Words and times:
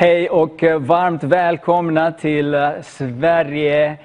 Hej 0.00 0.30
och 0.30 0.62
eh, 0.62 0.78
varmt 0.78 1.24
välkomna 1.24 2.12
till 2.12 2.54
eh, 2.54 2.70
Sverige, 2.82 3.96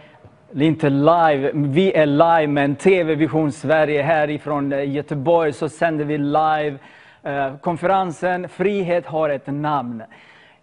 inte 0.54 0.90
live, 0.90 1.52
vi 1.54 1.94
är 1.94 2.06
live 2.06 2.48
men 2.48 2.76
TV 2.76 3.16
Vision 3.16 3.52
Sverige 3.52 4.02
härifrån 4.02 4.74
eh, 4.74 4.92
Göteborg 4.92 5.54
så 5.54 5.70
sänder 5.70 6.06
vi 6.06 6.18
live 6.18 6.78
konferensen 7.62 8.50
Frihet 8.50 9.06
har 9.06 9.30
ett 9.30 9.48
namn. 9.48 10.04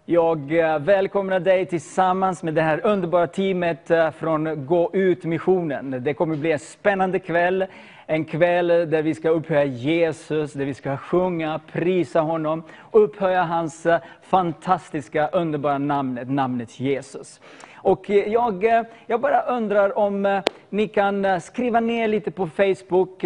Jag 0.05 0.53
välkomnar 0.81 1.41
dig 1.41 1.67
tillsammans 1.67 2.43
med 2.43 2.55
det 2.55 2.63
här 2.63 2.87
underbara 2.87 3.27
teamet 3.27 3.91
från 4.19 4.67
Gå 4.67 4.91
ut-missionen. 4.93 5.97
Det 6.05 6.15
kommer 6.15 6.37
bli 6.37 6.53
en 6.53 6.59
spännande 6.59 7.19
kväll. 7.19 7.67
En 8.13 8.25
kväll 8.25 8.67
där 8.67 9.03
vi 9.03 9.15
ska 9.15 9.31
upphöja 9.31 9.65
Jesus, 9.65 10.53
där 10.53 10.65
vi 10.65 10.75
ska 10.75 10.97
sjunga, 10.97 11.61
prisa 11.73 12.21
honom, 12.21 12.63
upphöja 12.91 13.43
hans 13.43 13.87
eh, 13.87 14.01
fantastiska, 14.23 15.29
underbara 15.29 15.79
namn, 15.79 16.21
namnet 16.27 16.81
Jesus. 16.81 17.41
Och 17.75 18.11
eh, 18.11 18.29
jag, 18.29 18.65
eh, 18.65 18.83
jag 19.07 19.21
bara 19.21 19.43
undrar 19.43 19.99
om 19.99 20.43
ni 20.69 20.89
kan 20.89 21.41
skriva 21.41 21.81
ner 21.81 22.09
lite 22.09 22.31
på 22.31 22.47
Facebook 22.47 23.25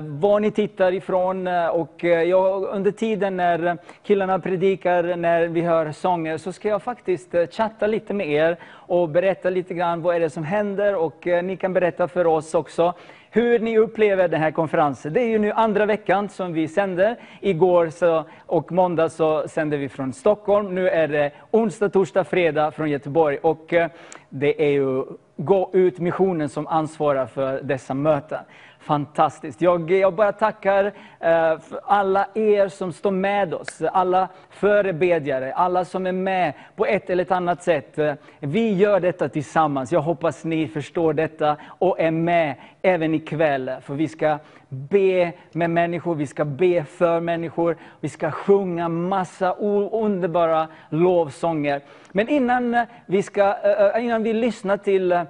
var 0.00 0.40
ni 0.40 0.50
tittar 0.50 0.92
ifrån. 0.92 1.46
Och 1.72 2.04
jag, 2.04 2.64
under 2.64 2.90
tiden 2.90 3.36
när 3.36 3.78
killarna 4.02 4.38
predikar, 4.38 5.16
när 5.16 5.46
vi 5.48 5.60
hör 5.60 5.92
sånger, 5.92 6.38
så 6.38 6.52
ska 6.52 6.68
jag 6.68 6.82
faktiskt 6.82 7.34
chatta 7.50 7.86
lite 7.86 8.14
med 8.14 8.28
er 8.28 8.56
och 8.72 9.08
berätta 9.08 9.50
lite 9.50 9.74
grann 9.74 10.02
vad 10.02 10.16
är 10.16 10.20
det 10.20 10.30
som 10.30 10.44
händer. 10.44 10.94
Och 10.94 11.26
ni 11.44 11.56
kan 11.56 11.72
berätta 11.72 12.08
för 12.08 12.26
oss 12.26 12.54
också 12.54 12.94
hur 13.34 13.58
ni 13.58 13.78
upplever 13.78 14.28
den 14.28 14.40
här 14.40 14.50
konferensen. 14.50 15.12
Det 15.12 15.20
är 15.20 15.26
ju 15.26 15.38
nu 15.38 15.52
andra 15.52 15.86
veckan 15.86 16.28
som 16.28 16.52
vi 16.52 16.68
sänder. 16.68 17.16
Igår 17.40 17.90
så, 17.90 18.24
och 18.46 18.72
måndag 18.72 19.08
så 19.08 19.48
sände 19.48 19.76
vi 19.76 19.88
från 19.88 20.12
Stockholm. 20.12 20.74
Nu 20.74 20.88
är 20.88 21.08
det 21.08 21.30
onsdag, 21.50 21.88
torsdag, 21.88 22.24
fredag 22.24 22.70
från 22.70 22.90
Göteborg. 22.90 23.38
Och 23.38 23.72
eh, 23.72 23.90
det 24.28 24.64
är 24.64 24.70
ju 24.70 25.04
Gå 25.36 25.70
ut 25.72 25.98
missionen 25.98 26.48
som 26.48 26.66
ansvarar 26.66 27.26
för 27.26 27.62
dessa 27.62 27.94
möten. 27.94 28.38
Fantastiskt. 28.82 29.60
Jag, 29.60 29.90
jag 29.90 30.14
bara 30.14 30.32
tackar 30.32 30.84
eh, 31.20 31.58
för 31.58 31.80
alla 31.84 32.26
er 32.34 32.68
som 32.68 32.92
står 32.92 33.10
med 33.10 33.54
oss, 33.54 33.82
alla 33.92 34.28
förebedjare, 34.50 35.54
alla 35.54 35.84
som 35.84 36.06
är 36.06 36.12
med 36.12 36.52
på 36.76 36.86
ett 36.86 37.10
eller 37.10 37.24
ett 37.24 37.30
annat 37.30 37.62
sätt. 37.62 37.98
Eh, 37.98 38.14
vi 38.40 38.74
gör 38.74 39.00
detta 39.00 39.28
tillsammans. 39.28 39.92
Jag 39.92 40.00
hoppas 40.00 40.44
ni 40.44 40.68
förstår 40.68 41.12
detta 41.12 41.56
och 41.66 42.00
är 42.00 42.10
med 42.10 42.54
även 42.82 43.14
ikväll. 43.14 43.70
För 43.82 43.94
vi 43.94 44.08
ska 44.08 44.38
be 44.68 45.32
med 45.52 45.70
människor, 45.70 46.14
vi 46.14 46.26
ska 46.26 46.44
be 46.44 46.84
för 46.84 47.20
människor, 47.20 47.76
vi 48.00 48.08
ska 48.08 48.30
sjunga 48.30 48.88
massa 48.88 49.52
underbara 49.52 50.68
lovsånger. 50.88 51.80
Men 52.12 52.28
innan 52.28 52.86
vi, 53.06 53.22
ska, 53.22 53.42
eh, 53.42 53.96
eh 53.96 54.04
innan 54.04 54.22
vi 54.22 54.32
lyssnar 54.32 54.76
till 54.76 55.12
eh, 55.12 55.22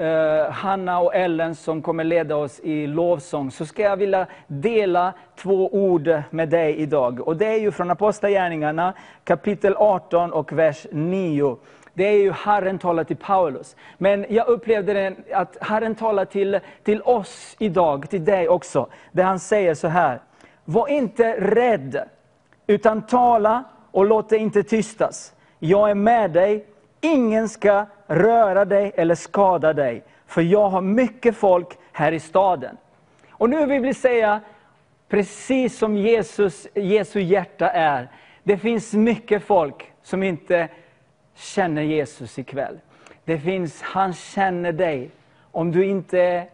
eh, 0.00 0.50
Hanna 0.50 0.98
och 0.98 1.14
Ellen 1.14 1.54
som 1.54 1.82
kommer 1.82 2.04
leda 2.04 2.36
oss 2.36 2.60
i 2.60 2.86
lovsång, 2.86 3.50
så 3.50 3.66
ska 3.66 3.82
jag 3.82 3.96
vilja 3.96 4.26
dela 4.46 5.12
två 5.36 5.74
ord 5.74 6.22
med 6.30 6.48
dig 6.48 6.76
idag. 6.76 7.28
Och 7.28 7.36
det 7.36 7.46
är 7.46 7.58
ju 7.58 7.70
från 7.70 7.90
Apostlagärningarna 7.90 8.94
kapitel 9.24 9.74
18 9.76 10.32
och 10.32 10.52
vers 10.52 10.86
9. 10.92 11.56
Det 11.94 12.04
är 12.04 12.16
ju 12.16 12.32
Herren 12.32 12.78
talar 12.78 13.04
till 13.04 13.16
Paulus. 13.16 13.76
Men 13.98 14.26
jag 14.28 14.48
upplevde 14.48 14.92
det 14.92 15.14
att 15.32 15.56
Herren 15.60 15.94
talar 15.94 16.24
till, 16.24 16.60
till 16.82 17.02
oss 17.02 17.56
idag, 17.58 18.10
till 18.10 18.24
dig 18.24 18.48
också. 18.48 18.88
Där 19.12 19.24
han 19.24 19.38
säger 19.38 19.74
så 19.74 19.88
här, 19.88 20.20
var 20.64 20.88
inte 20.88 21.40
rädd, 21.40 22.02
utan 22.66 23.02
tala 23.02 23.64
och 23.90 24.06
låt 24.06 24.28
dig 24.28 24.38
inte 24.38 24.62
tystas. 24.62 25.34
Jag 25.58 25.90
är 25.90 25.94
med 25.94 26.30
dig, 26.30 26.66
ingen 27.00 27.48
ska 27.48 27.86
röra 28.10 28.64
dig 28.64 28.92
eller 28.94 29.14
skada 29.14 29.72
dig, 29.72 30.02
för 30.26 30.42
jag 30.42 30.68
har 30.68 30.80
mycket 30.80 31.36
folk 31.36 31.78
här 31.92 32.12
i 32.12 32.20
staden. 32.20 32.76
Och 33.30 33.50
nu 33.50 33.66
vill 33.66 33.82
vi 33.82 33.94
säga, 33.94 34.40
precis 35.08 35.78
som 35.78 35.96
Jesus, 35.96 36.66
Jesu 36.74 37.20
hjärta 37.20 37.70
är, 37.70 38.08
det 38.42 38.56
finns 38.56 38.92
mycket 38.92 39.42
folk 39.42 39.92
som 40.02 40.22
inte 40.22 40.68
känner 41.34 41.82
Jesus 41.82 42.38
ikväll. 42.38 42.78
Det 43.24 43.38
finns, 43.38 43.82
han 43.82 44.12
känner 44.12 44.72
dig. 44.72 45.10
Om 45.52 45.72
du 45.72 45.86
inte 45.86 46.46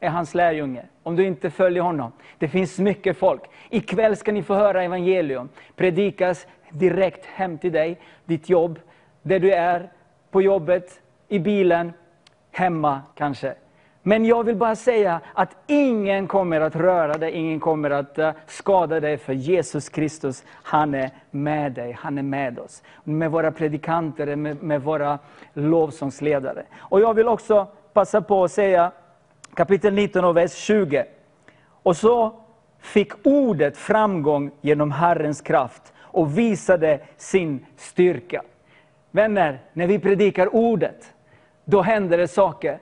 är 0.00 0.08
hans 0.08 0.34
lärjunge, 0.34 0.82
om 1.02 1.16
du 1.16 1.26
inte 1.26 1.50
följer 1.50 1.82
honom. 1.82 2.12
Det 2.38 2.48
finns 2.48 2.78
mycket 2.78 3.16
folk. 3.16 3.42
Ikväll 3.70 4.16
ska 4.16 4.32
ni 4.32 4.42
få 4.42 4.54
höra 4.54 4.82
evangelium, 4.82 5.48
predikas 5.76 6.46
direkt 6.70 7.26
hem 7.26 7.58
till 7.58 7.72
dig, 7.72 8.00
ditt 8.24 8.48
jobb, 8.48 8.78
där 9.22 9.38
du 9.38 9.52
är, 9.52 9.90
på 10.30 10.42
jobbet, 10.42 11.00
i 11.28 11.38
bilen, 11.38 11.92
hemma 12.50 13.02
kanske. 13.14 13.54
Men 14.02 14.24
jag 14.24 14.44
vill 14.44 14.56
bara 14.56 14.76
säga 14.76 15.20
att 15.34 15.56
ingen 15.66 16.28
kommer 16.28 16.60
att 16.60 16.76
röra 16.76 17.18
dig, 17.18 17.32
ingen 17.32 17.60
kommer 17.60 17.90
att 17.90 18.18
eh, 18.18 18.30
skada 18.46 19.00
dig, 19.00 19.18
för 19.18 19.32
Jesus 19.32 19.88
Kristus, 19.88 20.44
han 20.48 20.94
är 20.94 21.10
med 21.30 21.72
dig, 21.72 21.96
han 22.00 22.18
är 22.18 22.22
med 22.22 22.58
oss. 22.58 22.82
Med 23.04 23.30
våra 23.30 23.52
predikanter, 23.52 24.36
med, 24.36 24.62
med 24.62 24.82
våra 24.82 25.18
lovsångsledare. 25.52 26.62
Och 26.78 27.00
jag 27.00 27.14
vill 27.14 27.28
också 27.28 27.66
passa 27.92 28.20
på 28.20 28.44
att 28.44 28.52
säga, 28.52 28.92
kapitel 29.54 29.94
19 29.94 30.24
och 30.24 30.36
vers 30.36 30.52
20. 30.52 31.04
Och 31.82 31.96
så 31.96 32.34
fick 32.80 33.26
ordet 33.26 33.76
framgång 33.76 34.50
genom 34.60 34.90
Herrens 34.90 35.40
kraft 35.40 35.92
och 36.00 36.38
visade 36.38 37.00
sin 37.16 37.66
styrka. 37.76 38.42
Vänner, 39.10 39.58
när 39.72 39.86
vi 39.86 39.98
predikar 39.98 40.54
ordet, 40.54 41.14
då 41.64 41.82
händer 41.82 42.18
det 42.18 42.28
saker. 42.28 42.78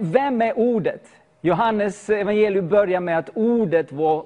Vem 0.00 0.42
är 0.42 0.58
ordet? 0.58 1.02
Johannes 1.40 2.10
evangelium 2.10 2.68
börjar 2.68 3.00
med 3.00 3.18
att 3.18 3.30
ordet 3.34 3.92
var 3.92 4.24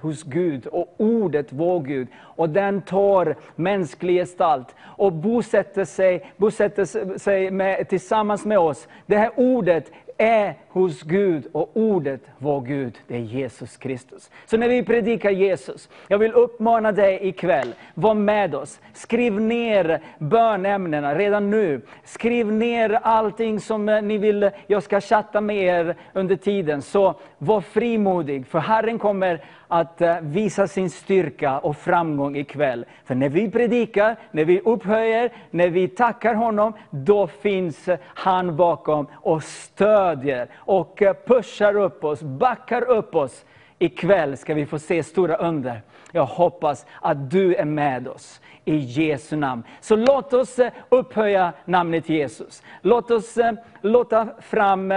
hos 0.00 0.22
Gud 0.22 0.66
och 0.66 0.94
ordet 0.96 1.52
var 1.52 1.80
Gud. 1.80 2.08
Och 2.16 2.48
den 2.48 2.82
tar 2.82 3.36
mänsklig 3.56 4.14
gestalt 4.14 4.74
och 4.82 5.12
bosätter 5.12 5.84
sig, 5.84 6.32
bosätter 6.36 7.18
sig 7.18 7.50
med, 7.50 7.88
tillsammans 7.88 8.44
med 8.44 8.58
oss. 8.58 8.88
Det 9.06 9.16
här 9.16 9.30
ordet 9.36 9.92
är 10.16 10.54
hos 10.68 11.02
Gud 11.02 11.46
och 11.52 11.70
ordet 11.74 12.20
var 12.38 12.60
Gud, 12.60 12.98
det 13.06 13.14
är 13.14 13.20
Jesus 13.20 13.76
Kristus. 13.76 14.30
Så 14.46 14.56
när 14.56 14.68
vi 14.68 14.82
predikar 14.82 15.30
Jesus, 15.30 15.88
jag 16.08 16.18
vill 16.18 16.32
uppmana 16.32 16.92
dig 16.92 17.18
ikväll, 17.22 17.74
var 17.94 18.14
med 18.14 18.54
oss. 18.54 18.80
Skriv 18.92 19.40
ner 19.40 20.00
bönämnena 20.18 21.14
redan 21.14 21.50
nu. 21.50 21.80
Skriv 22.04 22.52
ner 22.52 22.90
allting 23.02 23.60
som 23.60 23.88
eh, 23.88 24.02
ni 24.02 24.18
vill, 24.18 24.50
jag 24.66 24.82
ska 24.82 25.00
chatta 25.00 25.40
med 25.40 25.56
er 25.56 25.96
under 26.12 26.36
tiden. 26.36 26.82
Så 26.82 27.14
var 27.38 27.60
frimodig, 27.60 28.46
för 28.46 28.58
Herren 28.58 28.98
kommer 28.98 29.44
att 29.74 30.00
eh, 30.00 30.20
visa 30.20 30.68
sin 30.68 30.90
styrka 30.90 31.58
och 31.58 31.76
framgång 31.76 32.36
ikväll. 32.36 32.84
För 33.04 33.14
när 33.14 33.28
vi 33.28 33.50
predikar, 33.50 34.16
när 34.30 34.44
vi 34.44 34.60
upphöjer, 34.60 35.32
när 35.50 35.68
vi 35.68 35.88
tackar 35.88 36.34
honom, 36.34 36.72
då 36.90 37.26
finns 37.26 37.88
eh, 37.88 37.98
han 38.04 38.56
bakom 38.56 39.06
och 39.12 39.42
stödjer 39.42 40.48
och 40.54 41.02
eh, 41.02 41.14
pushar 41.26 41.76
upp 41.76 42.04
oss, 42.04 42.22
backar 42.22 42.88
upp 42.88 43.14
oss. 43.14 43.44
Ikväll 43.78 44.36
ska 44.36 44.54
vi 44.54 44.66
få 44.66 44.78
se 44.78 45.02
stora 45.02 45.36
under. 45.36 45.82
Jag 46.12 46.26
hoppas 46.26 46.86
att 47.00 47.30
du 47.30 47.54
är 47.54 47.64
med 47.64 48.08
oss 48.08 48.40
i 48.64 48.76
Jesu 48.76 49.36
namn. 49.36 49.62
Så 49.80 49.96
låt 49.96 50.32
oss 50.32 50.60
upphöja 50.88 51.52
namnet 51.64 52.08
Jesus. 52.08 52.62
Låt 52.82 53.10
oss 53.10 53.38
låta 53.80 54.28
fram 54.40 54.92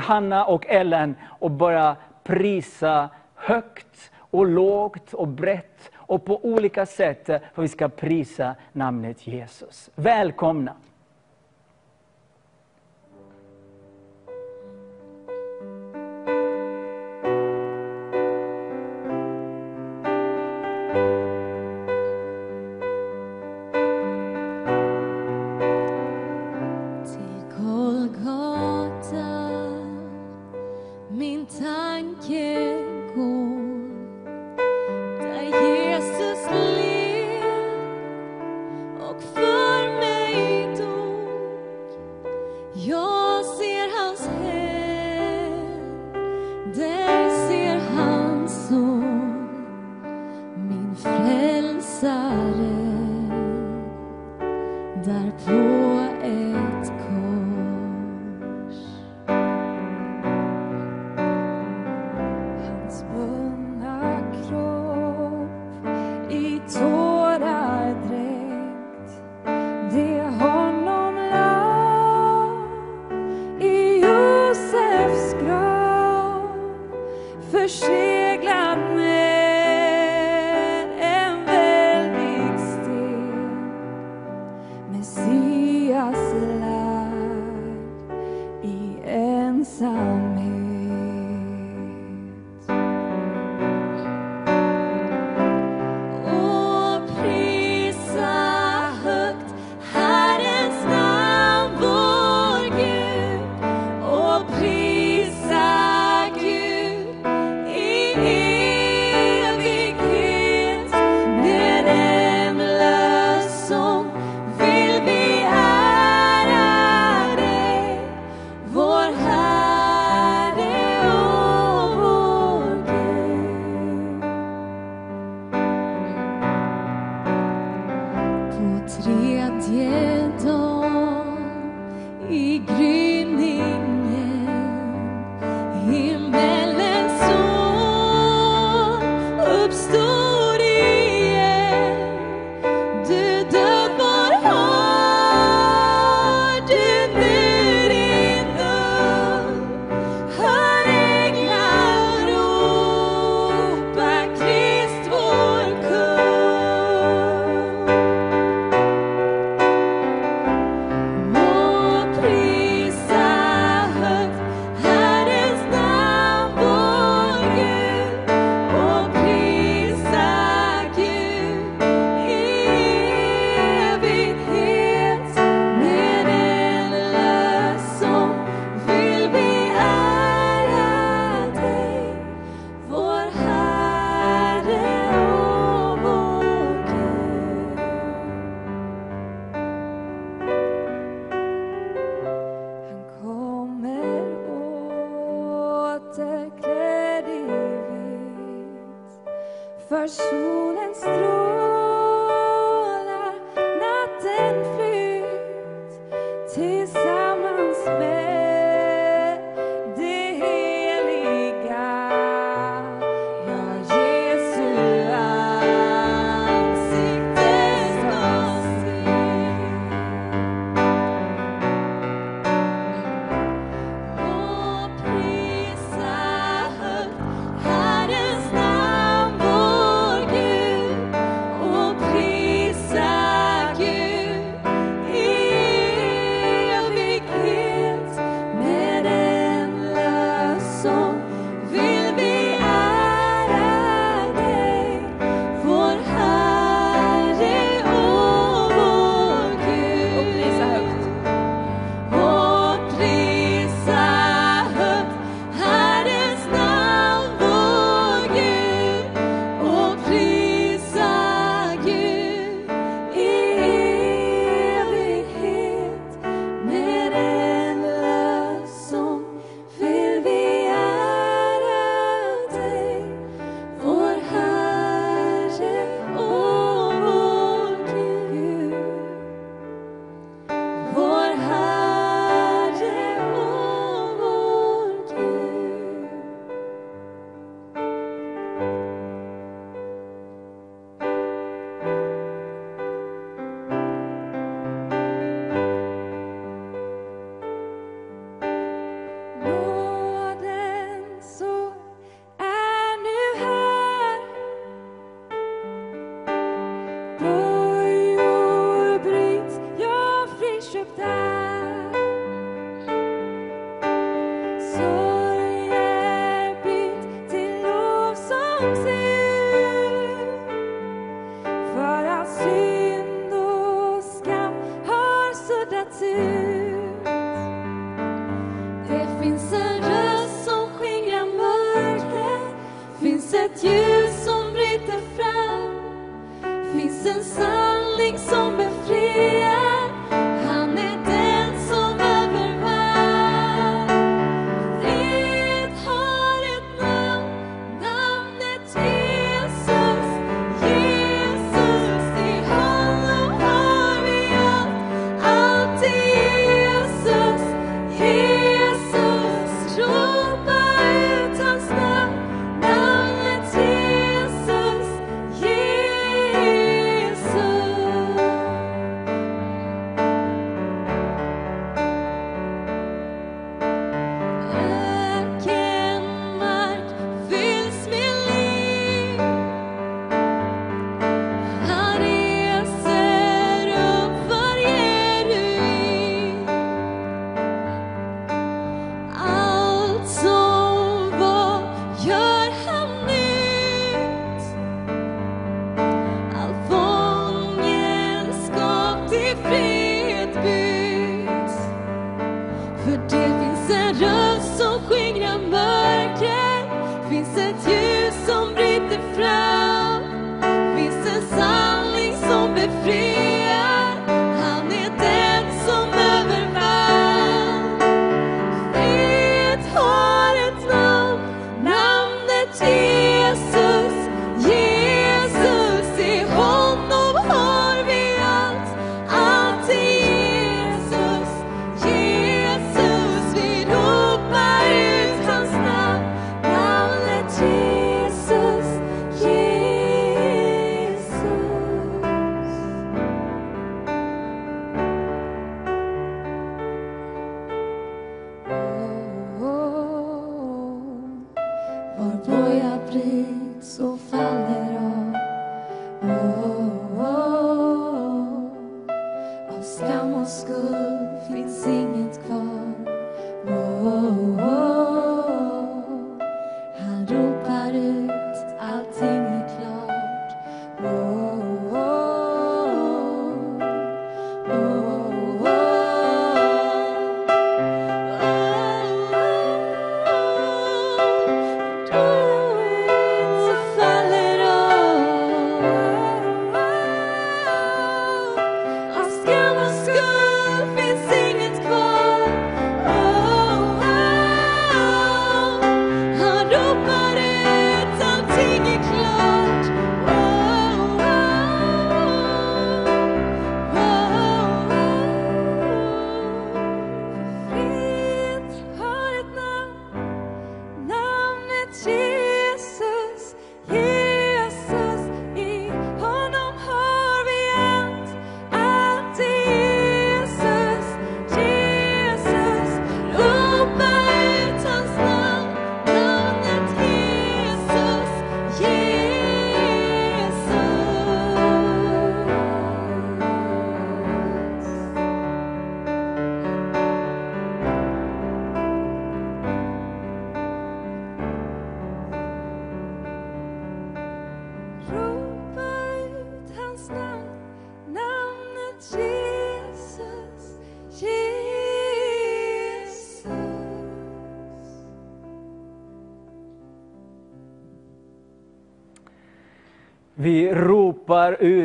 Hanna 0.00 0.44
och 0.44 0.66
Ellen 0.66 1.14
och 1.38 1.50
bara 1.50 1.96
prisa 2.28 3.10
högt 3.34 4.10
och 4.16 4.46
lågt 4.46 5.14
och 5.14 5.28
brett 5.28 5.90
och 5.94 6.24
på 6.24 6.44
olika 6.44 6.86
sätt 6.86 7.26
för 7.26 7.62
vi 7.62 7.68
ska 7.68 7.88
prisa 7.88 8.54
namnet 8.72 9.26
Jesus. 9.26 9.90
Välkomna! 9.94 10.74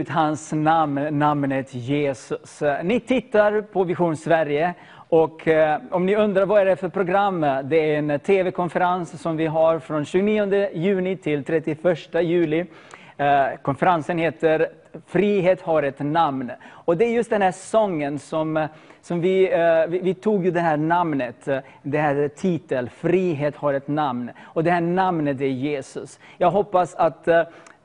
Ut 0.04 0.10
hans 0.10 0.52
namn, 0.52 1.20
namnet 1.20 1.74
Jesus. 1.74 2.64
Ni 2.84 3.00
tittar 3.00 3.62
på 3.62 3.84
Vision 3.84 4.18
Sverige 4.18 4.74
och 5.10 5.48
eh, 5.48 5.82
om 5.92 6.06
ni 6.06 6.16
undrar 6.16 6.46
vad 6.46 6.62
är 6.62 6.66
det 6.66 6.76
för 6.76 6.90
program? 6.90 7.42
Det 7.64 7.76
är 7.76 7.98
en 7.98 8.20
TV-konferens 8.20 9.22
som 9.22 9.38
vi 9.38 9.46
har 9.46 9.80
från 9.80 10.06
29 10.06 10.70
juni 10.74 11.18
till 11.18 11.44
31 11.44 12.24
juli. 12.24 12.66
Eh, 13.18 13.46
konferensen 13.62 14.18
heter 14.18 14.68
Frihet 15.08 15.62
har 15.62 15.84
ett 15.84 16.00
namn. 16.00 16.52
Och 16.70 16.98
det 16.98 17.06
är 17.06 17.12
just 17.12 17.30
den 17.30 17.42
här 17.42 17.52
sången 17.52 18.20
som, 18.20 18.68
som 19.02 19.22
vi, 19.22 19.54
eh, 19.54 19.88
vi, 19.88 20.00
vi 20.00 20.14
tog 20.14 20.46
ju 20.46 20.52
det 20.52 20.60
här 20.60 20.78
namnet, 20.78 21.48
det 21.82 21.98
här 21.98 22.28
titel, 22.28 22.90
Frihet 22.90 23.56
har 23.56 23.74
ett 23.74 23.88
namn. 23.88 24.32
Och 24.44 24.64
det 24.64 24.72
här 24.72 24.82
namnet 24.82 25.42
är 25.42 25.46
Jesus. 25.46 26.20
Jag 26.38 26.52
hoppas 26.52 26.96
att 26.96 27.28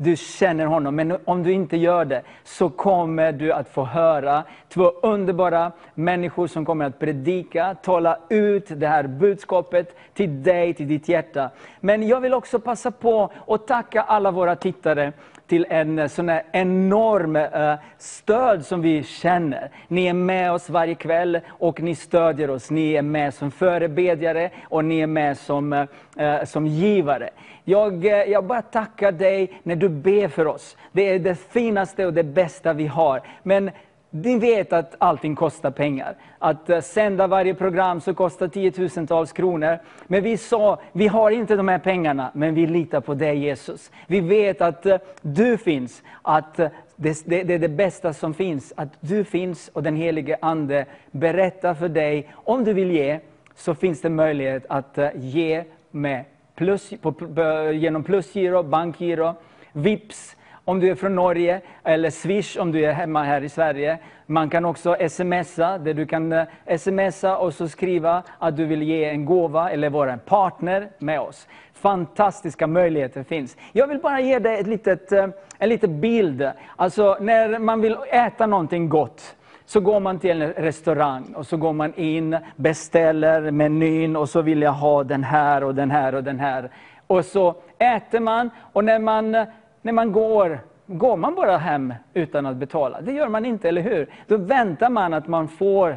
du 0.00 0.17
känner 0.17 0.67
honom, 0.67 0.97
men 0.97 1.19
om 1.25 1.43
du 1.43 1.52
inte 1.52 1.76
gör 1.76 2.05
det 2.05 2.23
så 2.45 2.71
kommer 2.71 3.33
du 3.33 3.52
att 3.52 3.69
få 3.69 3.85
höra 3.85 4.45
två 4.69 4.93
underbara 5.02 5.73
människor 5.95 6.47
som 6.47 6.64
kommer 6.64 6.85
att 6.85 6.99
predika, 6.99 7.76
tala 7.83 8.19
ut 8.28 8.67
det 8.69 8.87
här 8.87 9.02
budskapet 9.07 9.97
till 10.14 10.43
dig, 10.43 10.75
till 10.75 10.88
ditt 10.88 11.09
hjärta. 11.09 11.50
Men 11.81 12.09
jag 12.09 12.21
vill 12.21 12.35
också 12.35 12.59
passa 12.59 12.90
på 12.90 13.31
att 13.47 13.67
tacka 13.67 14.02
alla 14.02 14.31
våra 14.31 14.57
tittare 14.57 15.12
till 15.49 15.67
en 15.69 15.99
eh, 15.99 16.09
sån 16.09 16.28
här 16.28 16.43
enorm 16.52 17.37
eh, 17.37 17.75
stöd 17.99 18.67
som 18.67 18.83
vi 18.83 19.02
känner. 19.02 19.71
Ni 19.88 20.07
är 20.07 20.12
med 20.12 20.52
oss 20.52 20.71
varje 20.71 20.95
kväll 20.95 21.40
och 21.49 21.81
ni 21.81 21.95
stödjer 21.95 22.50
oss. 22.50 22.71
Ni 22.71 22.93
är 22.93 23.02
med 23.02 23.35
som 23.35 23.50
förebedjare 23.50 24.50
och 24.64 24.85
ni 24.85 25.00
är 25.00 25.07
med 25.07 25.38
som, 25.38 25.73
eh, 26.17 26.45
som 26.45 26.67
givare. 26.67 27.31
Jag, 27.64 28.05
jag 28.05 28.45
bara 28.45 28.62
tackar 28.62 29.12
dig 29.12 29.61
när 29.62 29.76
du 29.76 29.88
ber 29.88 30.28
för 30.28 30.47
oss. 30.47 30.76
Det 30.93 31.09
är 31.09 31.19
det 31.19 31.35
finaste 31.35 32.07
och 32.07 32.12
det 32.12 32.25
bästa 32.25 32.73
vi 32.73 32.87
har. 32.87 33.23
Men 33.43 33.71
ni 34.11 34.38
vet 34.38 34.73
att 34.73 34.95
allting 34.99 35.35
kostar 35.35 35.71
pengar. 35.71 36.15
Att 36.38 36.71
eh, 36.71 36.81
sända 36.81 37.27
varje 37.27 37.55
program 37.55 38.00
så 38.00 38.15
kostar 38.15 38.49
tiotusentals 38.49 39.33
kronor. 39.33 39.79
Men 40.07 40.23
vi 40.23 40.37
sa, 40.37 40.81
vi 40.93 41.07
har 41.07 41.31
inte 41.31 41.57
de 41.57 41.69
här 41.69 41.79
pengarna, 41.79 42.31
men 42.35 42.55
vi 42.55 42.67
litar 42.67 43.00
på 43.00 43.15
dig 43.15 43.38
Jesus. 43.38 43.91
Vi 44.07 44.21
vet 44.21 44.61
att 44.61 44.87
eh, 44.87 44.97
du 45.23 45.59
finns, 45.59 46.03
att 46.23 46.59
eh, 46.59 46.69
det, 46.97 47.23
det, 47.27 47.43
det 47.43 47.55
är 47.55 47.59
det 47.59 47.69
bästa 47.69 48.12
som 48.12 48.35
finns. 48.35 48.73
Att 48.77 48.88
du 49.00 49.25
finns 49.25 49.71
och 49.73 49.83
den 49.83 49.97
helige 49.97 50.37
Ande 50.41 50.85
berättar 51.11 51.75
för 51.75 51.88
dig, 51.88 52.29
om 52.35 52.65
du 52.65 52.73
vill 52.73 52.91
ge, 52.91 53.21
så 53.57 53.75
finns 53.75 54.00
det 54.00 54.11
möjlighet 54.11 54.67
att 54.69 54.99
ge 55.15 55.65
med 55.91 56.25
plus, 56.55 56.91
på, 57.03 57.12
på, 57.12 57.71
genom 57.73 58.05
plusgiro, 58.05 58.62
bankgiro, 58.62 59.35
vips 59.73 60.37
om 60.69 60.81
du 60.81 60.91
är 60.91 60.95
från 60.95 61.15
Norge, 61.15 61.61
eller 61.85 62.11
Swish 62.11 62.57
om 62.57 62.73
du 62.73 62.85
är 62.85 62.93
hemma 62.93 63.23
här 63.23 63.45
i 63.45 63.49
Sverige. 63.49 63.99
Man 64.27 64.51
kan 64.51 64.65
också 64.65 64.97
smsa, 65.09 65.79
där 65.79 65.95
du 65.95 66.07
kan 66.07 66.33
eh, 66.33 66.79
smsa 66.79 67.37
och 67.37 67.55
så 67.55 67.69
skriva 67.69 68.23
att 68.39 68.57
du 68.57 68.65
vill 68.65 68.83
ge 68.83 69.05
en 69.05 69.25
gåva 69.25 69.71
eller 69.71 69.91
vara 69.91 70.13
en 70.13 70.19
partner 70.19 70.89
med 70.99 71.21
oss. 71.21 71.49
Fantastiska 71.73 72.67
möjligheter 72.67 73.23
finns. 73.23 73.57
Jag 73.73 73.87
vill 73.87 73.99
bara 73.99 74.21
ge 74.21 74.39
dig 74.39 74.61
ett 74.61 74.67
litet, 74.67 75.13
eh, 75.13 75.27
en 75.59 75.69
liten 75.69 76.01
bild. 76.01 76.51
Alltså 76.77 77.17
när 77.21 77.59
man 77.59 77.81
vill 77.81 77.97
äta 78.11 78.47
någonting 78.47 78.89
gott, 78.89 79.37
så 79.67 79.81
går 79.81 80.01
man 80.01 80.19
till 80.19 80.43
en 80.43 80.53
restaurang 80.53 81.35
och 81.35 81.47
så 81.47 81.57
går 81.57 81.73
man 81.73 81.95
in, 81.95 82.37
beställer 82.57 83.51
menyn 83.51 84.17
och 84.17 84.29
så 84.29 84.43
vill 84.43 84.63
jag 84.63 84.73
ha 84.73 85.05
den 85.05 85.25
här 85.25 85.65
och 85.65 85.75
den 85.75 85.91
här 85.91 86.15
och 86.15 86.25
den 86.25 86.41
här. 86.41 86.71
Och 87.07 87.25
så 87.25 87.55
äter 87.79 88.21
man 88.21 88.51
och 88.73 88.85
när 88.85 88.99
man, 88.99 89.47
när 89.88 89.92
man 89.92 90.12
går, 90.12 90.61
går 90.87 91.16
man 91.16 91.35
bara 91.35 91.57
hem 91.57 91.95
utan 92.14 92.47
att 92.47 92.57
betala. 92.57 93.00
Det 93.00 93.12
gör 93.12 93.28
man 93.28 93.45
inte, 93.45 93.68
eller 93.68 93.83
hur? 93.83 94.11
Då 94.26 94.37
väntar 94.37 94.90
man 94.90 95.14
att 95.14 95.26
man 95.26 95.49
får, 95.49 95.97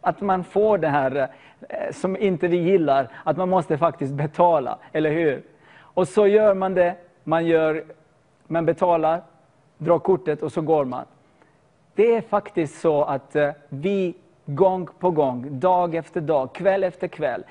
att 0.00 0.20
man 0.20 0.44
får 0.44 0.78
det 0.78 0.88
här 0.88 1.28
eh, 1.68 1.92
som 1.92 2.16
inte 2.16 2.48
vi 2.48 2.56
gillar, 2.56 3.08
att 3.24 3.36
man 3.36 3.48
måste 3.48 3.78
faktiskt 3.78 4.12
betala, 4.12 4.78
eller 4.92 5.10
hur? 5.10 5.42
Och 5.80 6.08
så 6.08 6.26
gör 6.26 6.54
man 6.54 6.74
det, 6.74 6.94
man, 7.24 7.46
gör, 7.46 7.84
man 8.46 8.66
betalar, 8.66 9.22
drar 9.78 9.98
kortet 9.98 10.42
och 10.42 10.52
så 10.52 10.60
går 10.60 10.84
man. 10.84 11.04
Det 11.94 12.14
är 12.14 12.20
faktiskt 12.20 12.80
så 12.80 13.04
att 13.04 13.36
eh, 13.36 13.50
vi 13.68 14.14
gång 14.44 14.88
på 14.98 15.10
gång, 15.10 15.60
dag 15.60 15.94
efter 15.94 16.20
dag, 16.20 16.52
kväll 16.52 16.84
efter 16.84 17.08
kväll, 17.08 17.44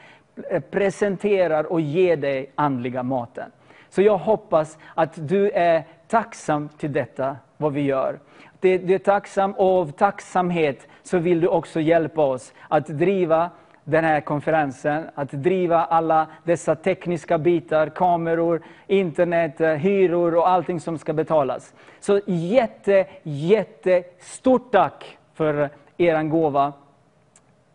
eh, 0.49 0.61
presenterar 0.61 1.71
och 1.71 1.81
ger 1.81 2.17
dig 2.17 2.51
andliga 2.55 3.03
maten. 3.03 3.51
Så 3.89 4.01
jag 4.01 4.17
hoppas 4.17 4.77
att 4.96 5.27
du 5.27 5.50
är 5.50 5.84
tacksam 6.08 6.70
till 6.70 6.94
detta, 6.94 7.38
vad 7.58 7.74
vi 7.74 7.82
gör. 7.82 8.20
Du 8.60 8.94
är 8.94 9.00
tacksam, 9.00 9.51
och 9.51 9.79
av 9.79 9.91
tacksamhet 9.91 10.88
så 11.03 11.17
vill 11.17 11.41
du 11.41 11.48
också 11.48 11.79
hjälpa 11.79 12.22
oss 12.22 12.53
att 12.67 12.88
driva 12.88 13.50
den 13.84 14.03
här 14.03 14.22
konferensen, 14.22 15.10
att 15.15 15.32
driva 15.32 15.86
alla 15.86 16.27
dessa 16.44 16.75
tekniska 16.75 17.38
bitar, 17.38 17.89
kameror, 17.89 18.62
internet, 18.88 19.82
hyror 19.82 20.36
och 20.36 20.50
allting 20.50 20.79
som 20.79 20.98
ska 20.98 21.13
betalas. 21.13 21.74
Så 22.00 22.22
jätte, 22.25 23.06
jätte 23.24 24.03
stort 24.20 24.72
tack 24.72 25.17
för 25.34 25.70
er 25.98 26.24
gåva. 26.24 26.74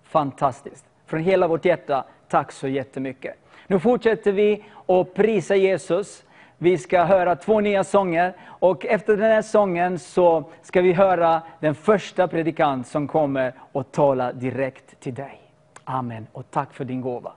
Fantastiskt. 0.03 0.85
Från 1.07 1.21
hela 1.21 1.49
vårt 1.49 1.65
hjärta, 1.65 2.05
tack 2.29 2.53
så 2.53 2.69
jättemycket. 2.69 3.42
Nu 3.73 3.79
fortsätter 3.79 4.33
vi 4.33 4.65
att 4.87 5.15
prisa 5.15 5.57
Jesus. 5.57 6.25
Vi 6.59 6.79
ska 6.79 7.05
höra 7.05 7.37
två 7.37 7.61
nya 7.61 7.85
sånger 7.85 8.37
och 8.47 8.87
efter 8.87 9.17
den 9.17 9.33
här 9.33 9.43
sången 9.43 9.99
så 9.99 10.51
ska 10.63 10.83
vi 10.83 10.93
höra 10.93 11.43
den 11.61 11.75
första 11.75 12.29
predikant 12.29 12.87
som 12.87 13.09
kommer 13.09 13.55
och 13.73 13.93
tala 13.93 14.33
direkt 14.33 15.01
till 15.01 15.15
dig. 15.15 15.41
Amen 15.85 16.27
och 16.33 16.51
tack 16.51 16.75
för 16.75 16.85
din 16.85 17.01
gåva. 17.01 17.33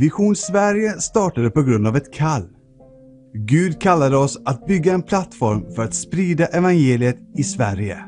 Vision 0.00 0.36
Sverige 0.36 1.00
startade 1.00 1.50
på 1.50 1.62
grund 1.62 1.86
av 1.86 1.96
ett 1.96 2.12
kall. 2.12 2.48
Gud 3.34 3.80
kallade 3.80 4.16
oss 4.16 4.38
att 4.44 4.66
bygga 4.66 4.94
en 4.94 5.02
plattform 5.02 5.72
för 5.74 5.82
att 5.82 5.94
sprida 5.94 6.46
evangeliet 6.46 7.16
i 7.36 7.42
Sverige. 7.42 7.98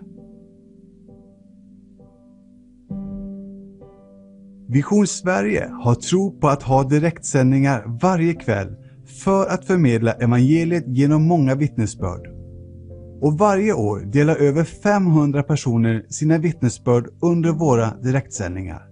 Vision 4.68 5.06
Sverige 5.06 5.68
har 5.82 5.94
tro 5.94 6.40
på 6.40 6.48
att 6.48 6.62
ha 6.62 6.82
direktsändningar 6.82 7.98
varje 8.02 8.34
kväll 8.34 8.76
för 9.24 9.46
att 9.46 9.64
förmedla 9.64 10.12
evangeliet 10.12 10.84
genom 10.86 11.22
många 11.22 11.54
vittnesbörd. 11.54 12.28
Och 13.20 13.38
varje 13.38 13.72
år 13.72 14.00
delar 14.00 14.36
över 14.36 14.64
500 14.64 15.42
personer 15.42 16.06
sina 16.08 16.38
vittnesbörd 16.38 17.08
under 17.20 17.50
våra 17.50 17.94
direktsändningar. 18.02 18.91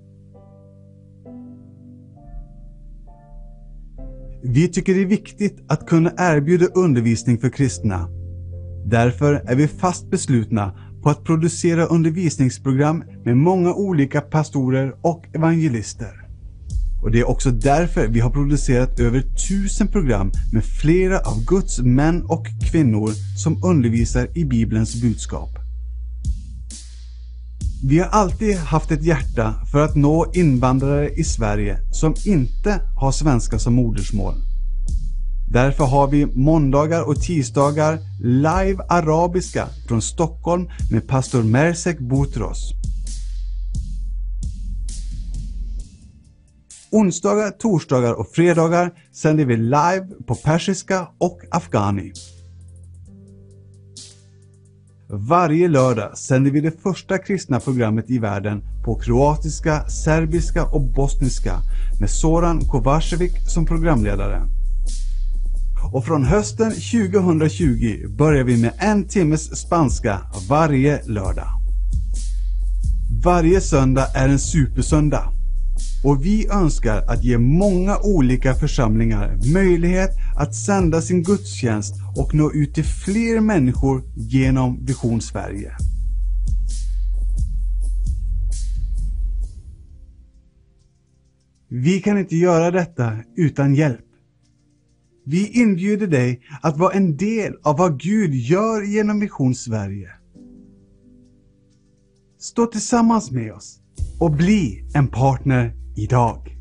Vi 4.42 4.68
tycker 4.68 4.94
det 4.94 5.02
är 5.02 5.06
viktigt 5.06 5.64
att 5.68 5.86
kunna 5.86 6.12
erbjuda 6.18 6.66
undervisning 6.66 7.38
för 7.38 7.48
kristna. 7.48 8.08
Därför 8.84 9.34
är 9.34 9.54
vi 9.54 9.68
fast 9.68 10.10
beslutna 10.10 10.74
på 11.02 11.10
att 11.10 11.24
producera 11.24 11.86
undervisningsprogram 11.86 13.04
med 13.24 13.36
många 13.36 13.74
olika 13.74 14.20
pastorer 14.20 14.94
och 15.02 15.24
evangelister. 15.34 16.20
Och 17.02 17.10
Det 17.10 17.20
är 17.20 17.28
också 17.28 17.50
därför 17.50 18.08
vi 18.08 18.20
har 18.20 18.30
producerat 18.30 19.00
över 19.00 19.22
tusen 19.48 19.88
program 19.88 20.32
med 20.52 20.64
flera 20.64 21.18
av 21.18 21.44
Guds 21.46 21.78
män 21.78 22.22
och 22.22 22.46
kvinnor 22.70 23.10
som 23.36 23.64
undervisar 23.64 24.28
i 24.34 24.44
Bibelns 24.44 25.02
budskap. 25.02 25.59
Vi 27.82 27.98
har 27.98 28.06
alltid 28.06 28.56
haft 28.56 28.90
ett 28.90 29.02
hjärta 29.02 29.54
för 29.72 29.84
att 29.84 29.96
nå 29.96 30.32
invandrare 30.34 31.08
i 31.08 31.24
Sverige 31.24 31.78
som 31.92 32.14
inte 32.26 32.80
har 32.96 33.12
svenska 33.12 33.58
som 33.58 33.74
modersmål. 33.74 34.34
Därför 35.52 35.84
har 35.84 36.08
vi 36.08 36.26
måndagar 36.26 37.08
och 37.08 37.20
tisdagar 37.20 37.98
live 38.22 38.84
arabiska 38.88 39.68
från 39.88 40.02
Stockholm 40.02 40.68
med 40.90 41.08
pastor 41.08 41.42
Mersek 41.42 41.98
Boutros. 41.98 42.72
Onsdagar, 46.90 47.50
torsdagar 47.50 48.12
och 48.12 48.28
fredagar 48.28 48.90
sänder 49.12 49.44
vi 49.44 49.56
live 49.56 50.06
på 50.26 50.34
persiska 50.34 51.08
och 51.18 51.40
afghani. 51.50 52.12
Varje 55.12 55.68
lördag 55.68 56.18
sänder 56.18 56.50
vi 56.50 56.60
det 56.60 56.82
första 56.82 57.18
kristna 57.18 57.60
programmet 57.60 58.10
i 58.10 58.18
världen 58.18 58.62
på 58.84 58.94
kroatiska, 58.94 59.88
serbiska 59.88 60.64
och 60.64 60.80
bosniska 60.80 61.60
med 62.00 62.10
Soran 62.10 62.60
Kovacevic 62.60 63.32
som 63.54 63.66
programledare. 63.66 64.42
Och 65.92 66.04
från 66.04 66.24
hösten 66.24 66.70
2020 66.70 68.08
börjar 68.18 68.44
vi 68.44 68.56
med 68.56 68.72
en 68.78 69.08
timmes 69.08 69.60
spanska 69.60 70.20
varje 70.48 71.02
lördag. 71.06 71.48
Varje 73.24 73.60
söndag 73.60 74.06
är 74.14 74.28
en 74.28 74.38
supersöndag. 74.38 75.39
Och 76.04 76.24
vi 76.24 76.48
önskar 76.48 77.04
att 77.06 77.24
ge 77.24 77.38
många 77.38 77.98
olika 77.98 78.54
församlingar 78.54 79.38
möjlighet 79.52 80.10
att 80.36 80.54
sända 80.54 81.00
sin 81.00 81.22
gudstjänst 81.22 81.94
och 82.16 82.34
nå 82.34 82.52
ut 82.52 82.74
till 82.74 82.84
fler 82.84 83.40
människor 83.40 84.02
genom 84.16 84.84
Vision 84.84 85.20
Sverige. 85.20 85.72
Vi 91.68 92.00
kan 92.00 92.18
inte 92.18 92.36
göra 92.36 92.70
detta 92.70 93.16
utan 93.36 93.74
hjälp. 93.74 94.06
Vi 95.24 95.48
inbjuder 95.48 96.06
dig 96.06 96.42
att 96.62 96.78
vara 96.78 96.92
en 96.92 97.16
del 97.16 97.54
av 97.62 97.76
vad 97.76 98.00
Gud 98.00 98.34
gör 98.34 98.82
genom 98.82 99.20
Vision 99.20 99.54
Sverige. 99.54 100.10
Stå 102.38 102.66
tillsammans 102.66 103.30
med 103.30 103.52
oss 103.52 103.80
och 104.20 104.30
bli 104.30 104.84
en 104.94 105.08
partner 105.08 105.74
idag. 106.00 106.56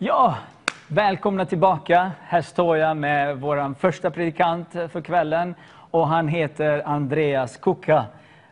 Ja, 0.00 0.36
välkomna 0.88 1.44
tillbaka. 1.44 2.12
Här 2.20 2.42
står 2.42 2.76
jag 2.76 2.96
med 2.96 3.40
vår 3.40 3.74
första 3.74 4.10
predikant 4.10 4.72
för 4.72 5.00
kvällen 5.00 5.54
och 5.90 6.08
han 6.08 6.28
heter 6.28 6.82
Andreas 6.86 7.56
Kuka. 7.56 8.04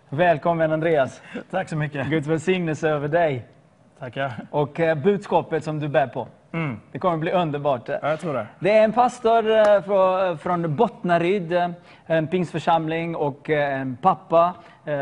Välkommen 0.08 0.72
Andreas. 0.72 1.22
Tack 1.50 1.68
så 1.68 1.76
mycket. 1.76 2.06
Guds 2.06 2.26
välsignelse 2.26 2.88
över 2.88 3.08
dig 3.08 3.55
Tackar. 3.98 4.32
och 4.50 4.80
eh, 4.80 4.94
budskapet 4.94 5.64
som 5.64 5.80
du 5.80 5.88
bär 5.88 6.06
på. 6.06 6.28
Mm. 6.52 6.80
Det 6.92 6.98
kommer 6.98 7.16
bli 7.16 7.32
underbart. 7.32 7.88
Ja, 7.88 7.98
jag 8.02 8.20
tror 8.20 8.34
det. 8.34 8.46
Det 8.58 8.70
är 8.70 8.84
en 8.84 8.92
pastor 8.92 9.50
eh, 9.50 9.62
frå- 9.64 10.36
från 10.36 10.76
Bottnaryd, 10.76 11.52
eh, 11.52 11.68
en 12.06 12.26
pingstförsamling 12.26 13.16
och 13.16 13.50
eh, 13.50 13.80
en 13.80 13.96
pappa 14.02 14.54
eh, 14.84 14.92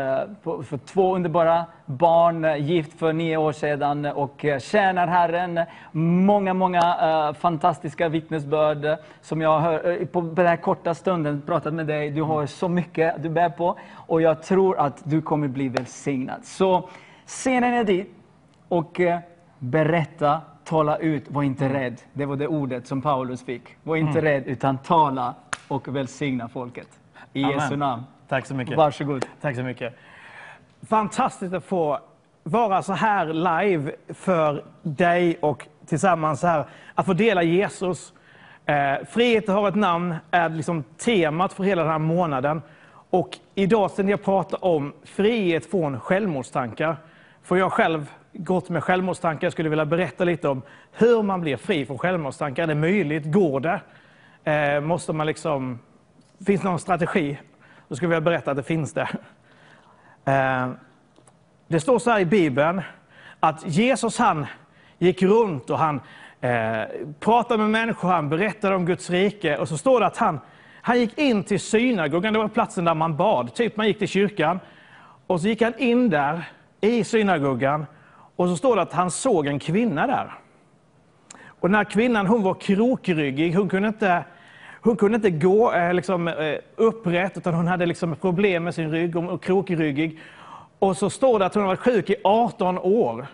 för 0.43 0.77
två 0.77 1.15
underbara 1.15 1.65
barn, 1.85 2.45
eh, 2.45 2.55
gift 2.55 2.99
för 2.99 3.13
nio 3.13 3.37
år 3.37 3.51
sedan 3.51 4.05
och 4.05 4.45
eh, 4.45 4.59
tjänar 4.59 5.07
Herren. 5.07 5.59
Många, 5.91 6.53
många 6.53 6.79
eh, 7.01 7.33
fantastiska 7.33 8.09
vittnesbörd 8.09 8.85
eh, 8.85 8.95
som 9.21 9.41
jag 9.41 9.73
eh, 10.01 10.05
på 10.07 10.21
den 10.21 10.47
här 10.47 10.57
korta 10.57 10.93
stunden 10.93 11.41
pratat 11.45 11.73
med 11.73 11.87
dig. 11.87 12.09
Du 12.09 12.21
har 12.21 12.45
så 12.45 12.67
mycket 12.69 13.23
du 13.23 13.29
bär 13.29 13.49
på 13.49 13.77
och 13.95 14.21
jag 14.21 14.43
tror 14.43 14.79
att 14.79 15.01
du 15.03 15.21
kommer 15.21 15.47
bli 15.47 15.69
välsignad. 15.69 16.45
Så 16.45 16.89
scenen 17.25 17.73
är 17.73 17.83
dit 17.83 18.14
och 18.67 18.99
eh, 18.99 19.19
berätta, 19.59 20.41
tala 20.63 20.97
ut, 20.97 21.23
var 21.27 21.43
inte 21.43 21.73
rädd. 21.73 22.01
Det 22.13 22.25
var 22.25 22.35
det 22.35 22.47
ordet 22.47 22.87
som 22.87 23.01
Paulus 23.01 23.43
fick. 23.45 23.63
Var 23.83 23.95
inte 23.95 24.21
rädd, 24.21 24.43
utan 24.45 24.77
tala 24.77 25.33
och 25.67 25.95
välsigna 25.95 26.47
folket. 26.47 26.87
I 27.33 27.43
Amen. 27.43 27.59
Jesu 27.59 27.75
namn. 27.75 28.03
Tack 28.27 28.45
så 28.45 28.53
mycket. 28.53 28.77
Varsågod. 28.77 29.25
Tack 29.41 29.55
så 29.55 29.63
mycket. 29.63 29.97
Fantastiskt 30.87 31.53
att 31.53 31.63
få 31.63 31.99
vara 32.43 32.81
så 32.81 32.93
här 32.93 33.25
live 33.25 33.91
för 34.09 34.63
dig 34.81 35.37
och 35.41 35.67
tillsammans 35.85 36.43
här. 36.43 36.65
Att 36.95 37.05
få 37.05 37.13
dela 37.13 37.43
Jesus. 37.43 38.13
Eh, 38.65 39.05
frihet 39.09 39.47
har 39.47 39.67
ett 39.67 39.75
namn 39.75 40.15
är 40.31 40.49
liksom 40.49 40.83
temat 40.97 41.53
för 41.53 41.63
hela 41.63 41.81
den 41.81 41.91
här 41.91 41.99
månaden. 41.99 42.61
Och 43.09 43.37
idag 43.55 43.91
ska 43.91 44.03
jag 44.03 44.23
prata 44.23 44.57
om 44.57 44.93
frihet 45.03 45.65
från 45.65 45.99
självmordstankar. 45.99 46.97
För 47.43 47.55
jag 47.55 47.71
själv 47.71 48.11
gått 48.37 48.69
med 48.69 48.83
självmordstankar. 48.83 49.45
Jag 49.45 49.51
skulle 49.51 49.69
vilja 49.69 49.85
berätta 49.85 50.23
lite 50.23 50.47
om 50.47 50.61
hur 50.91 51.23
man 51.23 51.41
blir 51.41 51.57
fri 51.57 51.85
från 51.85 51.97
självmordstankar. 51.97 52.63
Är 52.63 52.67
det 52.67 52.75
möjligt? 52.75 53.23
Går 53.25 53.59
det? 53.59 53.81
Eh, 54.51 54.81
måste 54.81 55.13
man 55.13 55.27
liksom... 55.27 55.79
Finns 56.45 56.61
det 56.61 56.67
någon 56.67 56.79
strategi? 56.79 57.37
Då 57.87 57.95
skulle 57.95 58.05
jag 58.13 58.21
vilja 58.21 58.31
berätta 58.31 58.51
att 58.51 58.57
det 58.57 58.63
finns 58.63 58.93
det. 58.93 59.09
Eh, 60.25 60.69
det 61.67 61.79
står 61.79 61.99
så 61.99 62.11
här 62.11 62.19
i 62.19 62.25
Bibeln 62.25 62.81
att 63.39 63.67
Jesus 63.67 64.17
han 64.17 64.45
gick 64.97 65.21
runt 65.21 65.69
och 65.69 65.77
han 65.77 66.01
eh, 66.41 66.83
pratade 67.19 67.57
med 67.57 67.69
människor, 67.69 68.09
han 68.09 68.29
berättade 68.29 68.75
om 68.75 68.85
Guds 68.85 69.09
rike. 69.09 69.57
Och 69.57 69.67
så 69.67 69.77
står 69.77 69.99
det 69.99 70.05
att 70.05 70.17
han, 70.17 70.39
han 70.81 70.99
gick 70.99 71.17
in 71.17 71.43
till 71.43 71.59
synagogan, 71.59 72.33
det 72.33 72.39
var 72.39 72.47
platsen 72.47 72.85
där 72.85 72.93
man 72.93 73.17
bad. 73.17 73.53
Typ 73.53 73.77
man 73.77 73.87
gick 73.87 73.99
till 73.99 74.07
kyrkan. 74.07 74.59
Och 75.27 75.41
så 75.41 75.47
gick 75.47 75.61
han 75.61 75.73
in 75.77 76.09
där 76.09 76.43
i 76.81 77.03
synagogan 77.03 77.85
och 78.35 78.49
så 78.49 78.57
står 78.57 78.75
det 78.75 78.81
att 78.81 78.93
han 78.93 79.11
såg 79.11 79.47
en 79.47 79.59
kvinna 79.59 80.07
där. 80.07 80.33
Och 81.59 81.69
den 81.69 81.75
här 81.75 81.83
kvinnan 81.83 82.27
hon 82.27 82.43
var 82.43 82.53
krokryggig, 82.53 83.55
hon 83.55 83.69
kunde 83.69 83.87
inte, 83.87 84.23
hon 84.81 84.95
kunde 84.95 85.15
inte 85.15 85.29
gå 85.29 85.73
eh, 85.73 85.93
liksom, 85.93 86.27
eh, 86.27 86.55
upprätt 86.75 87.37
utan 87.37 87.53
hon 87.53 87.67
hade 87.67 87.85
liksom 87.85 88.15
problem 88.15 88.63
med 88.63 88.75
sin 88.75 88.91
rygg, 88.91 89.15
och 89.15 89.43
krokryggig. 89.43 90.19
Och 90.79 90.97
så 90.97 91.09
står 91.09 91.39
det 91.39 91.45
att 91.45 91.53
hon 91.53 91.63
har 91.63 91.67
varit 91.67 91.79
sjuk 91.79 92.09
i 92.09 92.15
18 92.23 92.77
år. 92.77 93.27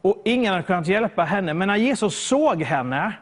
Och 0.00 0.22
ingen 0.24 0.52
hade 0.52 0.62
kunnat 0.62 0.86
hjälpa 0.86 1.22
henne. 1.22 1.54
Men 1.54 1.68
när 1.68 1.76
Jesus 1.76 2.28
såg 2.28 2.62
henne 2.62 3.12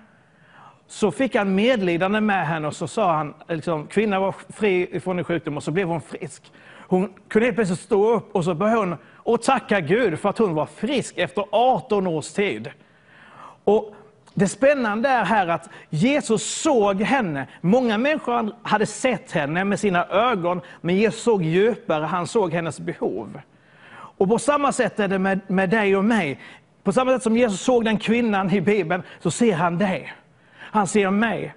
så 0.86 1.10
fick 1.10 1.34
han 1.34 1.54
medlidande 1.54 2.20
med 2.20 2.46
henne 2.46 2.68
och 2.68 2.76
så 2.76 2.88
sa 2.88 3.12
han, 3.16 3.34
liksom, 3.48 3.86
kvinnan 3.86 4.22
var 4.22 4.34
fri 4.48 5.00
från 5.00 5.18
en 5.18 5.24
sjukdom 5.24 5.56
och 5.56 5.62
så 5.62 5.70
blev 5.70 5.88
hon 5.88 6.00
frisk. 6.00 6.52
Hon 6.88 7.12
kunde 7.28 7.46
helt 7.46 7.56
plötsligt 7.56 7.80
stå 7.80 8.14
upp 8.14 8.36
och 8.36 8.44
så 8.44 8.54
började 8.54 8.78
hon 8.78 8.96
och 9.22 9.42
tacka 9.42 9.80
Gud 9.80 10.18
för 10.18 10.28
att 10.28 10.38
hon 10.38 10.54
var 10.54 10.66
frisk 10.66 11.18
efter 11.18 11.44
18 11.50 12.06
års 12.06 12.32
tid. 12.32 12.70
Och 13.64 13.94
det 14.34 14.48
spännande 14.48 15.08
är 15.08 15.24
här 15.24 15.48
att 15.48 15.68
Jesus 15.90 16.42
såg 16.42 17.02
henne. 17.02 17.46
Många 17.60 17.98
människor 17.98 18.52
hade 18.62 18.86
sett 18.86 19.32
henne 19.32 19.64
med 19.64 19.80
sina 19.80 20.06
ögon, 20.06 20.60
men 20.80 20.96
Jesus 20.96 21.22
såg 21.22 21.42
djupare, 21.42 22.04
han 22.04 22.26
såg 22.26 22.52
hennes 22.52 22.80
behov. 22.80 23.40
Och 23.92 24.28
på 24.28 24.38
samma 24.38 24.72
sätt 24.72 25.00
är 25.00 25.08
det 25.08 25.18
med, 25.18 25.40
med 25.46 25.70
dig 25.70 25.96
och 25.96 26.04
mig. 26.04 26.40
På 26.82 26.92
samma 26.92 27.12
sätt 27.12 27.22
som 27.22 27.36
Jesus 27.36 27.60
såg 27.60 27.84
den 27.84 27.98
kvinnan 27.98 28.50
i 28.50 28.60
Bibeln, 28.60 29.02
så 29.20 29.30
ser 29.30 29.54
han 29.54 29.78
dig. 29.78 30.12
Han 30.58 30.86
ser 30.86 31.10
mig. 31.10 31.54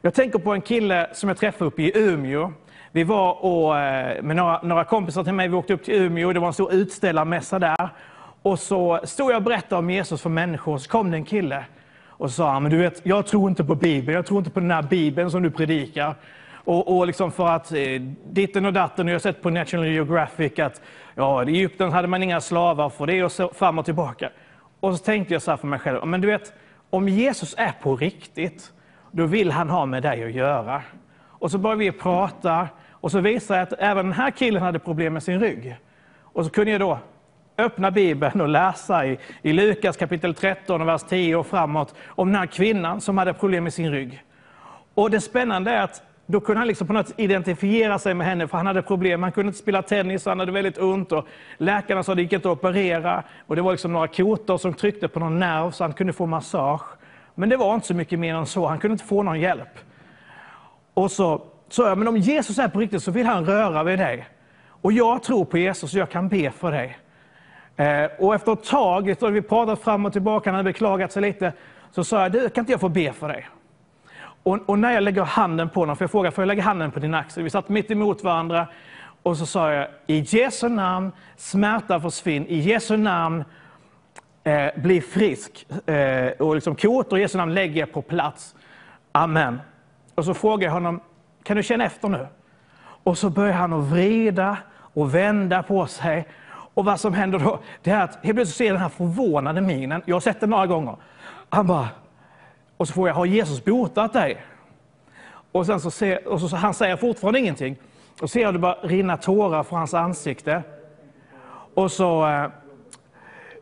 Jag 0.00 0.14
tänker 0.14 0.38
på 0.38 0.52
en 0.54 0.60
kille 0.60 1.10
som 1.12 1.28
jag 1.28 1.38
träffade 1.38 1.68
uppe 1.68 1.82
i 1.82 1.92
Umeå. 1.94 2.52
Vi 2.92 3.04
var 3.04 3.44
och, 3.44 3.78
eh, 3.78 4.22
med 4.22 4.36
några, 4.36 4.62
några 4.62 4.84
kompisar 4.84 5.24
till 5.24 5.32
mig, 5.32 5.48
vi 5.48 5.56
åkte 5.56 5.74
upp 5.74 5.84
till 5.84 5.94
Umeå, 5.94 6.32
det 6.32 6.40
var 6.40 6.46
en 6.46 6.52
stor 6.52 6.72
utställarmässa 6.72 7.58
där. 7.58 7.88
Och 8.42 8.58
så 8.58 9.00
stod 9.04 9.30
jag 9.30 9.36
och 9.36 9.42
berättade 9.42 9.78
om 9.78 9.90
Jesus 9.90 10.22
för 10.22 10.30
människor, 10.30 10.78
så 10.78 10.90
kom 10.90 11.10
det 11.10 11.16
en 11.16 11.24
kille 11.24 11.64
och 12.06 12.30
sa 12.30 12.52
han, 12.52 12.62
men 12.62 12.72
du 12.72 12.78
vet, 12.78 13.06
jag 13.06 13.26
tror 13.26 13.50
inte 13.50 13.64
på 13.64 13.74
Bibeln, 13.74 14.16
jag 14.16 14.26
tror 14.26 14.38
inte 14.38 14.50
på 14.50 14.60
den 14.60 14.70
här 14.70 14.82
Bibeln 14.82 15.30
som 15.30 15.42
du 15.42 15.50
predikar. 15.50 16.14
Och, 16.54 16.96
och 16.96 17.06
liksom 17.06 17.32
för 17.32 17.48
att 17.48 17.72
eh, 17.72 18.00
ditten 18.30 18.64
och 18.64 18.72
datten, 18.72 19.06
och 19.06 19.10
jag 19.10 19.14
har 19.14 19.20
sett 19.20 19.42
på 19.42 19.50
National 19.50 19.86
Geographic 19.86 20.58
att 20.58 20.82
ja, 21.14 21.44
i 21.44 21.48
Egypten 21.48 21.92
hade 21.92 22.08
man 22.08 22.22
inga 22.22 22.40
slavar 22.40 22.90
för 22.90 23.06
det 23.06 23.24
och 23.24 23.32
så 23.32 23.48
fram 23.48 23.78
och 23.78 23.84
tillbaka. 23.84 24.30
Och 24.80 24.96
så 24.96 25.04
tänkte 25.04 25.34
jag 25.34 25.42
så 25.42 25.50
här 25.50 25.58
för 25.58 25.66
mig 25.66 25.78
själv, 25.78 26.06
men 26.06 26.20
du 26.20 26.26
vet, 26.26 26.52
om 26.90 27.08
Jesus 27.08 27.54
är 27.58 27.72
på 27.82 27.96
riktigt, 27.96 28.72
då 29.10 29.26
vill 29.26 29.50
han 29.50 29.70
ha 29.70 29.86
med 29.86 30.02
dig 30.02 30.24
att 30.24 30.32
göra. 30.32 30.82
Och 31.38 31.50
så 31.50 31.58
började 31.58 31.84
vi 31.84 31.92
prata 31.92 32.68
och 32.90 33.10
så 33.10 33.20
visade 33.20 33.58
jag 33.60 33.66
att 33.66 33.72
även 33.78 34.06
den 34.06 34.14
här 34.14 34.30
killen 34.30 34.62
hade 34.62 34.78
problem 34.78 35.12
med 35.12 35.22
sin 35.22 35.40
rygg. 35.40 35.76
Och 36.22 36.44
så 36.44 36.50
kunde 36.50 36.70
jag 36.70 36.80
då 36.80 36.98
öppna 37.58 37.90
Bibeln 37.90 38.40
och 38.40 38.48
läsa 38.48 39.06
i, 39.06 39.18
i 39.42 39.52
Lukas 39.52 39.96
kapitel 39.96 40.34
13, 40.34 40.86
vers 40.86 41.02
10 41.02 41.36
och 41.36 41.46
framåt 41.46 41.94
om 42.06 42.28
den 42.28 42.36
här 42.36 42.46
kvinnan 42.46 43.00
som 43.00 43.18
hade 43.18 43.32
problem 43.32 43.64
med 43.64 43.74
sin 43.74 43.90
rygg. 43.90 44.22
Och 44.94 45.10
det 45.10 45.20
spännande 45.20 45.70
är 45.70 45.82
att 45.82 46.02
då 46.26 46.40
kunde 46.40 46.58
han 46.58 46.68
liksom 46.68 46.86
på 46.86 46.92
något 46.92 47.14
identifiera 47.16 47.98
sig 47.98 48.14
med 48.14 48.26
henne, 48.26 48.48
för 48.48 48.56
han 48.56 48.66
hade 48.66 48.82
problem. 48.82 49.22
Han 49.22 49.32
kunde 49.32 49.48
inte 49.48 49.58
spela 49.58 49.82
tennis, 49.82 50.26
han 50.26 50.38
hade 50.38 50.52
väldigt 50.52 50.78
ont. 50.78 51.12
Och 51.12 51.26
läkarna 51.58 52.02
sa 52.02 52.12
att 52.12 52.16
det 52.16 52.22
gick 52.22 52.32
inte 52.32 52.50
att 52.50 52.58
operera. 52.58 53.22
Och 53.46 53.56
det 53.56 53.62
var 53.62 53.70
liksom 53.70 53.92
några 53.92 54.08
kotor 54.08 54.58
som 54.58 54.74
tryckte 54.74 55.08
på 55.08 55.20
någon 55.20 55.38
nerv, 55.38 55.70
så 55.70 55.84
han 55.84 55.92
kunde 55.92 56.12
få 56.12 56.26
massage. 56.26 56.82
Men 57.34 57.48
det 57.48 57.56
var 57.56 57.74
inte 57.74 57.86
så 57.86 57.94
mycket 57.94 58.18
mer 58.18 58.34
än 58.34 58.46
så. 58.46 58.66
Han 58.66 58.78
kunde 58.78 58.92
inte 58.92 59.04
få 59.04 59.22
någon 59.22 59.40
hjälp. 59.40 59.78
Och 60.98 61.10
så 61.10 61.42
sa 61.68 61.88
jag, 61.88 61.98
men 61.98 62.08
om 62.08 62.16
Jesus 62.16 62.58
är 62.58 62.68
på 62.68 62.78
riktigt 62.80 63.02
så 63.02 63.10
vill 63.10 63.26
han 63.26 63.46
röra 63.46 63.82
vid 63.82 63.98
dig. 63.98 64.28
Och 64.68 64.92
jag 64.92 65.22
tror 65.22 65.44
på 65.44 65.58
Jesus 65.58 65.94
och 65.94 66.00
jag 66.00 66.10
kan 66.10 66.28
be 66.28 66.50
för 66.50 66.72
dig. 66.72 66.98
Eh, 67.76 68.10
och 68.18 68.34
efter 68.34 68.52
ett 68.52 68.64
tag, 68.64 69.10
efter 69.10 69.26
att 69.26 69.32
vi 69.32 69.42
pratat 69.42 69.80
fram 69.80 70.06
och 70.06 70.12
tillbaka, 70.12 70.50
han 70.50 70.54
hade 70.54 70.70
beklagat 70.70 71.12
sig 71.12 71.22
lite, 71.22 71.52
så 71.90 72.04
sa 72.04 72.22
jag, 72.22 72.32
du, 72.32 72.48
kan 72.48 72.62
inte 72.62 72.72
jag 72.72 72.80
få 72.80 72.88
be 72.88 73.12
för 73.12 73.28
dig? 73.28 73.48
Och, 74.42 74.58
och 74.66 74.78
när 74.78 74.92
jag 74.92 75.02
lägger 75.02 75.22
handen 75.22 75.68
på 75.68 75.80
honom, 75.80 75.96
för 75.96 76.02
jag 76.02 76.10
frågade, 76.10 76.34
får 76.34 76.42
jag 76.42 76.48
lägga 76.48 76.62
handen 76.62 76.90
på 76.90 77.00
din 77.00 77.14
axel? 77.14 77.42
Vi 77.42 77.50
satt 77.50 77.68
mitt 77.68 77.90
emot 77.90 78.24
varandra 78.24 78.66
och 79.22 79.36
så 79.36 79.46
sa 79.46 79.72
jag, 79.72 79.88
i 80.06 80.18
Jesu 80.18 80.68
namn, 80.68 81.12
smärta 81.36 82.00
försvinn, 82.00 82.46
i 82.46 82.58
Jesu 82.58 82.96
namn, 82.96 83.44
eh, 84.44 84.68
bli 84.76 85.00
frisk. 85.00 85.66
Eh, 85.88 86.30
och 86.30 86.54
liksom 86.54 86.74
kotor 86.74 87.18
i 87.18 87.22
Jesu 87.22 87.38
namn 87.38 87.54
lägger 87.54 87.80
jag 87.80 87.92
på 87.92 88.02
plats. 88.02 88.54
Amen. 89.12 89.58
Och 90.18 90.24
så 90.24 90.34
frågar 90.34 90.66
jag 90.66 90.72
honom, 90.72 91.00
kan 91.42 91.56
du 91.56 91.62
känna 91.62 91.84
efter 91.84 92.08
nu? 92.08 92.26
Och 92.80 93.18
så 93.18 93.30
börjar 93.30 93.54
han 93.54 93.72
att 93.72 93.84
vrida 93.84 94.58
och 94.94 95.14
vända 95.14 95.62
på 95.62 95.86
sig. 95.86 96.28
Och 96.74 96.84
vad 96.84 97.00
som 97.00 97.14
händer 97.14 97.38
då, 97.38 97.58
det 97.82 97.90
är 97.90 98.04
att 98.04 98.24
helt 98.24 98.36
plötsligt 98.36 98.56
ser 98.56 98.64
jag 98.64 98.74
den 98.74 98.82
här 98.82 98.88
förvånade 98.88 99.60
minen. 99.60 100.02
Jag 100.04 100.16
har 100.16 100.20
sett 100.20 100.40
den 100.40 100.50
några 100.50 100.66
gånger. 100.66 100.96
Han 101.48 101.66
bara, 101.66 101.88
och 102.76 102.88
så 102.88 102.94
får 102.94 103.08
jag, 103.08 103.14
har 103.14 103.26
Jesus 103.26 103.64
botat 103.64 104.12
dig? 104.12 104.42
Och, 105.52 105.66
sen 105.66 105.80
så 105.80 105.90
ser, 105.90 106.28
och 106.28 106.40
så, 106.40 106.56
han 106.56 106.74
säger 106.74 106.96
fortfarande 106.96 107.38
ingenting. 107.38 107.76
Och 108.20 108.30
ser 108.30 108.40
jag 108.40 108.54
det 108.54 108.58
bara 108.58 108.74
rinna 108.82 109.16
tårar 109.16 109.62
från 109.62 109.78
hans 109.78 109.94
ansikte. 109.94 110.62
Och 111.74 111.92
så, 111.92 112.26
eh, 112.26 112.50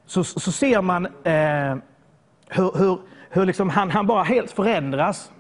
så, 0.07 0.25
så 0.25 0.53
ser 0.53 0.83
man 0.83 1.07
eh, 1.07 1.77
hur, 2.49 2.79
hur, 2.79 2.99
hur 3.31 3.47
liksom 3.47 3.71
han, 3.71 3.91
han 3.91 4.07
bara 4.07 4.23
helt 4.23 4.51
förändras. 4.51 5.31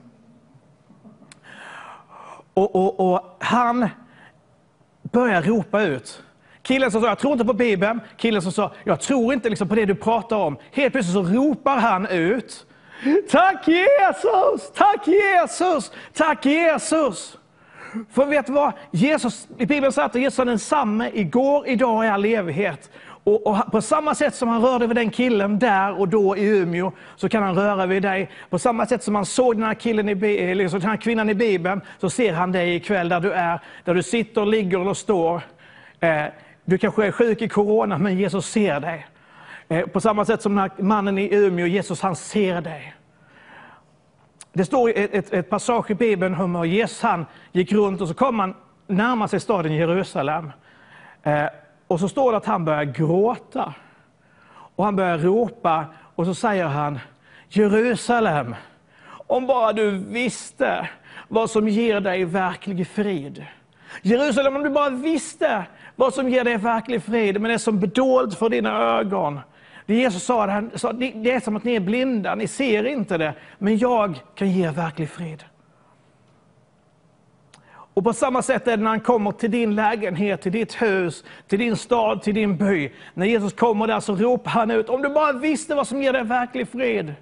Och, 2.57 2.77
och, 2.77 3.13
och 3.13 3.37
han 3.41 3.89
börjar 5.03 5.43
ropa 5.43 5.83
ut. 5.83 6.23
Killen 6.63 6.91
som 6.91 7.01
sa, 7.01 7.09
jag 7.09 7.19
tror 7.19 7.33
inte 7.33 7.45
på 7.45 7.53
Bibeln. 7.53 8.01
Killen 8.17 8.43
som 8.43 8.53
sa, 8.53 8.73
jag 8.85 9.01
tror 9.01 9.35
inte 9.35 9.49
liksom 9.49 9.69
på 9.69 9.75
det 9.75 9.85
du 9.85 9.95
pratar 9.95 10.37
om. 10.37 10.57
Helt 10.73 10.93
plötsligt 10.93 11.15
så 11.15 11.23
ropar 11.23 11.77
han 11.77 12.07
ut. 12.07 12.67
Tack 13.31 13.69
Jesus! 13.69 14.73
Tack 14.75 15.07
Jesus! 15.07 15.93
Tack 16.15 16.47
Jesus! 16.47 17.39
För 18.13 18.25
vet 18.25 18.47
du 18.47 18.53
vad? 18.53 18.73
Jesus, 18.91 19.49
I 19.59 19.67
Bibeln 19.67 19.93
säger 19.93 20.07
att 20.07 20.15
Jesus 20.15 20.39
är 20.39 20.45
densamme 20.45 21.11
igår, 21.15 21.69
idag 21.69 21.97
och 21.97 22.05
i 22.05 22.09
all 22.09 22.25
evighet. 22.25 22.91
Och, 23.27 23.47
och 23.47 23.73
på 23.73 23.83
samma 23.83 24.15
sätt 24.15 24.35
som 24.35 24.49
han 24.49 24.63
rörde 24.63 24.87
vid 24.87 24.97
den 24.97 25.11
killen 25.11 25.59
där 25.59 26.01
och 26.01 26.09
då 26.09 26.37
i 26.37 26.47
Umeå, 26.47 26.93
så 27.17 27.29
kan 27.29 27.43
han 27.43 27.55
röra 27.55 27.87
vid 27.87 28.03
dig. 28.03 28.31
På 28.51 28.59
samma 28.59 28.87
sätt 28.87 29.03
som 29.03 29.15
han 29.15 29.27
såg 29.27 29.57
den 29.57 29.63
här, 29.63 29.75
killen 29.75 30.09
i, 30.09 30.55
liksom 30.55 30.81
den 30.81 30.91
här 30.91 30.97
kvinnan 30.97 31.31
i 31.31 31.35
Bibeln, 31.35 31.81
så 31.99 32.11
ser 32.11 32.33
han 32.33 32.53
dig 32.53 32.75
ikväll 32.75 33.09
där 33.09 33.21
du 33.21 33.33
är, 33.33 33.61
där 33.85 33.95
du 33.95 34.03
sitter, 34.03 34.47
ligger 34.47 34.81
eller 34.81 34.95
står. 34.95 35.43
Eh, 36.01 36.25
du 36.65 36.79
kanske 36.79 37.07
är 37.07 37.11
sjuk 37.11 37.43
i 37.43 37.49
corona, 37.49 37.99
men 37.99 38.19
Jesus 38.19 38.47
ser 38.47 38.81
dig. 38.81 39.07
Eh, 39.69 39.87
på 39.87 40.01
samma 40.01 40.25
sätt 40.25 40.43
som 40.43 40.55
den 40.55 40.59
här 40.59 40.83
mannen 40.83 41.19
i 41.19 41.35
Umeå, 41.35 41.67
Jesus 41.67 42.01
han 42.01 42.17
ser 42.17 42.61
dig. 42.61 42.95
Det 44.53 44.65
står 44.65 44.91
i 44.91 45.05
ett, 45.05 45.15
ett, 45.15 45.33
ett 45.33 45.51
passage 45.51 45.91
i 45.91 45.95
Bibeln 45.95 46.35
om 46.35 46.55
hur 46.55 46.65
Jesus 46.65 47.03
han 47.03 47.27
gick 47.53 47.73
runt 47.73 48.01
och 48.01 48.09
så 48.09 48.15
kom 48.15 48.39
han 48.39 48.55
närmare 48.87 49.29
sig 49.29 49.41
staden 49.41 49.73
Jerusalem. 49.73 50.53
Eh, 51.23 51.45
och 51.87 52.01
så 52.01 52.09
står 52.09 52.33
det 52.33 52.39
att 52.39 52.47
han 52.47 52.65
börjar 52.65 52.85
gråta. 52.85 53.75
Och 54.77 54.85
han 54.85 54.97
börjar 54.97 55.19
ropa 55.19 55.85
och 56.15 56.27
så 56.27 56.35
säger 56.35 56.67
han 56.67 56.99
Jerusalem, 57.49 58.55
om 59.09 59.47
bara 59.47 59.73
du 59.73 59.91
visste 59.91 60.89
vad 61.29 61.51
som 61.51 61.69
ger 61.69 62.01
dig 62.01 62.25
verklig 62.25 62.89
frid. 62.89 63.47
Jerusalem, 64.03 64.57
om 64.57 64.63
du 64.63 64.71
bara 64.71 64.91
visste 64.91 65.65
vad 65.97 66.15
som 66.15 66.29
ger 66.29 66.45
dig 66.45 66.57
verklig 66.57 67.03
frid, 67.03 67.41
men 67.41 67.49
det 67.49 67.55
är 67.55 67.59
som 67.59 67.81
bedolt 67.81 68.39
för 68.39 68.49
dina 68.49 68.83
ögon. 68.83 69.41
Det 69.87 69.95
Jesus 69.95 70.23
sa, 70.23 70.47
han 70.47 70.71
sa, 70.75 70.93
det 70.93 71.31
är 71.31 71.41
som 71.41 71.57
att 71.57 71.65
ni 71.65 71.75
är 71.75 71.81
blinda, 71.81 72.35
ni 72.35 72.47
ser 72.47 72.85
inte 72.85 73.19
det, 73.19 73.35
men 73.59 73.79
jag 73.79 74.21
kan 74.35 74.51
ge 74.51 74.67
er 74.67 74.73
verklig 74.73 75.11
frid. 75.11 75.45
Och 77.97 78.05
på 78.05 78.13
samma 78.13 78.43
sätt 78.43 78.69
är 78.69 78.77
det 78.77 78.83
när 78.83 78.91
han 78.91 79.01
kommer 79.01 79.33
till 79.33 79.51
din 79.51 79.75
lägenhet, 79.75 80.43
till 80.43 80.53
ditt 80.53 80.83
hus, 80.83 81.25
till 81.49 81.59
din 81.59 81.77
stad, 81.77 82.23
till 82.23 82.35
din 82.35 82.57
by. 82.57 82.91
När 83.15 83.27
Jesus 83.27 83.53
kommer 83.53 83.87
där 83.87 84.01
så 84.01 84.17
ropar 84.17 84.51
han 84.51 84.71
ut, 84.71 84.89
om 84.89 85.03
du 85.03 85.09
bara 85.09 85.33
visste 85.33 85.75
vad 85.75 85.89
som 85.89 86.03
ger 86.03 86.13
dig 86.13 86.25
verklig 86.25 86.69
frid. 86.69 87.15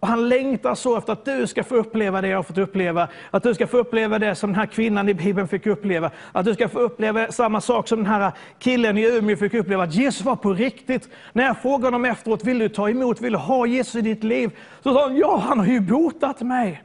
Och 0.00 0.08
han 0.08 0.28
längtar 0.28 0.74
så 0.74 0.96
efter 0.96 1.12
att 1.12 1.24
du 1.24 1.46
ska 1.46 1.64
få 1.64 1.76
uppleva 1.76 2.20
det 2.20 2.28
jag 2.28 2.38
har 2.38 2.42
fått 2.42 2.58
uppleva. 2.58 3.08
Att 3.30 3.42
du 3.42 3.54
ska 3.54 3.66
få 3.66 3.76
uppleva 3.76 4.18
det 4.18 4.34
som 4.34 4.50
den 4.50 4.58
här 4.58 4.66
kvinnan 4.66 5.08
i 5.08 5.14
Bibeln 5.14 5.48
fick 5.48 5.66
uppleva. 5.66 6.10
Att 6.32 6.44
du 6.44 6.54
ska 6.54 6.68
få 6.68 6.78
uppleva 6.78 7.32
samma 7.32 7.60
sak 7.60 7.88
som 7.88 7.98
den 7.98 8.06
här 8.06 8.32
killen 8.58 8.98
i 8.98 9.16
Umeå 9.18 9.36
fick 9.36 9.54
uppleva. 9.54 9.82
Att 9.82 9.94
Jesus 9.94 10.24
var 10.24 10.36
på 10.36 10.52
riktigt. 10.52 11.08
När 11.32 11.44
jag 11.44 11.58
frågade 11.58 11.86
honom 11.86 12.04
efteråt, 12.04 12.44
vill 12.44 12.58
du 12.58 12.68
ta 12.68 12.90
emot, 12.90 13.20
vill 13.20 13.32
du 13.32 13.38
ha 13.38 13.66
Jesus 13.66 13.94
i 13.94 14.00
ditt 14.00 14.24
liv? 14.24 14.50
Så 14.82 14.94
sa 14.94 15.02
han, 15.02 15.16
ja 15.16 15.36
han 15.36 15.58
har 15.58 15.66
ju 15.66 15.80
botat 15.80 16.40
mig. 16.40 16.82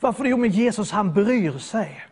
Varför? 0.00 0.24
Jo 0.24 0.36
men 0.36 0.50
Jesus 0.50 0.90
han 0.90 1.12
bryr 1.12 1.58
sig. 1.58 2.06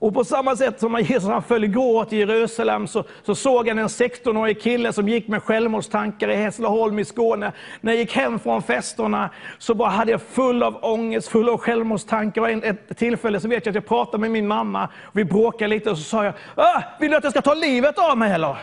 Och 0.00 0.14
på 0.14 0.24
samma 0.24 0.56
sätt 0.56 0.80
som 0.80 0.98
Jesus 1.00 1.28
han 1.28 1.42
föll 1.42 1.64
igår 1.64 2.04
till 2.04 2.18
Jerusalem 2.18 2.86
så, 2.86 3.04
så 3.22 3.34
såg 3.34 3.68
han 3.68 3.78
en 3.78 3.86
16-årig 3.86 4.62
kille 4.62 4.92
som 4.92 5.08
gick 5.08 5.28
med 5.28 5.42
självmordstankar 5.42 6.28
i 6.30 6.34
Hässleholm 6.34 6.98
i 6.98 7.04
Skåne. 7.04 7.52
När 7.80 7.92
jag 7.92 8.00
gick 8.00 8.16
hem 8.16 8.38
från 8.38 8.62
festerna 8.62 9.30
så 9.58 9.74
bara 9.74 9.88
hade 9.88 10.10
jag 10.10 10.22
full 10.22 10.62
av 10.62 10.78
ångest, 10.84 11.28
full 11.28 11.48
av 11.48 11.58
självmordstankar. 11.58 12.42
Och 12.42 12.50
en, 12.50 12.62
ett 12.62 12.98
tillfälle 12.98 13.40
så 13.40 13.48
vet 13.48 13.66
jag 13.66 13.72
att 13.72 13.74
jag 13.74 13.86
pratade 13.86 14.18
med 14.18 14.30
min 14.30 14.46
mamma, 14.46 14.88
vi 15.12 15.24
bråkade 15.24 15.68
lite 15.68 15.90
och 15.90 15.98
så 15.98 16.04
sa 16.04 16.24
jag, 16.24 16.34
ah, 16.54 16.82
vill 17.00 17.10
du 17.10 17.16
att 17.16 17.24
jag 17.24 17.32
ska 17.32 17.42
ta 17.42 17.54
livet 17.54 17.98
av 17.98 18.18
mig 18.18 18.32
eller? 18.32 18.56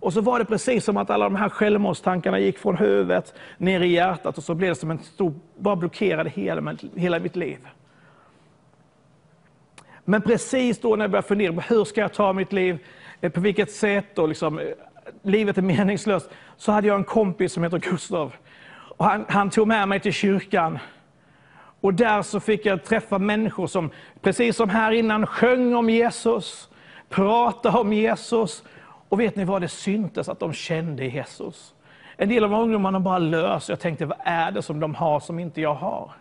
Och 0.00 0.12
så 0.12 0.20
var 0.20 0.38
det 0.38 0.44
precis 0.44 0.84
som 0.84 0.96
att 0.96 1.10
alla 1.10 1.24
de 1.24 1.36
här 1.36 1.48
självmordstankarna 1.48 2.38
gick 2.38 2.58
från 2.58 2.76
huvudet 2.76 3.34
ner 3.58 3.80
i 3.80 3.86
hjärtat 3.86 4.38
och 4.38 4.44
så 4.44 4.54
blev 4.54 4.68
det 4.68 4.74
som 4.74 4.90
en 4.90 4.98
stor, 4.98 5.34
bara 5.58 5.76
blockerade 5.76 6.30
hela, 6.30 6.76
hela 6.94 7.18
mitt 7.18 7.36
liv. 7.36 7.58
Men 10.04 10.22
precis 10.22 10.80
då 10.80 10.96
när 10.96 11.04
jag 11.04 11.10
började 11.10 11.28
fundera 11.28 11.52
på 11.52 11.60
hur 11.60 11.84
ska 11.84 12.00
jag 12.00 12.12
ta 12.12 12.32
mitt 12.32 12.52
liv, 12.52 12.78
eh, 13.20 13.32
på 13.32 13.40
vilket 13.40 13.72
sätt 13.72 14.18
och 14.18 14.28
liksom, 14.28 14.58
eh, 14.58 14.66
livet 15.22 15.58
är 15.58 15.62
meningslöst, 15.62 16.30
så 16.56 16.72
hade 16.72 16.88
jag 16.88 16.96
en 16.96 17.04
kompis 17.04 17.52
som 17.52 17.62
heter 17.62 17.78
Gustav. 17.78 18.32
Och 18.70 19.04
han, 19.04 19.24
han 19.28 19.50
tog 19.50 19.68
med 19.68 19.88
mig 19.88 20.00
till 20.00 20.12
kyrkan. 20.12 20.78
Och 21.80 21.94
där 21.94 22.22
så 22.22 22.40
fick 22.40 22.66
jag 22.66 22.84
träffa 22.84 23.18
människor 23.18 23.66
som, 23.66 23.90
precis 24.20 24.56
som 24.56 24.68
här 24.68 24.92
innan, 24.92 25.26
sjöng 25.26 25.74
om 25.74 25.90
Jesus, 25.90 26.68
pratade 27.08 27.78
om 27.78 27.92
Jesus. 27.92 28.62
Och 29.08 29.20
vet 29.20 29.36
ni 29.36 29.44
vad, 29.44 29.62
det 29.62 29.68
syntes 29.68 30.28
att 30.28 30.40
de 30.40 30.52
kände 30.52 31.06
Jesus. 31.06 31.74
En 32.16 32.28
del 32.28 32.44
av 32.44 32.52
ungdomarna 32.52 33.00
bara 33.00 33.18
lös. 33.18 33.68
Jag 33.68 33.80
tänkte, 33.80 34.06
vad 34.06 34.18
är 34.24 34.50
det 34.50 34.62
som 34.62 34.80
de 34.80 34.94
har 34.94 35.20
som 35.20 35.38
inte 35.38 35.60
jag 35.60 35.74
har? 35.74 36.12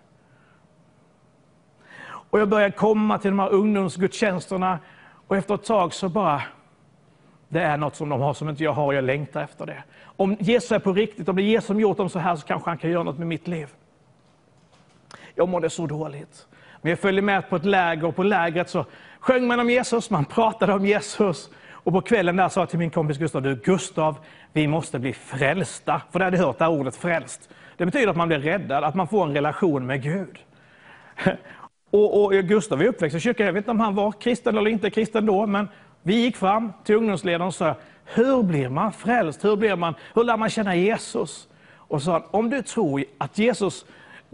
Och 2.29 2.39
jag 2.39 2.49
började 2.49 2.71
komma 2.71 3.17
till 3.17 3.31
de 3.31 3.39
här 3.39 3.49
ungdomsgudstjänsterna 3.49 4.79
och 5.27 5.37
efter 5.37 5.55
ett 5.55 5.63
tag 5.63 5.93
så 5.93 6.09
bara, 6.09 6.41
det 7.47 7.61
är 7.61 7.77
något 7.77 7.95
som 7.95 8.09
de 8.09 8.21
har 8.21 8.33
som 8.33 8.49
inte 8.49 8.63
jag 8.63 8.73
har 8.73 8.85
och 8.85 8.93
jag 8.93 9.03
längtar 9.03 9.43
efter 9.43 9.65
det. 9.65 9.83
Om 10.03 10.37
Jesus 10.39 10.71
är 10.71 10.79
på 10.79 10.93
riktigt, 10.93 11.29
om 11.29 11.35
det 11.35 11.41
är 11.41 11.43
Jesus 11.43 11.67
som 11.67 11.79
gjort 11.79 11.97
dem 11.97 12.09
så 12.09 12.19
här 12.19 12.35
så 12.35 12.47
kanske 12.47 12.69
han 12.69 12.77
kan 12.77 12.91
göra 12.91 13.03
något 13.03 13.17
med 13.17 13.27
mitt 13.27 13.47
liv. 13.47 13.67
Jag 15.35 15.49
mådde 15.49 15.69
så 15.69 15.87
dåligt. 15.87 16.47
Men 16.81 16.89
jag 16.89 16.99
följde 16.99 17.21
med 17.21 17.49
på 17.49 17.55
ett 17.55 17.65
läger 17.65 18.05
och 18.05 18.15
på 18.15 18.23
lägret 18.23 18.69
så 18.69 18.85
sjöng 19.19 19.47
man 19.47 19.59
om 19.59 19.69
Jesus, 19.69 20.09
man 20.09 20.25
pratade 20.25 20.73
om 20.73 20.85
Jesus. 20.85 21.49
Och 21.87 21.93
på 21.93 22.01
kvällen 22.01 22.35
där 22.35 22.49
sa 22.49 22.61
jag 22.61 22.69
till 22.69 22.79
min 22.79 22.89
kompis 22.89 23.17
Gustav, 23.17 23.41
du 23.41 23.55
Gustav, 23.55 24.17
vi 24.53 24.67
måste 24.67 24.99
bli 24.99 25.13
frälsta. 25.13 26.01
För 26.11 26.19
det 26.19 26.25
hade 26.25 26.37
hört 26.37 26.57
det 26.57 26.63
här 26.63 26.71
ordet 26.71 26.95
frälst. 26.95 27.49
Det 27.77 27.85
betyder 27.85 28.07
att 28.07 28.15
man 28.15 28.27
blir 28.27 28.39
räddad, 28.39 28.83
att 28.83 28.95
man 28.95 29.07
får 29.07 29.25
en 29.25 29.33
relation 29.33 29.85
med 29.85 30.03
Gud. 30.03 30.37
Och, 31.89 32.23
och 32.23 32.31
Gustav 32.31 32.81
är 32.81 32.87
uppväxt 32.87 33.17
i 33.17 33.19
kyrkan, 33.19 33.45
jag 33.45 33.53
vet 33.53 33.61
inte 33.61 33.71
om 33.71 33.79
han 33.79 33.95
var 33.95 34.11
kristen 34.11 34.57
eller 34.57 34.69
inte 34.69 34.89
kristen 34.89 35.25
då, 35.25 35.45
men 35.45 35.67
vi 36.03 36.15
gick 36.15 36.37
fram 36.37 36.73
till 36.83 36.95
ungdomsledaren 36.95 37.47
och 37.47 37.55
sa, 37.55 37.75
hur 38.05 38.43
blir 38.43 38.69
man 38.69 38.93
frälst? 38.93 39.45
Hur, 39.45 39.55
blir 39.55 39.75
man, 39.75 39.95
hur 40.15 40.23
lär 40.23 40.37
man 40.37 40.49
känna 40.49 40.75
Jesus? 40.75 41.47
Och 41.75 42.01
sa, 42.01 42.25
om 42.31 42.49
du 42.49 42.61
tror 42.61 43.03
att 43.17 43.37
Jesus, 43.37 43.85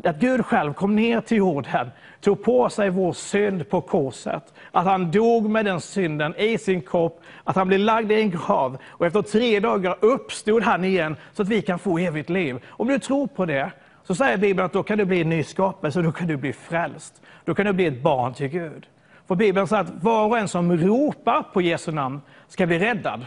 att 0.04 0.20
Gud 0.20 0.46
själv 0.46 0.74
kom 0.74 0.96
ner 0.96 1.22
till 1.22 1.38
jorden, 1.38 1.90
tog 2.22 2.44
på 2.44 2.70
sig 2.70 2.90
vår 2.90 3.14
synd 3.14 3.70
på 3.70 3.82
korset, 3.82 4.54
att 4.72 4.86
han 4.86 5.12
dog 5.12 5.50
med 5.50 5.66
den 5.66 5.82
synden 5.82 6.36
i 6.38 6.58
sin 6.58 6.82
kropp, 6.82 7.23
att 7.44 7.56
han 7.56 7.68
blev 7.68 7.80
lagd 7.80 8.12
i 8.12 8.22
en 8.22 8.32
grav 8.32 8.78
och 8.90 9.06
efter 9.06 9.22
tre 9.22 9.60
dagar 9.60 9.98
uppstod 10.00 10.64
han 10.64 10.84
igen 10.84 11.16
så 11.34 11.42
att 11.42 11.48
vi 11.48 11.62
kan 11.62 11.80
få 11.80 11.98
evigt 11.98 12.30
liv. 12.30 12.64
Om 12.70 12.88
du 12.88 13.00
tror 13.00 13.28
på 13.28 13.46
det, 13.46 13.72
så 14.04 14.16
säger 14.16 14.38
Bibeln 14.38 14.66
att 14.66 14.74
då 14.74 14.84
kan 14.84 14.98
du 14.98 15.06
bli 15.06 15.22
en 15.22 15.30
ny 15.30 15.44
skapelse, 15.44 16.02
då 16.02 16.12
kan 16.12 16.28
du 16.28 16.38
bli 16.38 16.54
frälst. 16.54 17.22
Då 17.46 17.56
kan 17.56 17.66
du 17.66 17.74
bli 17.74 17.86
ett 17.86 18.02
barn 18.02 18.34
till 18.34 18.48
Gud. 18.48 18.88
För 19.28 19.36
Bibeln 19.36 19.68
säger 19.68 19.84
att 19.84 20.04
var 20.04 20.26
och 20.26 20.38
en 20.38 20.48
som 20.48 20.78
ropar 20.78 21.44
på 21.54 21.62
Jesu 21.62 21.92
namn 21.92 22.22
ska 22.48 22.66
bli 22.66 22.80
räddad. 22.80 23.26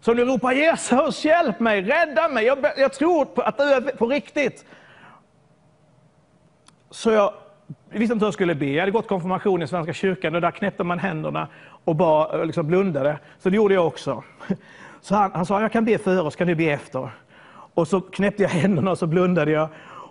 Så 0.00 0.10
om 0.10 0.16
du 0.16 0.24
ropar 0.24 0.52
Jesus, 0.52 1.24
hjälp 1.24 1.60
mig, 1.60 1.82
rädda 1.82 2.28
mig, 2.28 2.44
jag, 2.44 2.58
jag 2.76 2.92
tror 2.92 3.24
på 3.24 3.42
att 3.42 3.58
du 3.58 3.62
är 3.62 3.80
på 3.80 4.06
riktigt. 4.06 4.64
Så 6.90 7.10
jag 7.10 7.32
visste 7.90 8.12
inte 8.12 8.24
hur 8.24 8.26
jag 8.26 8.34
skulle 8.34 8.54
be. 8.54 8.66
Jag 8.66 8.80
hade 8.80 8.92
gått 8.92 9.08
konfirmation 9.08 9.62
i 9.62 9.66
Svenska 9.66 9.92
kyrkan 9.92 10.34
och 10.34 10.40
där 10.40 10.50
knäppte 10.50 10.84
man 10.84 10.98
händerna 10.98 11.48
och 11.88 11.96
bara 11.96 12.38
eh, 12.38 12.46
liksom 12.46 12.66
blundade. 12.66 13.18
Så 13.38 13.50
det 13.50 13.56
gjorde 13.56 13.74
jag 13.74 13.86
också. 13.86 14.24
Så 15.00 15.14
han, 15.14 15.30
han 15.34 15.46
sa, 15.46 15.60
jag 15.60 15.72
kan 15.72 15.84
be 15.84 15.98
före 15.98 16.30
så 16.30 16.38
kan 16.38 16.46
du 16.46 16.54
be 16.54 16.64
efter. 16.64 17.10
Och 17.50 17.88
så 17.88 18.00
knäppte 18.00 18.42
jag 18.42 18.50
händerna 18.50 18.90
och 18.90 18.98
så 18.98 19.06
blundade 19.06 19.50
jag. 19.50 19.68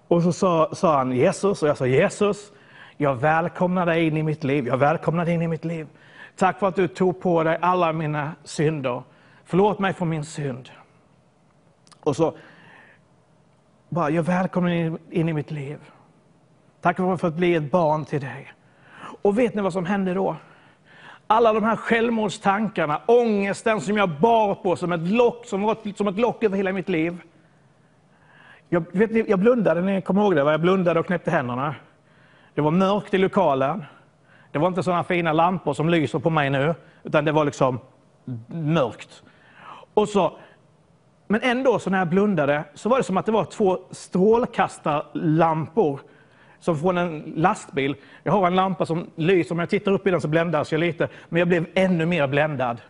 Och 0.07 0.23
så 0.23 0.33
sa, 0.33 0.69
sa 0.73 0.97
han 0.97 1.11
Jesus 1.11 1.63
och 1.63 1.69
jag 1.69 1.77
sa 1.77 1.87
Jesus, 1.87 2.51
jag 2.97 3.15
välkomnar 3.15 3.85
dig 3.85 4.07
in 4.07 4.17
i 4.17 4.23
mitt 4.23 4.43
liv. 4.43 4.67
Jag 4.67 4.77
välkomnar 4.77 5.25
dig 5.25 5.33
in 5.33 5.41
i 5.41 5.47
mitt 5.47 5.65
liv. 5.65 5.87
Tack 6.35 6.59
för 6.59 6.67
att 6.67 6.75
du 6.75 6.87
tog 6.87 7.21
på 7.21 7.43
dig 7.43 7.57
alla 7.61 7.93
mina 7.93 8.31
synder. 8.43 9.03
Förlåt 9.45 9.79
mig 9.79 9.93
för 9.93 10.05
min 10.05 10.25
synd. 10.25 10.69
Och 12.03 12.15
så 12.15 12.37
bara, 13.89 14.09
jag 14.09 14.23
välkomnar 14.23 14.69
dig 14.69 14.79
in, 14.79 14.97
in 15.09 15.29
i 15.29 15.33
mitt 15.33 15.51
liv. 15.51 15.77
Tack 16.81 16.97
för 16.97 17.27
att 17.27 17.33
bli 17.33 17.55
ett 17.55 17.71
barn 17.71 18.05
till 18.05 18.21
dig. 18.21 18.53
Och 19.21 19.39
vet 19.39 19.55
ni 19.55 19.61
vad 19.61 19.73
som 19.73 19.85
hände 19.85 20.13
då? 20.13 20.35
Alla 21.27 21.53
de 21.53 21.63
här 21.63 21.75
självmordstankarna, 21.75 23.01
ångesten 23.05 23.81
som 23.81 23.97
jag 23.97 24.09
bar 24.09 24.55
på 24.55 24.75
som 24.75 24.91
ett 24.91 25.07
lock, 25.07 25.45
som 25.45 25.61
var 25.61 25.77
som 25.95 26.07
ett 26.07 26.19
lock 26.19 26.43
över 26.43 26.57
hela 26.57 26.71
mitt 26.71 26.89
liv. 26.89 27.21
Jag, 28.69 28.85
vet 28.91 29.11
ni, 29.11 29.25
jag 29.27 29.39
blundade, 29.39 29.81
ni 29.81 30.01
kommer 30.01 30.21
ihåg 30.21 30.35
det? 30.35 30.43
va? 30.43 30.51
Jag 30.51 30.61
blundade 30.61 30.99
och 30.99 31.05
knäppte 31.05 31.31
händerna. 31.31 31.75
Det 32.53 32.61
var 32.61 32.71
mörkt 32.71 33.13
i 33.13 33.17
lokalen. 33.17 33.85
Det 34.51 34.59
var 34.59 34.67
inte 34.67 34.83
sådana 34.83 35.03
fina 35.03 35.33
lampor 35.33 35.73
som 35.73 35.89
lyser 35.89 36.19
på 36.19 36.29
mig 36.29 36.49
nu, 36.49 36.75
utan 37.03 37.25
det 37.25 37.31
var 37.31 37.45
liksom 37.45 37.79
mörkt. 38.47 39.23
Och 39.93 40.09
så, 40.09 40.37
men 41.27 41.41
ändå, 41.41 41.79
så 41.79 41.89
när 41.89 41.97
jag 41.97 42.07
blundade, 42.07 42.63
så 42.73 42.89
var 42.89 42.97
det 42.97 43.03
som 43.03 43.17
att 43.17 43.25
det 43.25 43.31
var 43.31 43.45
två 43.45 43.79
strålkastarlampor 43.91 45.99
som 46.59 46.79
från 46.79 46.97
en 46.97 47.33
lastbil. 47.35 47.95
Jag 48.23 48.31
har 48.31 48.47
en 48.47 48.55
lampa 48.55 48.85
som 48.85 49.07
lyser, 49.15 49.51
om 49.55 49.59
jag 49.59 49.69
tittar 49.69 49.91
upp 49.91 50.07
i 50.07 50.11
den 50.11 50.21
så 50.21 50.27
bländas 50.27 50.71
jag 50.71 50.79
lite, 50.79 51.07
men 51.29 51.39
jag 51.39 51.47
blev 51.47 51.65
ännu 51.73 52.05
mer 52.05 52.27
bländad. 52.27 52.81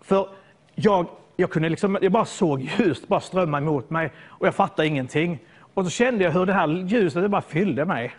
För 0.00 0.28
jag, 0.74 1.06
jag, 1.36 1.50
kunde 1.50 1.68
liksom, 1.68 1.98
jag 2.02 2.12
bara 2.12 2.24
såg 2.24 2.60
ljus 2.78 3.08
bara 3.08 3.20
strömma 3.20 3.58
emot 3.58 3.90
mig 3.90 4.10
och 4.26 4.46
jag 4.46 4.54
fattade 4.54 4.88
ingenting. 4.88 5.38
Och 5.74 5.84
så 5.84 5.90
kände 5.90 6.24
jag 6.24 6.30
hur 6.30 6.46
det 6.46 6.52
här 6.52 6.68
ljuset 6.68 7.22
det 7.22 7.28
bara 7.28 7.42
fyllde 7.42 7.84
mig. 7.84 8.12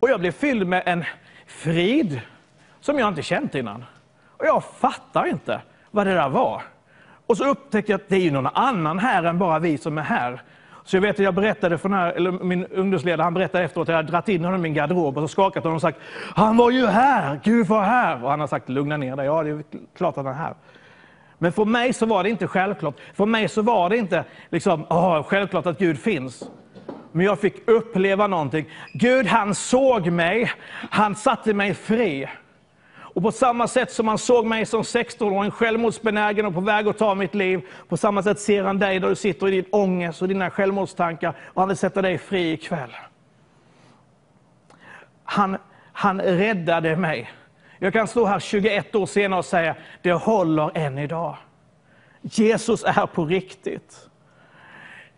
Och 0.00 0.10
jag 0.10 0.20
blev 0.20 0.32
fylld 0.32 0.66
med 0.66 0.82
en 0.86 1.04
frid 1.46 2.20
som 2.80 2.98
jag 2.98 3.08
inte 3.08 3.22
känt 3.22 3.54
innan. 3.54 3.84
Och 4.26 4.46
jag 4.46 4.64
fattar 4.64 5.26
inte 5.26 5.60
vad 5.90 6.06
det 6.06 6.14
där 6.14 6.28
var. 6.28 6.62
Och 7.26 7.36
så 7.36 7.44
upptäckte 7.44 7.92
jag 7.92 8.00
att 8.00 8.08
det 8.08 8.16
är 8.16 8.30
någon 8.30 8.46
annan 8.46 8.98
här 8.98 9.22
än 9.22 9.38
bara 9.38 9.58
vi 9.58 9.78
som 9.78 9.98
är 9.98 10.02
här. 10.02 10.42
Så 10.90 10.96
jag 10.96 11.00
vet 11.00 11.16
att 11.16 11.24
jag 11.24 11.34
berättade 11.34 11.78
för 11.78 11.88
den 11.88 11.98
här, 11.98 12.12
eller 12.12 12.32
min 12.32 12.66
ungdomsledare, 12.66 13.22
han 13.22 13.34
berättade 13.34 13.64
efteråt 13.64 13.84
att 13.84 13.88
jag 13.88 13.96
hade 13.96 14.10
dragit 14.10 14.28
in 14.28 14.44
honom 14.44 14.60
i 14.60 14.62
min 14.62 14.74
garderob 14.74 15.18
och 15.18 15.22
så 15.22 15.28
skakat 15.28 15.64
honom 15.64 15.74
och 15.74 15.80
sagt 15.80 15.98
Han 16.34 16.56
var 16.56 16.70
ju 16.70 16.86
här, 16.86 17.40
Gud 17.44 17.66
var 17.66 17.82
här. 17.82 18.24
Och 18.24 18.30
han 18.30 18.40
har 18.40 18.46
sagt 18.46 18.68
lugna 18.68 18.96
ner 18.96 19.16
dig, 19.16 19.26
ja 19.26 19.42
det 19.42 19.50
är 19.50 19.62
klart 19.96 20.18
att 20.18 20.24
han 20.24 20.34
är 20.34 20.38
här. 20.38 20.54
Men 21.38 21.52
för 21.52 21.64
mig 21.64 21.92
så 21.92 22.06
var 22.06 22.22
det 22.22 22.30
inte 22.30 22.46
självklart. 22.46 22.94
För 23.14 23.26
mig 23.26 23.48
så 23.48 23.62
var 23.62 23.90
det 23.90 23.96
inte 23.96 24.24
liksom, 24.48 24.82
oh, 24.82 25.22
självklart 25.22 25.66
att 25.66 25.78
Gud 25.78 25.98
finns. 25.98 26.50
Men 27.12 27.26
jag 27.26 27.40
fick 27.40 27.68
uppleva 27.68 28.26
någonting. 28.26 28.68
Gud 28.92 29.26
han 29.26 29.54
såg 29.54 30.06
mig, 30.06 30.50
han 30.90 31.14
satte 31.14 31.54
mig 31.54 31.74
fri. 31.74 32.28
Och 33.20 33.24
på 33.24 33.32
samma 33.32 33.68
sätt 33.68 33.92
som 33.92 34.08
han 34.08 34.18
såg 34.18 34.46
mig 34.46 34.66
som 34.66 34.82
16-åring 34.82 35.50
självmordsbenägen 35.50 36.46
och 36.46 36.54
på 36.54 36.60
väg 36.60 36.88
att 36.88 36.98
ta 36.98 37.14
mitt 37.14 37.34
liv, 37.34 37.60
på 37.88 37.96
samma 37.96 38.22
sätt 38.22 38.40
ser 38.40 38.64
han 38.64 38.78
dig 38.78 39.00
där 39.00 39.08
du 39.08 39.16
sitter 39.16 39.48
i 39.48 39.50
din 39.50 39.64
ångest 39.70 40.22
och 40.22 40.28
dina 40.28 40.50
självmordstankar 40.50 41.34
och 41.44 41.62
han 41.62 41.68
vill 41.68 41.76
sätta 41.76 42.02
dig 42.02 42.18
fri 42.18 42.52
ikväll. 42.52 42.90
Han, 45.24 45.56
han 45.92 46.20
räddade 46.20 46.96
mig. 46.96 47.30
Jag 47.78 47.92
kan 47.92 48.08
stå 48.08 48.24
här 48.24 48.40
21 48.40 48.94
år 48.94 49.06
senare 49.06 49.38
och 49.38 49.44
säga, 49.44 49.74
det 50.02 50.12
håller 50.12 50.70
än 50.78 50.98
idag. 50.98 51.36
Jesus 52.22 52.84
är 52.84 53.06
på 53.06 53.24
riktigt. 53.24 54.08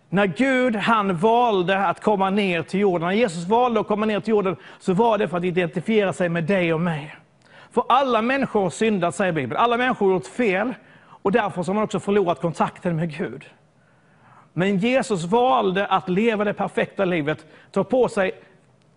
När 0.08 0.26
Gud 0.26 0.76
han 0.76 1.16
valde 1.16 1.86
att 1.86 2.02
komma 2.02 2.30
ner 2.30 2.62
till 2.62 2.80
jorden, 2.80 3.08
när 3.08 3.14
Jesus 3.14 3.48
valde 3.48 3.80
att 3.80 3.88
komma 3.88 4.06
ner 4.06 4.20
till 4.20 4.30
jorden, 4.30 4.56
så 4.78 4.92
var 4.92 5.18
det 5.18 5.28
för 5.28 5.36
att 5.36 5.44
identifiera 5.44 6.12
sig 6.12 6.28
med 6.28 6.44
dig 6.44 6.74
och 6.74 6.80
mig. 6.80 7.16
För 7.72 7.84
alla 7.88 8.22
människor 8.22 8.62
har 8.62 8.70
syndat, 8.70 9.14
säger 9.14 9.32
Bibeln. 9.32 9.60
Alla 9.60 9.76
människor 9.76 10.06
har 10.06 10.12
gjort 10.12 10.26
fel 10.26 10.74
och 11.04 11.32
därför 11.32 11.64
har 11.64 11.74
man 11.74 11.82
också 11.82 12.00
förlorat 12.00 12.40
kontakten 12.40 12.96
med 12.96 13.16
Gud. 13.18 13.44
Men 14.52 14.78
Jesus 14.78 15.24
valde 15.24 15.86
att 15.86 16.08
leva 16.08 16.44
det 16.44 16.54
perfekta 16.54 17.04
livet, 17.04 17.46
ta 17.70 17.84
på 17.84 18.08
sig 18.08 18.32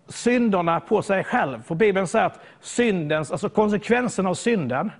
synderna 0.08 0.80
på 0.80 1.02
sig 1.02 1.24
själv. 1.24 1.62
För 1.62 1.74
Bibeln 1.74 2.06
säger 2.06 2.26
att 2.26 2.40
syndens, 2.60 3.30
alltså 3.30 3.48
konsekvensen 3.48 4.26
av 4.26 4.34
synden, 4.34 4.92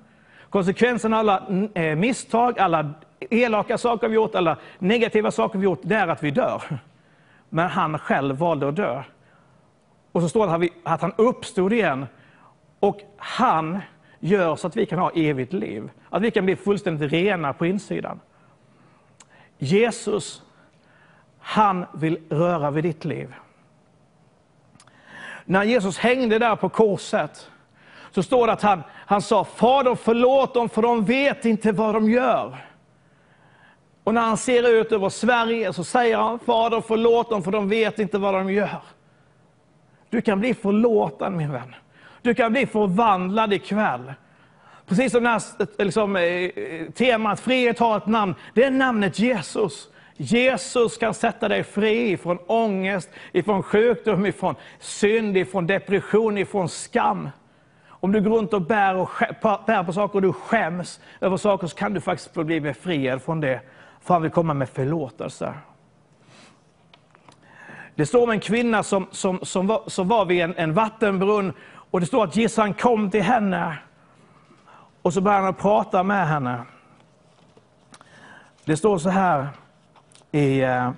konsekvensen 0.51 1.12
av 1.14 1.18
alla 1.18 1.43
eh, 1.74 1.97
misstag, 1.97 2.59
alla 2.59 2.91
elaka 3.31 3.79
saker 3.79 4.09
vi 4.09 4.14
gjort, 4.14 4.35
alla 4.35 4.57
negativa 4.79 5.31
saker 5.31 5.59
vi 5.59 5.64
gjort, 5.64 5.81
det 5.83 5.95
är 5.95 6.09
att 6.09 6.22
vi 6.22 6.31
dör. 6.31 6.62
Men 7.49 7.68
han 7.68 7.99
själv 7.99 8.37
valde 8.37 8.68
att 8.68 8.77
dö. 8.77 9.03
Och 10.12 10.22
så 10.22 10.29
står 10.29 10.59
det 10.59 10.68
att 10.85 11.03
han 11.03 11.12
uppstod 11.16 11.72
igen 11.72 12.07
och 12.81 13.01
han 13.16 13.81
gör 14.20 14.57
så 14.57 14.66
att 14.66 14.77
vi 14.77 14.87
kan 14.87 14.99
ha 14.99 15.11
evigt 15.11 15.53
liv. 15.53 15.91
Att 16.11 16.22
vi 16.22 16.31
kan 16.31 16.45
bli 16.45 16.57
fullständigt 16.57 17.12
rena 17.12 17.53
på 17.53 17.66
insidan. 17.66 18.20
Jesus, 19.59 20.43
han 21.39 21.87
vill 21.95 22.18
röra 22.31 22.70
vid 22.70 22.85
ditt 22.85 23.05
liv. 23.05 23.35
När 25.45 25.64
Jesus 25.64 25.99
hängde 25.99 26.39
där 26.39 26.57
på 26.57 26.68
korset, 26.68 27.51
så 28.11 28.22
står 28.22 28.47
det 28.47 28.53
att 28.53 28.62
han, 28.62 28.83
han 28.93 29.22
sa, 29.22 29.45
Fader 29.45 29.95
förlåt 29.95 30.55
dem 30.55 30.68
för 30.68 30.83
de 30.83 31.05
vet 31.05 31.45
inte 31.45 31.72
vad 31.72 31.95
de 31.95 32.11
gör. 32.11 32.57
Och 34.05 34.14
när 34.14 34.20
han 34.20 34.37
ser 34.37 34.68
ut 34.81 34.93
över 34.93 35.09
Sverige 35.09 35.72
så 35.72 35.85
säger 35.85 36.16
han, 36.16 36.39
Fader 36.39 36.81
förlåt 36.81 37.31
dem 37.31 37.43
för 37.43 37.53
de 37.53 37.68
vet 37.68 37.99
inte 37.99 38.18
vad 38.18 38.35
de 38.35 38.53
gör. 38.53 38.83
Du 40.11 40.20
kan 40.20 40.41
bli 40.41 40.55
förlåten 40.55 41.37
min 41.37 41.53
vän. 41.53 41.74
Du 42.27 42.35
kan 42.35 42.53
bli 42.53 42.66
förvandlad 42.66 43.53
ikväll. 43.53 44.12
Precis 44.87 45.12
som 45.12 45.22
det 45.22 45.29
här 45.29 45.43
liksom, 45.83 46.16
eh, 46.16 46.22
eh, 46.22 46.91
temat 46.95 47.41
frihet 47.41 47.79
har 47.79 47.97
ett 47.97 48.07
namn. 48.07 48.35
Det 48.55 48.64
är 48.64 48.70
namnet 48.70 49.18
Jesus. 49.18 49.89
Jesus 50.16 50.97
kan 50.97 51.14
sätta 51.14 51.49
dig 51.49 51.64
fri 51.64 52.16
från 52.16 52.39
ångest, 52.47 53.11
ifrån 53.33 53.62
sjukdom, 53.62 54.27
ifrån 54.27 54.55
synd, 54.79 55.37
ifrån 55.37 55.66
depression, 55.66 56.39
ifrån 56.39 56.68
skam. 56.68 57.29
Om 57.89 58.12
du 58.12 58.20
går 58.20 58.31
runt 58.31 58.53
och 58.53 58.62
bär, 58.62 58.97
och 58.97 59.11
bär 59.66 59.85
på 59.85 59.93
saker 59.93 60.14
och 60.14 60.22
du 60.22 60.33
skäms 60.33 61.01
över 61.20 61.37
saker 61.37 61.66
så 61.66 61.77
kan 61.77 61.95
du 61.95 62.01
faktiskt 62.01 62.35
bli 62.35 62.61
befriad 62.61 63.22
från 63.22 63.41
det. 63.41 63.61
För 64.03 64.14
han 64.14 64.22
vill 64.22 64.31
komma 64.31 64.55
med 64.55 64.68
förlåtelse. 64.68 65.55
Det 67.95 68.07
står 68.07 68.22
om 68.22 68.31
en 68.31 68.41
kvinna 68.41 68.83
som, 68.83 69.07
som, 69.11 69.41
som, 69.43 69.66
var, 69.66 69.83
som 69.87 70.09
var 70.09 70.24
vid 70.24 70.41
en, 70.41 70.55
en 70.57 70.74
vattenbrunn 70.74 71.53
och 71.91 72.01
det 72.01 72.07
står 72.07 72.24
att 72.24 72.37
Jesus 72.37 72.76
kom 72.80 73.11
till 73.11 73.22
henne 73.22 73.78
och 75.03 75.12
så 75.12 75.20
började 75.20 75.45
han 75.45 75.55
prata 75.55 76.03
med 76.03 76.28
henne. 76.28 76.64
Det 78.64 78.76
står 78.76 78.99
så 78.99 79.09
här 79.09 79.49
eh, 80.32 80.91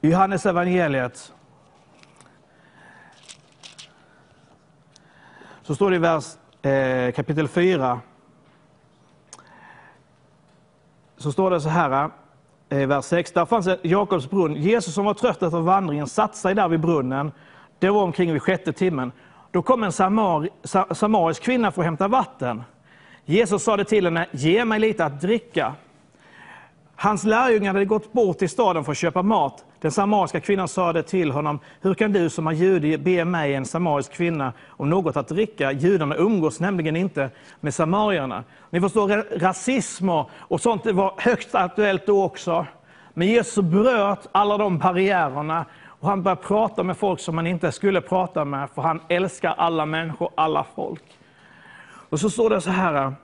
i 0.00 0.08
Johannes 0.08 0.46
evangeliet. 0.46 1.32
Så 5.62 5.74
står 5.74 5.90
det 5.90 5.96
i 5.96 5.98
vers, 5.98 6.24
eh, 6.62 7.12
kapitel 7.12 7.48
4. 7.48 8.00
Så 11.16 11.32
står 11.32 11.50
det 11.50 11.60
så 11.60 11.68
här, 11.68 12.10
eh, 12.68 12.88
vers 12.88 13.04
6. 13.04 13.32
Där 13.32 13.44
fanns 13.44 13.68
Jakobs 13.82 14.30
brunn. 14.30 14.54
Jesus 14.54 14.94
som 14.94 15.04
var 15.04 15.14
trött 15.14 15.42
efter 15.42 15.60
vandringen 15.60 16.06
satte 16.06 16.36
sig 16.36 16.54
där 16.54 16.68
vid 16.68 16.80
brunnen. 16.80 17.32
Det 17.78 17.90
var 17.90 18.02
omkring 18.02 18.32
vid 18.32 18.42
sjätte 18.42 18.72
timmen. 18.72 19.12
Då 19.56 19.62
kom 19.62 19.82
en 19.82 19.92
samar, 19.92 20.48
samarisk 20.94 21.42
kvinna 21.42 21.72
för 21.72 21.82
att 21.82 21.86
hämta 21.86 22.08
vatten. 22.08 22.62
Jesus 23.24 23.62
sade 23.62 23.84
till 23.84 24.04
henne, 24.04 24.26
ge 24.32 24.64
mig 24.64 24.80
lite 24.80 25.04
att 25.04 25.20
dricka. 25.20 25.74
Hans 26.96 27.24
lärjungar 27.24 27.72
hade 27.72 27.84
gått 27.84 28.12
bort 28.12 28.38
till 28.38 28.48
staden 28.48 28.84
för 28.84 28.92
att 28.92 28.98
köpa 28.98 29.22
mat. 29.22 29.64
Den 29.80 29.90
samariska 29.90 30.40
kvinnan 30.40 30.68
sade 30.68 31.02
till 31.02 31.30
honom, 31.30 31.58
hur 31.80 31.94
kan 31.94 32.12
du 32.12 32.30
som 32.30 32.46
är 32.46 32.52
jude 32.52 32.98
be 32.98 33.24
mig, 33.24 33.54
en 33.54 33.64
samarisk 33.64 34.12
kvinna, 34.12 34.52
om 34.68 34.90
något 34.90 35.16
att 35.16 35.28
dricka? 35.28 35.72
Judarna 35.72 36.16
umgås 36.16 36.60
nämligen 36.60 36.96
inte 36.96 37.30
med 37.60 37.74
samarierna. 37.74 38.44
Ni 38.70 38.80
förstår, 38.80 39.38
rasism 39.38 40.08
och 40.28 40.60
sånt 40.60 40.86
var 40.86 41.14
högst 41.18 41.54
aktuellt 41.54 42.06
då 42.06 42.24
också. 42.24 42.66
Men 43.14 43.28
Jesus 43.28 43.64
bröt 43.64 44.28
alla 44.32 44.58
de 44.58 44.78
barriärerna 44.78 45.64
och 46.00 46.08
han 46.08 46.22
börjar 46.22 46.36
prata 46.36 46.82
med 46.82 46.96
folk 46.96 47.20
som 47.20 47.36
han 47.36 47.46
inte 47.46 47.72
skulle 47.72 48.00
prata 48.00 48.44
med, 48.44 48.70
för 48.74 48.82
han 48.82 49.00
älskar 49.08 49.54
alla 49.58 49.86
människor, 49.86 50.30
alla 50.34 50.66
folk. 50.74 51.04
Och 52.08 52.20
så 52.20 52.30
står 52.30 52.50
det 52.50 52.60
så 52.60 52.70
här, 52.70 53.14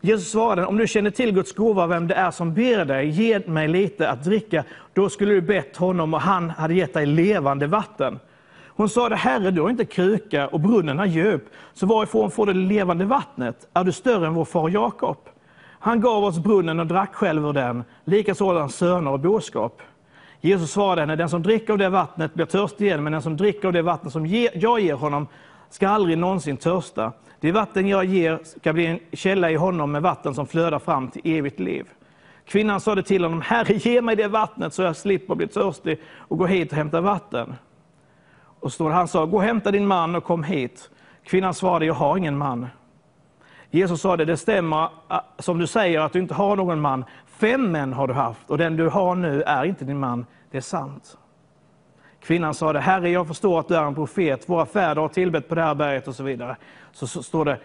Jesus 0.00 0.30
svarade, 0.30 0.66
om 0.66 0.76
du 0.76 0.86
känner 0.86 1.10
till 1.10 1.32
Guds 1.32 1.52
gåva, 1.52 1.86
vem 1.86 2.08
det 2.08 2.14
är 2.14 2.30
som 2.30 2.54
ber 2.54 2.84
dig, 2.84 3.08
ge 3.08 3.38
mig 3.46 3.68
lite 3.68 4.10
att 4.10 4.24
dricka. 4.24 4.64
Då 4.92 5.08
skulle 5.08 5.32
du 5.32 5.40
bett 5.40 5.76
honom 5.76 6.14
och 6.14 6.20
han 6.20 6.50
hade 6.50 6.74
gett 6.74 6.94
dig 6.94 7.06
levande 7.06 7.66
vatten. 7.66 8.18
Hon 8.66 8.88
sade, 8.88 9.16
Herre, 9.16 9.50
du 9.50 9.60
har 9.60 9.70
inte 9.70 9.84
kruka 9.84 10.48
och 10.48 10.60
brunnen 10.60 10.98
är 10.98 11.06
djup, 11.06 11.44
så 11.74 11.86
varifrån 11.86 12.30
får 12.30 12.46
du 12.46 12.52
det 12.52 12.58
levande 12.58 13.04
vattnet? 13.04 13.68
Är 13.74 13.84
du 13.84 13.92
större 13.92 14.26
än 14.26 14.34
vår 14.34 14.44
far 14.44 14.68
Jakob? 14.68 15.18
Han 15.80 16.00
gav 16.00 16.24
oss 16.24 16.38
brunnen 16.38 16.80
och 16.80 16.86
drack 16.86 17.14
själv 17.14 17.46
ur 17.46 17.52
den, 17.52 17.84
likaså 18.04 18.58
hans 18.58 18.74
söner 18.74 19.10
och 19.10 19.20
boskap. 19.20 19.82
Jesus 20.40 20.70
svarade 20.72 21.02
henne, 21.02 21.16
den 21.16 21.28
som 21.28 21.42
dricker 21.42 21.72
av 21.72 21.78
det 21.78 21.88
vattnet 21.88 22.34
blir 22.34 22.46
törstig 22.46 22.86
igen, 22.86 23.02
men 23.04 23.12
den 23.12 23.22
som 23.22 23.36
dricker 23.36 23.68
av 23.68 23.72
det 23.72 23.82
vatten 23.82 24.10
som 24.10 24.26
jag 24.26 24.80
ger 24.80 24.94
honom 24.94 25.26
ska 25.70 25.88
aldrig 25.88 26.18
någonsin 26.18 26.56
törsta. 26.56 27.12
Det 27.40 27.52
vatten 27.52 27.88
jag 27.88 28.04
ger 28.04 28.38
ska 28.44 28.72
bli 28.72 28.86
en 28.86 28.98
källa 29.12 29.50
i 29.50 29.54
honom 29.54 29.92
med 29.92 30.02
vatten 30.02 30.34
som 30.34 30.46
flödar 30.46 30.78
fram 30.78 31.08
till 31.08 31.22
evigt 31.24 31.60
liv. 31.60 31.86
Kvinnan 32.44 32.80
sade 32.80 33.02
till 33.02 33.24
honom, 33.24 33.40
Herre, 33.40 33.74
ge 33.74 34.02
mig 34.02 34.16
det 34.16 34.28
vattnet 34.28 34.74
så 34.74 34.82
jag 34.82 34.96
slipper 34.96 35.34
bli 35.34 35.46
törstig 35.46 36.00
och 36.16 36.38
gå 36.38 36.46
hit 36.46 36.70
och 36.70 36.76
hämta 36.76 37.00
vatten. 37.00 37.54
Och 38.60 38.72
står 38.72 38.90
han 38.90 39.08
sa, 39.08 39.26
gå 39.26 39.36
och 39.36 39.42
hämta 39.42 39.70
din 39.70 39.86
man 39.86 40.14
och 40.14 40.24
kom 40.24 40.42
hit. 40.44 40.90
Kvinnan 41.24 41.54
svarade, 41.54 41.86
jag 41.86 41.94
har 41.94 42.16
ingen 42.16 42.38
man. 42.38 42.66
Jesus 43.70 44.00
sade, 44.00 44.24
det, 44.24 44.36
stämmer 44.36 44.88
som 45.38 45.58
du 45.58 45.66
säger 45.66 46.00
att 46.00 46.12
du 46.12 46.18
inte 46.18 46.34
har 46.34 46.56
någon 46.56 46.80
man. 46.80 47.04
Fem 47.40 47.72
män 47.72 47.92
har 47.92 48.06
du 48.06 48.14
haft 48.14 48.50
och 48.50 48.58
den 48.58 48.76
du 48.76 48.88
har 48.88 49.14
nu 49.14 49.42
är 49.42 49.64
inte 49.64 49.84
din 49.84 49.98
man. 49.98 50.26
Det 50.50 50.56
är 50.56 50.62
sant. 50.62 51.18
Kvinnan 52.20 52.54
sade 52.54 52.80
Herre 52.80 53.10
jag 53.10 53.28
förstår 53.28 53.60
att 53.60 53.68
du 53.68 53.76
är 53.76 53.82
en 53.82 53.94
profet, 53.94 54.48
våra 54.48 54.66
fäder 54.66 55.00
har 55.00 55.08
tillbett 55.08 55.48
på 55.48 55.54
det 55.54 55.62
här 55.62 55.74
berget 55.74 56.08
och 56.08 56.14
så 56.14 56.22
vidare. 56.22 56.56
Så, 56.92 57.06
så 57.06 57.22
står 57.22 57.44
det 57.44 57.58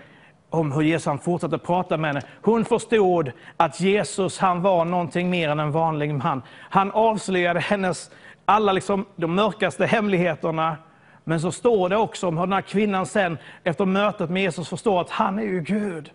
om 0.50 0.72
hur 0.72 0.82
Jesus 0.82 1.06
han 1.06 1.20
fortsatte 1.20 1.58
prata 1.58 1.98
med 1.98 2.10
henne. 2.10 2.22
Hon 2.42 2.66
förstod 2.66 3.32
att 3.58 3.80
Jesus 3.80 4.40
han 4.40 4.62
var 4.62 4.86
någonting 4.86 5.30
mer 5.30 5.50
än 5.50 5.60
en 5.60 5.72
vanlig 5.72 6.14
man. 6.14 6.42
Han 6.70 6.92
avslöjade 6.92 7.60
hennes 7.60 8.12
alla 8.46 8.72
liksom, 8.72 9.06
de 9.16 9.36
mörkaste 9.36 9.86
hemligheterna. 9.86 10.78
Men 11.24 11.40
så 11.42 11.52
står 11.52 11.90
det 11.90 11.98
också 11.98 12.28
om 12.28 12.38
hur 12.38 12.46
den 12.46 12.54
här 12.54 12.62
kvinnan 12.62 13.06
sen 13.06 13.38
efter 13.64 13.86
mötet 13.86 14.30
med 14.30 14.42
Jesus 14.42 14.70
förstår 14.70 15.02
att 15.02 15.10
han 15.10 15.40
är 15.40 15.44
ju 15.44 15.62
Gud. 15.62 16.12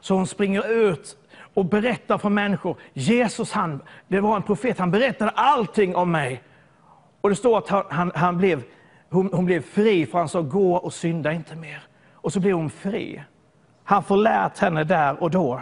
Så 0.00 0.14
hon 0.14 0.26
springer 0.26 0.72
ut 0.72 1.16
och 1.54 1.64
berättar 1.64 2.18
för 2.18 2.28
människor. 2.28 2.76
Jesus 2.92 3.52
han, 3.52 3.82
det 4.08 4.20
var 4.20 4.36
en 4.36 4.42
profet, 4.42 4.78
han 4.78 4.90
berättade 4.90 5.30
allting 5.30 5.96
om 5.96 6.10
mig. 6.10 6.42
Och 7.20 7.28
det 7.30 7.36
står 7.36 7.58
att 7.58 7.68
han, 7.68 7.84
han, 7.90 8.12
han 8.14 8.38
blev, 8.38 8.62
hon, 9.10 9.30
hon 9.32 9.44
blev 9.44 9.60
fri, 9.60 10.06
för 10.06 10.18
han 10.18 10.28
sa 10.28 10.40
gå 10.40 10.74
och 10.74 10.92
synda 10.92 11.32
inte 11.32 11.56
mer. 11.56 11.82
Och 12.12 12.32
så 12.32 12.40
blev 12.40 12.56
hon 12.56 12.70
fri. 12.70 13.22
Han 13.84 14.02
förlät 14.02 14.58
henne 14.58 14.84
där 14.84 15.22
och 15.22 15.30
då. 15.30 15.60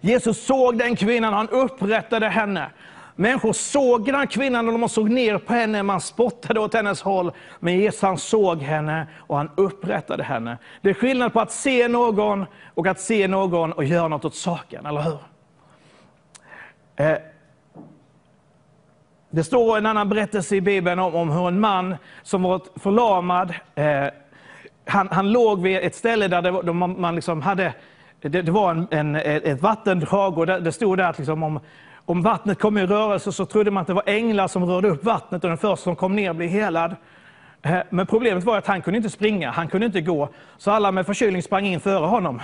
Jesus 0.00 0.46
såg 0.46 0.78
den 0.78 0.96
kvinnan, 0.96 1.32
han 1.32 1.48
upprättade 1.48 2.28
henne. 2.28 2.70
Människor 3.20 3.52
såg 3.52 4.04
den 4.04 4.26
kvinnan 4.26 4.68
och 4.68 4.78
de 4.78 4.88
såg 4.88 5.10
ner 5.10 5.38
på 5.38 5.52
henne, 5.52 5.82
man 5.82 6.00
spottade 6.00 6.60
åt 6.60 6.74
hennes 6.74 7.02
håll. 7.02 7.32
Men 7.60 7.78
Jesus 7.78 8.02
han 8.02 8.18
såg 8.18 8.62
henne 8.62 9.06
och 9.16 9.36
han 9.36 9.50
upprättade 9.56 10.22
henne. 10.22 10.58
Det 10.82 10.90
är 10.90 10.94
skillnad 10.94 11.32
på 11.32 11.40
att 11.40 11.52
se 11.52 11.88
någon 11.88 12.46
och 12.74 12.86
att 12.86 13.00
se 13.00 13.28
någon 13.28 13.72
och 13.72 13.84
göra 13.84 14.08
något 14.08 14.24
åt 14.24 14.34
saken, 14.34 14.86
eller 14.86 15.00
hur? 15.00 15.18
Eh, 16.96 17.18
det 19.30 19.44
står 19.44 19.78
en 19.78 19.86
annan 19.86 20.08
berättelse 20.08 20.56
i 20.56 20.60
Bibeln 20.60 20.98
om, 20.98 21.14
om 21.14 21.30
hur 21.30 21.48
en 21.48 21.60
man 21.60 21.96
som 22.22 22.42
var 22.42 22.60
förlamad, 22.76 23.54
eh, 23.74 24.06
han, 24.86 25.08
han 25.10 25.32
låg 25.32 25.62
vid 25.62 25.76
ett 25.76 25.94
ställe 25.94 26.28
där 26.28 26.42
det, 26.42 26.50
var- 26.50 26.62
man, 26.62 27.00
man 27.00 27.14
liksom 27.14 27.42
hade, 27.42 27.74
det, 28.20 28.28
det 28.28 28.50
var 28.52 28.70
en, 28.70 28.88
en, 28.90 29.14
ett 29.16 29.62
vattendrag 29.62 30.38
och 30.38 30.46
det, 30.46 30.60
det 30.60 30.72
stod 30.72 30.98
där 30.98 31.04
att 31.10 31.18
liksom 31.18 31.42
om, 31.42 31.60
om 32.08 32.22
vattnet 32.22 32.58
kom 32.58 32.78
i 32.78 32.86
rörelse 32.86 33.32
så 33.32 33.46
trodde 33.46 33.70
man 33.70 33.80
att 33.80 33.86
det 33.86 33.94
var 33.94 34.02
änglar 34.06 34.48
som 34.48 34.64
rörde 34.64 34.88
upp 34.88 35.04
vattnet 35.04 35.44
och 35.44 35.50
den 35.50 35.58
första 35.58 35.76
som 35.76 35.96
kom 35.96 36.16
ner 36.16 36.32
blev 36.32 36.48
helad. 36.48 36.96
Eh, 37.62 37.78
men 37.90 38.06
problemet 38.06 38.44
var 38.44 38.58
att 38.58 38.66
han 38.66 38.82
kunde 38.82 38.96
inte 38.96 39.10
springa, 39.10 39.50
han 39.50 39.68
kunde 39.68 39.86
inte 39.86 40.00
gå, 40.00 40.28
så 40.58 40.70
alla 40.70 40.92
med 40.92 41.06
förkylning 41.06 41.42
sprang 41.42 41.66
in 41.66 41.80
före 41.80 42.06
honom. 42.06 42.40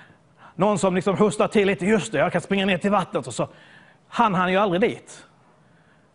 Någon 0.54 0.78
som 0.78 0.94
liksom 0.94 1.16
hostade 1.16 1.52
till 1.52 1.66
lite, 1.66 1.86
just 1.86 2.12
det, 2.12 2.18
jag 2.18 2.32
kan 2.32 2.40
springa 2.40 2.66
ner 2.66 2.78
till 2.78 2.90
vattnet. 2.90 3.26
Och 3.26 3.34
så. 3.34 3.48
Han 4.08 4.34
hann 4.34 4.52
ju 4.52 4.58
aldrig 4.58 4.80
dit. 4.80 5.26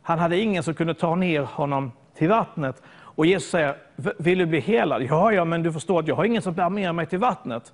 Han 0.02 0.20
hade 0.20 0.38
ingen 0.38 0.64
som 0.64 0.74
kunde 0.74 0.94
ta 0.94 1.16
ner 1.16 1.42
honom 1.42 1.92
till 2.18 2.30
vattnet. 2.30 2.82
Och 3.00 3.26
Jesus 3.26 3.50
säger, 3.50 3.76
vill 4.18 4.38
du 4.38 4.46
bli 4.46 4.60
helad? 4.60 5.04
Ja, 5.04 5.32
ja, 5.32 5.46
men 5.46 5.64
du 5.64 5.74
förstår 5.74 6.00
att 6.00 6.08
jag 6.08 6.16
har 6.16 6.26
ingen 6.26 6.42
som 6.42 6.54
bär 6.54 6.70
med 6.70 6.96
mig 6.96 7.06
till 7.06 7.20
vattnet. 7.20 7.74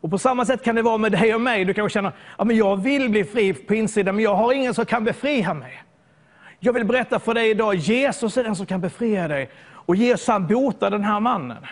Och 0.00 0.10
på 0.10 0.18
samma 0.18 0.44
sätt 0.44 0.64
kan 0.64 0.74
det 0.74 0.82
vara 0.82 0.98
med 0.98 1.12
dig 1.12 1.34
och 1.34 1.40
mig. 1.40 1.64
Du 1.64 1.74
kanske 1.74 1.94
känner, 1.94 2.12
ja, 2.38 2.44
men 2.44 2.56
jag 2.56 2.76
vill 2.76 3.10
bli 3.10 3.24
fri 3.24 3.52
på 3.54 3.74
insidan, 3.74 4.14
men 4.14 4.24
jag 4.24 4.34
har 4.34 4.52
ingen 4.52 4.74
som 4.74 4.86
kan 4.86 5.04
befria 5.04 5.54
mig. 5.54 5.82
Jag 6.60 6.72
vill 6.72 6.84
berätta 6.84 7.18
för 7.18 7.34
dig 7.34 7.50
idag, 7.50 7.74
Jesus 7.74 8.36
är 8.36 8.44
den 8.44 8.56
som 8.56 8.66
kan 8.66 8.80
befria 8.80 9.28
dig. 9.28 9.50
Och 9.72 9.96
Jesus 9.96 10.28
han 10.28 10.46
botar 10.46 10.90
den 10.90 11.04
här 11.04 11.20
mannen. 11.20 11.66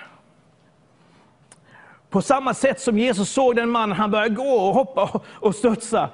På 2.11 2.23
samma 2.23 2.55
sätt 2.55 2.81
som 2.81 2.99
Jesus 2.99 3.31
såg 3.31 3.57
den 3.57 3.71
mannen, 3.71 3.97
han 3.97 4.11
började 4.11 4.35
gå 4.35 4.43
och 4.55 4.75
hoppa 4.75 5.21
och- 5.27 5.55
studsa. 5.55 6.09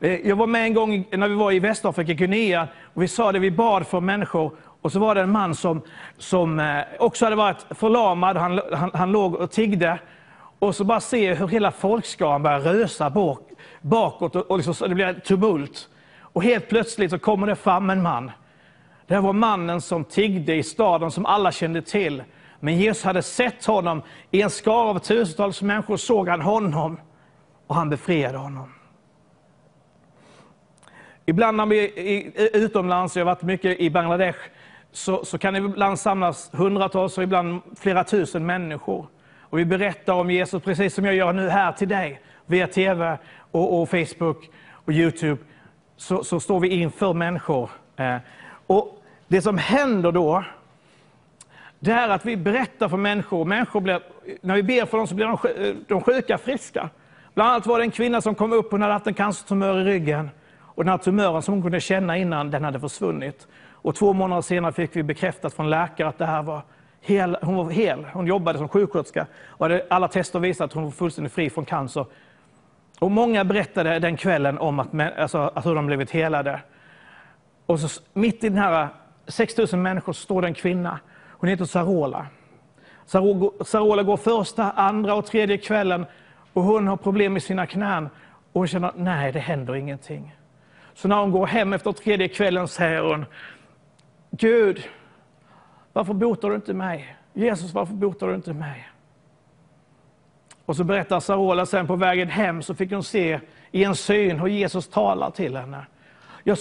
Eh, 0.00 0.28
jag 0.28 0.36
var 0.36 0.46
med 0.46 0.62
en 0.64 0.74
gång 0.74 1.04
när 1.10 1.28
vi 1.28 1.34
var 1.34 1.52
i 1.52 1.58
Västafrika, 1.58 2.12
Guinea, 2.12 2.68
och 2.94 3.02
vi 3.02 3.08
sa 3.08 3.32
det, 3.32 3.38
vi 3.38 3.50
bad 3.50 3.86
för 3.86 4.00
människor. 4.00 4.52
Och 4.82 4.92
så 4.92 4.98
var 4.98 5.14
det 5.14 5.20
en 5.20 5.30
man 5.30 5.54
som, 5.54 5.82
som 6.18 6.60
eh, 6.60 6.80
också 6.98 7.26
hade 7.26 7.36
varit 7.36 7.66
förlamad, 7.70 8.36
han, 8.36 8.60
han, 8.72 8.90
han 8.94 9.12
låg 9.12 9.34
och 9.34 9.50
tiggde. 9.50 9.98
Och 10.60 10.76
så 10.76 10.84
bara 10.84 11.00
se 11.00 11.34
hur 11.34 11.48
hela 11.48 11.70
folkskaran 11.70 12.42
börjar 12.42 12.60
rösa 12.60 13.10
bak, 13.10 13.48
bakåt 13.80 14.36
och, 14.36 14.50
och 14.50 14.56
liksom, 14.56 14.74
så 14.74 14.86
det 14.86 14.94
blir 14.94 15.14
tumult. 15.14 15.88
Och 16.20 16.42
helt 16.42 16.68
plötsligt 16.68 17.10
så 17.10 17.18
kommer 17.18 17.46
det 17.46 17.56
fram 17.56 17.90
en 17.90 18.02
man. 18.02 18.30
Det 19.06 19.14
här 19.14 19.22
var 19.22 19.32
mannen 19.32 19.80
som 19.80 20.04
tiggde 20.04 20.54
i 20.54 20.62
staden 20.62 21.10
som 21.10 21.26
alla 21.26 21.52
kände 21.52 21.82
till. 21.82 22.22
Men 22.60 22.78
Jesus 22.78 23.04
hade 23.04 23.22
sett 23.22 23.64
honom. 23.64 24.02
I 24.30 24.42
en 24.42 24.50
skara 24.50 24.90
av 24.90 24.98
tusentals 24.98 25.62
människor 25.62 25.96
såg 25.96 26.28
han 26.28 26.40
honom 26.40 27.00
och 27.66 27.74
han 27.74 27.90
befriade 27.90 28.38
honom. 28.38 28.72
Ibland 31.26 31.56
när 31.56 31.66
vi 31.66 31.84
är 32.36 32.56
utomlands, 32.56 33.16
jag 33.16 33.24
har 33.24 33.34
varit 33.34 33.42
mycket 33.42 33.80
i 33.80 33.90
Bangladesh, 33.90 34.38
så, 34.92 35.24
så 35.24 35.38
kan 35.38 35.54
det 35.54 35.60
ibland 35.60 35.98
samlas 35.98 36.50
hundratals 36.52 37.18
och 37.18 37.24
ibland 37.24 37.62
flera 37.76 38.04
tusen 38.04 38.46
människor. 38.46 39.06
Och 39.50 39.58
vi 39.58 39.64
berättar 39.64 40.12
om 40.12 40.30
Jesus, 40.30 40.62
precis 40.62 40.94
som 40.94 41.04
jag 41.04 41.14
gör 41.14 41.32
nu 41.32 41.48
här 41.48 41.72
till 41.72 41.88
dig, 41.88 42.20
via 42.46 42.66
TV 42.66 43.18
och, 43.50 43.80
och 43.80 43.88
Facebook 43.90 44.50
och 44.84 44.92
Youtube. 44.92 45.42
Så, 45.96 46.24
så 46.24 46.40
står 46.40 46.60
vi 46.60 46.68
inför 46.68 47.12
människor. 47.12 47.70
Eh, 47.96 48.16
och 48.66 49.02
det 49.28 49.42
som 49.42 49.58
händer 49.58 50.12
då, 50.12 50.44
det 51.78 51.92
är 51.92 52.08
att 52.08 52.26
vi 52.26 52.36
berättar 52.36 52.88
för 52.88 52.96
människor. 52.96 53.44
människor 53.44 53.80
blir, 53.80 54.00
när 54.40 54.54
vi 54.54 54.62
ber 54.62 54.86
för 54.86 54.98
dem 54.98 55.06
så 55.06 55.14
blir 55.14 55.26
de, 55.26 55.64
eh, 55.64 55.74
de 55.88 56.00
sjuka 56.00 56.38
friska. 56.38 56.90
Bland 57.34 57.50
annat 57.50 57.66
var 57.66 57.78
det 57.78 57.84
en 57.84 57.90
kvinna 57.90 58.20
som 58.20 58.34
kom 58.34 58.52
upp, 58.52 58.70
hon 58.70 58.82
hade 58.82 58.92
haft 58.92 59.06
en 59.06 59.14
cancertumör 59.14 59.80
i 59.80 59.84
ryggen. 59.84 60.30
Och 60.58 60.84
den 60.84 60.90
här 60.90 60.98
tumören 60.98 61.42
som 61.42 61.54
hon 61.54 61.62
kunde 61.62 61.80
känna 61.80 62.16
innan, 62.16 62.50
den 62.50 62.64
hade 62.64 62.80
försvunnit. 62.80 63.48
Och 63.72 63.94
två 63.94 64.12
månader 64.12 64.42
senare 64.42 64.72
fick 64.72 64.96
vi 64.96 65.02
bekräftat 65.02 65.54
från 65.54 65.70
läkare 65.70 66.08
att 66.08 66.18
det 66.18 66.26
här 66.26 66.42
var 66.42 66.62
hel, 67.00 67.36
hon 67.42 67.56
var 67.56 67.70
hel. 67.70 68.06
Hon 68.12 68.26
jobbade 68.26 68.58
som 68.58 68.68
sjuksköterska 68.68 69.26
och 69.46 69.64
hade 69.64 69.86
alla 69.90 70.08
tester 70.08 70.38
visat 70.38 70.64
att 70.64 70.72
hon 70.72 70.84
var 70.84 70.90
fullständigt 70.90 71.32
fri 71.32 71.50
från 71.50 71.64
cancer. 71.64 72.06
Och 72.98 73.10
många 73.10 73.44
berättade 73.44 73.98
den 73.98 74.16
kvällen 74.16 74.58
om 74.58 74.80
att, 74.80 75.18
alltså, 75.18 75.38
att 75.38 75.66
hur 75.66 75.74
de 75.74 75.86
blivit 75.86 76.10
helade. 76.10 76.60
Och 77.66 77.80
så 77.80 78.00
mitt 78.12 78.44
i 78.44 78.48
den 78.48 78.58
här 78.58 78.82
eh, 78.82 78.88
6 79.26 79.56
000 79.56 79.66
människor 79.72 80.12
står 80.12 80.42
det 80.42 80.48
en 80.48 80.54
kvinna. 80.54 81.00
Hon 81.30 81.50
heter 81.50 81.64
Sarola. 81.64 82.26
Sarola 83.64 84.02
går 84.02 84.16
första, 84.16 84.70
andra 84.70 85.14
och 85.14 85.26
tredje 85.26 85.58
kvällen 85.58 86.06
och 86.52 86.62
hon 86.62 86.88
har 86.88 86.96
problem 86.96 87.32
med 87.32 87.42
sina 87.42 87.66
knän. 87.66 88.06
Och 88.52 88.60
hon 88.60 88.68
känner 88.68 88.88
att 88.88 88.98
nej, 88.98 89.32
det 89.32 89.38
händer 89.38 89.76
ingenting. 89.76 90.36
Så 90.94 91.08
när 91.08 91.16
hon 91.16 91.30
går 91.30 91.46
hem 91.46 91.72
efter 91.72 91.92
tredje 91.92 92.28
kvällen 92.28 92.68
säger 92.68 93.02
hon, 93.02 93.24
Gud, 94.30 94.82
varför 95.92 96.14
botar 96.14 96.48
du 96.48 96.54
inte 96.54 96.74
mig? 96.74 97.16
Jesus, 97.32 97.74
varför 97.74 97.94
botar 97.94 98.28
du 98.28 98.34
inte 98.34 98.52
mig? 98.52 98.88
Och 100.64 100.76
så 100.76 100.84
berättar 100.84 101.20
Sarola 101.20 101.66
sen 101.66 101.86
på 101.86 101.96
vägen 101.96 102.28
hem 102.28 102.62
så 102.62 102.74
fick 102.74 102.92
hon 102.92 103.04
se 103.04 103.40
i 103.70 103.84
en 103.84 103.96
syn 103.96 104.38
hur 104.38 104.48
Jesus 104.48 104.88
talar 104.88 105.30
till 105.30 105.56
henne. 105.56 105.86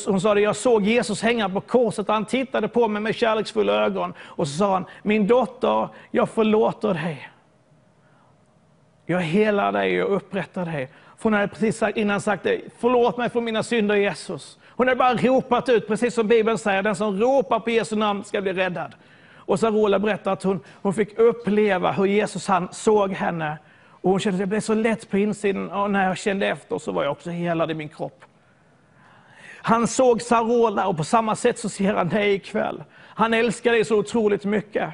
Hon 0.08 0.22
sa 0.22 0.34
det, 0.34 0.42
jag 0.42 0.56
såg 0.56 0.84
Jesus 0.84 1.22
hänga 1.22 1.50
på 1.50 1.62
korset 1.62 2.10
och 2.10 2.14
han 2.14 2.26
tittade 2.26 2.68
på 2.68 2.88
mig 2.88 3.02
med 3.02 3.16
kärleksfulla 3.16 3.74
ögon. 3.74 4.14
Och 4.22 4.48
så 4.48 4.58
sa 4.58 4.74
han, 4.74 4.86
min 5.04 5.28
dotter, 5.28 5.88
jag 6.12 6.30
förlåter 6.30 6.94
dig. 6.94 7.30
Jag 9.06 9.22
helar 9.22 9.72
dig 9.72 10.04
och 10.04 10.16
upprättar 10.16 10.66
dig. 10.66 10.92
För 11.18 11.24
hon 11.24 11.34
hade 11.34 11.48
precis 11.48 11.84
innan 11.96 12.22
sagt 12.22 12.44
det, 12.44 12.62
förlåt 12.80 13.18
mig 13.18 13.30
för 13.30 13.42
mina 13.42 13.64
synder 13.64 13.96
Jesus. 13.96 14.60
Hon 14.68 14.88
hade 14.88 14.98
bara 14.98 15.14
ropat 15.14 15.70
ut, 15.70 15.88
precis 15.88 16.14
som 16.14 16.28
Bibeln 16.28 16.58
säger, 16.58 16.84
den 16.84 16.96
som 16.96 17.20
ropar 17.20 17.60
på 17.60 17.70
Jesu 17.70 17.96
namn 17.96 18.24
ska 18.24 18.42
bli 18.42 18.54
räddad. 18.54 18.96
Och 19.50 19.60
Sarola 19.60 20.00
berättar 20.00 20.34
att 20.34 20.44
hon, 20.44 20.60
hon 20.82 20.94
fick 20.94 21.20
uppleva 21.20 21.92
hur 21.92 22.06
Jesus 22.06 22.48
han 22.48 22.68
såg 22.72 23.12
henne 23.12 23.58
Och 24.02 24.12
hon 24.12 24.20
kände 24.20 24.36
att 24.36 24.40
det 24.40 24.48
blev 24.48 24.60
så 24.60 24.74
lätt 24.74 25.10
på 25.10 25.18
insidan. 25.18 25.72
Och 25.72 25.92
när 25.92 26.08
jag 26.08 26.18
kände 26.18 26.48
efter 26.48 26.78
så 26.78 26.92
var 26.92 27.04
jag 27.04 27.12
också 27.12 27.30
helad 27.30 27.72
i 27.72 27.74
min 27.74 27.90
kropp. 27.90 28.26
Han 29.62 29.88
såg 29.88 30.22
Sarola 30.22 30.88
och 30.88 30.98
på 30.98 31.04
samma 31.04 31.36
sätt 31.36 31.60
så 31.60 31.70
ser 31.70 31.94
han 31.94 32.10
dig 32.10 32.34
ikväll. 32.34 32.84
Han 33.00 33.34
älskar 33.34 33.72
dig 33.72 33.86
så 33.86 33.98
otroligt 33.98 34.46
mycket. 34.46 34.90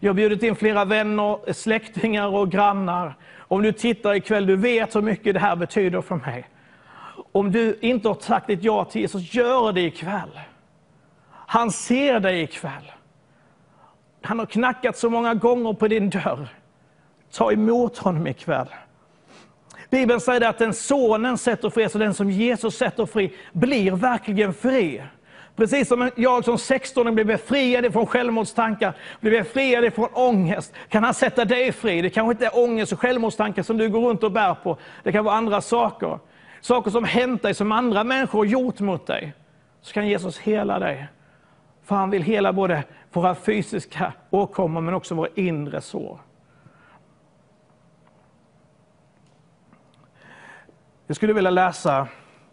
Jag 0.00 0.08
har 0.10 0.14
bjudit 0.14 0.42
in 0.42 0.56
flera 0.56 0.84
vänner, 0.84 1.52
släktingar 1.52 2.26
och 2.26 2.50
grannar. 2.50 3.14
Om 3.38 3.62
du 3.62 3.72
tittar 3.72 4.14
ikväll, 4.14 4.46
du 4.46 4.56
vet 4.56 4.96
hur 4.96 5.02
mycket 5.02 5.34
det 5.34 5.40
här 5.40 5.56
betyder 5.56 6.00
för 6.00 6.16
mig. 6.16 6.48
Om 7.32 7.52
du 7.52 7.78
inte 7.80 8.08
har 8.08 8.16
sagt 8.20 8.46
ditt 8.46 8.62
ja 8.62 8.84
till 8.84 9.00
Jesus, 9.00 9.34
gör 9.34 9.72
det 9.72 9.80
ikväll. 9.80 10.40
Han 11.30 11.70
ser 11.70 12.20
dig 12.20 12.42
ikväll. 12.42 12.92
Han 14.22 14.38
har 14.38 14.46
knackat 14.46 14.96
så 14.96 15.10
många 15.10 15.34
gånger 15.34 15.72
på 15.72 15.88
din 15.88 16.10
dörr. 16.10 16.48
Ta 17.32 17.52
emot 17.52 17.98
honom 17.98 18.26
ikväll. 18.26 18.68
Bibeln 19.90 20.20
säger 20.20 20.48
att 20.48 20.58
den 20.58 20.74
sonen 20.74 21.38
sätter 21.38 21.70
fri, 21.70 21.82
alltså 21.82 21.98
den 21.98 22.14
som 22.14 22.30
Jesus 22.30 22.76
sätter 22.76 23.06
fri, 23.06 23.34
blir 23.52 23.92
verkligen 23.92 24.54
fri. 24.54 25.02
Precis 25.56 25.88
som 25.88 26.10
jag 26.16 26.44
som 26.44 26.58
16 26.58 27.14
blev 27.14 27.26
befriad 27.26 27.92
från 27.92 28.06
självmordstankar, 28.06 28.94
blev 29.20 29.32
befriad 29.32 29.94
från 29.94 30.08
ångest, 30.12 30.74
kan 30.88 31.04
han 31.04 31.14
sätta 31.14 31.44
dig 31.44 31.72
fri. 31.72 32.02
Det 32.02 32.10
kanske 32.10 32.30
inte 32.30 32.46
är 32.46 32.58
ångest 32.58 32.92
och 32.92 33.00
självmordstankar 33.00 33.62
som 33.62 33.76
du 33.78 33.88
går 33.88 34.08
runt 34.08 34.22
och 34.22 34.32
bär 34.32 34.54
på. 34.54 34.76
Det 35.02 35.12
kan 35.12 35.24
vara 35.24 35.34
andra 35.34 35.60
saker. 35.60 36.18
Saker 36.60 36.90
som 36.90 37.04
hänt 37.04 37.42
dig, 37.42 37.54
som 37.54 37.72
andra 37.72 38.04
människor 38.04 38.46
gjort 38.46 38.80
mot 38.80 39.06
dig. 39.06 39.34
Så 39.82 39.92
kan 39.92 40.08
Jesus 40.08 40.38
hela 40.38 40.78
dig. 40.78 41.08
För 41.84 41.96
han 41.96 42.10
vill 42.10 42.22
hela 42.22 42.52
både 42.52 42.82
våra 43.12 43.34
fysiska 43.34 44.12
åkommor 44.30 44.80
men 44.80 44.94
också 44.94 45.14
våra 45.14 45.28
inre 45.34 45.80
sår. 45.80 46.20
Jag 51.06 51.16
skulle 51.16 51.32
vilja 51.32 51.50
läsa 51.50 52.08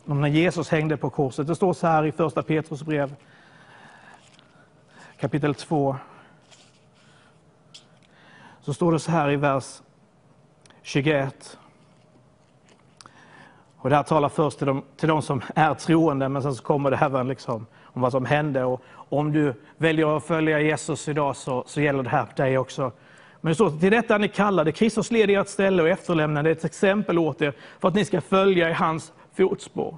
om 0.06 0.22
när 0.22 0.28
Jesus 0.28 0.70
hängde 0.70 0.98
på 0.98 1.10
korset. 1.10 1.48
Det 1.48 1.56
står 1.56 1.74
så 1.74 1.88
här 1.88 2.06
i 2.06 2.12
första 2.12 2.44
Petrus 2.44 2.84
brev 2.84 3.16
kapitel 5.18 5.56
2. 5.56 5.96
Så 8.62 8.74
står 8.74 8.92
det 8.92 9.00
så 9.00 9.12
här 9.12 9.32
i 9.32 9.36
vers 9.36 9.82
21. 10.82 11.58
Och 13.78 13.90
det 13.90 13.96
här 13.96 14.04
talar 14.04 14.30
först 14.30 14.58
till 14.58 14.68
de, 14.68 14.84
till 14.98 15.10
de 15.10 15.22
som 15.22 15.42
är 15.56 15.74
troende, 15.74 16.30
men 16.30 16.42
sen 16.42 16.56
så 16.56 16.64
kommer 16.64 16.92
det 16.92 16.98
även 16.98 17.28
liksom 17.28 17.66
om 17.84 18.02
vad 18.02 18.12
som 18.12 18.26
hände. 18.26 18.64
Och 18.64 18.82
om 19.20 19.32
du 19.32 19.54
väljer 19.78 20.18
att 20.18 20.24
följa 20.24 20.62
Jesus 20.62 21.08
idag 21.08 21.36
så, 21.36 21.64
så 21.68 21.82
gäller 21.82 22.04
det 22.04 22.10
här 22.10 22.28
dig 22.36 22.58
också. 22.58 22.92
Men 23.42 23.52
det 23.52 23.56
står 23.56 23.80
till 23.80 23.92
detta 23.92 24.18
ni 24.18 24.28
kallade, 24.28 24.72
Kristus 24.72 25.12
led 25.12 25.30
ert 25.30 25.48
ställe 25.48 25.84
och 25.84 25.90
efterlämnade 25.90 26.52
ett 26.52 26.66
exempel 26.66 27.20
åt 27.20 27.42
er 27.42 27.54
för 27.80 27.88
att 27.88 27.96
ni 27.96 28.06
ska 28.06 28.22
följa 28.22 28.70
i 28.70 28.74
hans 28.74 29.14
fotspår. 29.34 29.98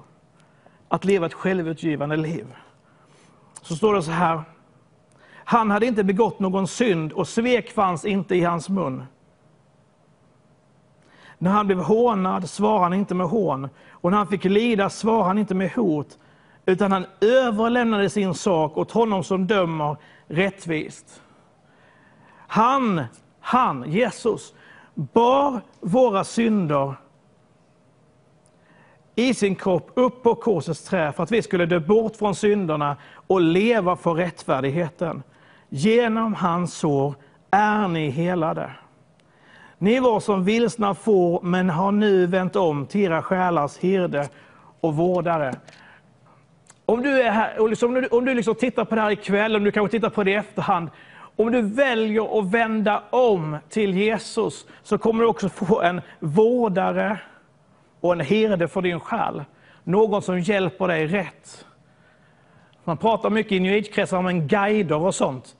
Att 0.88 1.04
leva 1.04 1.26
ett 1.26 1.34
självutgivande 1.34 2.16
liv. 2.16 2.46
Så 3.62 3.76
står 3.76 3.94
det 3.94 4.02
så 4.02 4.10
här. 4.10 4.42
Han 5.44 5.70
hade 5.70 5.86
inte 5.86 6.04
begått 6.04 6.38
någon 6.38 6.68
synd 6.68 7.12
och 7.12 7.28
svek 7.28 7.70
fanns 7.70 8.04
inte 8.04 8.34
i 8.34 8.40
hans 8.40 8.68
mun. 8.68 9.04
När 11.38 11.50
han 11.50 11.66
blev 11.66 11.78
hånad 11.78 12.50
svarade 12.50 12.84
han 12.84 12.94
inte 12.94 13.14
med 13.14 13.26
hån 13.26 13.68
och 13.90 14.10
när 14.10 14.18
han 14.18 14.26
fick 14.26 14.44
lida 14.44 14.90
svarade 14.90 15.24
han 15.24 15.38
inte 15.38 15.54
med 15.54 15.72
hot 15.72 16.18
utan 16.68 16.92
han 16.92 17.06
överlämnade 17.20 18.10
sin 18.10 18.34
sak 18.34 18.76
åt 18.76 18.90
honom 18.90 19.24
som 19.24 19.46
dömer 19.46 19.96
rättvist. 20.26 21.22
Han, 22.46 23.04
han, 23.40 23.84
Jesus, 23.90 24.54
bar 24.94 25.60
våra 25.80 26.24
synder 26.24 26.94
i 29.14 29.34
sin 29.34 29.54
kropp 29.54 29.90
upp 29.94 30.22
på 30.22 30.34
korsets 30.34 30.84
trä 30.84 31.12
för 31.12 31.22
att 31.22 31.32
vi 31.32 31.42
skulle 31.42 31.66
dö 31.66 31.80
bort 31.80 32.16
från 32.16 32.34
synderna 32.34 32.96
och 33.26 33.40
leva 33.40 33.96
för 33.96 34.14
rättfärdigheten. 34.14 35.22
Genom 35.68 36.34
hans 36.34 36.74
sår 36.74 37.14
är 37.50 37.88
ni 37.88 38.10
helade. 38.10 38.70
Ni 39.78 40.00
var 40.00 40.20
som 40.20 40.44
vilsna 40.44 40.94
får, 40.94 41.42
men 41.42 41.70
har 41.70 41.92
nu 41.92 42.26
vänt 42.26 42.56
om 42.56 42.86
till 42.86 43.00
era 43.00 43.22
själars 43.22 43.78
herde 43.78 44.28
och 44.80 44.96
vårdare. 44.96 45.54
Om 46.90 47.02
du, 47.02 47.22
är 47.22 47.30
här, 47.30 47.60
och 47.60 47.68
liksom, 47.68 48.06
om 48.10 48.24
du 48.24 48.34
liksom 48.34 48.54
tittar 48.54 48.84
på 48.84 48.94
det 48.94 49.00
här 49.00 49.10
ikväll, 49.10 49.56
om 49.56 49.64
du 49.64 49.72
kanske 49.72 49.96
tittar 49.96 50.10
på 50.10 50.24
det 50.24 50.30
i 50.30 50.34
efterhand, 50.34 50.90
om 51.36 51.52
du 51.52 51.62
väljer 51.62 52.38
att 52.38 52.50
vända 52.50 53.02
om 53.10 53.56
till 53.68 53.94
Jesus, 53.94 54.66
så 54.82 54.98
kommer 54.98 55.22
du 55.22 55.28
också 55.28 55.48
få 55.48 55.82
en 55.82 56.00
vårdare 56.20 57.18
och 58.00 58.12
en 58.12 58.20
herde 58.20 58.68
för 58.68 58.82
din 58.82 59.00
själ. 59.00 59.44
Någon 59.84 60.22
som 60.22 60.40
hjälper 60.40 60.88
dig 60.88 61.06
rätt. 61.06 61.66
Man 62.84 62.96
pratar 62.96 63.30
mycket 63.30 63.52
i 63.52 63.60
new 63.60 63.78
age-kretsar 63.78 64.18
om 64.18 64.26
en 64.26 64.48
guider 64.48 64.98
och 64.98 65.14
sånt. 65.14 65.56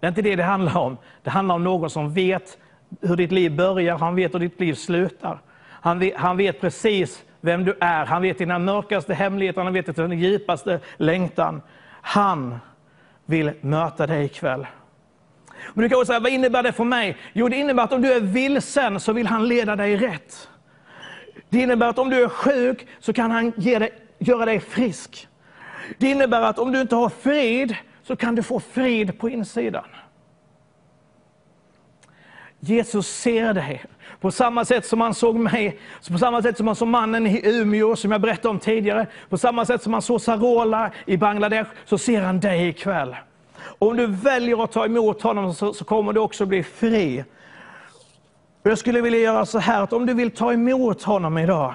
Det 0.00 0.06
är 0.06 0.08
inte 0.08 0.22
det 0.22 0.36
det 0.36 0.42
handlar 0.42 0.78
om. 0.78 0.96
Det 1.22 1.30
handlar 1.30 1.54
om 1.54 1.64
någon 1.64 1.90
som 1.90 2.14
vet 2.14 2.58
hur 3.00 3.16
ditt 3.16 3.32
liv 3.32 3.56
börjar, 3.56 3.98
han 3.98 4.14
vet 4.14 4.34
hur 4.34 4.40
ditt 4.40 4.60
liv 4.60 4.74
slutar. 4.74 5.40
Han 5.68 5.98
vet, 5.98 6.16
han 6.16 6.36
vet 6.36 6.60
precis 6.60 7.24
vem 7.46 7.64
du 7.64 7.76
är, 7.80 8.06
han 8.06 8.22
vet 8.22 8.38
dina 8.38 8.58
mörkaste 8.58 9.14
hemligheter, 9.14 9.62
han 9.62 9.72
vet 9.72 9.96
din 9.96 10.18
djupaste 10.18 10.80
längtan. 10.96 11.62
Han 12.02 12.58
vill 13.26 13.52
möta 13.60 14.06
dig 14.06 14.24
ikväll. 14.24 14.66
Men 15.74 15.82
du 15.82 15.88
kan 15.88 16.06
säga, 16.06 16.20
vad 16.20 16.32
innebär 16.32 16.62
det 16.62 16.72
för 16.72 16.84
mig? 16.84 17.16
Jo, 17.32 17.48
det 17.48 17.56
innebär 17.56 17.82
att 17.82 17.92
om 17.92 18.02
du 18.02 18.12
är 18.12 18.20
vilsen 18.20 19.00
så 19.00 19.12
vill 19.12 19.26
han 19.26 19.48
leda 19.48 19.76
dig 19.76 19.96
rätt. 19.96 20.48
Det 21.48 21.58
innebär 21.58 21.88
att 21.88 21.98
om 21.98 22.10
du 22.10 22.22
är 22.22 22.28
sjuk 22.28 22.86
så 22.98 23.12
kan 23.12 23.30
han 23.30 23.52
ge 23.56 23.78
dig, 23.78 23.90
göra 24.18 24.44
dig 24.44 24.60
frisk. 24.60 25.28
Det 25.98 26.10
innebär 26.10 26.42
att 26.42 26.58
om 26.58 26.72
du 26.72 26.80
inte 26.80 26.96
har 26.96 27.08
frid 27.08 27.76
så 28.02 28.16
kan 28.16 28.34
du 28.34 28.42
få 28.42 28.60
frid 28.60 29.18
på 29.18 29.28
insidan. 29.28 29.84
Jesus 32.60 33.06
ser 33.06 33.54
dig. 33.54 33.84
På 34.20 34.30
samma 34.30 34.64
sätt 34.64 34.86
som 34.86 35.00
han 35.00 35.14
såg 35.14 35.36
mig, 35.36 35.78
på 36.12 36.18
samma 36.18 36.42
sätt 36.42 36.56
som 36.56 36.66
han 36.66 36.76
såg 36.76 36.88
mannen 36.88 37.26
i 37.26 37.40
Umeå 37.44 37.96
som 37.96 38.12
jag 38.12 38.20
berättade 38.20 38.48
om 38.48 38.58
tidigare, 38.58 39.06
på 39.28 39.38
samma 39.38 39.64
sätt 39.64 39.82
som 39.82 39.92
han 39.92 40.02
såg 40.02 40.20
Sarola 40.20 40.90
i 41.06 41.16
Bangladesh, 41.16 41.70
så 41.84 41.98
ser 41.98 42.22
han 42.22 42.40
dig 42.40 42.68
ikväll. 42.68 43.16
Och 43.78 43.88
om 43.88 43.96
du 43.96 44.06
väljer 44.06 44.64
att 44.64 44.72
ta 44.72 44.84
emot 44.84 45.22
honom 45.22 45.54
så, 45.54 45.74
så 45.74 45.84
kommer 45.84 46.12
du 46.12 46.20
också 46.20 46.46
bli 46.46 46.62
fri. 46.62 47.24
Och 48.62 48.70
jag 48.70 48.78
skulle 48.78 49.00
vilja 49.00 49.18
göra 49.18 49.46
så 49.46 49.58
här 49.58 49.82
att 49.82 49.92
om 49.92 50.06
du 50.06 50.14
vill 50.14 50.30
ta 50.30 50.52
emot 50.52 51.02
honom 51.02 51.38
idag. 51.38 51.74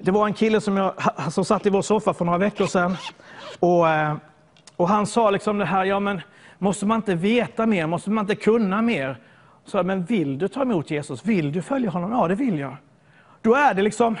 Det 0.00 0.10
var 0.10 0.26
en 0.26 0.34
kille 0.34 0.60
som, 0.60 0.76
jag, 0.76 0.94
som 1.32 1.44
satt 1.44 1.66
i 1.66 1.70
vår 1.70 1.82
soffa 1.82 2.14
för 2.14 2.24
några 2.24 2.38
veckor 2.38 2.66
sedan. 2.66 2.96
Och, 3.58 3.88
eh, 3.88 4.14
och 4.76 4.88
han 4.88 5.06
sa 5.06 5.30
liksom 5.30 5.58
det 5.58 5.64
här, 5.64 5.84
ja 5.84 6.00
men 6.00 6.20
måste 6.58 6.86
man 6.86 6.96
inte 6.96 7.14
veta 7.14 7.66
mer? 7.66 7.86
Måste 7.86 8.10
man 8.10 8.24
inte 8.24 8.34
kunna 8.34 8.82
mer? 8.82 9.16
Så 9.64 9.82
men 9.82 10.04
vill 10.04 10.38
du 10.38 10.48
ta 10.48 10.62
emot 10.62 10.90
Jesus? 10.90 11.24
Vill 11.24 11.52
du 11.52 11.62
följa 11.62 11.90
honom? 11.90 12.12
Ja, 12.12 12.28
det 12.28 12.34
vill 12.34 12.58
jag. 12.58 12.76
Då 13.42 13.54
är 13.54 13.74
det 13.74 13.82
liksom, 13.82 14.16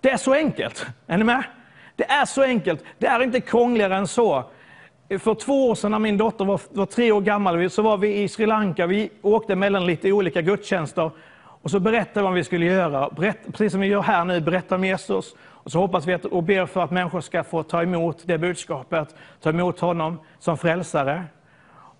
det 0.00 0.10
är 0.10 0.16
så 0.16 0.34
enkelt. 0.34 0.86
Är 1.06 1.18
ni 1.18 1.24
med? 1.24 1.44
Det 1.96 2.10
är 2.10 2.24
så 2.24 2.42
enkelt. 2.42 2.84
Det 2.98 3.06
är 3.06 3.22
inte 3.22 3.40
krångligare 3.40 3.96
än 3.96 4.06
så. 4.06 4.44
För 5.08 5.34
två 5.34 5.68
år 5.70 5.74
sedan 5.74 5.90
när 5.90 5.98
min 5.98 6.16
dotter 6.16 6.44
var, 6.44 6.60
var, 6.70 6.86
tre 6.86 7.12
år 7.12 7.20
gammal 7.20 7.70
så 7.70 7.82
var 7.82 7.96
vi 7.96 8.22
i 8.22 8.28
Sri 8.28 8.46
Lanka. 8.46 8.86
Vi 8.86 9.10
åkte 9.22 9.54
mellan 9.54 9.86
lite 9.86 10.12
olika 10.12 10.42
gudstjänster. 10.42 11.10
Och 11.38 11.70
så 11.70 11.80
berättade 11.80 12.20
vi 12.20 12.24
vad 12.24 12.34
vi 12.34 12.44
skulle 12.44 12.66
göra. 12.66 13.10
Berätt, 13.10 13.38
precis 13.46 13.72
som 13.72 13.80
vi 13.80 13.86
gör 13.86 14.02
här 14.02 14.24
nu, 14.24 14.40
berätta 14.40 14.74
om 14.74 14.84
Jesus. 14.84 15.34
Och 15.38 15.72
så 15.72 15.78
hoppas 15.78 16.06
vi 16.06 16.14
att, 16.14 16.24
och 16.24 16.42
ber 16.42 16.66
för 16.66 16.84
att 16.84 16.90
människor 16.90 17.20
ska 17.20 17.44
få 17.44 17.62
ta 17.62 17.82
emot 17.82 18.22
det 18.24 18.38
budskapet. 18.38 19.14
Ta 19.40 19.50
emot 19.50 19.80
honom 19.80 20.20
som 20.38 20.58
frälsare. 20.58 21.24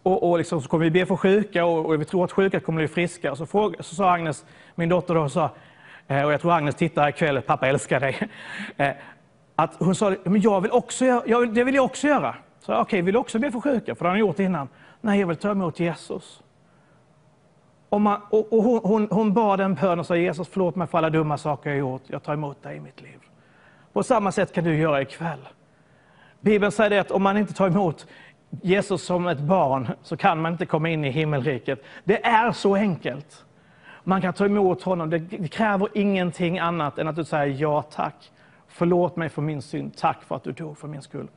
Och, 0.07 0.31
och 0.31 0.39
liksom, 0.39 0.63
så 0.63 0.69
kommer 0.69 0.85
vi 0.85 0.91
be 0.91 1.07
för 1.07 1.17
sjuka 1.17 1.65
och, 1.65 1.87
och 1.87 2.01
vi 2.01 2.05
tror 2.05 2.25
att 2.25 2.33
sjuka 2.33 2.61
kommer 2.61 2.81
bli 2.81 2.89
friska. 2.89 3.37
Så, 3.37 3.47
fråga, 3.47 3.83
så 3.83 3.95
sa 3.95 4.11
Agnes, 4.11 4.45
min 4.75 4.89
dotter 4.89 5.15
då, 5.15 5.29
sa, 5.29 5.51
eh, 6.07 6.25
och 6.25 6.33
jag 6.33 6.41
tror 6.41 6.53
Agnes 6.53 6.75
tittar 6.75 7.09
ikväll, 7.09 7.43
pappa 7.43 7.69
älskar 7.69 8.01
dig. 8.01 8.29
Eh, 8.77 8.91
att 9.57 9.75
hon 9.79 9.95
sa, 9.95 10.15
men 10.25 10.41
jag 10.41 10.61
vill 10.61 10.71
också 10.71 11.05
jag 11.05 11.41
vill, 11.41 11.55
det 11.55 11.65
vill 11.65 11.75
jag 11.75 11.85
också 11.85 12.07
göra. 12.07 12.35
Så 12.61 12.73
okej, 12.73 12.83
okay, 12.83 13.03
vill 13.03 13.15
du 13.15 13.21
också 13.21 13.39
be 13.39 13.51
för 13.51 13.61
sjuka? 13.61 13.95
För 13.95 14.05
det 14.05 14.09
har 14.09 14.11
han 14.11 14.21
gjort 14.21 14.39
innan. 14.39 14.69
Nej, 15.01 15.21
jag 15.21 15.27
vill 15.27 15.37
ta 15.37 15.51
emot 15.51 15.81
Jesus. 15.81 16.43
Och, 17.89 18.01
man, 18.01 18.21
och, 18.31 18.53
och 18.53 18.63
hon, 18.63 18.81
hon, 18.85 19.09
hon, 19.11 19.33
bad 19.33 19.61
en 19.61 19.75
bön 19.75 20.01
och 20.01 20.07
sa 20.07 20.17
Jesus, 20.17 20.49
förlåt 20.49 20.77
mig 20.77 20.87
för 20.87 20.99
alla 20.99 21.11
dumma 21.11 21.39
saker 21.39 21.71
jag 21.71 21.79
gjort. 21.79 22.03
Jag 22.07 22.23
tar 22.23 22.33
emot 22.33 22.63
dig 22.63 22.77
i 22.77 22.81
mitt 22.81 23.01
liv. 23.01 23.19
På 23.93 24.03
samma 24.03 24.33
sätt 24.33 24.53
kan 24.53 24.65
du 24.65 24.77
göra 24.77 25.03
ikväll. 25.03 25.49
Bibeln 26.41 26.73
säger 26.73 27.01
att 27.01 27.11
om 27.11 27.23
man 27.23 27.37
inte 27.37 27.55
tar 27.55 27.67
emot 27.67 28.07
Jesus 28.63 29.03
som 29.03 29.27
ett 29.27 29.39
barn 29.39 29.89
så 30.03 30.17
kan 30.17 30.41
man 30.41 30.53
inte 30.53 30.67
komma 30.67 30.89
in 30.89 31.05
i 31.05 31.11
himmelriket. 31.11 31.85
Det 32.05 32.27
är 32.27 32.53
så 32.53 32.75
enkelt. 32.75 33.45
Man 34.05 34.21
kan 34.21 34.33
ta 34.33 34.45
emot 34.45 34.83
honom. 34.83 35.11
Det 35.11 35.49
kräver 35.49 35.89
ingenting 35.95 36.59
annat 36.59 36.99
än 36.99 37.09
att 37.09 37.17
du 37.17 37.25
säger 37.25 37.63
ja 37.63 37.83
tack. 37.83 38.31
Förlåt 38.69 39.17
mig 39.17 39.29
för 39.29 39.43
min 39.43 39.63
synd. 39.63 39.97
Tack 39.97 40.23
för 40.23 40.37
att 40.37 40.45
du 40.45 40.53
dog 40.53 40.79
för 40.79 40.89
min 40.89 41.03
skull. 41.03 41.29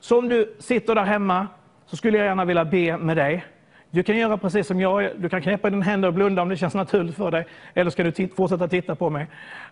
Så 0.00 0.18
om 0.18 0.28
du 0.28 0.56
sitter 0.58 0.94
där 0.94 1.04
hemma 1.04 1.46
så 1.86 1.96
skulle 1.96 2.18
jag 2.18 2.26
gärna 2.26 2.44
vilja 2.44 2.64
be 2.64 2.96
med 2.96 3.16
dig. 3.16 3.44
Du 3.90 4.02
kan 4.02 4.16
göra 4.16 4.36
precis 4.36 4.66
som 4.66 4.80
jag. 4.80 5.10
Du 5.16 5.28
kan 5.28 5.42
knäppa 5.42 5.70
dina 5.70 5.84
händer 5.84 6.08
och 6.08 6.14
blunda 6.14 6.42
om 6.42 6.48
det 6.48 6.56
känns 6.56 6.74
naturligt 6.74 7.16
för 7.16 7.30
dig. 7.30 7.46
Eller 7.74 7.90
ska 7.90 8.02
du 8.02 8.28
fortsätta 8.28 8.68
titta 8.68 8.94
på 8.94 9.10
mig. 9.10 9.26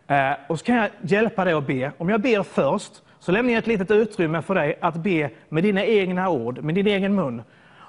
Eh, 0.06 0.32
och 0.48 0.58
så 0.58 0.64
kan 0.64 0.76
jag 0.76 0.88
hjälpa 1.00 1.44
dig 1.44 1.54
att 1.54 1.66
be. 1.66 1.92
Om 1.98 2.08
jag 2.08 2.20
ber 2.20 2.42
först 2.42 2.92
så 3.22 3.32
lämnar 3.32 3.52
jag 3.52 3.58
ett 3.58 3.66
litet 3.66 3.90
utrymme 3.90 4.42
för 4.42 4.54
dig 4.54 4.78
att 4.80 4.94
be 4.94 5.30
med 5.48 5.62
dina 5.62 5.84
egna 5.84 6.30
ord, 6.30 6.64
med 6.64 6.74
din 6.74 6.86
egen 6.86 7.14
mun. 7.14 7.42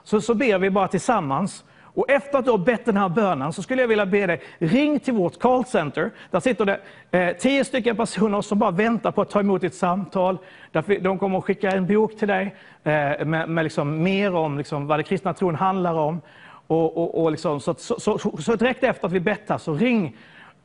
Så, 0.03 0.21
så 0.21 0.33
ber 0.33 0.57
vi 0.57 0.69
bara 0.69 0.87
tillsammans. 0.87 1.63
Och 1.81 2.09
efter 2.09 2.37
att 2.37 2.45
du 2.45 2.51
har 2.51 2.57
bett 2.57 2.85
den 2.85 2.97
här 2.97 3.09
bönen 3.09 3.53
så 3.53 3.61
skulle 3.61 3.81
jag 3.81 3.87
vilja 3.87 4.05
be 4.05 4.25
dig, 4.27 4.41
ring 4.57 4.99
till 4.99 5.13
vårt 5.13 5.39
callcenter. 5.39 6.11
Där 6.31 6.39
sitter 6.39 6.65
det 6.65 6.79
eh, 7.11 7.37
tio 7.37 7.65
stycken 7.65 7.95
personer 7.95 8.41
som 8.41 8.59
bara 8.59 8.71
väntar 8.71 9.11
på 9.11 9.21
att 9.21 9.29
ta 9.29 9.39
emot 9.39 9.61
ditt 9.61 9.75
samtal. 9.75 10.37
Därför, 10.71 10.99
de 10.99 11.19
kommer 11.19 11.37
att 11.37 11.43
skicka 11.43 11.71
en 11.71 11.87
bok 11.87 12.17
till 12.17 12.27
dig 12.27 12.55
eh, 12.83 13.25
med, 13.25 13.49
med 13.49 13.63
liksom 13.63 14.03
mer 14.03 14.35
om 14.35 14.57
liksom 14.57 14.87
vad 14.87 14.99
det 14.99 15.03
kristna 15.03 15.33
tron 15.33 15.55
handlar 15.55 15.93
om. 15.93 16.21
Och, 16.67 16.97
och, 16.97 17.23
och 17.23 17.31
liksom, 17.31 17.59
så, 17.59 17.73
så, 17.73 17.99
så, 17.99 18.17
så, 18.17 18.37
så 18.37 18.55
direkt 18.55 18.83
efter 18.83 19.07
att 19.07 19.13
vi 19.13 19.19
bett 19.19 19.49
här, 19.49 19.57
så 19.57 19.73
ring, 19.73 20.15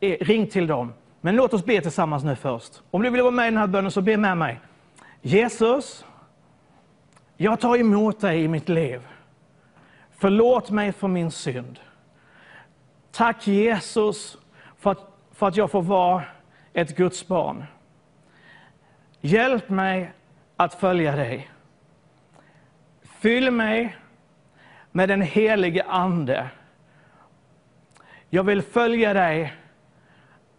eh, 0.00 0.16
ring 0.20 0.46
till 0.46 0.66
dem. 0.66 0.92
Men 1.20 1.36
låt 1.36 1.54
oss 1.54 1.64
be 1.64 1.80
tillsammans 1.80 2.24
nu 2.24 2.36
först. 2.36 2.82
Om 2.90 3.02
du 3.02 3.10
vill 3.10 3.22
vara 3.22 3.30
med 3.30 3.46
i 3.46 3.50
den 3.50 3.58
här 3.58 3.66
bönen 3.66 3.90
så 3.90 4.00
be 4.00 4.16
med 4.16 4.36
mig. 4.36 4.60
Jesus, 5.22 6.04
jag 7.36 7.60
tar 7.60 7.76
emot 7.76 8.20
dig 8.20 8.42
i 8.42 8.48
mitt 8.48 8.68
liv. 8.68 9.06
Förlåt 10.16 10.70
mig 10.70 10.92
för 10.92 11.08
min 11.08 11.30
synd. 11.30 11.80
Tack 13.10 13.46
Jesus 13.46 14.38
för 14.78 14.90
att, 14.90 15.18
för 15.32 15.48
att 15.48 15.56
jag 15.56 15.70
får 15.70 15.82
vara 15.82 16.22
ett 16.72 16.96
Guds 16.96 17.26
barn. 17.26 17.64
Hjälp 19.20 19.68
mig 19.68 20.12
att 20.56 20.74
följa 20.74 21.16
dig. 21.16 21.50
Fyll 23.02 23.50
mig 23.50 23.96
med 24.92 25.08
den 25.08 25.22
helige 25.22 25.84
Ande. 25.84 26.48
Jag 28.30 28.44
vill 28.44 28.62
följa 28.62 29.14
dig 29.14 29.54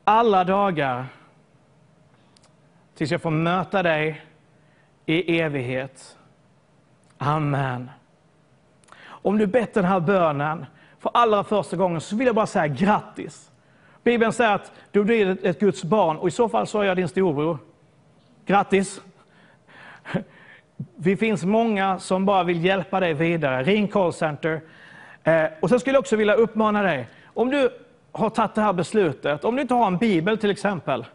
alla 0.10 0.44
dagar 0.44 1.06
tills 2.96 3.12
jag 3.12 3.22
får 3.22 3.32
möta 3.32 3.84
dig 3.84 4.22
i 5.06 5.40
evighet. 5.40 6.18
Amen. 7.18 7.90
Om 9.06 9.38
du 9.38 9.48
bett 9.48 9.74
den 9.74 9.86
här 9.86 10.00
bönen 10.00 10.66
för 11.00 11.12
allra 11.14 11.44
första 11.44 11.78
gången 11.78 12.02
så 12.02 12.16
vill 12.16 12.28
jag 12.28 12.36
bara 12.36 12.46
säga 12.48 12.68
grattis. 12.68 13.52
Bibeln 14.04 14.34
säger 14.34 14.56
att 14.56 14.72
du 14.92 15.04
blir 15.04 15.46
ett- 15.46 15.60
Guds 15.60 15.84
barn 15.84 16.18
och 16.18 16.28
i 16.28 16.32
så 16.32 16.50
fall 16.50 16.68
så 16.68 16.82
är 16.82 16.86
jag 16.86 16.98
din 16.98 17.08
storbror. 17.08 17.58
Grattis! 18.46 19.02
Vi 20.96 21.18
finns 21.18 21.44
många 21.46 22.00
som 22.00 22.26
bara 22.26 22.44
vill 22.44 22.66
hjälpa 22.66 23.00
dig 23.00 23.14
vidare. 23.14 23.64
Ring 23.64 23.88
callcenter. 23.88 24.62
Center. 25.24 25.46
Eh, 25.46 25.52
och 25.62 25.70
sen 25.70 25.80
skulle 25.80 25.96
jag 25.96 26.00
också 26.02 26.16
vilja 26.16 26.34
uppmana 26.34 26.82
dig, 26.82 27.08
om 27.26 27.50
du 27.50 27.70
har 28.12 28.30
tagit 28.30 28.56
det 28.56 28.62
här 28.62 28.74
beslutet, 28.74 29.46
om 29.46 29.56
du 29.56 29.62
inte 29.62 29.74
har 29.74 29.88
en 29.88 29.98
bibel 29.98 30.38
till 30.38 30.52
exempel, 30.52 31.06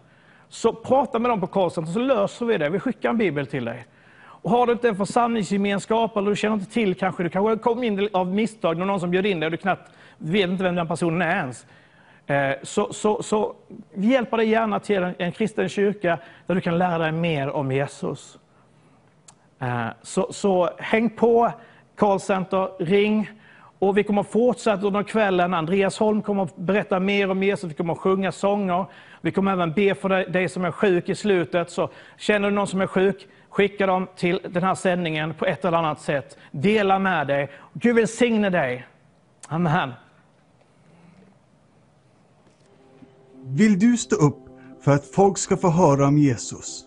så 0.48 0.72
prata 0.72 1.18
med 1.18 1.30
dem 1.30 1.40
på 1.40 1.46
callcenter 1.46 1.92
så 1.92 1.98
löser 1.98 2.46
vi 2.46 2.58
det. 2.58 2.68
Vi 2.70 2.80
skickar 2.80 3.10
en 3.10 3.18
bibel 3.18 3.46
till 3.46 3.64
dig. 3.64 3.86
Och 4.24 4.50
har 4.50 4.66
du 4.66 4.72
inte 4.72 4.88
en 4.88 4.96
församlingsgemenskap 4.96 6.16
eller 6.16 6.30
du 6.30 6.36
känner 6.36 6.54
inte 6.54 6.72
till 6.72 6.94
kanske, 6.94 7.22
du 7.22 7.28
kanske 7.28 7.56
kom 7.56 7.82
in 7.82 8.08
av 8.12 8.34
misstag, 8.34 8.76
någon 8.76 9.00
som 9.00 9.10
bjöd 9.10 9.26
in 9.26 9.40
dig 9.40 9.46
och 9.46 9.50
du 9.50 9.56
knappt 9.56 9.90
vet 10.18 10.50
inte 10.50 10.64
vem 10.64 10.74
den 10.74 10.88
personen 10.88 11.22
är 11.22 11.36
ens. 11.36 11.66
Eh, 12.26 12.52
så, 12.62 12.92
så, 12.92 13.22
så 13.22 13.54
vi 13.94 14.06
hjälper 14.06 14.36
dig 14.36 14.48
gärna 14.48 14.80
till 14.80 15.02
en, 15.02 15.14
en 15.18 15.32
kristen 15.32 15.68
kyrka 15.68 16.18
där 16.46 16.54
du 16.54 16.60
kan 16.60 16.78
lära 16.78 16.98
dig 16.98 17.12
mer 17.12 17.50
om 17.50 17.72
Jesus. 17.72 18.38
Eh, 19.58 19.86
så, 20.02 20.32
så 20.32 20.70
häng 20.78 21.10
på 21.10 21.52
callcenter, 21.96 22.68
ring. 22.78 23.30
Och 23.78 23.98
vi 23.98 24.02
kommer 24.04 24.20
att 24.20 24.30
fortsätta 24.30 24.86
under 24.86 25.02
kvällen. 25.02 25.54
Andreas 25.54 25.98
Holm 25.98 26.22
kommer 26.22 26.42
att 26.42 26.56
berätta 26.56 27.00
mer 27.00 27.30
om 27.30 27.42
Jesus, 27.42 27.70
vi 27.70 27.74
kommer 27.74 27.92
att 27.92 27.98
sjunga 27.98 28.32
sånger. 28.32 28.86
Vi 29.20 29.30
kommer 29.30 29.52
även 29.52 29.72
be 29.72 29.94
för 29.94 30.08
dig, 30.08 30.30
dig 30.30 30.48
som 30.48 30.64
är 30.64 30.70
sjuk 30.70 31.08
i 31.08 31.14
slutet. 31.14 31.70
Så 31.70 31.90
känner 32.16 32.50
du 32.50 32.54
någon 32.54 32.66
som 32.66 32.80
är 32.80 32.86
sjuk, 32.86 33.28
skicka 33.48 33.86
dem 33.86 34.06
till 34.16 34.40
den 34.48 34.62
här 34.62 34.74
sändningen 34.74 35.34
på 35.34 35.46
ett 35.46 35.64
eller 35.64 35.78
annat 35.78 36.00
sätt. 36.00 36.38
Dela 36.50 36.98
med 36.98 37.26
dig. 37.26 37.50
Gud 37.72 37.96
välsigne 37.96 38.50
dig. 38.50 38.86
Amen. 39.48 39.92
Vill 43.46 43.78
du 43.78 43.96
stå 43.96 44.16
upp 44.16 44.38
för 44.80 44.92
att 44.92 45.06
folk 45.06 45.38
ska 45.38 45.56
få 45.56 45.68
höra 45.68 46.06
om 46.06 46.18
Jesus? 46.18 46.84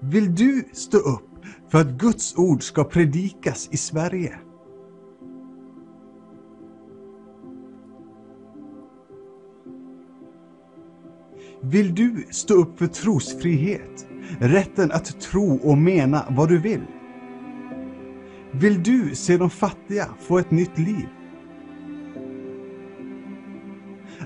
Vill 0.00 0.34
du 0.34 0.64
stå 0.72 0.98
upp 0.98 1.29
för 1.70 1.80
att 1.80 1.88
Guds 1.88 2.36
ord 2.36 2.62
ska 2.62 2.84
predikas 2.84 3.68
i 3.72 3.76
Sverige? 3.76 4.38
Vill 11.62 11.94
du 11.94 12.26
stå 12.30 12.54
upp 12.54 12.78
för 12.78 12.86
trosfrihet? 12.86 14.06
Rätten 14.38 14.92
att 14.92 15.20
tro 15.20 15.56
och 15.56 15.78
mena 15.78 16.26
vad 16.30 16.48
du 16.48 16.58
vill? 16.58 16.86
Vill 18.50 18.82
du 18.82 19.14
se 19.14 19.36
de 19.36 19.50
fattiga 19.50 20.08
få 20.18 20.38
ett 20.38 20.50
nytt 20.50 20.78
liv? 20.78 21.08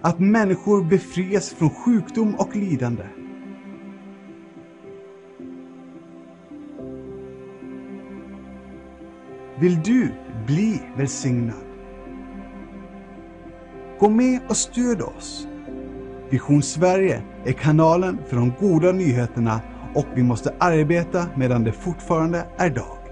Att 0.01 0.19
människor 0.19 0.85
befrias 0.85 1.51
från 1.51 1.71
sjukdom 1.71 2.35
och 2.35 2.57
lidande? 2.57 3.05
Vill 9.59 9.83
du 9.83 10.13
bli 10.47 10.83
välsignad? 10.97 11.57
Gå 13.99 14.09
med 14.09 14.41
och 14.49 14.57
stöd 14.57 15.03
oss. 15.03 15.49
Vision 16.31 16.63
Sverige 16.63 17.23
är 17.45 17.53
kanalen 17.53 18.19
för 18.27 18.37
de 18.37 18.53
goda 18.61 18.93
nyheterna 18.93 19.61
och 19.95 20.07
vi 20.15 20.23
måste 20.23 20.55
arbeta 20.59 21.27
medan 21.35 21.65
det 21.65 21.73
fortfarande 21.73 22.45
är 22.57 22.71
dag. 22.71 23.05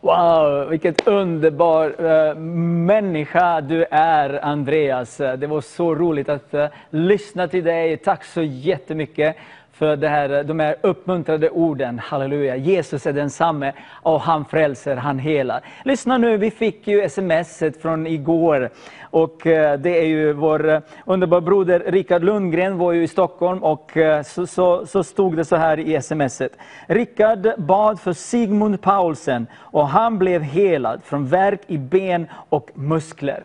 Wow, 0.00 0.68
vilket 0.70 1.08
underbar 1.08 2.00
uh, 2.00 2.38
människa 2.38 3.60
du 3.60 3.84
är, 3.90 4.44
Andreas. 4.44 5.16
Det 5.16 5.46
var 5.46 5.60
så 5.60 5.94
roligt 5.94 6.28
att 6.28 6.54
uh, 6.54 6.66
lyssna 6.90 7.48
till 7.48 7.64
dig. 7.64 7.96
Tack 7.96 8.24
så 8.24 8.42
jättemycket 8.42 9.36
för 9.78 9.96
det 9.96 10.08
här, 10.08 10.44
de 10.44 10.60
här 10.60 10.76
uppmuntrande 10.80 11.50
orden. 11.50 11.98
Halleluja. 11.98 12.56
Jesus 12.56 13.06
är 13.06 13.12
densamme 13.12 13.72
och 13.90 14.20
han 14.20 14.44
frälser, 14.44 14.96
han 14.96 15.18
helar. 15.18 15.60
Lyssna 15.84 16.18
nu, 16.18 16.36
vi 16.36 16.50
fick 16.50 16.88
ju 16.88 17.02
sms 17.02 17.62
från 17.82 18.06
igår. 18.06 18.70
Och 19.10 19.46
eh, 19.46 19.78
det 19.78 19.98
är 19.98 20.06
ju 20.06 20.32
vår 20.32 20.68
eh, 20.68 20.80
underbara 21.04 21.40
broder 21.40 21.82
Rickard 21.86 22.24
Lundgren 22.24 22.78
var 22.78 22.92
ju 22.92 23.02
i 23.02 23.08
Stockholm 23.08 23.62
och 23.62 23.96
eh, 23.96 24.22
så, 24.22 24.46
så, 24.46 24.86
så 24.86 25.04
stod 25.04 25.36
det 25.36 25.44
så 25.44 25.56
här 25.56 25.78
i 25.78 26.02
smset. 26.02 26.52
Rickard 26.86 27.48
bad 27.58 28.00
för 28.00 28.12
Sigmund 28.12 28.80
Paulsen 28.80 29.46
och 29.56 29.88
han 29.88 30.18
blev 30.18 30.42
helad 30.42 31.00
från 31.04 31.26
värk 31.26 31.60
i 31.66 31.78
ben 31.78 32.26
och 32.48 32.70
muskler. 32.74 33.44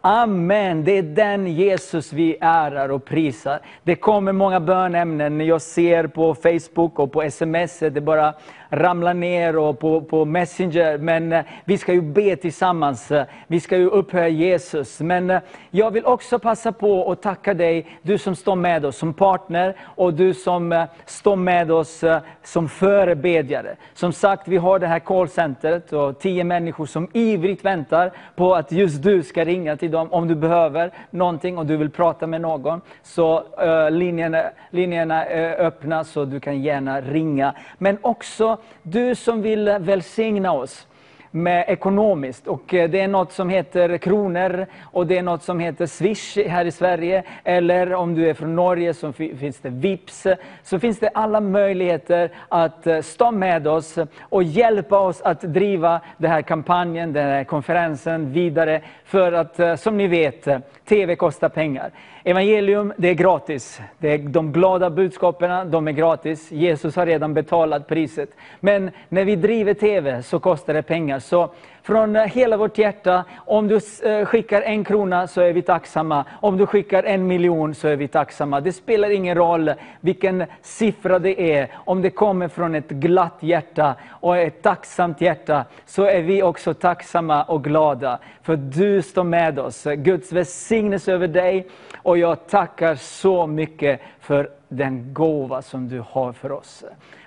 Amen, 0.00 0.84
det 0.84 0.92
är 0.98 1.02
den 1.02 1.46
Jesus 1.46 2.12
vi 2.12 2.36
ärar 2.40 2.88
och 2.88 3.04
prisar. 3.04 3.60
Det 3.82 3.94
kommer 3.94 4.32
många 4.32 4.60
bönämnen, 4.60 5.40
jag 5.40 5.62
ser 5.62 6.06
på 6.06 6.34
Facebook 6.34 6.98
och 6.98 7.12
på 7.12 7.22
sms, 7.22 7.78
det 7.78 8.00
bara 8.00 8.34
ramlar 8.70 9.14
ner 9.14 9.56
och 9.56 9.78
på, 9.78 10.00
på 10.00 10.24
Messenger. 10.24 10.98
Men 10.98 11.32
eh, 11.32 11.44
vi 11.64 11.78
ska 11.78 11.92
ju 11.92 12.02
be 12.02 12.36
tillsammans, 12.36 13.10
eh, 13.10 13.24
vi 13.46 13.60
ska 13.60 13.76
ju 13.76 13.88
upphöja 13.88 14.28
Jesus. 14.28 15.00
Men 15.00 15.30
eh, 15.30 15.40
jag 15.70 15.90
vill 15.90 16.04
också 16.04 16.38
passa 16.38 16.72
på 16.72 17.12
att 17.12 17.22
tacka 17.22 17.54
dig, 17.54 17.86
du 18.02 18.18
som 18.18 18.34
står 18.34 18.56
med 18.56 18.84
oss 18.84 18.96
som 18.96 19.14
partner 19.14 19.76
och 19.82 20.14
du 20.14 20.34
som 20.34 20.86
står 21.06 21.36
med 21.36 21.70
oss 21.70 22.04
som 22.42 22.68
förebedjare. 22.68 23.76
Som 23.94 24.12
sagt, 24.12 24.48
vi 24.48 24.56
har 24.56 24.78
det 24.78 24.86
här 24.86 24.98
callcentret 24.98 25.92
och 25.92 26.18
tio 26.18 26.44
människor 26.44 26.86
som 26.86 27.08
ivrigt 27.12 27.64
väntar 27.64 28.12
på 28.36 28.54
att 28.54 28.72
just 28.72 29.02
du 29.02 29.22
ska 29.22 29.44
ringa 29.44 29.76
till 29.76 29.87
dem 29.88 30.12
om 30.12 30.28
du 30.28 30.34
behöver 30.34 30.90
någonting 31.10 31.58
och 31.58 31.66
du 31.66 31.76
vill 31.76 31.90
prata 31.90 32.26
med 32.26 32.40
någon. 32.40 32.80
Så 33.02 33.38
uh, 33.38 33.90
linjerna, 33.90 34.42
linjerna 34.70 35.24
är 35.24 35.66
öppna 35.66 36.04
så 36.04 36.24
du 36.24 36.40
kan 36.40 36.62
gärna 36.62 37.00
ringa. 37.00 37.54
Men 37.78 37.98
också 38.00 38.58
du 38.82 39.14
som 39.14 39.42
vill 39.42 39.64
välsigna 39.80 40.52
oss 40.52 40.86
med 41.30 41.64
ekonomiskt. 41.68 42.46
Och 42.46 42.74
eh, 42.74 42.90
det 42.90 43.00
är 43.00 43.08
något 43.08 43.32
som 43.32 43.48
heter 43.48 43.98
kronor 43.98 44.66
och 44.82 45.06
det 45.06 45.18
är 45.18 45.22
något 45.22 45.42
som 45.42 45.60
heter 45.60 45.86
Swish 45.86 46.36
här 46.48 46.64
i 46.64 46.70
Sverige. 46.70 47.22
Eller 47.44 47.94
om 47.94 48.14
du 48.14 48.30
är 48.30 48.34
från 48.34 48.56
Norge 48.56 48.94
så 48.94 49.12
finns 49.12 49.58
det 49.58 49.70
Vips. 49.70 50.26
Så 50.62 50.78
finns 50.78 50.98
det 50.98 51.08
alla 51.08 51.40
möjligheter 51.40 52.30
att 52.48 52.86
eh, 52.86 53.00
stå 53.00 53.30
med 53.30 53.66
oss 53.66 53.98
och 54.20 54.42
hjälpa 54.42 54.98
oss 54.98 55.20
att 55.20 55.40
driva 55.40 56.00
den 56.16 56.30
här 56.30 56.42
kampanjen, 56.42 57.12
den 57.12 57.26
här 57.26 57.44
konferensen 57.44 58.32
vidare. 58.32 58.80
För 59.04 59.32
att 59.32 59.60
eh, 59.60 59.74
som 59.74 59.96
ni 59.96 60.06
vet, 60.06 60.48
TV 60.84 61.16
kostar 61.16 61.48
pengar. 61.48 61.90
Evangelium, 62.28 62.92
det 62.96 63.08
är 63.08 63.14
gratis. 63.14 63.80
Det 63.98 64.12
är 64.12 64.18
de 64.18 64.52
glada 64.52 64.90
budskapen, 64.90 65.70
de 65.70 65.88
är 65.88 65.92
gratis. 65.92 66.52
Jesus 66.52 66.96
har 66.96 67.06
redan 67.06 67.34
betalat 67.34 67.86
priset. 67.86 68.30
Men 68.60 68.90
när 69.08 69.24
vi 69.24 69.36
driver 69.36 69.74
TV 69.74 70.22
så 70.22 70.40
kostar 70.40 70.74
det 70.74 70.82
pengar. 70.82 71.18
Så 71.18 71.50
från 71.82 72.16
hela 72.16 72.56
vårt 72.56 72.78
hjärta, 72.78 73.24
om 73.36 73.68
du 73.68 73.80
eh, 74.04 74.24
skickar 74.24 74.62
en 74.62 74.84
krona 74.84 75.26
så 75.26 75.40
är 75.40 75.52
vi 75.52 75.62
tacksamma. 75.62 76.24
Om 76.40 76.56
du 76.56 76.66
skickar 76.66 77.02
en 77.02 77.26
miljon 77.26 77.74
så 77.74 77.88
är 77.88 77.96
vi 77.96 78.08
tacksamma. 78.08 78.60
Det 78.60 78.72
spelar 78.72 79.10
ingen 79.10 79.34
roll 79.34 79.72
vilken 80.00 80.44
siffra 80.62 81.18
det 81.18 81.52
är. 81.52 81.68
Om 81.74 82.02
det 82.02 82.10
kommer 82.10 82.48
från 82.48 82.74
ett 82.74 82.88
glatt 82.88 83.36
hjärta 83.40 83.94
och 84.10 84.38
ett 84.38 84.62
tacksamt 84.62 85.20
hjärta 85.20 85.64
så 85.86 86.04
är 86.04 86.22
vi 86.22 86.42
också 86.42 86.74
tacksamma 86.74 87.42
och 87.42 87.64
glada. 87.64 88.18
För 88.42 88.56
du 88.56 89.02
står 89.02 89.24
med 89.24 89.58
oss. 89.58 89.86
Guds 89.96 90.32
välsignelse 90.32 91.12
över 91.12 91.28
dig. 91.28 91.66
Och 92.08 92.18
jag 92.18 92.46
tackar 92.46 92.94
så 92.94 93.46
mycket 93.46 94.00
för 94.20 94.50
den 94.68 95.14
gåva 95.14 95.62
som 95.62 95.88
du 95.88 96.04
har 96.10 96.32
för 96.32 96.52
oss. 96.52 96.84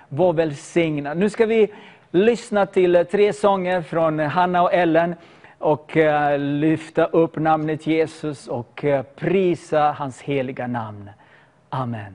Var 0.08 0.32
välsignad. 0.32 1.16
Nu 1.16 1.30
ska 1.30 1.46
vi 1.46 1.72
lyssna 2.10 2.66
till 2.66 3.06
tre 3.10 3.32
sånger 3.32 3.82
från 3.82 4.18
Hanna 4.18 4.62
och 4.62 4.74
Ellen 4.74 5.14
och 5.58 5.96
eh, 5.96 6.38
lyfta 6.38 7.06
upp 7.06 7.36
namnet 7.36 7.86
Jesus 7.86 8.48
och 8.48 8.84
eh, 8.84 9.02
prisa 9.02 9.92
hans 9.98 10.22
heliga 10.22 10.66
namn. 10.66 11.10
Amen. 11.68 12.14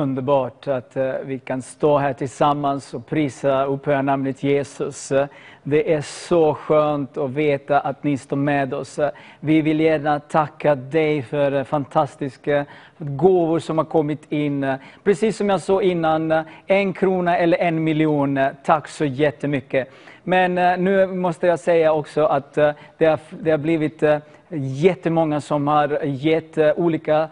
Underbart 0.00 0.68
att 0.68 0.96
eh, 0.96 1.12
vi 1.24 1.38
kan 1.38 1.62
stå 1.62 1.98
här 1.98 2.12
tillsammans 2.12 2.94
och 2.94 3.06
prisa 3.06 3.66
och 3.66 3.74
upphöja 3.74 4.02
namnet 4.02 4.42
Jesus. 4.42 5.12
Det 5.62 5.92
är 5.92 6.00
så 6.00 6.54
skönt 6.54 7.16
att 7.16 7.30
veta 7.30 7.80
att 7.80 8.04
ni 8.04 8.16
står 8.16 8.36
med 8.36 8.74
oss. 8.74 8.98
Vi 9.40 9.62
vill 9.62 9.80
gärna 9.80 10.20
tacka 10.20 10.74
dig 10.74 11.22
för 11.22 11.64
fantastiska 11.64 12.64
gåvor 12.98 13.58
som 13.58 13.78
har 13.78 13.84
kommit 13.84 14.32
in. 14.32 14.74
Precis 15.04 15.36
som 15.36 15.48
jag 15.48 15.60
sa 15.60 15.82
innan, 15.82 16.44
en 16.66 16.92
krona 16.92 17.36
eller 17.36 17.58
en 17.58 17.84
miljon, 17.84 18.38
tack 18.64 18.88
så 18.88 19.04
jättemycket. 19.04 19.88
Men 20.22 20.58
eh, 20.58 20.78
nu 20.78 21.06
måste 21.06 21.46
jag 21.46 21.60
säga 21.60 21.92
också 21.92 22.24
att 22.24 22.58
eh, 22.58 22.70
det 22.98 23.06
har, 23.06 23.20
det 23.30 23.50
har 23.50 23.58
blivit 23.58 24.02
eh, 24.02 24.18
jättemånga 24.58 25.40
som 25.40 25.68
har 25.68 26.04
gett 26.04 26.58
olika 26.76 27.28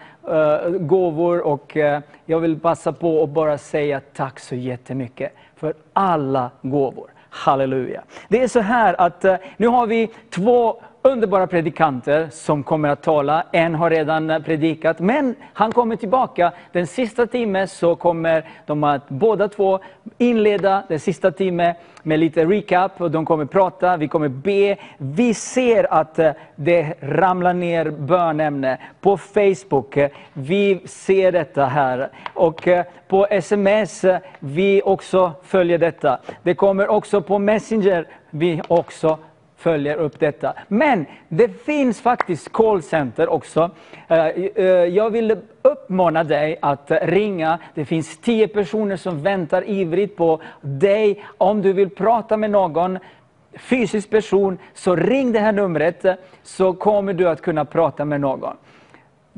gåvor 0.80 1.40
och 1.40 1.76
jag 2.26 2.40
vill 2.40 2.60
passa 2.60 2.92
på 2.92 3.22
att 3.22 3.30
bara 3.30 3.58
säga 3.58 4.00
tack 4.14 4.40
så 4.40 4.54
jättemycket 4.54 5.32
för 5.56 5.74
alla 5.92 6.50
gåvor. 6.62 7.10
Halleluja. 7.30 8.02
Det 8.28 8.42
är 8.42 8.48
så 8.48 8.60
här 8.60 9.00
att 9.00 9.24
eh, 9.24 9.36
nu 9.56 9.66
har 9.66 9.86
vi 9.86 10.10
två 10.30 10.82
underbara 11.02 11.46
predikanter 11.46 12.28
som 12.32 12.62
kommer 12.62 12.88
att 12.88 13.02
tala. 13.02 13.44
En 13.52 13.74
har 13.74 13.90
redan 13.90 14.42
predikat, 14.42 14.98
men 14.98 15.34
han 15.52 15.72
kommer 15.72 15.96
tillbaka. 15.96 16.52
Den 16.72 16.86
sista 16.86 17.26
timmen 17.26 17.68
så 17.68 17.96
kommer 17.96 18.44
de 18.66 18.84
att 18.84 19.08
båda 19.08 19.48
två 19.48 19.80
inleda 20.18 20.82
den 20.88 21.00
sista 21.00 21.30
timmen 21.30 21.74
med 22.02 22.18
lite 22.18 22.44
recap. 22.44 23.00
Och 23.00 23.10
de 23.10 23.26
kommer 23.26 23.44
prata, 23.44 23.96
vi 23.96 24.08
kommer 24.08 24.28
be. 24.28 24.76
Vi 24.98 25.34
ser 25.34 25.92
att 25.92 26.18
eh, 26.18 26.32
det 26.56 26.94
ramlar 27.00 27.54
ner 27.54 27.90
bönämne 27.90 28.78
på 29.00 29.16
Facebook. 29.16 29.98
Vi 30.32 30.80
ser 30.84 31.32
detta 31.32 31.64
här. 31.64 32.08
Och 32.34 32.68
eh, 32.68 32.84
på 33.08 33.26
sms, 33.30 34.04
eh, 34.04 34.18
vi 34.38 34.82
också 34.84 35.32
följer 35.42 35.78
detta. 35.78 36.18
Det 36.42 36.54
kommer 36.54 36.88
också 36.88 37.20
på 37.22 37.38
Messenger, 37.38 38.06
vi 38.30 38.62
också 38.68 39.18
följer 39.58 39.96
upp 39.96 40.20
detta. 40.20 40.54
Men 40.68 41.06
det 41.28 41.48
finns 41.64 42.00
faktiskt 42.00 42.52
callcenter 42.52 43.28
också. 43.28 43.70
Eh, 44.08 44.26
eh, 44.26 44.64
jag 44.66 45.10
vill 45.10 45.36
uppmana 45.62 46.24
dig 46.24 46.58
att 46.62 46.90
ringa. 47.02 47.58
Det 47.74 47.84
finns 47.84 48.18
tio 48.18 48.48
personer 48.48 48.96
som 48.96 49.22
väntar 49.22 49.68
ivrigt 49.68 50.16
på 50.16 50.40
dig. 50.60 51.24
Om 51.38 51.62
du 51.62 51.72
vill 51.72 51.90
prata 51.90 52.36
med 52.36 52.50
någon 52.50 52.98
fysisk 53.58 54.10
person, 54.10 54.58
så 54.74 54.96
ring 54.96 55.32
det 55.32 55.40
här 55.40 55.52
numret 55.52 56.06
så 56.42 56.72
kommer 56.72 57.12
du 57.12 57.28
att 57.28 57.42
kunna 57.42 57.64
prata 57.64 58.04
med 58.04 58.20
någon. 58.20 58.56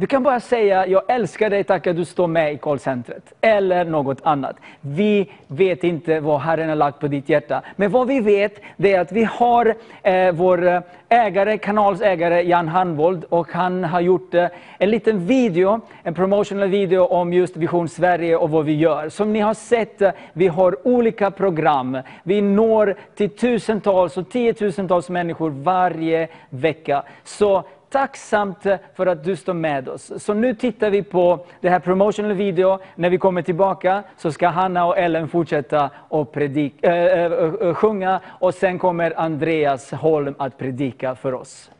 Du 0.00 0.06
kan 0.06 0.22
bara 0.22 0.40
säga, 0.40 0.86
jag 0.86 1.02
älskar 1.08 1.50
dig, 1.50 1.64
tack 1.64 1.86
att 1.86 1.96
du 1.96 2.04
står 2.04 2.26
med 2.26 2.52
i 2.52 2.58
callcentret. 2.58 3.32
Eller 3.40 3.84
något 3.84 4.18
annat. 4.22 4.56
Vi 4.80 5.30
vet 5.46 5.84
inte 5.84 6.20
vad 6.20 6.40
Herren 6.40 6.68
har 6.68 6.76
lagt 6.76 7.00
på 7.00 7.08
ditt 7.08 7.28
hjärta. 7.28 7.62
Men 7.76 7.90
vad 7.90 8.06
vi 8.06 8.20
vet, 8.20 8.60
det 8.76 8.94
är 8.94 9.00
att 9.00 9.12
vi 9.12 9.24
har 9.24 9.74
eh, 10.02 10.32
vår 10.32 10.82
ägare, 11.08 11.58
kanalsägare 11.58 12.42
Jan 12.42 12.68
Hanvold. 12.68 13.24
Och 13.24 13.52
han 13.52 13.84
har 13.84 14.00
gjort 14.00 14.34
eh, 14.34 14.46
en 14.78 14.90
liten 14.90 15.26
video, 15.26 15.80
en 16.02 16.14
promotional 16.14 16.68
video 16.68 17.04
om 17.04 17.32
just 17.32 17.56
Vision 17.56 17.88
Sverige 17.88 18.36
och 18.36 18.50
vad 18.50 18.64
vi 18.64 18.76
gör. 18.76 19.08
Som 19.08 19.32
ni 19.32 19.40
har 19.40 19.54
sett, 19.54 20.02
eh, 20.02 20.10
vi 20.32 20.48
har 20.48 20.86
olika 20.86 21.30
program. 21.30 21.98
Vi 22.22 22.40
når 22.40 22.96
till 23.14 23.30
tusentals 23.30 24.16
och 24.16 24.30
tiotusentals 24.30 25.08
människor 25.08 25.50
varje 25.50 26.28
vecka. 26.50 27.02
Så 27.24 27.64
tacksamt 27.90 28.66
för 28.94 29.06
att 29.06 29.24
du 29.24 29.36
står 29.36 29.54
med 29.54 29.88
oss. 29.88 30.12
Så 30.16 30.34
nu 30.34 30.54
tittar 30.54 30.90
vi 30.90 31.02
på 31.02 31.46
det 31.60 31.68
här 31.70 31.80
promotional 31.80 32.32
video. 32.32 32.78
När 32.94 33.10
vi 33.10 33.18
kommer 33.18 33.42
tillbaka 33.42 34.02
så 34.16 34.32
ska 34.32 34.48
Hanna 34.48 34.84
och 34.84 34.98
Ellen 34.98 35.28
fortsätta 35.28 35.90
att 36.08 36.32
predik- 36.32 36.82
äh, 36.82 36.92
äh, 36.92 37.32
äh, 37.32 37.74
sjunga 37.74 38.20
och 38.26 38.54
sen 38.54 38.78
kommer 38.78 39.20
Andreas 39.20 39.90
Holm 39.90 40.34
att 40.38 40.58
predika 40.58 41.14
för 41.14 41.34
oss. 41.34 41.70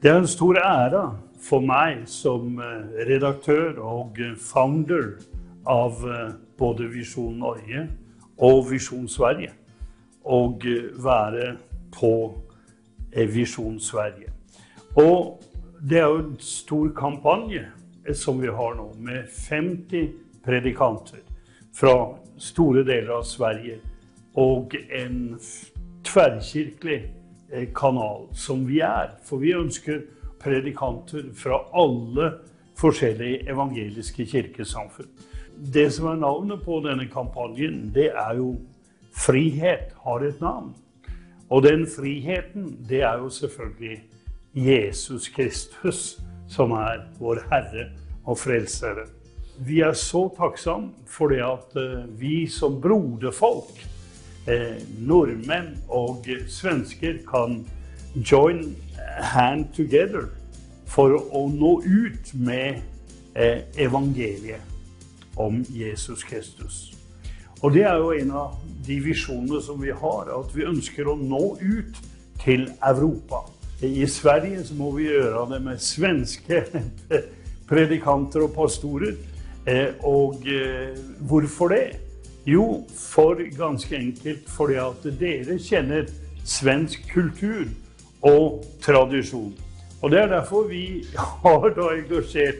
Det 0.00 0.08
är 0.08 0.14
en 0.14 0.28
stor 0.28 0.58
ära 0.58 1.16
för 1.40 1.60
mig 1.60 2.02
som 2.06 2.58
eh, 2.58 2.96
redaktör 3.06 3.78
och 3.78 4.20
eh, 4.20 4.34
founder 4.34 5.16
av 5.64 5.92
eh, 5.92 6.34
både 6.58 6.86
Vision 6.86 7.38
Norge 7.38 7.88
och 8.36 8.72
Vision 8.72 9.08
Sverige 9.08 9.50
och 10.24 10.64
være 10.64 11.02
vara 11.02 11.56
på 12.00 12.40
Visjon 13.12 13.34
Vision 13.34 13.80
Sverige. 13.80 14.32
Og 14.96 15.42
det 15.80 15.98
är 15.98 16.18
en 16.18 16.36
stor 16.38 16.88
kampanj 16.96 17.56
eh, 18.08 18.14
som 18.14 18.40
vi 18.40 18.48
har 18.48 18.74
nu 18.74 19.02
med 19.02 19.28
50 19.28 20.10
predikanter 20.44 21.18
från 21.74 22.16
stora 22.38 22.82
delar 22.82 23.14
av 23.14 23.22
Sverige 23.22 23.78
och 24.32 24.76
en 24.90 25.38
tverrkirkelig 26.04 27.12
eh, 27.52 27.68
kanal 27.74 28.26
som 28.32 28.66
vi 28.66 28.80
är. 28.80 29.10
För 29.24 29.36
vi 29.36 29.52
önskar 29.52 30.02
predikanter 30.42 31.24
från 31.34 31.60
alla 31.72 32.32
olika 32.82 33.50
evangeliska 33.50 34.24
kyrkosamfund. 34.24 35.08
Det 35.56 35.90
som 35.90 36.08
är 36.08 36.16
namnet 36.16 36.64
på 36.64 36.80
denna 36.80 37.06
kampanjen, 37.06 37.90
det 37.94 38.08
är 38.08 38.34
ju 38.34 38.56
Frihet 39.14 39.92
har 39.96 40.20
ett 40.20 40.40
namn. 40.40 40.74
Och 41.48 41.62
den 41.62 41.86
friheten, 41.86 42.76
det 42.80 43.00
är 43.00 43.18
ju 43.18 43.30
självklart 43.30 43.98
Jesus 44.52 45.28
Kristus 45.28 46.18
som 46.48 46.72
är 46.72 47.08
vår 47.18 47.46
Herre 47.50 47.92
och 48.24 48.38
Frälsare. 48.38 49.06
Vi 49.58 49.80
är 49.80 49.92
så 49.92 50.28
tacksamma 50.28 50.88
för 51.06 51.28
det 51.28 51.52
att 51.52 51.76
eh, 51.76 51.82
vi 52.08 52.46
som 52.46 52.80
broderfolk, 52.80 53.84
eh, 54.46 54.82
norrmän 54.98 55.76
och 55.88 56.26
svenskar 56.48 57.18
kan 57.26 57.64
join 58.14 58.76
hand 59.22 59.74
together 59.76 60.24
för 60.86 61.14
att 61.14 61.54
nå 61.54 61.82
ut 61.84 62.34
med 62.34 62.82
eh, 63.34 63.84
evangeliet 63.84 64.60
om 65.34 65.64
Jesus 65.68 66.24
Kristus. 66.24 66.93
Och 67.60 67.72
det 67.72 67.82
är 67.82 68.12
ju 68.12 68.20
en 68.20 68.30
av 68.30 68.54
de 68.86 69.00
visioner 69.00 69.60
som 69.60 69.80
vi 69.80 69.90
har, 69.90 70.40
att 70.40 70.54
vi 70.54 70.64
önskar 70.64 71.12
att 71.12 71.18
nå 71.18 71.58
ut 71.60 71.96
till 72.44 72.70
Europa. 72.80 73.44
I 73.80 74.06
Sverige 74.06 74.64
så 74.64 74.74
må 74.74 74.90
vi 74.90 75.04
göra 75.04 75.46
det 75.46 75.60
med 75.60 75.80
svenska 75.80 76.64
predikanter 77.68 78.42
och 78.42 78.54
pastorer. 78.54 79.14
Eh, 79.64 79.86
och 80.00 80.46
eh, 80.46 80.96
varför 81.18 81.68
det? 81.68 81.90
Jo, 82.44 82.86
för 82.94 83.36
ganska 83.36 83.96
enkelt 83.96 84.50
för 84.50 84.88
att 84.90 85.02
dere 85.02 85.58
känner 85.58 86.06
svensk 86.44 87.12
kultur 87.12 87.68
och 88.20 88.64
tradition. 88.80 89.54
Och 90.00 90.10
det 90.10 90.20
är 90.20 90.28
därför 90.28 90.68
vi 90.68 91.06
har 91.16 91.92
engagerat 91.92 92.54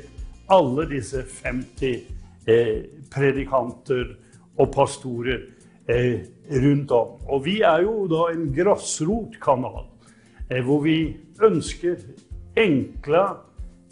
alla 0.46 0.82
dessa 0.82 1.22
50 1.22 2.02
eh, 2.46 2.56
predikanter 3.14 4.16
och 4.56 4.72
pastorer 4.72 5.48
eh, 5.86 6.20
runt 6.48 6.90
om. 6.90 7.08
Och 7.28 7.46
vi 7.46 7.62
är 7.62 7.80
ju 7.80 8.08
då 8.08 8.28
en 8.28 8.52
grassrotkanal 8.52 9.86
eh, 10.50 10.66
där 10.66 10.80
vi 10.80 11.16
önskar 11.40 11.96
enkla 12.56 13.36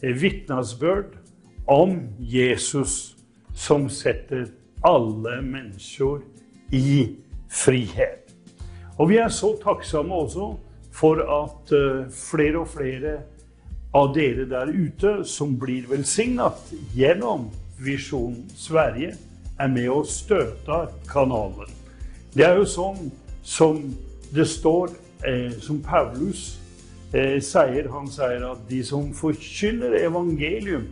eh, 0.01 0.11
vittnesbörd 0.11 1.07
om 1.67 2.01
Jesus 2.19 3.17
som 3.57 3.91
sätter 3.91 4.47
alla 4.83 5.43
människor 5.43 6.23
i 6.71 7.17
frihet. 7.49 8.29
Och 8.97 9.11
vi 9.11 9.19
är 9.19 9.29
så 9.29 9.53
tacksamma 9.53 10.17
också 10.17 10.57
för 10.93 11.45
att 11.45 11.73
eh, 11.73 12.11
fler 12.31 12.57
och 12.57 12.69
fler 12.69 13.21
av 13.93 14.19
er 14.19 14.35
där 14.35 14.67
ute 14.67 15.25
som 15.25 15.59
blir 15.59 15.87
välsignat 15.87 16.73
genom 16.95 17.51
Vision 17.79 18.45
Sverige 18.57 19.15
är 19.59 19.69
med 19.69 19.91
och 19.91 20.07
stöttar 20.07 20.89
kanalen. 21.09 21.69
Det 22.33 22.43
är 22.43 22.59
ju 22.59 22.67
så 22.67 22.97
som 23.43 23.95
det 24.31 24.47
står, 24.47 24.91
eh, 25.23 25.59
som 25.61 25.81
Paulus 25.81 26.59
eh, 27.13 27.41
säger, 27.41 27.89
han 27.89 28.09
säger 28.09 28.53
att 28.53 28.69
de 28.69 28.85
som 28.85 29.15
förkynner 29.15 29.93
evangelium, 29.93 30.87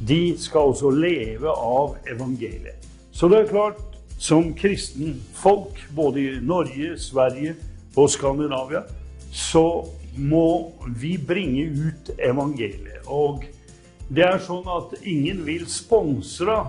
de 0.00 0.36
ska 0.38 0.60
också 0.60 0.90
leva 0.90 1.50
av 1.50 1.96
evangeliet. 2.06 2.86
Så 3.12 3.28
det 3.28 3.38
är 3.38 3.46
klart, 3.46 3.78
som 4.18 4.54
kristen 4.54 5.20
folk, 5.34 5.90
både 5.90 6.20
i 6.20 6.40
Norge, 6.40 6.98
Sverige 6.98 7.54
och 7.94 8.10
Skandinavien, 8.10 8.82
så 9.32 9.88
må 10.16 10.72
vi 11.00 11.18
bringa 11.18 11.62
ut 11.62 12.18
evangeliet. 12.18 13.06
Och 13.06 13.44
det 14.08 14.22
är 14.22 14.38
så 14.38 14.78
att 14.78 15.02
ingen 15.02 15.44
vill 15.44 15.66
sponsra 15.66 16.66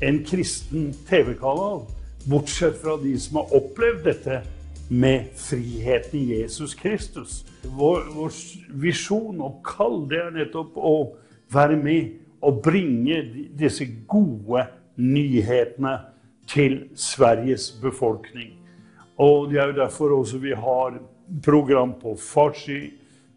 en 0.00 0.24
kristen 0.24 0.92
TV-kanal, 1.08 1.80
bortsett 2.24 2.82
från 2.82 3.02
de 3.02 3.18
som 3.18 3.36
har 3.36 3.56
upplevt 3.56 4.04
detta 4.04 4.40
med 4.88 5.24
friheten 5.36 6.20
i 6.20 6.24
Jesus 6.24 6.74
Kristus. 6.74 7.44
Vår, 7.62 8.04
vår 8.14 8.32
vision 8.68 9.40
og 9.40 9.60
kall 9.66 10.04
det 10.08 10.20
er 10.22 10.36
nettopp 10.36 10.78
å 10.78 10.94
være 11.52 11.76
med 11.80 12.14
og 12.44 12.62
bringe 12.62 13.18
disse 13.58 13.86
gode 14.08 14.68
nyhetene 14.96 15.98
til 16.48 16.80
Sveriges 16.94 17.70
befolkning. 17.82 18.54
Og 19.18 19.50
det 19.50 19.58
er 19.60 19.72
jo 19.72 19.80
derfor 19.80 20.14
også 20.20 20.38
vi 20.38 20.54
har 20.54 21.00
program 21.44 21.96
på 21.98 22.14
farsi, 22.16 22.92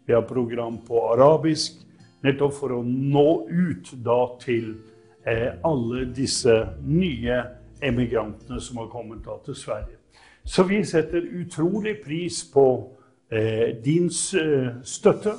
vi 0.06 0.14
har 0.14 0.22
program 0.26 0.78
på 0.86 1.02
arabisk, 1.12 1.82
nettopp 2.22 2.54
for 2.54 2.78
å 2.78 2.82
nå 2.86 3.28
ut 3.50 3.92
da 4.06 4.20
til 4.42 4.70
eh, 4.70 4.91
Eh, 5.24 5.52
alle 5.62 6.04
disse 6.04 6.68
nye 6.82 7.42
emigrantene 7.82 8.60
som 8.60 8.76
har 8.76 8.88
kommet 8.90 9.22
da 9.24 9.36
til 9.44 9.54
Sverige. 9.54 9.98
Så 10.44 10.62
vi 10.66 10.84
setter 10.84 11.22
utrolig 11.40 11.96
pris 12.04 12.42
på 12.54 12.90
eh, 13.30 13.76
din 13.84 14.10
eh, 14.10 14.70
støtte, 14.84 15.36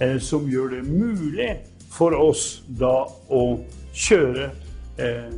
eh, 0.00 0.18
som 0.20 0.48
gjør 0.50 0.68
det 0.68 0.82
mulig 0.84 1.54
for 1.90 2.12
oss 2.12 2.64
da 2.68 3.06
å 3.32 3.44
kjøre 3.94 4.50
eh, 4.98 5.32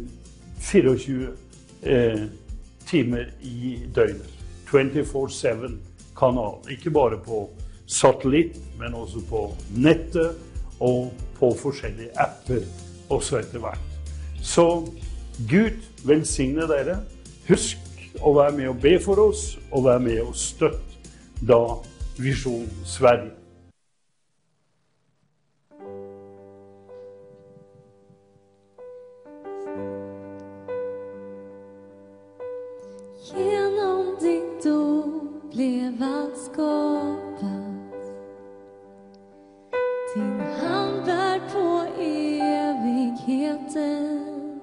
24 0.60 1.28
eh, 1.82 2.24
timer 2.86 3.30
i 3.42 3.76
døgnet. 3.94 4.32
24-7 4.66 5.76
kanal. 6.18 6.58
Ikke 6.70 6.90
bare 6.90 7.20
på 7.22 7.44
satellitt, 7.86 8.58
men 8.80 8.98
også 8.98 9.22
på 9.30 9.44
nettet 9.78 10.34
og 10.82 11.14
på 11.38 11.52
forskjellige 11.60 12.10
apper 12.18 12.66
også 13.10 13.40
etter 13.40 13.62
hvert. 13.62 13.80
Så 14.42 14.86
Gud 15.50 15.82
velsigne 16.06 16.68
dere. 16.70 17.00
Husk 17.48 17.78
å 18.22 18.32
være 18.36 18.56
med 18.56 18.68
og 18.72 18.80
be 18.82 18.96
for 19.02 19.20
oss, 19.20 19.58
og 19.70 19.84
være 19.84 20.00
med 20.00 20.20
og 20.24 20.36
støtte 20.36 20.80
da 21.46 21.60
Visjon 22.18 22.70
Sverige. 22.84 23.34
Genom 33.26 34.16
ditt 34.22 34.66
ord 34.70 35.52
blev 35.52 36.02
allt 36.02 36.38
skapat. 36.46 37.25
Evigheten. 43.26 44.60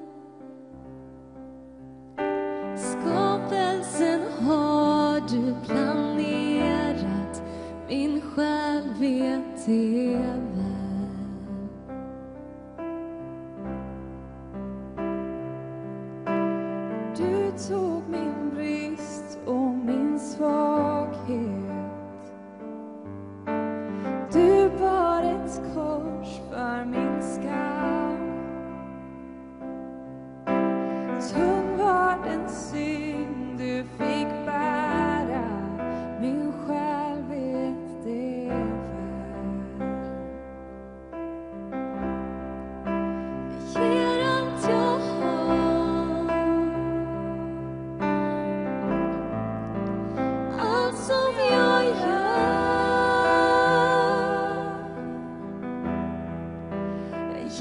Skapelsen 2.75 4.21
har 4.41 5.19
du 5.19 5.55
planerat. 5.65 7.43
Min 7.87 8.21
själ 8.21 8.83
vet 8.99 9.65
det 9.65 10.52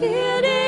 Jag 0.00 0.10
ger 0.10 0.42
dig 0.42 0.61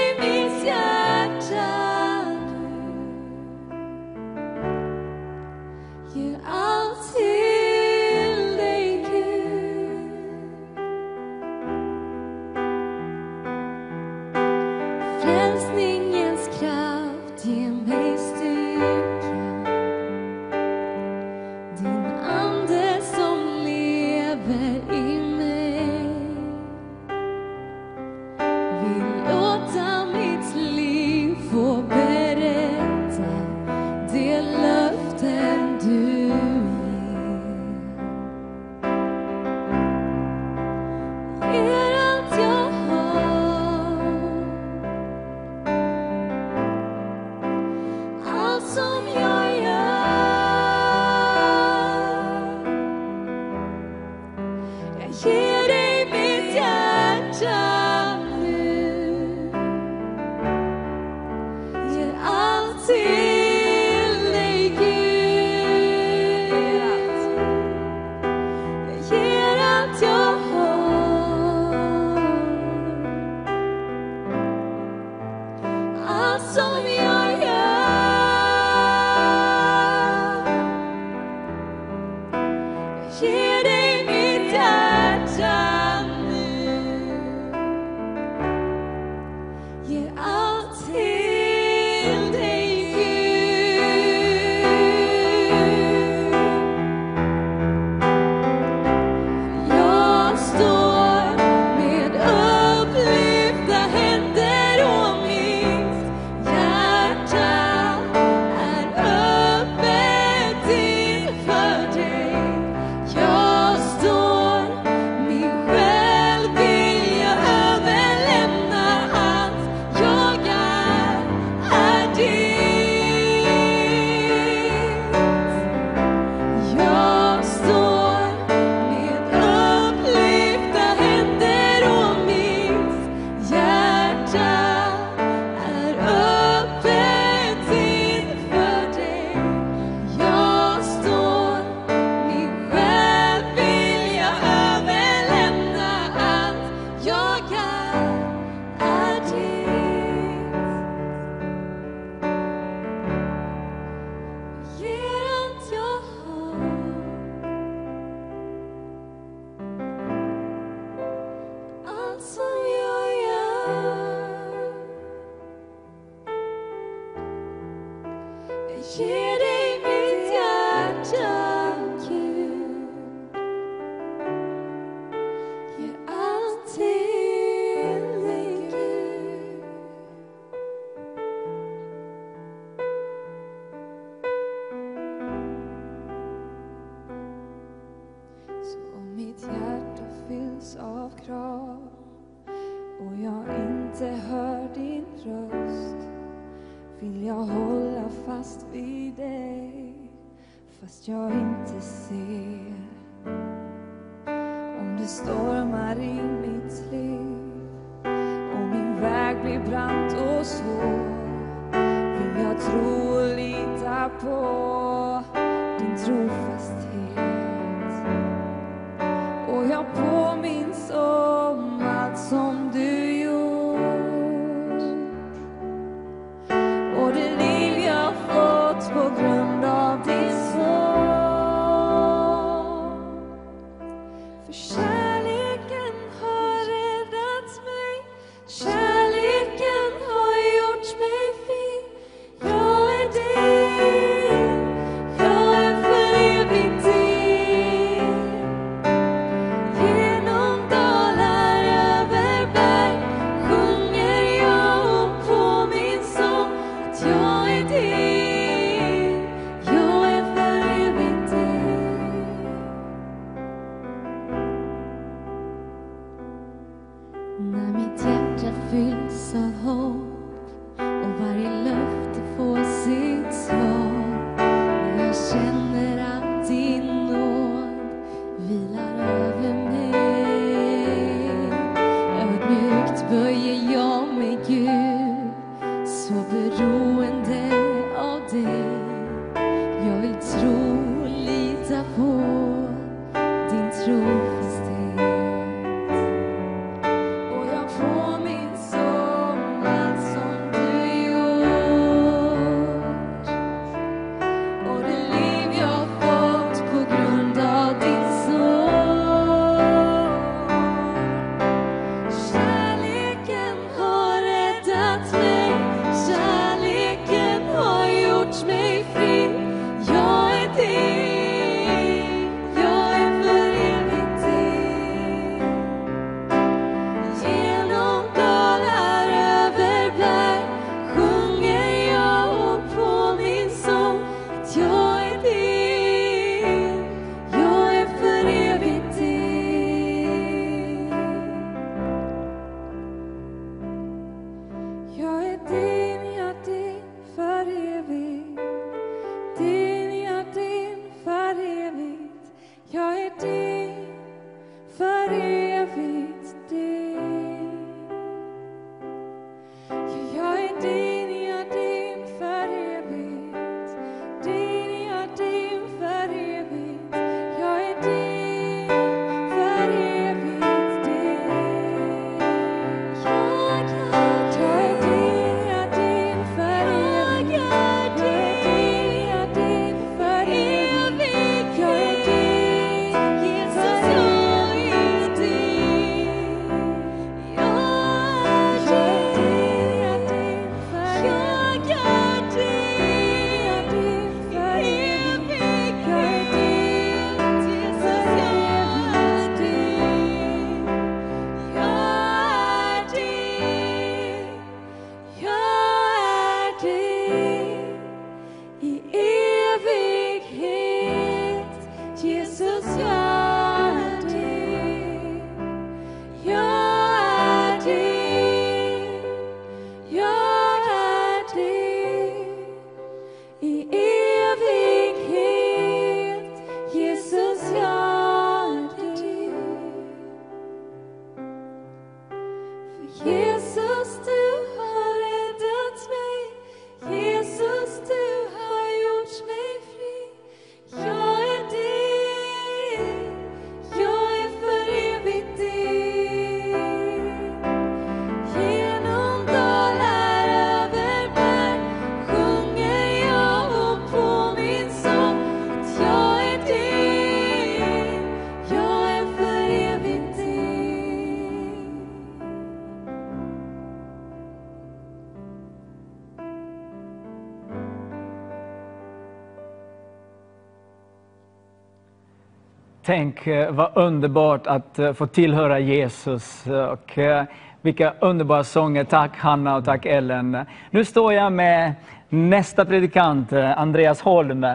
Tänk 472.87 473.27
eh, 473.27 473.51
vad 473.51 473.71
underbart 473.75 474.47
att 474.47 474.79
eh, 474.79 474.93
få 474.93 475.07
tillhöra 475.07 475.59
Jesus. 475.59 476.47
Och 476.47 476.99
eh, 476.99 477.25
vilka 477.63 477.95
underbara 478.01 478.45
sånger. 478.45 478.85
Tack 478.85 479.17
Hanna 479.17 479.57
och 479.57 479.65
tack 479.65 479.87
Ellen. 479.87 480.39
Nu 480.71 480.85
står 480.85 481.13
jag 481.13 481.33
med 481.33 481.73
nästa 482.09 482.65
predikant, 482.65 483.33
Andreas 483.33 484.01
Holm. 484.01 484.47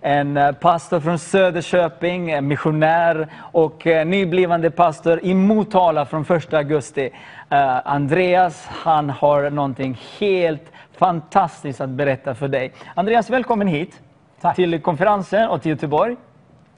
En 0.00 0.54
pastor 0.60 1.00
från 1.00 1.18
Söderköping, 1.18 2.48
missionär 2.48 3.28
och 3.38 3.86
nyblivande 3.86 4.70
pastor 4.70 5.20
i 5.22 5.34
Motala 5.34 6.06
från 6.06 6.22
1 6.22 6.54
augusti. 6.54 7.10
Andreas, 7.84 8.66
han 8.66 9.10
har 9.10 9.50
någonting 9.50 10.00
helt 10.18 10.72
fantastiskt 10.96 11.80
att 11.80 11.90
berätta 11.90 12.34
för 12.34 12.48
dig. 12.48 12.72
Andreas, 12.94 13.30
välkommen 13.30 13.68
hit 13.68 14.00
Tack. 14.40 14.56
till 14.56 14.80
konferensen 14.80 15.48
och 15.48 15.62
till 15.62 15.70
Göteborg. 15.70 16.16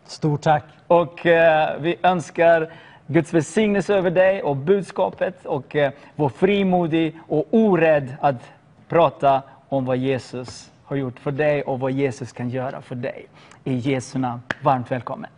Stort 0.07 0.43
tack. 0.43 0.65
Och 0.87 1.27
eh, 1.27 1.81
vi 1.81 1.97
önskar 2.03 2.73
Guds 3.07 3.35
välsignelse 3.35 3.95
över 3.95 4.11
dig 4.11 4.43
och 4.43 4.57
budskapet 4.57 5.47
och 5.47 5.77
eh, 5.77 5.93
var 6.17 6.29
frimodig 6.29 7.17
och 7.29 7.47
orädd 7.51 8.17
att 8.21 8.53
prata 8.89 9.43
om 9.69 9.85
vad 9.85 9.97
Jesus 9.97 10.71
har 10.85 10.97
gjort 10.97 11.19
för 11.19 11.31
dig 11.31 11.63
och 11.63 11.81
vad 11.81 11.91
Jesus 11.91 12.33
kan 12.33 12.51
göra 12.51 12.83
för 12.83 12.95
dig. 12.95 13.27
I 13.65 13.75
Jesu 13.75 14.19
namn, 14.19 14.43
varmt 14.63 14.91
välkommen. 14.91 15.31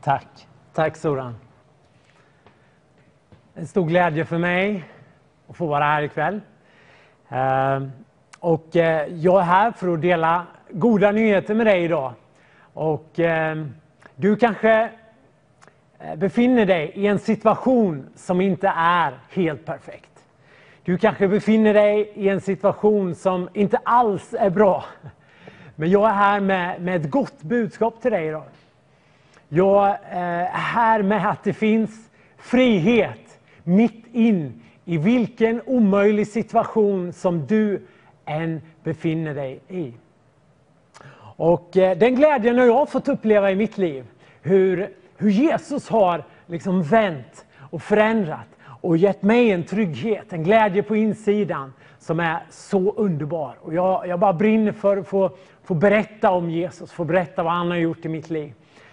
Tack. 0.00 0.46
Tack 0.72 0.96
Soran. 0.96 1.36
En 3.54 3.66
stor 3.66 3.86
glädje 3.86 4.24
för 4.24 4.38
mig 4.38 4.84
att 5.48 5.56
få 5.56 5.66
vara 5.66 5.84
här 5.84 6.02
ikväll. 6.02 6.40
Eh, 7.28 7.82
och 8.38 8.76
eh, 8.76 9.06
jag 9.14 9.40
är 9.40 9.44
här 9.44 9.70
för 9.72 9.94
att 9.94 10.02
dela 10.02 10.46
goda 10.70 11.12
nyheter 11.12 11.54
med 11.54 11.66
dig 11.66 11.84
idag. 11.84 12.12
Och 12.72 13.20
eh, 13.20 13.66
du 14.16 14.36
kanske 14.36 14.90
eh, 15.98 16.16
befinner 16.16 16.66
dig 16.66 16.92
i 16.94 17.06
en 17.06 17.18
situation 17.18 18.06
som 18.16 18.40
inte 18.40 18.72
är 18.76 19.12
helt 19.30 19.64
perfekt. 19.64 20.08
Du 20.84 20.98
kanske 20.98 21.28
befinner 21.28 21.74
dig 21.74 22.12
i 22.14 22.28
en 22.28 22.40
situation 22.40 23.14
som 23.14 23.48
inte 23.52 23.76
alls 23.76 24.34
är 24.38 24.50
bra. 24.50 24.84
Men 25.76 25.90
jag 25.90 26.08
är 26.08 26.14
här 26.14 26.40
med, 26.40 26.82
med 26.82 26.96
ett 26.96 27.10
gott 27.10 27.42
budskap 27.42 28.02
till 28.02 28.10
dig 28.10 28.26
idag. 28.26 28.44
Jag 29.48 29.88
eh, 29.88 29.96
är 30.10 30.46
här 30.46 31.02
med 31.02 31.30
att 31.30 31.44
det 31.44 31.52
finns 31.52 32.10
frihet 32.36 33.40
mitt 33.64 34.06
in 34.12 34.62
i 34.84 34.98
vilken 34.98 35.62
omöjlig 35.66 36.26
situation 36.26 37.12
som 37.12 37.46
du 37.46 37.82
än 38.24 38.60
befinner 38.82 39.34
dig 39.34 39.60
i. 39.68 39.92
Och 41.36 41.76
eh, 41.76 41.98
den 41.98 42.14
glädjen 42.14 42.58
har 42.58 42.66
jag 42.66 42.88
fått 42.88 43.08
uppleva 43.08 43.50
i 43.50 43.54
mitt 43.54 43.78
liv. 43.78 44.04
Hur, 44.42 44.90
hur 45.16 45.30
Jesus 45.30 45.88
har 45.88 46.24
liksom 46.46 46.82
vänt 46.82 47.46
och 47.70 47.82
förändrat 47.82 48.46
och 48.64 48.96
gett 48.96 49.22
mig 49.22 49.50
en 49.50 49.64
trygghet, 49.64 50.32
en 50.32 50.44
glädje 50.44 50.82
på 50.82 50.96
insidan 50.96 51.72
som 51.98 52.20
är 52.20 52.42
så 52.50 52.92
underbar. 52.92 53.54
Och 53.60 53.74
jag, 53.74 54.06
jag 54.08 54.18
bara 54.18 54.32
brinner 54.32 54.72
för 54.72 54.96
att 54.96 55.08
få, 55.08 55.30
få 55.64 55.74
berätta 55.74 56.30
om 56.30 56.50
Jesus, 56.50 56.92
få 56.92 57.04
berätta 57.04 57.42
vad 57.42 57.52
han 57.52 57.70
har 57.70 57.76
gjort 57.76 58.04
i 58.04 58.08
mitt 58.08 58.30
liv. 58.30 58.52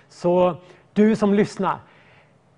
Så 0.10 0.56
du 0.94 1.16
som 1.16 1.34
lyssnar, 1.34 1.78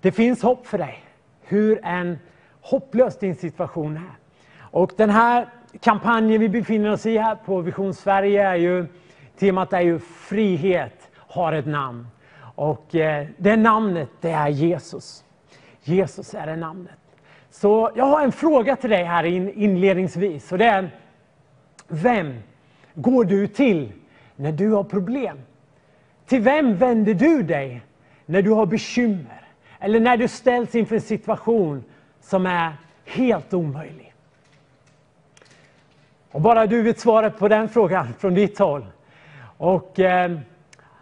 det 0.00 0.12
finns 0.12 0.42
hopp 0.42 0.66
för 0.66 0.78
dig. 0.78 1.04
Hur 1.42 1.84
en 1.84 2.18
hopplös 2.60 3.18
din 3.18 3.34
situation 3.34 3.96
är. 3.96 4.16
Och 4.60 4.92
den 4.96 5.10
här 5.10 5.48
kampanjen 5.80 6.40
vi 6.40 6.48
befinner 6.48 6.92
oss 6.92 7.06
i 7.06 7.18
här 7.18 7.34
på 7.34 7.60
Vision 7.60 7.94
Sverige 7.94 8.48
är 8.48 8.56
ju 8.56 8.86
Temat 9.38 9.72
är 9.72 9.80
ju 9.80 9.98
frihet 9.98 11.10
har 11.32 11.52
ett 11.52 11.66
namn. 11.66 12.06
Och 12.54 12.94
eh, 12.94 13.26
det 13.36 13.56
namnet 13.56 14.08
det 14.20 14.30
är 14.30 14.48
Jesus. 14.48 15.24
Jesus 15.82 16.34
är 16.34 16.46
det 16.46 16.56
namnet. 16.56 16.98
Så 17.50 17.90
jag 17.94 18.04
har 18.04 18.24
en 18.24 18.32
fråga 18.32 18.76
till 18.76 18.90
dig 18.90 19.04
här 19.04 19.24
inledningsvis. 19.24 20.52
Och 20.52 20.58
det 20.58 20.64
är, 20.64 20.90
vem 21.88 22.42
går 22.94 23.24
du 23.24 23.46
till 23.46 23.92
när 24.36 24.52
du 24.52 24.70
har 24.70 24.84
problem? 24.84 25.38
Till 26.26 26.40
vem 26.40 26.76
vänder 26.76 27.14
du 27.14 27.42
dig 27.42 27.82
när 28.26 28.42
du 28.42 28.50
har 28.50 28.66
bekymmer? 28.66 29.48
Eller 29.78 30.00
när 30.00 30.16
du 30.16 30.28
ställs 30.28 30.74
inför 30.74 30.94
en 30.94 31.00
situation 31.00 31.84
som 32.20 32.46
är 32.46 32.72
helt 33.04 33.54
omöjlig? 33.54 34.14
Och 36.30 36.40
bara 36.40 36.66
du 36.66 36.82
vet 36.82 37.00
svaret 37.00 37.38
på 37.38 37.48
den 37.48 37.68
frågan 37.68 38.14
från 38.18 38.34
ditt 38.34 38.58
håll 38.58 38.86
och, 39.62 40.00
eh, 40.00 40.38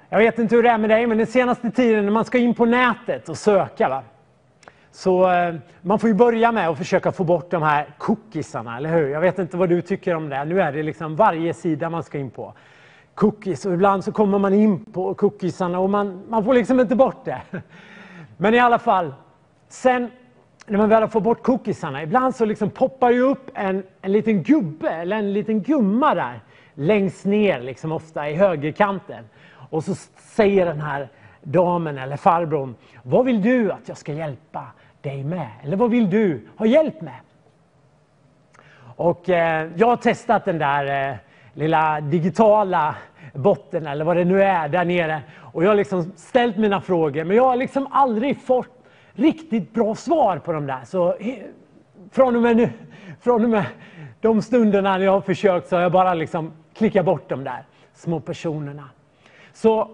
jag 0.09 0.19
vet 0.19 0.39
inte 0.39 0.57
hur 0.57 0.62
det 0.62 0.69
är 0.69 0.78
med 0.78 0.91
dig, 0.91 1.07
men 1.07 1.19
den 1.19 1.27
senaste 1.27 1.70
tiden 1.70 2.05
när 2.05 2.12
man 2.12 2.24
ska 2.24 2.39
in 2.39 2.55
på 2.55 2.65
nätet 2.65 3.28
och 3.28 3.37
söka, 3.37 3.89
va? 3.89 4.03
så 4.91 5.31
eh, 5.31 5.55
man 5.82 5.99
får 5.99 6.09
ju 6.09 6.15
börja 6.15 6.53
med 6.53 6.69
att 6.69 6.78
försöka 6.78 7.12
få 7.12 7.24
bort 7.24 7.51
de 7.51 7.62
här 7.62 7.95
cookiesarna, 7.99 8.77
eller 8.77 8.93
hur? 8.93 9.09
Jag 9.09 9.20
vet 9.20 9.39
inte 9.39 9.57
vad 9.57 9.69
du 9.69 9.82
tycker 9.82 10.15
om 10.15 10.28
det. 10.28 10.45
Nu 10.45 10.61
är 10.61 10.73
det 10.73 10.82
liksom 10.82 11.16
varje 11.16 11.55
sida 11.55 11.91
man 11.91 12.03
ska 12.03 12.19
in 12.19 12.31
på. 12.31 12.55
Cookies, 13.15 13.66
och 13.66 13.74
ibland 13.74 14.05
så 14.05 14.12
kommer 14.12 14.39
man 14.39 14.55
in 14.55 14.85
på 14.85 15.15
cookiesarna 15.15 15.78
och 15.78 15.91
man, 15.91 16.23
man 16.28 16.45
får 16.45 16.55
liksom 16.55 16.81
inte 16.81 16.97
bort 16.97 17.24
det. 17.24 17.41
Men 18.37 18.55
i 18.55 18.59
alla 18.59 18.78
fall, 18.78 19.15
sen 19.69 20.11
när 20.66 20.78
man 20.78 20.89
väl 20.89 21.03
har 21.03 21.09
fått 21.09 21.23
bort 21.23 21.43
cookiesarna, 21.43 22.03
ibland 22.03 22.37
så 22.37 22.45
liksom 22.45 22.70
poppar 22.70 23.11
ju 23.11 23.20
upp 23.20 23.51
en, 23.55 23.82
en 24.03 24.12
liten 24.12 24.43
gubbe 24.43 24.91
eller 24.91 25.16
en 25.16 25.32
liten 25.32 25.62
gumma 25.62 26.15
där 26.15 26.41
längst 26.74 27.24
ner, 27.24 27.60
liksom 27.60 27.92
ofta 27.92 28.30
i 28.30 28.34
högerkanten. 28.34 29.24
Och 29.70 29.84
så 29.84 29.94
säger 30.16 30.66
den 30.66 30.80
här 30.80 31.09
damen 31.42 31.98
eller 31.98 32.16
farbrorn, 32.16 32.74
vad 33.02 33.24
vill 33.24 33.42
du 33.42 33.72
att 33.72 33.88
jag 33.88 33.97
ska 33.97 34.12
hjälpa 34.12 34.66
dig 35.01 35.24
med? 35.24 35.48
Eller 35.62 35.76
vad 35.76 35.90
vill 35.90 36.10
du 36.10 36.48
ha 36.56 36.66
hjälp 36.66 37.01
med? 37.01 37.20
Och 38.97 39.28
eh, 39.28 39.68
jag 39.76 39.86
har 39.86 39.97
testat 39.97 40.44
den 40.44 40.59
där 40.59 41.10
eh, 41.10 41.16
lilla 41.55 42.01
digitala 42.01 42.94
botten 43.34 43.86
eller 43.86 44.05
vad 44.05 44.16
det 44.16 44.24
nu 44.24 44.42
är 44.42 44.68
där 44.68 44.84
nere. 44.84 45.22
Och 45.38 45.64
jag 45.64 45.68
har 45.68 45.76
liksom 45.76 46.12
ställt 46.16 46.56
mina 46.56 46.80
frågor 46.80 47.24
men 47.24 47.36
jag 47.36 47.44
har 47.44 47.56
liksom 47.56 47.86
aldrig 47.90 48.40
fått 48.40 48.86
riktigt 49.12 49.74
bra 49.74 49.94
svar 49.94 50.38
på 50.38 50.52
de 50.52 50.66
där. 50.66 50.80
Så 50.84 51.16
från 52.12 52.36
och 52.36 52.42
med 52.42 52.56
nu, 52.56 52.70
från 53.20 53.44
och 53.44 53.51
med 53.51 53.64
de 54.20 54.42
stunderna 54.42 54.98
jag 54.98 55.12
har 55.12 55.20
försökt 55.20 55.68
så 55.68 55.76
har 55.76 55.82
jag 55.82 55.92
bara 55.92 56.14
liksom 56.14 56.52
klicka 56.81 57.02
bort 57.02 57.28
de 57.28 57.44
där 57.44 57.65
små 57.94 58.20
personerna. 58.20 58.89
Så 59.52 59.90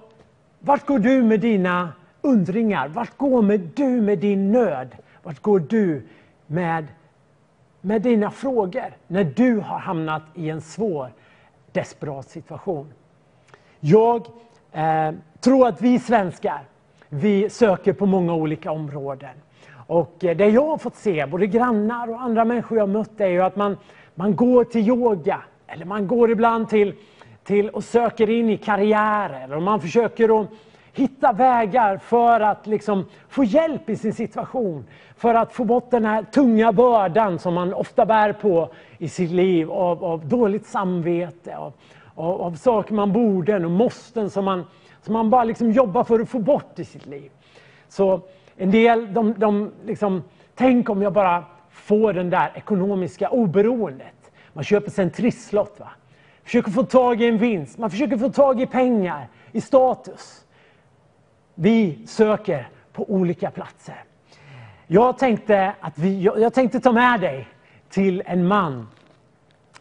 vart 0.60 0.86
går 0.86 0.98
du 0.98 1.22
med 1.22 1.40
dina 1.40 1.92
undringar? 2.20 2.88
Vart 2.88 3.16
går 3.16 3.42
med 3.42 3.60
du 3.60 4.00
med 4.00 4.18
din 4.18 4.52
nöd? 4.52 4.96
Vart 5.22 5.40
går 5.40 5.60
du 5.60 6.06
med, 6.46 6.86
med 7.80 8.02
dina 8.02 8.30
frågor 8.30 8.96
när 9.06 9.24
du 9.24 9.58
har 9.58 9.78
hamnat 9.78 10.22
i 10.34 10.50
en 10.50 10.60
svår, 10.60 11.12
desperat 11.72 12.28
situation? 12.28 12.92
Jag 13.80 14.26
eh, 14.72 15.12
tror 15.40 15.68
att 15.68 15.82
vi 15.82 15.98
svenskar, 15.98 16.62
vi 17.08 17.50
söker 17.50 17.92
på 17.92 18.06
många 18.06 18.34
olika 18.34 18.70
områden. 18.70 19.34
Och 19.86 20.24
eh, 20.24 20.36
det 20.36 20.48
jag 20.48 20.66
har 20.66 20.78
fått 20.78 20.96
se, 20.96 21.26
både 21.26 21.46
grannar 21.46 22.10
och 22.10 22.22
andra 22.22 22.44
människor 22.44 22.78
jag 22.78 22.88
mött, 22.88 23.20
är 23.20 23.28
ju 23.28 23.42
att 23.42 23.56
man, 23.56 23.76
man 24.14 24.36
går 24.36 24.64
till 24.64 24.88
yoga, 24.88 25.42
eller 25.66 25.84
man 25.84 26.06
går 26.06 26.30
ibland 26.30 26.68
till, 26.68 26.94
till 27.44 27.68
och 27.68 27.84
söker 27.84 28.30
in 28.30 28.50
i 28.50 28.56
karriärer 28.56 29.56
och 29.56 29.62
man 29.62 29.80
försöker 29.80 30.40
att 30.40 30.48
hitta 30.92 31.32
vägar 31.32 31.96
för 31.96 32.40
att 32.40 32.66
liksom 32.66 33.04
få 33.28 33.44
hjälp 33.44 33.90
i 33.90 33.96
sin 33.96 34.12
situation. 34.14 34.84
För 35.16 35.34
att 35.34 35.52
få 35.52 35.64
bort 35.64 35.90
den 35.90 36.04
här 36.04 36.22
tunga 36.22 36.72
bördan 36.72 37.38
som 37.38 37.54
man 37.54 37.74
ofta 37.74 38.06
bär 38.06 38.32
på 38.32 38.70
i 38.98 39.08
sitt 39.08 39.30
liv 39.30 39.70
av, 39.70 40.04
av 40.04 40.28
dåligt 40.28 40.66
samvete, 40.66 41.56
av, 41.56 41.72
av, 42.14 42.42
av, 42.42 42.56
saker 42.56 42.94
man 42.94 43.12
borde 43.12 43.64
och 43.64 43.70
måsten 43.70 44.30
som 44.30 44.44
man, 44.44 44.64
som 45.02 45.12
man 45.12 45.30
bara 45.30 45.44
liksom 45.44 45.72
jobbar 45.72 46.04
för 46.04 46.20
att 46.20 46.28
få 46.28 46.38
bort 46.38 46.78
i 46.78 46.84
sitt 46.84 47.06
liv. 47.06 47.30
Så 47.88 48.20
en 48.56 48.70
del, 48.70 49.14
de, 49.14 49.34
de 49.38 49.72
liksom, 49.84 50.22
tänk 50.54 50.90
om 50.90 51.02
jag 51.02 51.12
bara 51.12 51.44
får 51.70 52.12
den 52.12 52.30
där 52.30 52.52
ekonomiska 52.54 53.28
oberoendet. 53.28 54.15
Man 54.56 54.64
köper 54.64 54.90
sig 54.90 55.04
en 55.04 55.10
trisslott. 55.10 55.80
Va? 55.80 55.90
Försöker 56.44 56.70
få 56.70 56.82
tag 56.82 57.22
i 57.22 57.26
en 57.26 57.38
vinst. 57.38 57.78
Man 57.78 57.90
försöker 57.90 58.18
få 58.18 58.30
tag 58.30 58.60
i 58.60 58.66
pengar, 58.66 59.28
i 59.52 59.60
status. 59.60 60.44
Vi 61.54 62.06
söker 62.06 62.68
på 62.92 63.10
olika 63.10 63.50
platser. 63.50 64.04
Jag 64.86 65.18
tänkte, 65.18 65.74
att 65.80 65.98
vi, 65.98 66.22
jag 66.22 66.54
tänkte 66.54 66.80
ta 66.80 66.92
med 66.92 67.20
dig 67.20 67.48
till 67.88 68.22
en 68.26 68.46
man 68.46 68.88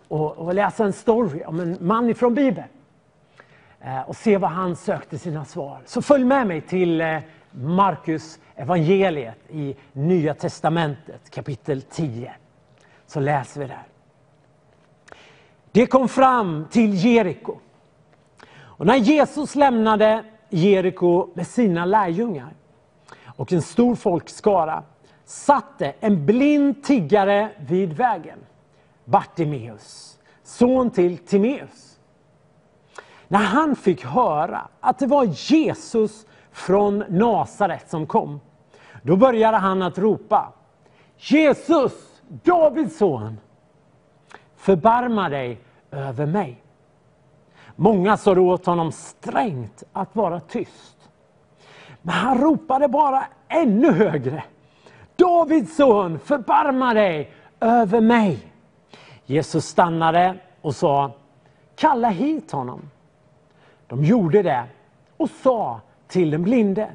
och, 0.07 0.37
och 0.37 0.53
läsa 0.53 0.85
en 0.85 0.93
story 0.93 1.43
om 1.45 1.59
en 1.59 1.77
man 1.81 2.09
ifrån 2.09 2.33
Bibeln. 2.33 2.67
Eh, 3.81 4.01
och 4.01 4.15
se 4.15 4.37
vad 4.37 4.51
han 4.51 4.75
sökte 4.75 5.17
sina 5.17 5.45
svar. 5.45 5.79
Så 5.85 6.01
följ 6.01 6.25
med 6.25 6.47
mig 6.47 6.61
till 6.61 7.01
eh, 7.01 7.19
Markus 7.51 8.39
evangeliet 8.55 9.39
i 9.49 9.75
Nya 9.93 10.33
Testamentet 10.33 11.29
kapitel 11.29 11.81
10. 11.81 12.33
Så 13.07 13.19
läser 13.19 13.61
vi 13.61 13.67
där. 13.67 13.83
Det 15.75 15.85
kom 15.85 16.09
fram 16.09 16.65
till 16.71 17.05
Jeriko. 17.05 17.57
Och 18.55 18.85
när 18.85 18.95
Jesus 18.95 19.55
lämnade 19.55 20.23
Jeriko 20.49 21.29
med 21.33 21.47
sina 21.47 21.85
lärjungar 21.85 22.53
och 23.35 23.53
en 23.53 23.61
stor 23.61 23.95
folkskara 23.95 24.83
satte 25.25 25.93
en 25.99 26.25
blind 26.25 26.83
tiggare 26.83 27.49
vid 27.57 27.93
vägen, 27.93 28.39
Bartimeus, 29.05 30.17
son 30.43 30.91
till 30.91 31.17
Timeus. 31.17 31.99
När 33.27 33.43
han 33.43 33.75
fick 33.75 34.05
höra 34.05 34.67
att 34.79 34.99
det 34.99 35.07
var 35.07 35.23
Jesus 35.23 36.25
från 36.51 37.03
Nasaret 37.09 37.89
som 37.89 38.07
kom, 38.07 38.39
då 39.01 39.15
började 39.15 39.57
han 39.57 39.81
att 39.81 39.97
ropa 39.97 40.53
Jesus, 41.17 41.93
Davids 42.27 42.97
son, 42.97 43.37
förbarma 44.55 45.29
dig 45.29 45.61
över 45.95 46.25
mig. 46.25 46.61
Många 47.75 48.17
sa 48.17 48.39
åt 48.39 48.65
honom 48.65 48.91
strängt 48.91 49.83
att 49.93 50.15
vara 50.15 50.39
tyst. 50.39 51.09
Men 52.01 52.15
han 52.15 52.37
ropade 52.37 52.87
bara 52.87 53.25
ännu 53.47 53.91
högre. 53.91 54.43
Davids 55.15 55.75
son, 55.75 56.19
förbarma 56.19 56.93
dig 56.93 57.31
över 57.59 58.01
mig. 58.01 58.39
Jesus 59.25 59.65
stannade 59.65 60.37
och 60.61 60.75
sa, 60.75 61.11
kalla 61.75 62.09
hit 62.09 62.51
honom. 62.51 62.89
De 63.87 64.03
gjorde 64.03 64.43
det 64.43 64.63
och 65.17 65.29
sa 65.29 65.81
till 66.07 66.31
den 66.31 66.43
blinde, 66.43 66.89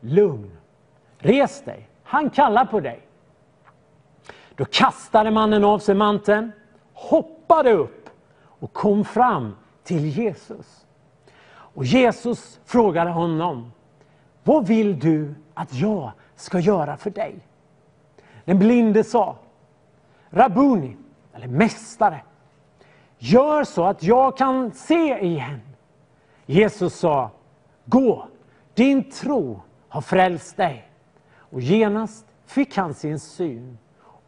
lugn, 0.00 0.50
res 1.18 1.62
dig, 1.62 1.88
han 2.02 2.30
kallar 2.30 2.64
på 2.64 2.80
dig. 2.80 3.00
Då 4.54 4.64
kastade 4.64 5.30
mannen 5.30 5.64
av 5.64 5.78
sig 5.78 5.94
manteln, 5.94 6.52
hoppade 6.94 7.72
upp 7.72 8.01
och 8.62 8.72
kom 8.72 9.04
fram 9.04 9.56
till 9.82 10.06
Jesus. 10.08 10.86
Och 11.46 11.84
Jesus 11.84 12.60
frågade 12.64 13.10
honom, 13.10 13.72
vad 14.44 14.66
vill 14.66 14.98
du 14.98 15.34
att 15.54 15.74
jag 15.74 16.12
ska 16.36 16.58
göra 16.58 16.96
för 16.96 17.10
dig? 17.10 17.38
Den 18.44 18.58
blinde 18.58 19.04
sa, 19.04 19.36
Rabuni, 20.30 20.96
eller 21.32 21.48
mästare, 21.48 22.20
gör 23.18 23.64
så 23.64 23.84
att 23.84 24.02
jag 24.02 24.36
kan 24.36 24.72
se 24.72 25.18
igen. 25.18 25.60
Jesus 26.46 26.94
sa, 26.94 27.30
gå, 27.84 28.28
din 28.74 29.10
tro 29.10 29.60
har 29.88 30.00
frälst 30.00 30.56
dig. 30.56 30.88
Och 31.36 31.60
genast 31.60 32.26
fick 32.46 32.76
han 32.76 32.94
sin 32.94 33.20
syn 33.20 33.78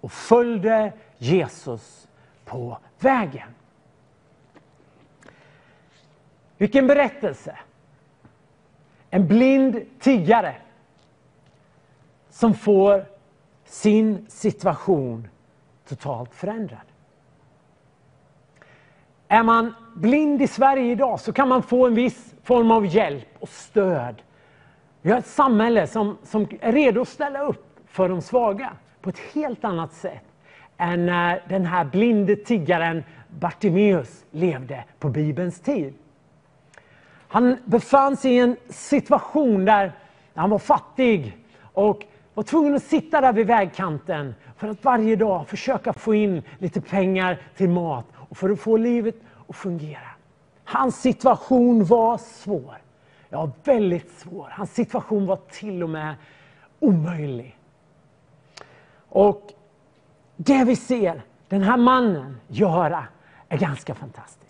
och 0.01 0.13
följde 0.13 0.93
Jesus 1.19 2.09
på 2.45 2.79
vägen. 2.99 3.54
Vilken 6.65 6.87
berättelse! 6.87 7.59
En 9.11 9.29
blind 9.29 9.81
tiggare 10.01 10.55
som 12.31 12.55
får 12.55 13.05
sin 13.65 14.27
situation 14.29 15.29
totalt 15.89 16.35
förändrad. 16.35 16.81
Är 19.29 19.43
man 19.43 19.75
blind 19.95 20.43
i 20.43 20.47
Sverige 20.47 20.93
idag 20.93 21.21
så 21.21 21.33
kan 21.33 21.49
man 21.49 21.63
få 21.63 21.87
en 21.87 21.95
viss 21.95 22.35
form 22.43 22.71
av 22.71 22.87
hjälp 22.87 23.29
och 23.39 23.49
stöd. 23.49 24.23
Vi 25.03 25.11
har 25.11 25.19
ett 25.19 25.27
samhälle 25.27 25.87
som, 25.87 26.19
som 26.23 26.49
är 26.61 26.73
redo 26.73 27.01
att 27.01 27.09
ställa 27.09 27.41
upp 27.41 27.81
för 27.87 28.09
de 28.09 28.23
svaga 28.23 28.73
på 29.01 29.11
ett 29.11 29.19
helt 29.19 29.65
annat 29.65 29.93
sätt 29.93 30.25
än 30.77 31.07
när 31.07 31.43
den 31.49 31.67
här 31.67 31.85
blinde 31.85 32.37
tiggaren 32.37 33.05
Bartimeus 33.29 34.25
levde 34.31 34.85
på 34.99 35.09
Bibelns 35.09 35.61
tid. 35.61 35.95
Han 37.35 37.57
befann 37.65 38.17
sig 38.17 38.35
i 38.35 38.39
en 38.39 38.57
situation 38.69 39.65
där 39.65 39.93
han 40.35 40.51
var 40.51 40.59
fattig 40.59 41.37
och 41.63 42.05
var 42.35 42.43
tvungen 42.43 42.75
att 42.75 42.83
sitta 42.83 43.21
där 43.21 43.33
vid 43.33 43.47
vägkanten 43.47 44.35
för 44.57 44.69
att 44.69 44.85
varje 44.85 45.17
dag 45.17 45.49
försöka 45.49 45.93
få 45.93 46.15
in 46.15 46.43
lite 46.59 46.81
pengar 46.81 47.41
till 47.57 47.69
mat 47.69 48.07
och 48.15 48.37
för 48.37 48.51
att 48.51 48.61
få 48.61 48.77
livet 48.77 49.15
att 49.49 49.57
fungera. 49.57 50.09
Hans 50.65 51.01
situation 51.01 51.85
var 51.85 52.19
svår. 52.19 52.79
Ja, 53.29 53.51
väldigt 53.65 54.11
svår. 54.19 54.49
Hans 54.51 54.75
situation 54.75 55.27
var 55.27 55.39
till 55.51 55.83
och 55.83 55.91
med 55.91 56.15
omöjlig. 56.81 57.59
Och 59.09 59.53
det 60.37 60.65
vi 60.65 60.77
ser 60.77 61.23
den 61.49 61.63
här 61.63 61.77
mannen 61.77 62.41
göra 62.49 63.07
är 63.49 63.59
ganska 63.59 63.95
fantastiskt. 63.95 64.44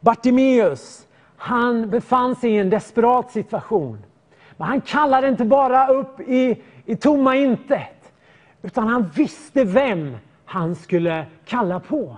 Bartimeus, 0.00 1.06
han 1.36 1.90
befann 1.90 2.36
sig 2.36 2.50
i 2.50 2.58
en 2.58 2.70
desperat 2.70 3.30
situation. 3.30 3.98
Men 4.56 4.68
han 4.68 4.80
kallade 4.80 5.28
inte 5.28 5.44
bara 5.44 5.88
upp 5.88 6.20
i, 6.20 6.62
i 6.84 6.96
tomma 6.96 7.36
intet, 7.36 8.12
utan 8.62 8.88
han 8.88 9.08
visste 9.14 9.64
vem 9.64 10.16
han 10.44 10.74
skulle 10.74 11.26
kalla 11.44 11.80
på. 11.80 12.16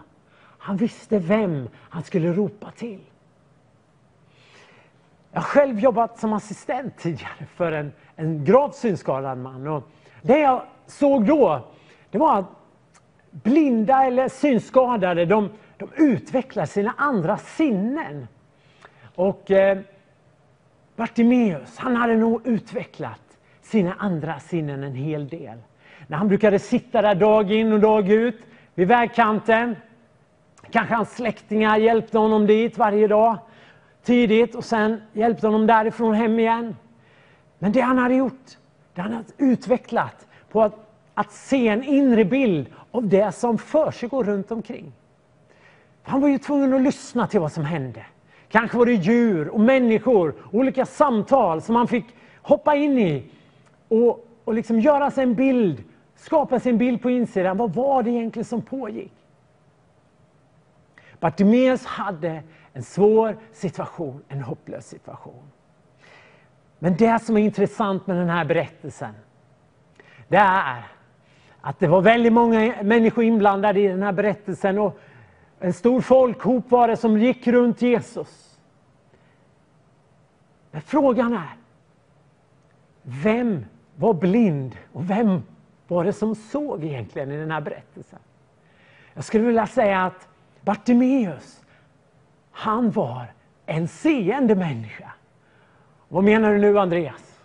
Han 0.59 0.77
visste 0.77 1.19
vem 1.19 1.69
han 1.91 2.03
skulle 2.03 2.33
ropa 2.33 2.71
till. 2.71 3.01
Jag 5.33 5.41
har 5.41 5.45
själv 5.45 5.81
jobbat 5.81 6.19
som 6.19 6.33
assistent 6.33 6.99
tidigare 6.99 7.47
för 7.57 7.73
en, 7.73 7.93
en 8.17 8.45
gravt 8.45 8.75
synskadad 8.75 9.39
man. 9.39 9.67
Och 9.67 9.89
det 10.23 10.39
jag 10.39 10.63
såg 10.87 11.27
då, 11.27 11.61
det 12.11 12.19
var 12.19 12.39
att 12.39 12.51
blinda 13.31 14.05
eller 14.05 14.29
synskadade, 14.29 15.25
de, 15.25 15.51
de 15.83 16.03
utvecklar 16.03 16.67
sina 16.67 16.95
andra 16.97 17.37
sinnen. 17.39 18.29
Och 19.15 19.51
eh, 19.51 19.79
Bartimeus, 20.97 21.79
han 21.79 21.97
hade 21.97 22.17
nog 22.17 22.47
utvecklat 22.47 23.21
sina 23.63 23.95
andra 23.99 24.41
sinnen 24.41 24.85
en 24.85 24.95
hel 24.95 25.29
del. 25.29 25.59
När 26.07 26.17
han 26.17 26.29
brukade 26.29 26.59
sitta 26.59 27.03
där 27.03 27.15
dag 27.15 27.53
in 27.53 27.73
och 27.73 27.81
dag 27.81 28.11
ut 28.11 28.41
vid 28.75 28.89
vägkanten. 28.89 29.77
Kanske 30.71 30.95
hans 30.95 31.15
släktingar 31.15 31.77
hjälpte 31.77 32.19
honom 32.19 32.47
dit 32.47 32.79
varje 32.79 33.07
dag 33.09 33.39
tidigt 34.03 34.55
och 34.55 34.65
sen 34.65 35.03
hjälpte 35.13 35.47
honom 35.47 35.67
därifrån 35.67 36.15
hem 36.15 36.39
igen. 36.39 36.77
Men 37.59 37.73
det 37.73 37.81
han 37.81 37.99
hade 37.99 38.15
gjort, 38.15 38.59
det 38.95 39.01
han 39.01 39.13
hade 39.13 39.29
utvecklat 39.39 40.27
på 40.51 40.63
att, 40.63 40.75
att 41.15 41.33
se 41.33 41.69
en 41.69 41.85
inre 41.85 42.25
bild 42.25 42.67
av 42.91 43.09
det 43.09 43.33
som 43.33 43.59
försiggår 43.59 44.25
runt 44.25 44.51
omkring. 44.51 44.93
Han 46.03 46.21
var 46.21 46.29
ju 46.29 46.39
tvungen 46.39 46.75
att 46.75 46.83
lyssna 46.83 47.27
till 47.27 47.41
vad 47.41 47.53
som 47.53 47.65
hände. 47.65 48.07
Kanske 48.49 48.79
var 48.79 48.87
det 48.87 48.93
djur 48.93 49.49
och 49.49 49.61
människor, 49.61 50.35
olika 50.51 50.87
samtal 50.87 51.63
som 51.63 51.77
han 51.77 51.89
fick 51.89 52.05
hoppa 52.43 52.75
in 52.75 52.99
i 52.99 53.31
och, 53.89 54.27
och 54.45 54.55
liksom 54.55 54.81
göra 54.81 55.11
sig 55.11 55.23
en 55.23 55.35
bild, 55.35 55.85
skapa 56.17 56.61
sig 56.61 56.73
en 56.73 56.79
bild 56.79 57.03
på 57.03 57.11
insidan. 57.11 57.57
Vad 57.57 57.75
var 57.75 58.03
det 58.03 58.11
egentligen 58.11 58.45
som 58.45 58.63
pågick? 58.63 59.13
Bartimeus 61.21 61.87
hade 61.87 62.43
en 62.73 62.83
svår 62.83 63.37
situation, 63.53 64.23
en 64.29 64.41
hopplös 64.41 64.89
situation. 64.89 65.43
Men 66.79 66.97
det 66.97 67.23
som 67.23 67.37
är 67.37 67.41
intressant 67.41 68.07
med 68.07 68.17
den 68.17 68.29
här 68.29 68.45
berättelsen, 68.45 69.15
det 70.29 70.37
är 70.37 70.87
att 71.61 71.79
det 71.79 71.87
var 71.87 72.01
väldigt 72.01 72.33
många 72.33 72.83
människor 72.83 73.25
inblandade 73.25 73.81
i 73.81 73.89
den 73.89 74.03
här 74.03 74.13
berättelsen 74.13 74.79
och 74.79 74.99
en 75.63 75.73
stor 75.73 76.01
folkhop 76.01 76.71
var 76.71 76.89
det 76.89 76.97
som 76.97 77.19
gick 77.19 77.47
runt 77.47 77.83
Jesus. 77.83 78.59
Men 80.71 80.83
frågan 80.83 81.33
är, 81.33 81.57
vem 83.03 83.65
var 83.97 84.15
blind 84.15 84.77
och 84.93 85.11
vem 85.11 85.43
var 85.89 86.05
det 86.05 86.13
som 86.13 86.35
såg 86.35 86.85
egentligen 86.85 87.31
i 87.31 87.37
den 87.37 87.51
här 87.51 87.61
berättelsen? 87.61 88.19
Jag 89.15 89.25
skulle 89.25 89.45
vilja 89.45 89.67
säga 89.67 90.05
att 90.05 90.29
Bartimeus, 90.61 91.65
han 92.51 92.91
var 92.91 93.33
en 93.67 93.89
seende 93.89 94.55
människa. 94.55 95.13
Vad 96.09 96.25
menar 96.25 96.53
du 96.53 96.59
nu 96.59 96.79
Andreas? 96.79 97.41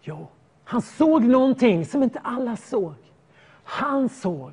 Jo, 0.00 0.28
han 0.64 0.82
såg 0.82 1.24
någonting 1.24 1.86
som 1.86 2.02
inte 2.02 2.18
alla 2.18 2.56
såg. 2.56 2.94
Han 3.64 4.08
såg 4.08 4.52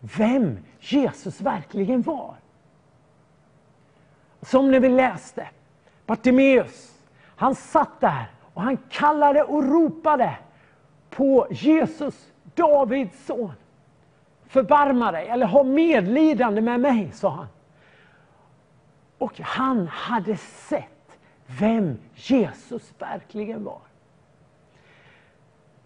vem 0.00 0.58
Jesus 0.80 1.40
verkligen 1.40 2.02
var. 2.02 2.34
Som 4.42 4.70
när 4.70 4.80
vi 4.80 4.88
läste, 4.88 5.48
Bartimeus, 6.06 6.98
han 7.36 7.54
satt 7.54 8.00
där 8.00 8.30
och 8.54 8.62
han 8.62 8.76
kallade 8.76 9.42
och 9.42 9.64
ropade 9.64 10.36
på 11.10 11.46
Jesus, 11.50 12.32
Davids 12.54 13.26
son. 13.26 13.52
Förbarma 14.46 15.12
dig, 15.12 15.28
eller 15.28 15.46
ha 15.46 15.62
medlidande 15.62 16.60
med 16.60 16.80
mig, 16.80 17.10
sa 17.12 17.30
han. 17.30 17.46
Och 19.18 19.40
han 19.40 19.86
hade 19.86 20.36
sett 20.36 21.18
vem 21.46 21.98
Jesus 22.14 22.92
verkligen 22.98 23.64
var. 23.64 23.80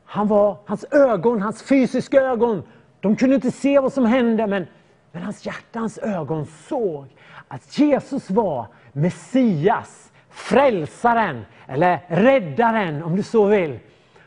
Han 0.04 0.28
var, 0.28 0.56
hans 0.66 0.84
ögon, 0.90 1.42
hans 1.42 1.62
fysiska 1.62 2.20
ögon, 2.20 2.62
de 3.00 3.16
kunde 3.16 3.34
inte 3.34 3.50
se 3.50 3.80
vad 3.80 3.92
som 3.92 4.04
hände 4.04 4.46
men, 4.46 4.66
men 5.12 5.22
hans 5.22 5.46
hjärtans 5.46 5.98
ögon 5.98 6.46
såg 6.46 7.06
att 7.48 7.78
Jesus 7.78 8.30
var 8.30 8.66
Messias, 8.92 10.12
frälsaren, 10.30 11.44
eller 11.66 12.00
räddaren 12.08 13.02
om 13.02 13.16
du 13.16 13.22
så 13.22 13.46
vill, 13.46 13.78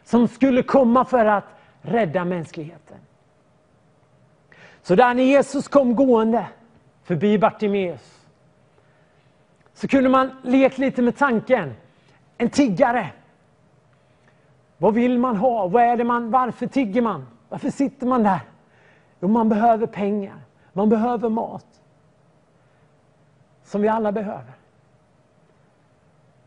som 0.03 0.27
skulle 0.27 0.63
komma 0.63 1.05
för 1.05 1.25
att 1.25 1.45
rädda 1.81 2.25
mänskligheten. 2.25 2.97
Så 4.81 4.95
där 4.95 5.13
när 5.13 5.23
Jesus 5.23 5.67
kom 5.67 5.95
gående 5.95 6.45
förbi 7.03 7.37
Bartimeus 7.37 8.17
så 9.73 9.87
kunde 9.87 10.09
man 10.09 10.31
leka 10.43 10.81
lite 10.81 11.01
med 11.01 11.17
tanken. 11.17 11.73
En 12.37 12.49
tiggare. 12.49 13.09
Vad 14.77 14.93
vill 14.93 15.19
man 15.19 15.37
ha? 15.37 15.67
Vad 15.67 15.83
är 15.83 15.97
det 15.97 16.03
man, 16.03 16.31
varför 16.31 16.67
tigger 16.67 17.01
man? 17.01 17.27
Varför 17.49 17.69
sitter 17.69 18.07
man 18.07 18.23
där? 18.23 18.39
Jo, 19.19 19.27
man 19.27 19.49
behöver 19.49 19.87
pengar. 19.87 20.35
Man 20.73 20.89
behöver 20.89 21.29
mat. 21.29 21.65
Som 23.67 23.81
vi 23.81 23.87
alla 23.87 24.11
behöver. 24.11 24.53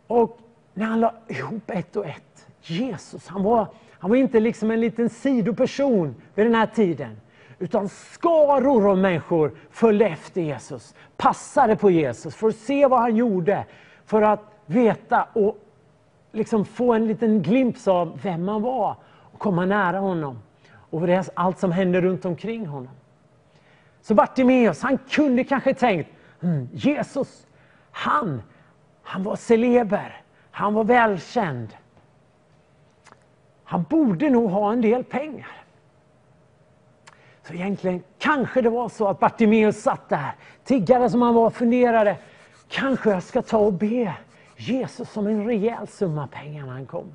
Och 0.07 0.39
när 0.75 0.87
han 0.87 1.01
la 1.01 1.15
ihop 1.29 1.71
ett 1.71 1.97
och 1.97 2.07
ett, 2.07 2.47
Jesus, 2.63 3.29
han 3.29 3.43
var, 3.43 3.67
han 3.99 4.11
var 4.11 4.17
inte 4.17 4.41
liksom 4.41 4.71
en 4.71 4.81
liten 4.81 5.11
sidoperson 5.11 6.15
vid 6.35 6.47
den 6.47 6.55
här 6.55 6.67
tiden. 6.67 7.17
Utan 7.59 7.89
skaror 7.89 8.91
av 8.91 8.99
människor 8.99 9.53
följde 9.71 10.07
efter 10.07 10.41
Jesus, 10.41 10.95
passade 11.17 11.77
på 11.77 11.91
Jesus 11.91 12.35
för 12.35 12.49
att 12.49 12.57
se 12.57 12.87
vad 12.87 13.01
han 13.01 13.17
gjorde, 13.17 13.65
för 14.05 14.23
att 14.23 14.41
veta 14.67 15.29
och 15.33 15.59
liksom 16.33 16.65
få 16.65 16.93
en 16.93 17.07
liten 17.07 17.43
glimt 17.43 17.89
av 17.89 18.21
vem 18.23 18.49
han 18.49 18.63
var 18.63 18.97
och 19.33 19.39
komma 19.39 19.67
nära 19.67 19.99
honom 19.99 20.39
och 20.73 21.03
allt 21.35 21.59
som 21.59 21.73
hände 21.73 22.01
runt 22.01 22.25
omkring 22.25 22.67
honom. 22.67 22.93
Så 24.03 24.15
Bartimeus, 24.15 24.83
han 24.83 24.99
kunde 24.99 25.45
kanske 25.45 25.75
tänkt, 25.75 26.11
mm, 26.43 26.69
Jesus, 26.73 27.47
han, 27.91 28.43
han 29.03 29.23
var 29.23 29.37
celeber, 29.37 30.23
han 30.51 30.75
var 30.75 30.85
välkänd. 30.85 31.77
Han 33.65 33.83
borde 33.83 34.31
nog 34.31 34.51
ha 34.51 34.73
en 34.73 34.81
del 34.81 35.05
pengar. 35.05 35.65
Så 37.43 37.55
egentligen 37.55 38.03
kanske 38.19 38.63
det 38.63 38.71
var 38.71 38.89
så 38.89 39.09
att 39.09 39.21
Bartimeus 39.21 39.83
satt 39.83 40.09
där, 40.09 40.35
tiggare 40.65 41.11
som 41.11 41.23
han 41.23 41.35
var, 41.35 41.51
funderade, 41.51 42.19
kanske 42.69 43.11
jag 43.11 43.23
ska 43.23 43.43
ta 43.43 43.59
och 43.59 43.73
be 43.73 44.15
Jesus 44.57 45.17
om 45.17 45.27
en 45.27 45.47
rejäl 45.47 45.89
summa 45.89 46.27
pengar 46.27 46.67
när 46.67 46.73
han 46.73 46.87
kommer. 46.87 47.15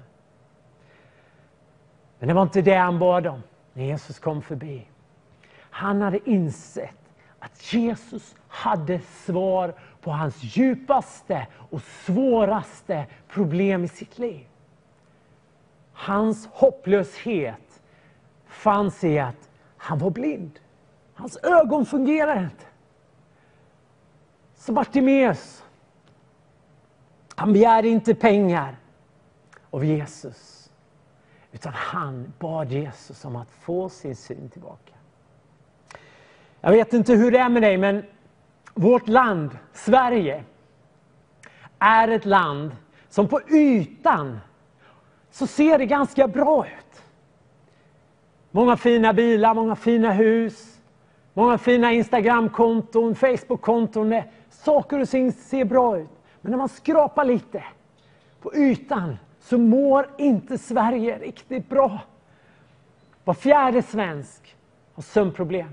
Men 2.20 2.28
det 2.28 2.34
var 2.34 2.44
inte 2.44 2.62
det 2.62 2.76
han 2.76 3.00
bad 3.00 3.28
om 3.28 3.44
när 3.74 3.84
Jesus 3.84 4.20
kom 4.20 4.42
förbi. 4.42 4.88
Han 5.58 6.02
hade 6.02 6.30
insett 6.30 6.98
att 7.40 7.74
Jesus 7.74 8.36
hade 8.56 9.00
svar 9.00 9.74
på 10.02 10.12
hans 10.12 10.44
djupaste 10.44 11.48
och 11.70 11.82
svåraste 11.82 13.06
problem 13.28 13.84
i 13.84 13.88
sitt 13.88 14.18
liv. 14.18 14.48
Hans 15.94 16.48
hopplöshet 16.48 17.82
fanns 18.48 19.04
i 19.04 19.20
att 19.20 19.50
han 19.78 19.98
var 19.98 20.10
blind. 20.10 20.60
Hans 21.14 21.38
ögon 21.44 21.86
fungerade 21.86 22.44
inte. 22.44 22.66
Så 24.56 24.74
Bartimeus, 24.74 25.64
han 27.36 27.54
begärde 27.54 27.88
inte 27.88 28.16
pengar 28.16 28.78
av 29.70 29.86
Jesus. 29.86 30.72
Utan 31.52 31.74
han 31.74 32.34
bad 32.40 32.72
Jesus 32.72 33.26
om 33.26 33.36
att 33.36 33.52
få 33.52 33.90
sin 33.90 34.16
syn 34.16 34.50
tillbaka. 34.50 34.94
Jag 36.62 36.72
vet 36.72 36.94
inte 36.94 37.14
hur 37.14 37.32
det 37.32 37.38
är 37.38 37.50
med 37.50 37.62
dig, 37.62 37.78
men 37.78 38.04
vårt 38.76 39.08
land, 39.08 39.58
Sverige, 39.74 40.44
är 41.80 42.08
ett 42.08 42.26
land 42.26 42.72
som 43.10 43.28
på 43.28 43.42
ytan 43.50 44.40
så 45.32 45.48
ser 45.48 45.78
det 45.78 45.86
ganska 45.86 46.28
bra 46.28 46.66
ut. 46.68 47.02
Många 48.52 48.78
fina 48.78 49.14
bilar, 49.14 49.54
många 49.54 49.76
fina 49.76 50.12
hus, 50.12 50.80
många 51.34 51.58
fina 51.58 51.92
Instagramkonton, 51.92 53.16
Facebookkonton. 53.16 54.14
Eh, 54.14 54.24
saker 54.50 55.00
och 55.00 55.10
ting 55.10 55.32
ser 55.32 55.66
bra 55.66 55.98
ut. 55.98 56.10
Men 56.42 56.52
när 56.52 56.58
man 56.58 56.70
skrapar 56.70 57.26
lite 57.26 57.64
på 58.42 58.56
ytan 58.56 59.18
så 59.40 59.58
mår 59.58 60.10
inte 60.18 60.58
Sverige 60.58 61.20
riktigt 61.20 61.70
bra. 61.70 62.00
Var 63.24 63.34
fjärde 63.34 63.82
svensk 63.82 64.56
har 64.94 65.04
sömnproblem. 65.04 65.70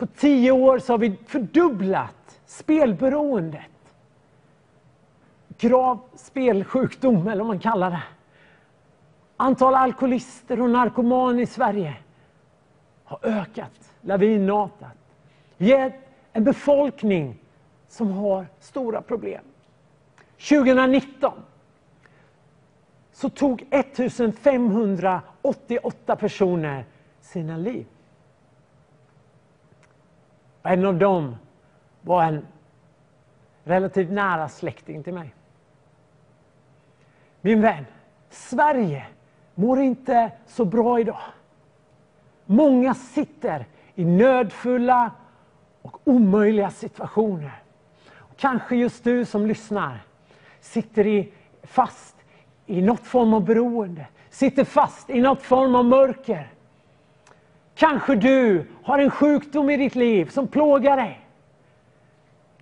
På 0.00 0.06
tio 0.06 0.50
år 0.50 0.78
så 0.78 0.92
har 0.92 0.98
vi 0.98 1.16
fördubblat 1.26 2.40
spelberoendet. 2.46 3.62
Grav 5.58 5.98
spelsjukdom, 6.14 7.28
eller 7.28 7.38
vad 7.38 7.46
man 7.46 7.58
kallar 7.58 7.90
det. 7.90 8.02
Antal 9.36 9.74
alkoholister 9.74 10.60
och 10.60 10.70
narkomaner 10.70 11.42
i 11.42 11.46
Sverige 11.46 11.96
har 13.04 13.18
ökat 13.22 13.92
lavinartat. 14.00 14.96
Vi 15.56 15.72
är 15.72 15.92
en 16.32 16.44
befolkning 16.44 17.38
som 17.88 18.12
har 18.12 18.46
stora 18.60 19.02
problem. 19.02 19.44
2019 20.48 21.32
så 23.12 23.28
tog 23.28 23.66
1588 23.70 26.16
personer 26.16 26.84
sina 27.20 27.56
liv. 27.56 27.86
En 30.62 30.84
av 30.84 30.98
dem 30.98 31.36
var 32.02 32.24
en 32.24 32.46
relativt 33.64 34.10
nära 34.10 34.48
släkting 34.48 35.02
till 35.02 35.14
mig. 35.14 35.34
Min 37.40 37.60
vän, 37.60 37.84
Sverige 38.30 39.06
mår 39.54 39.80
inte 39.80 40.32
så 40.46 40.64
bra 40.64 41.00
idag. 41.00 41.20
Många 42.46 42.94
sitter 42.94 43.66
i 43.94 44.04
nödfulla 44.04 45.10
och 45.82 46.00
omöjliga 46.04 46.70
situationer. 46.70 47.62
Kanske 48.36 48.76
just 48.76 49.04
du 49.04 49.24
som 49.24 49.46
lyssnar 49.46 50.00
sitter 50.60 51.06
i, 51.06 51.32
fast 51.62 52.16
i 52.66 52.82
något 52.82 53.06
form 53.06 53.34
av 53.34 53.44
beroende, 53.44 54.06
sitter 54.30 54.64
fast 54.64 55.10
i 55.10 55.20
något 55.20 55.42
form 55.42 55.74
av 55.74 55.84
mörker. 55.84 56.52
Kanske 57.74 58.14
du 58.14 58.66
har 58.82 58.98
en 58.98 59.10
sjukdom 59.10 59.70
i 59.70 59.76
ditt 59.76 59.94
liv 59.94 60.26
som 60.26 60.48
plågar 60.48 60.96
dig. 60.96 61.20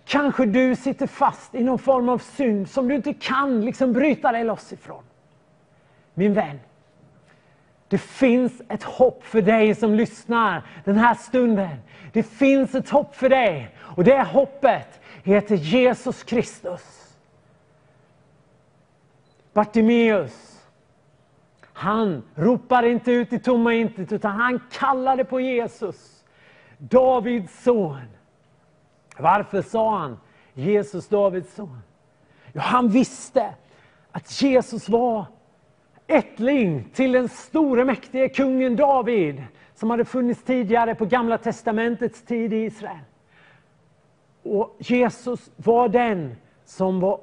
Kanske 0.05 0.45
du 0.45 0.75
sitter 0.75 1.07
fast 1.07 1.55
i 1.55 1.63
någon 1.63 1.79
form 1.79 2.09
av 2.09 2.17
synd 2.17 2.69
som 2.69 2.87
du 2.87 2.95
inte 2.95 3.13
kan 3.13 3.65
liksom 3.65 3.93
bryta 3.93 4.31
dig 4.31 4.43
loss 4.43 4.73
ifrån. 4.73 5.03
Min 6.13 6.33
vän, 6.33 6.59
det 7.87 7.97
finns 7.97 8.61
ett 8.69 8.83
hopp 8.83 9.23
för 9.23 9.41
dig 9.41 9.75
som 9.75 9.93
lyssnar 9.93 10.63
den 10.85 10.97
här 10.97 11.15
stunden. 11.15 11.77
Det 12.13 12.23
finns 12.23 12.75
ett 12.75 12.89
hopp 12.89 13.15
för 13.15 13.29
dig 13.29 13.75
och 13.79 14.03
det 14.03 14.23
hoppet 14.23 14.99
heter 15.23 15.55
Jesus 15.55 16.23
Kristus. 16.23 17.15
Bartimeus, 19.53 20.58
han 21.79 22.23
ropade 22.35 22.89
inte 22.89 23.11
ut 23.11 23.33
i 23.33 23.39
tomma 23.39 23.73
intet 23.73 24.11
utan 24.11 24.31
han 24.31 24.61
kallade 24.71 25.25
på 25.25 25.39
Jesus, 25.39 26.23
Davids 26.77 27.63
son. 27.63 28.01
Varför 29.17 29.61
sa 29.61 29.97
han 29.97 30.17
Jesus, 30.53 31.07
Davids 31.07 31.55
son? 31.55 31.79
Jo, 32.53 32.61
han 32.61 32.87
visste 32.87 33.53
att 34.11 34.41
Jesus 34.41 34.89
var 34.89 35.25
ättling 36.07 36.89
till 36.93 37.11
den 37.11 37.29
store 37.29 37.85
mäktige 37.85 38.29
kungen 38.29 38.75
David 38.75 39.43
som 39.75 39.89
hade 39.89 40.05
funnits 40.05 40.43
tidigare 40.43 40.95
på 40.95 41.05
Gamla 41.05 41.37
testamentets 41.37 42.21
tid 42.21 42.53
i 42.53 42.57
Israel. 42.57 42.99
Och 44.43 44.75
Jesus 44.79 45.51
var 45.55 45.89
den 45.89 46.35
som 46.65 46.99
var 46.99 47.19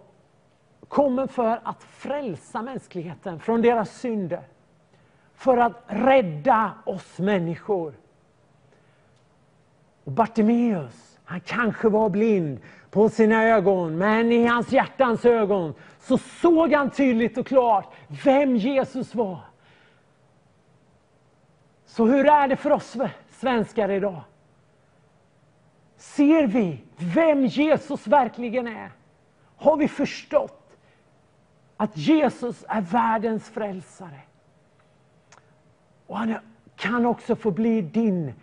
kommen 0.88 1.28
för 1.28 1.60
att 1.62 1.82
frälsa 1.82 2.62
mänskligheten 2.62 3.40
från 3.40 3.62
deras 3.62 3.98
synder. 3.98 4.42
För 5.34 5.56
att 5.56 5.84
rädda 5.86 6.72
oss 6.84 7.18
människor. 7.18 7.94
Och 10.04 10.12
Bartimeus, 10.12 11.18
han 11.24 11.40
kanske 11.40 11.88
var 11.88 12.08
blind 12.08 12.58
på 12.90 13.08
sina 13.08 13.44
ögon, 13.44 13.98
men 13.98 14.32
i 14.32 14.46
hans 14.46 14.72
hjärtans 14.72 15.24
ögon 15.24 15.74
så 16.00 16.18
såg 16.18 16.72
han 16.72 16.90
tydligt 16.90 17.38
och 17.38 17.46
klart 17.46 17.94
vem 18.24 18.56
Jesus 18.56 19.14
var. 19.14 19.40
Så 21.86 22.06
hur 22.06 22.26
är 22.26 22.48
det 22.48 22.56
för 22.56 22.72
oss 22.72 22.96
svenskar 23.30 23.90
idag? 23.90 24.20
Ser 25.96 26.46
vi 26.46 26.80
vem 26.96 27.46
Jesus 27.46 28.06
verkligen 28.06 28.66
är? 28.66 28.90
Har 29.56 29.76
vi 29.76 29.88
förstått 29.88 30.65
att 31.76 31.96
Jesus 31.96 32.64
är 32.68 32.80
världens 32.80 33.48
frälsare? 33.48 34.20
Och 36.06 36.18
han 36.18 36.34
kan 36.76 37.06
också 37.06 37.36
få 37.36 37.50
bli 37.50 37.82
din 37.82 38.34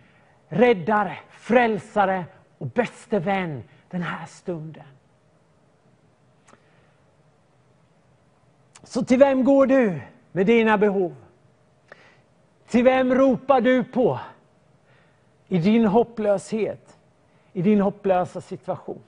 räddare, 0.47 1.17
frälsare 1.29 2.25
och 2.57 2.67
bäste 2.67 3.19
vän 3.19 3.63
den 3.89 4.01
här 4.01 4.25
stunden. 4.25 4.83
Så 8.83 9.03
till 9.03 9.19
vem 9.19 9.43
går 9.43 9.65
du 9.65 10.01
med 10.31 10.45
dina 10.45 10.77
behov? 10.77 11.15
Till 12.67 12.83
vem 12.83 13.13
ropar 13.13 13.61
du 13.61 13.83
på 13.83 14.19
i 15.47 15.57
din 15.57 15.85
hopplöshet, 15.85 16.97
i 17.53 17.61
din 17.61 17.81
hopplösa 17.81 18.41
situation? 18.41 19.01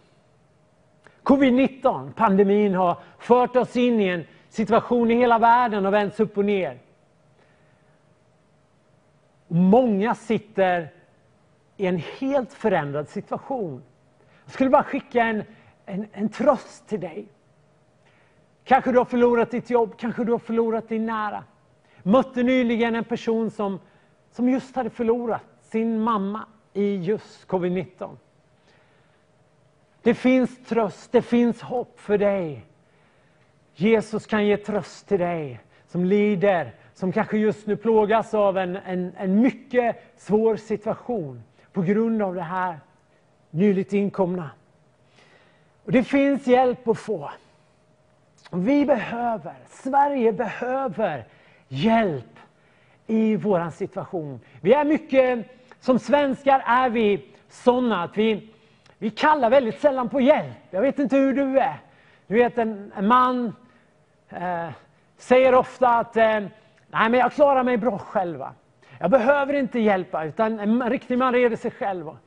Covid-19, 1.25 2.13
pandemin, 2.13 2.75
har 2.75 2.97
fört 3.19 3.55
oss 3.55 3.75
in 3.75 4.01
i 4.01 4.07
en 4.07 4.25
situation 4.49 5.11
i 5.11 5.15
hela 5.15 5.39
världen 5.39 5.85
och 5.85 5.93
vänts 5.93 6.19
upp 6.19 6.37
och 6.37 6.45
ner. 6.45 6.79
Många 9.47 10.15
sitter 10.15 10.91
i 11.77 11.85
en 11.85 12.01
helt 12.19 12.53
förändrad 12.53 13.09
situation. 13.09 13.83
Jag 14.43 14.53
skulle 14.53 14.69
bara 14.69 14.83
skicka 14.83 15.23
en, 15.23 15.43
en, 15.85 16.07
en 16.11 16.29
tröst 16.29 16.87
till 16.87 16.99
dig. 16.99 17.27
Kanske 18.63 18.91
du 18.91 18.97
har 18.97 19.05
förlorat 19.05 19.51
ditt 19.51 19.69
jobb, 19.69 19.93
kanske 19.97 20.23
du 20.23 20.31
har 20.31 20.39
förlorat 20.39 20.89
din 20.89 21.05
nära. 21.05 21.43
Mötte 22.03 22.43
nyligen 22.43 22.95
en 22.95 23.03
person 23.03 23.51
som, 23.51 23.79
som 24.31 24.49
just 24.49 24.75
hade 24.75 24.89
förlorat 24.89 25.43
sin 25.61 25.99
mamma 25.99 26.45
i 26.73 26.95
just 26.95 27.47
covid-19. 27.47 28.17
Det 30.05 30.13
finns 30.13 30.57
tröst, 30.67 31.11
det 31.11 31.21
finns 31.21 31.61
hopp 31.61 31.99
för 31.99 32.17
dig. 32.17 32.65
Jesus 33.75 34.25
kan 34.25 34.45
ge 34.45 34.57
tröst 34.57 35.07
till 35.07 35.19
dig 35.19 35.59
som 35.87 36.05
lider, 36.05 36.71
som 36.93 37.11
kanske 37.11 37.37
just 37.37 37.67
nu 37.67 37.75
plågas 37.75 38.33
av 38.33 38.57
en, 38.57 38.75
en, 38.75 39.13
en 39.17 39.41
mycket 39.41 40.13
svår 40.17 40.55
situation 40.55 41.43
på 41.73 41.81
grund 41.81 42.21
av 42.21 42.35
det 42.35 42.41
här 42.41 42.79
nyligt 43.49 43.93
inkomna. 43.93 44.49
Och 45.83 45.91
det 45.91 46.03
finns 46.03 46.47
hjälp 46.47 46.87
att 46.87 46.99
få. 46.99 47.31
Vi 48.51 48.85
behöver, 48.85 49.53
Sverige 49.69 50.33
behöver 50.33 51.25
hjälp 51.67 52.39
i 53.07 53.35
vår 53.35 53.69
situation. 53.69 54.39
Vi 54.61 54.73
är 54.73 54.85
mycket, 54.85 55.45
som 55.79 55.99
svenskar 55.99 56.63
är 56.65 56.89
vi 56.89 57.25
sådana 57.49 58.03
att 58.03 58.17
vi, 58.17 58.49
vi 59.05 59.11
kallar 59.11 59.49
väldigt 59.49 59.81
sällan 59.81 60.09
på 60.09 60.21
hjälp. 60.21 60.57
Jag 60.69 60.81
vet 60.81 60.99
inte 60.99 61.15
hur 61.15 61.33
du 61.33 61.59
är. 61.59 61.79
Du 62.27 62.33
vet 62.35 62.57
en, 62.57 62.91
en 62.95 63.07
man 63.07 63.53
eh, 64.29 64.69
säger 65.17 65.55
ofta 65.55 65.89
att 65.89 66.17
eh, 66.17 66.23
nej 66.23 67.09
men 67.09 67.13
jag 67.13 67.33
klarar 67.33 67.63
mig 67.63 67.77
bra 67.77 67.97
själva. 67.97 68.53
Jag 68.99 69.11
behöver 69.11 69.53
inte 69.53 69.79
hjälpa, 69.79 70.25
utan 70.25 70.59
en 70.59 70.89
riktig 70.89 71.17
man 71.17 71.33
reder 71.33 71.55
sig 71.55 71.71
själv. 71.71 72.17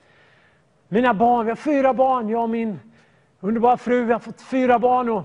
Mina 0.88 1.14
barn, 1.14 1.46
vi 1.46 1.50
har 1.50 1.56
fyra 1.56 1.94
barn, 1.94 2.28
jag 2.28 2.42
och 2.42 2.50
min 2.50 2.80
underbara 3.40 3.76
fru, 3.76 4.04
vi 4.04 4.12
har 4.12 4.20
fått 4.20 4.40
fyra 4.40 4.78
barn. 4.78 5.08
Och 5.08 5.24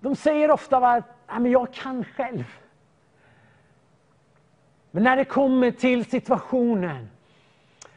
de 0.00 0.16
säger 0.16 0.50
ofta 0.50 0.76
att 0.76 1.04
jag 1.44 1.72
kan 1.72 2.04
själv. 2.04 2.44
Men 4.90 5.02
när 5.02 5.16
det 5.16 5.24
kommer 5.24 5.70
till 5.70 6.04
situationen 6.04 7.08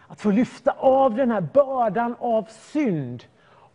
att 0.10 0.22
få 0.22 0.32
lyfta 0.32 0.72
av 0.72 1.16
den 1.16 1.32
här 1.32 1.42
bördan 1.42 2.16
av 2.20 2.44
synd, 2.50 3.24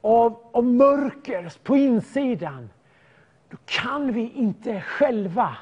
av, 0.01 0.41
av 0.53 0.65
mörker 0.65 1.53
på 1.63 1.77
insidan, 1.77 2.71
då 3.49 3.57
kan 3.65 4.13
vi 4.13 4.31
inte 4.31 4.81
själva 4.81 5.57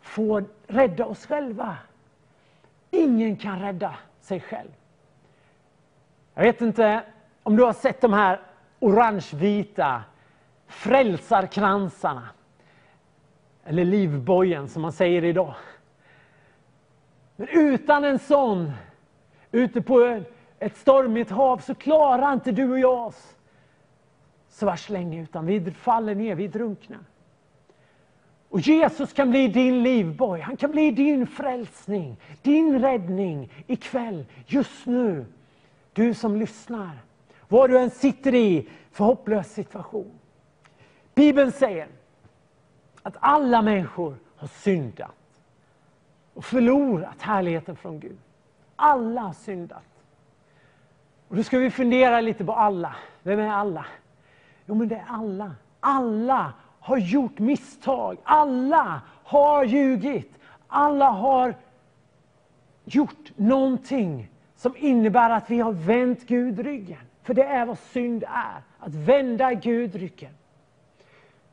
få 0.00 0.42
rädda 0.66 1.06
oss 1.06 1.26
själva. 1.26 1.76
Ingen 2.90 3.36
kan 3.36 3.60
rädda 3.60 3.94
sig 4.20 4.40
själv. 4.40 4.70
Jag 6.34 6.42
vet 6.42 6.60
inte 6.60 7.02
om 7.42 7.56
du 7.56 7.62
har 7.62 7.72
sett 7.72 8.00
de 8.00 8.12
här 8.12 8.40
orangevita 8.78 10.02
frälsarkransarna. 10.66 12.28
Eller 13.64 13.84
livbojen 13.84 14.68
som 14.68 14.82
man 14.82 14.92
säger 14.92 15.24
idag. 15.24 15.54
Men 17.36 17.48
utan 17.48 18.04
en 18.04 18.18
sån, 18.18 18.72
ute 19.52 19.82
på 19.82 20.22
ett 20.58 20.76
stormigt 20.76 21.30
hav, 21.30 21.58
så 21.58 21.74
klarar 21.74 22.32
inte 22.32 22.52
du 22.52 22.70
och 22.70 22.78
jag 22.78 23.06
oss 23.06 23.36
så 24.48 24.66
värst 24.66 24.90
länge, 24.90 25.22
utan 25.22 25.46
vi 25.46 25.70
faller 25.70 26.14
ner, 26.14 26.34
vi 26.34 26.48
drunknar. 26.48 27.00
Och 28.48 28.60
Jesus 28.60 29.12
kan 29.12 29.30
bli 29.30 29.48
din 29.48 29.82
livboj, 29.82 30.40
han 30.40 30.56
kan 30.56 30.70
bli 30.70 30.90
din 30.90 31.26
frälsning, 31.26 32.16
din 32.42 32.80
räddning 32.80 33.52
ikväll, 33.66 34.26
just 34.46 34.86
nu. 34.86 35.26
Du 35.92 36.14
som 36.14 36.36
lyssnar, 36.36 36.98
vad 37.48 37.70
du 37.70 37.78
än 37.78 37.90
sitter 37.90 38.34
i 38.34 38.68
för 38.92 39.04
hopplös 39.04 39.52
situation. 39.52 40.10
Bibeln 41.14 41.52
säger 41.52 41.88
att 43.02 43.16
alla 43.20 43.62
människor 43.62 44.16
har 44.36 44.48
syndat 44.48 45.14
och 46.34 46.44
förlorat 46.44 47.22
härligheten 47.22 47.76
från 47.76 48.00
Gud. 48.00 48.18
Alla 48.82 49.20
har 49.20 49.32
syndat. 49.32 49.82
Och 51.28 51.36
då 51.36 51.42
ska 51.42 51.58
vi 51.58 51.70
fundera 51.70 52.20
lite 52.20 52.44
på 52.44 52.52
alla. 52.52 52.96
Vem 53.22 53.38
är 53.40 53.48
alla? 53.48 53.86
Jo, 54.66 54.74
men 54.74 54.88
det 54.88 54.94
är 54.94 55.04
alla. 55.08 55.54
Alla 55.80 56.52
har 56.80 56.98
gjort 56.98 57.38
misstag. 57.38 58.18
Alla 58.24 59.00
har 59.24 59.64
ljugit. 59.64 60.38
Alla 60.68 61.10
har 61.10 61.54
gjort 62.84 63.32
någonting 63.36 64.28
som 64.56 64.76
innebär 64.76 65.30
att 65.30 65.50
vi 65.50 65.60
har 65.60 65.72
vänt 65.72 66.26
Gud 66.26 66.58
ryggen. 66.58 67.00
För 67.22 67.34
det 67.34 67.44
är 67.44 67.66
vad 67.66 67.78
synd 67.78 68.22
är, 68.22 68.62
att 68.78 68.94
vända 68.94 69.54
Gud 69.54 69.94
ryggen. 69.94 70.32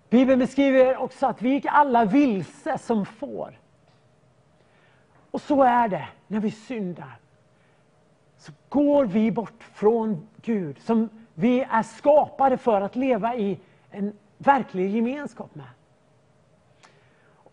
Bibeln 0.10 0.40
beskriver 0.40 0.98
också 0.98 1.26
att 1.26 1.42
vi 1.42 1.50
gick 1.50 1.66
alla 1.70 2.06
vilse 2.06 2.78
som 2.78 3.06
får. 3.06 3.60
Och 5.32 5.42
så 5.42 5.64
är 5.64 5.88
det 5.88 6.08
när 6.28 6.40
vi 6.40 6.52
syndar. 6.52 7.20
Så 8.38 8.52
går 8.70 9.06
vi 9.06 9.32
bort 9.32 9.64
från 9.74 10.28
Gud, 10.42 10.80
som 10.80 11.10
vi 11.34 11.62
är 11.62 11.84
skapade 11.84 12.58
för 12.58 12.82
att 12.82 12.96
leva 12.96 13.36
i 13.36 13.60
en 13.92 14.14
verklig 14.38 14.96
gemenskap 14.96 15.56
med. 15.56 15.70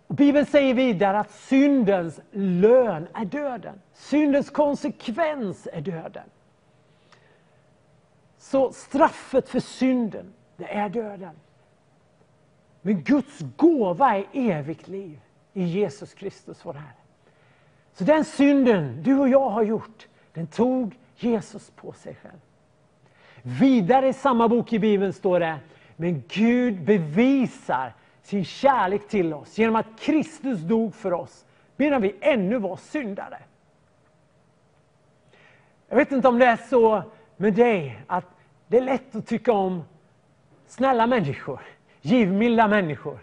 Och 0.07 0.15
Bibeln 0.15 0.47
säger 0.47 0.75
vidare 0.75 1.19
att 1.19 1.31
syndens 1.31 2.21
lön 2.31 3.09
är 3.15 3.25
döden. 3.25 3.81
Syndens 3.93 4.51
konsekvens 4.51 5.69
är 5.73 5.81
döden. 5.81 6.25
Så 8.39 8.73
straffet 8.73 9.49
för 9.49 9.61
synden, 9.61 10.33
det 10.57 10.75
är 10.75 10.89
döden. 10.89 11.35
Men 12.83 13.03
Guds 13.03 13.39
gåva 13.57 14.17
är 14.17 14.27
evigt 14.33 14.89
liv 14.89 15.21
i 15.53 15.65
Jesus 15.65 16.15
Kristus, 16.15 16.61
vår 16.65 16.73
Herre. 16.73 17.04
Så 17.95 18.05
den 18.05 18.25
synden 18.25 19.03
du 19.03 19.19
och 19.19 19.29
jag 19.29 19.51
har 19.51 19.63
gjort, 19.63 20.07
den 20.33 20.47
tog 20.47 20.99
Jesus 21.17 21.71
på 21.71 21.93
sig 21.93 22.17
själv. 22.23 22.41
Vidare 23.43 24.09
i 24.09 24.13
samma 24.13 24.49
bok 24.49 24.73
i 24.73 24.79
Bibeln 24.79 25.13
står 25.13 25.41
det, 25.41 25.59
men 25.97 26.23
Gud 26.29 26.85
bevisar 26.85 27.93
sin 28.23 28.45
kärlek 28.45 29.09
till 29.09 29.35
oss 29.35 29.59
genom 29.59 29.77
att 29.77 29.87
Kristus 30.01 30.61
dog 30.61 30.95
för 30.95 31.13
oss 31.13 31.45
medan 31.77 32.03
vi 32.03 32.15
ännu 32.21 32.59
var 32.59 32.77
syndare. 32.77 33.39
Jag 35.89 35.97
vet 35.97 36.13
inte 36.13 36.29
om 36.29 36.39
det 36.39 36.47
är 36.47 36.57
så 36.57 37.03
med 37.37 37.55
dig 37.55 38.01
att 38.07 38.27
det 38.67 38.77
är 38.77 38.83
lätt 38.83 39.15
att 39.15 39.27
tycka 39.27 39.53
om 39.53 39.85
snälla 40.67 41.07
människor, 41.07 41.61
givmilda 42.01 42.69
människor. 42.69 43.19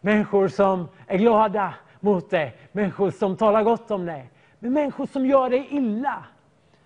Människor 0.00 0.48
som 0.48 0.88
är 1.06 1.18
glada 1.18 1.74
mot 2.02 2.30
dig, 2.30 2.56
människor 2.72 3.10
som 3.10 3.36
talar 3.36 3.62
gott 3.62 3.90
om 3.90 4.06
dig. 4.06 4.30
Men 4.58 4.72
människor 4.72 5.06
som 5.06 5.26
gör 5.26 5.50
dig 5.50 5.68
illa, 5.70 6.24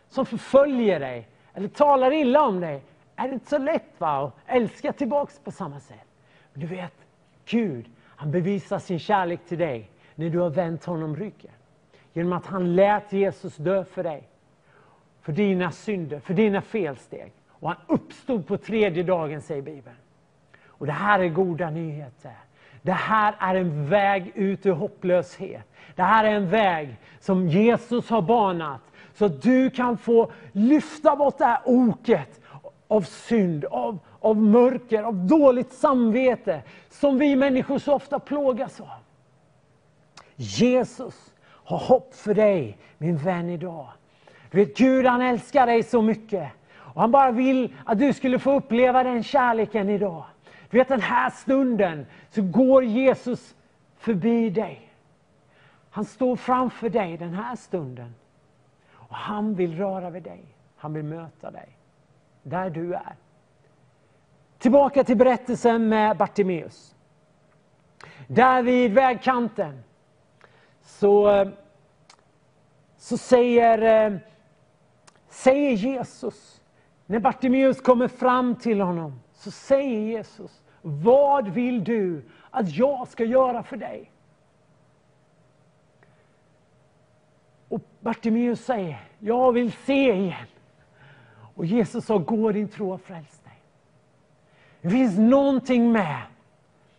som 0.09 0.27
förföljer 0.27 1.01
dig 1.01 1.29
eller 1.55 1.69
talar 1.69 2.13
illa 2.13 2.43
om 2.43 2.61
dig, 2.61 2.83
är 3.17 3.29
det 3.29 3.35
inte 3.35 3.51
så 3.51 3.59
lätt 3.59 3.93
va, 3.99 4.27
att 4.27 4.33
älska 4.47 4.93
tillbaks 4.93 5.39
på 5.39 5.51
samma 5.51 5.81
sätt. 5.81 6.07
Men 6.53 6.61
du 6.61 6.67
vet, 6.67 6.95
Gud, 7.45 7.87
han 8.05 8.31
bevisar 8.31 8.79
sin 8.79 8.99
kärlek 8.99 9.41
till 9.49 9.59
dig 9.59 9.91
när 10.15 10.31
du 10.31 10.39
har 10.39 10.51
vänt 10.51 10.85
honom 10.85 11.17
ryggen. 11.17 11.53
Genom 12.13 12.33
att 12.33 12.47
han 12.47 12.75
lät 12.75 13.13
Jesus 13.13 13.57
dö 13.57 13.85
för 13.85 14.03
dig. 14.03 14.29
För 15.21 15.33
dina 15.33 15.71
synder, 15.71 16.21
för 16.21 16.35
dina 16.35 16.63
felsteg. 16.63 17.33
Och 17.49 17.69
han 17.69 17.79
uppstod 17.87 18.47
på 18.47 18.57
tredje 18.57 19.03
dagen, 19.03 19.43
säger 19.43 19.63
Bibeln. 19.63 19.97
Och 20.67 20.87
det 20.87 20.93
här 20.93 21.21
är 21.21 21.29
goda 21.29 21.71
nyheter. 21.71 22.33
Det 22.87 22.93
här 22.93 23.35
är 23.39 23.55
en 23.55 23.89
väg 23.89 24.33
ut 24.35 24.67
ur 24.67 24.73
hopplöshet. 24.73 25.63
Det 25.95 26.03
här 26.03 26.25
är 26.25 26.31
en 26.31 26.51
väg 26.51 26.97
som 27.21 27.49
Jesus 27.49 28.11
har 28.11 28.23
banat. 28.23 28.81
Så 29.15 29.25
att 29.25 29.43
du 29.43 29.71
kan 29.71 29.99
få 29.99 30.33
lyfta 30.53 31.17
bort 31.17 31.39
det 31.39 31.45
här 31.45 31.61
oket 31.65 32.41
av 32.89 33.01
synd, 33.03 33.65
av, 33.65 33.99
av 34.21 34.37
mörker, 34.37 35.03
av 35.03 35.15
dåligt 35.15 35.73
samvete 35.73 36.63
som 36.91 37.19
vi 37.19 37.37
människor 37.37 37.79
så 37.79 37.95
ofta 37.95 38.19
plågas 38.19 38.81
av. 38.81 38.89
Jesus 40.37 41.35
har 41.45 41.79
hopp 41.79 42.15
för 42.15 42.35
dig, 42.35 42.79
min 42.99 43.17
vän, 43.17 43.51
idag. 43.51 43.87
Du 44.51 44.59
vet, 44.59 44.77
Gud 44.77 45.07
han 45.07 45.23
älskar 45.23 45.67
dig 45.67 45.83
så 45.83 46.03
mycket. 46.03 46.49
Och 46.77 47.01
han 47.01 47.11
bara 47.11 47.31
vill 47.31 47.75
att 47.85 47.99
du 47.99 48.13
skulle 48.13 48.39
få 48.39 48.53
uppleva 48.53 49.03
den 49.03 49.23
kärleken 49.23 49.89
idag. 49.89 50.25
Du 50.71 50.79
vet 50.79 50.89
den 50.89 51.01
här 51.01 51.31
stunden 51.31 52.07
så 52.31 52.43
går 52.43 52.85
Jesus 52.85 53.55
förbi 53.97 54.51
dig. 54.51 54.93
Han 55.91 56.05
står 56.05 56.37
framför 56.37 56.89
dig 56.89 57.17
den 57.17 57.35
här 57.35 57.57
stunden. 57.57 58.15
Och 58.93 59.17
han 59.17 59.55
vill 59.55 59.77
röra 59.79 60.11
vid 60.11 60.23
dig. 60.23 60.45
Han 60.77 60.93
vill 60.93 61.05
möta 61.05 61.51
dig. 61.51 61.69
Där 62.43 62.71
du 62.71 62.95
är. 62.95 63.17
Tillbaka 64.59 65.05
till 65.05 65.17
berättelsen 65.17 65.89
med 65.89 66.17
Bartimeus. 66.17 66.95
Där 68.27 68.63
vid 68.63 68.93
vägkanten 68.93 69.83
så, 70.83 71.45
så 72.97 73.19
säger, 73.19 74.07
eh, 74.13 74.19
säger 75.29 75.73
Jesus, 75.73 76.61
när 77.07 77.19
Bartimeus 77.19 77.81
kommer 77.81 78.09
fram 78.09 78.55
till 78.55 78.81
honom, 78.81 79.21
så 79.47 79.51
säger 79.51 80.01
Jesus, 80.01 80.63
vad 80.83 81.49
vill 81.49 81.85
du 81.85 82.23
att 82.51 82.77
jag 82.77 83.09
ska 83.09 83.25
göra 83.25 83.63
för 83.63 83.77
dig? 83.77 84.11
Och 87.69 87.81
Bartimeus 88.01 88.65
säger, 88.65 89.09
jag 89.19 89.53
vill 89.53 89.73
se 89.73 90.15
igen. 90.15 90.47
Och 91.55 91.67
Jesus 91.67 92.05
sa, 92.05 92.19
gå 92.19 92.53
din 92.53 92.69
tro 92.69 92.93
och 92.93 93.01
fräls 93.01 93.39
dig. 93.39 93.61
Det 94.81 94.91
finns 94.91 95.19
någonting 95.19 95.93
med 95.93 96.23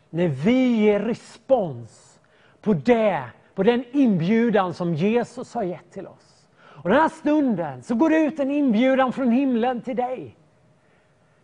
när 0.09 0.27
vi 0.27 0.75
ger 0.75 0.99
respons 0.99 2.19
på 2.61 2.73
det, 2.73 3.23
på 3.55 3.63
den 3.63 3.83
inbjudan 3.91 4.73
som 4.73 4.93
Jesus 4.93 5.53
har 5.53 5.63
gett 5.63 5.91
till 5.91 6.07
oss. 6.07 6.47
Och 6.59 6.89
den 6.89 6.99
här 6.99 7.09
stunden 7.09 7.83
så 7.83 7.95
går 7.95 8.09
det 8.09 8.17
ut 8.17 8.39
en 8.39 8.51
inbjudan 8.51 9.13
från 9.13 9.31
himlen 9.31 9.81
till 9.81 9.95
dig. 9.95 10.36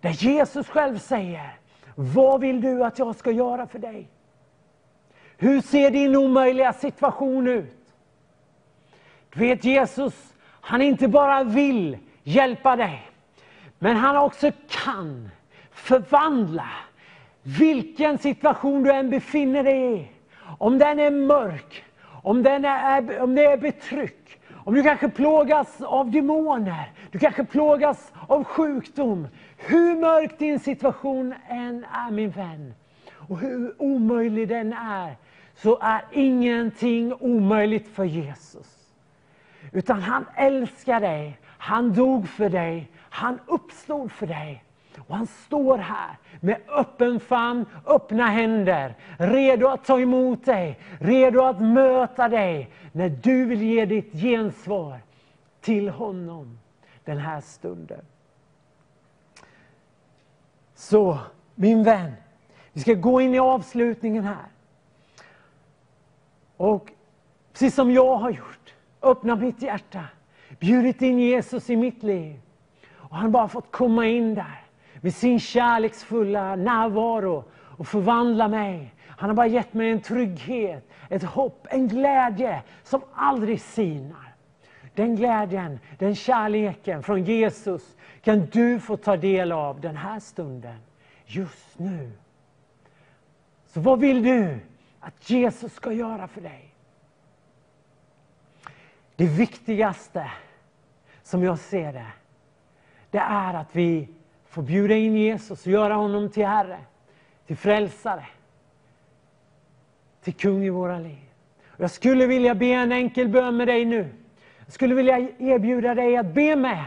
Där 0.04 0.12
Jesus 0.12 0.68
själv 0.68 0.98
säger, 0.98 1.58
vad 1.96 2.42
vill 2.42 2.62
du 2.62 2.84
att 2.84 3.00
jag 3.00 3.16
ska 3.16 3.32
göra 3.32 3.68
för 3.68 3.80
dig? 3.80 4.08
Hur 5.38 5.62
ser 5.62 5.92
din 5.92 6.16
omöjliga 6.16 6.74
situation 6.74 7.48
ut? 7.48 7.94
Du 9.34 9.40
vet 9.40 9.64
Jesus, 9.64 10.34
han 10.62 10.82
inte 10.82 11.08
bara 11.08 11.44
vill 11.44 11.98
hjälpa 12.24 12.76
dig, 12.76 13.12
men 13.80 13.98
han 13.98 14.18
också 14.18 14.52
kan 14.70 15.30
förvandla 15.72 16.70
vilken 17.44 18.18
situation 18.18 18.84
du 18.84 18.92
än 18.92 19.10
befinner 19.10 19.64
dig 19.64 20.00
i. 20.00 20.08
Om 20.58 20.78
den 20.78 21.00
är 21.00 21.12
mörk, 21.12 21.84
om, 22.24 22.44
den 22.44 22.66
är, 22.66 23.22
om 23.22 23.36
det 23.36 23.46
är 23.46 23.58
betryck, 23.58 24.40
om 24.66 24.74
du 24.74 24.84
kanske 24.84 25.10
plågas 25.10 25.82
av 25.82 26.12
demoner, 26.12 26.92
du 27.12 27.20
kanske 27.20 27.44
plågas 27.44 28.12
av 28.28 28.44
sjukdom. 28.44 29.28
Hur 29.66 29.96
mörk 29.96 30.40
din 30.40 30.60
situation 30.60 31.34
än 31.48 31.86
är 31.92 32.12
min 32.12 32.30
vän, 32.30 32.74
och 33.12 33.40
hur 33.40 33.82
omöjlig 33.82 34.48
den 34.48 34.74
är, 34.74 35.16
så 35.56 35.80
är 35.82 36.06
ingenting 36.12 37.14
omöjligt 37.14 37.88
för 37.88 38.04
Jesus. 38.04 38.78
Utan 39.72 40.02
han 40.02 40.26
älskar 40.36 41.00
dig, 41.00 41.40
han 41.46 41.94
dog 41.94 42.30
för 42.30 42.50
dig, 42.50 42.90
han 43.10 43.40
uppstod 43.48 44.12
för 44.12 44.28
dig. 44.28 44.64
Och 45.08 45.18
han 45.18 45.28
står 45.28 45.78
här 45.78 46.18
med 46.40 46.58
öppen 46.68 47.20
famn, 47.20 47.66
öppna 47.86 48.26
händer, 48.26 48.96
redo 49.18 49.68
att 49.68 49.86
ta 49.86 50.00
emot 50.00 50.46
dig, 50.46 50.80
redo 51.00 51.42
att 51.42 51.62
möta 51.62 52.30
dig 52.30 52.70
när 52.92 53.10
du 53.10 53.46
vill 53.46 53.62
ge 53.62 53.86
ditt 53.86 54.12
gensvar 54.14 55.00
till 55.62 55.90
honom 55.90 56.60
den 57.04 57.18
här 57.18 57.42
stunden. 57.42 58.02
Så, 60.84 61.18
min 61.56 61.84
vän, 61.84 62.12
vi 62.74 62.82
ska 62.82 62.94
gå 62.94 63.22
in 63.22 63.34
i 63.34 63.40
avslutningen 63.40 64.24
här. 64.24 64.46
Och 66.58 66.92
precis 67.52 67.76
som 67.76 67.92
jag 67.92 68.16
har 68.16 68.30
gjort, 68.30 68.74
öppna 69.02 69.36
mitt 69.36 69.62
hjärta, 69.62 70.06
bjudit 70.60 71.02
in 71.02 71.20
Jesus 71.20 71.70
i 71.70 71.76
mitt 71.76 72.04
liv. 72.04 72.40
Och 72.92 73.16
han 73.16 73.32
bara 73.32 73.48
fått 73.48 73.72
komma 73.72 74.08
in 74.08 74.36
där 74.36 74.64
med 75.02 75.16
sin 75.16 75.40
kärleksfulla 75.40 76.56
närvaro 76.56 77.44
och 77.54 77.88
förvandla 77.88 78.48
mig. 78.48 78.94
Han 79.08 79.30
har 79.30 79.36
bara 79.36 79.48
gett 79.48 79.74
mig 79.74 79.92
en 79.92 80.02
trygghet, 80.02 80.90
ett 81.10 81.24
hopp, 81.24 81.68
en 81.70 81.88
glädje 81.88 82.62
som 82.84 83.02
aldrig 83.14 83.62
sinar. 83.62 84.23
Den 84.96 85.16
glädjen, 85.16 85.80
den 85.98 86.16
kärleken 86.16 87.04
från 87.04 87.24
Jesus 87.24 87.96
kan 88.22 88.46
du 88.46 88.80
få 88.80 88.98
ta 88.98 89.18
del 89.18 89.52
av 89.52 89.82
den 89.82 89.98
här 89.98 90.20
stunden, 90.20 90.80
just 91.26 91.80
nu. 91.80 92.12
Så 93.68 93.80
vad 93.80 94.00
vill 94.00 94.24
du 94.24 94.60
att 95.00 95.30
Jesus 95.30 95.74
ska 95.74 95.92
göra 95.92 96.28
för 96.28 96.42
dig? 96.42 96.70
Det 99.16 99.26
viktigaste, 99.26 100.32
som 101.24 101.44
jag 101.44 101.60
ser 101.60 101.94
det, 101.94 102.08
det 103.12 103.18
är 103.18 103.54
att 103.54 103.76
vi 103.76 104.08
får 104.46 104.62
bjuda 104.62 104.96
in 104.96 105.16
Jesus 105.16 105.66
och 105.66 105.72
göra 105.72 105.94
honom 105.94 106.30
till 106.30 106.46
Herre, 106.46 106.80
till 107.48 107.58
frälsare, 107.58 108.26
till 110.22 110.34
kung 110.34 110.64
i 110.64 110.70
våra 110.70 111.00
liv. 111.00 111.30
Jag 111.78 111.92
skulle 111.92 112.28
vilja 112.28 112.56
be 112.56 112.66
en 112.66 112.92
enkel 112.92 113.28
bön 113.28 113.58
med 113.58 113.68
dig 113.68 113.86
nu. 113.86 114.23
Jag 114.66 114.74
skulle 114.74 114.96
vilja 114.96 115.20
erbjuda 115.40 115.96
dig 115.96 116.18
att 116.18 116.34
be 116.34 116.56
med 116.56 116.86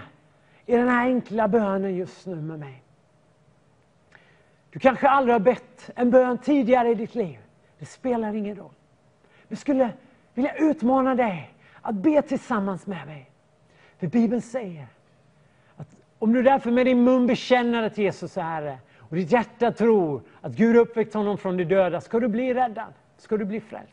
i 0.67 0.77
den 0.77 0.89
här 0.89 1.07
enkla 1.07 1.49
bönen 1.49 1.97
just 1.97 2.27
nu 2.27 2.35
med 2.37 2.59
mig. 2.59 2.83
Du 4.71 4.79
kanske 4.79 5.09
aldrig 5.09 5.35
har 5.35 5.41
bett 5.41 5.91
en 5.95 6.11
bön 6.11 6.39
tidigare 6.39 6.91
i 6.91 6.95
ditt 6.95 7.15
liv. 7.15 7.39
Det 7.79 7.87
spelar 7.87 8.35
ingen 8.35 8.57
roll. 8.57 8.73
Jag 9.49 9.59
skulle 9.59 9.91
vilja 10.35 10.55
utmana 10.55 11.15
dig 11.15 11.55
att 11.83 11.95
be 11.95 12.23
tillsammans 12.23 12.87
med 12.87 13.07
mig. 13.07 13.31
För 13.99 14.07
Bibeln 14.07 14.43
säger 14.43 14.87
att 15.77 15.89
om 16.19 16.33
du 16.33 16.43
därför 16.43 16.71
med 16.71 16.87
din 16.87 17.05
mun 17.05 17.27
bekänner 17.27 17.83
att 17.83 17.99
Jesus 17.99 18.37
är 18.37 18.43
Herre 18.43 18.79
och 18.99 19.17
ditt 19.17 19.33
hjärta 19.33 19.73
tror 19.73 20.23
att 20.41 20.53
Gud 20.53 20.77
uppväckt 20.77 21.15
honom 21.15 21.39
från 21.39 21.57
de 21.57 21.65
döda, 21.65 22.01
ska 22.01 22.21
du 22.21 22.29
bli 22.29 22.55
räddad, 22.55 22.93
ska 23.19 23.37
du 23.37 23.45
bli 23.45 23.61
frälst. 23.61 23.93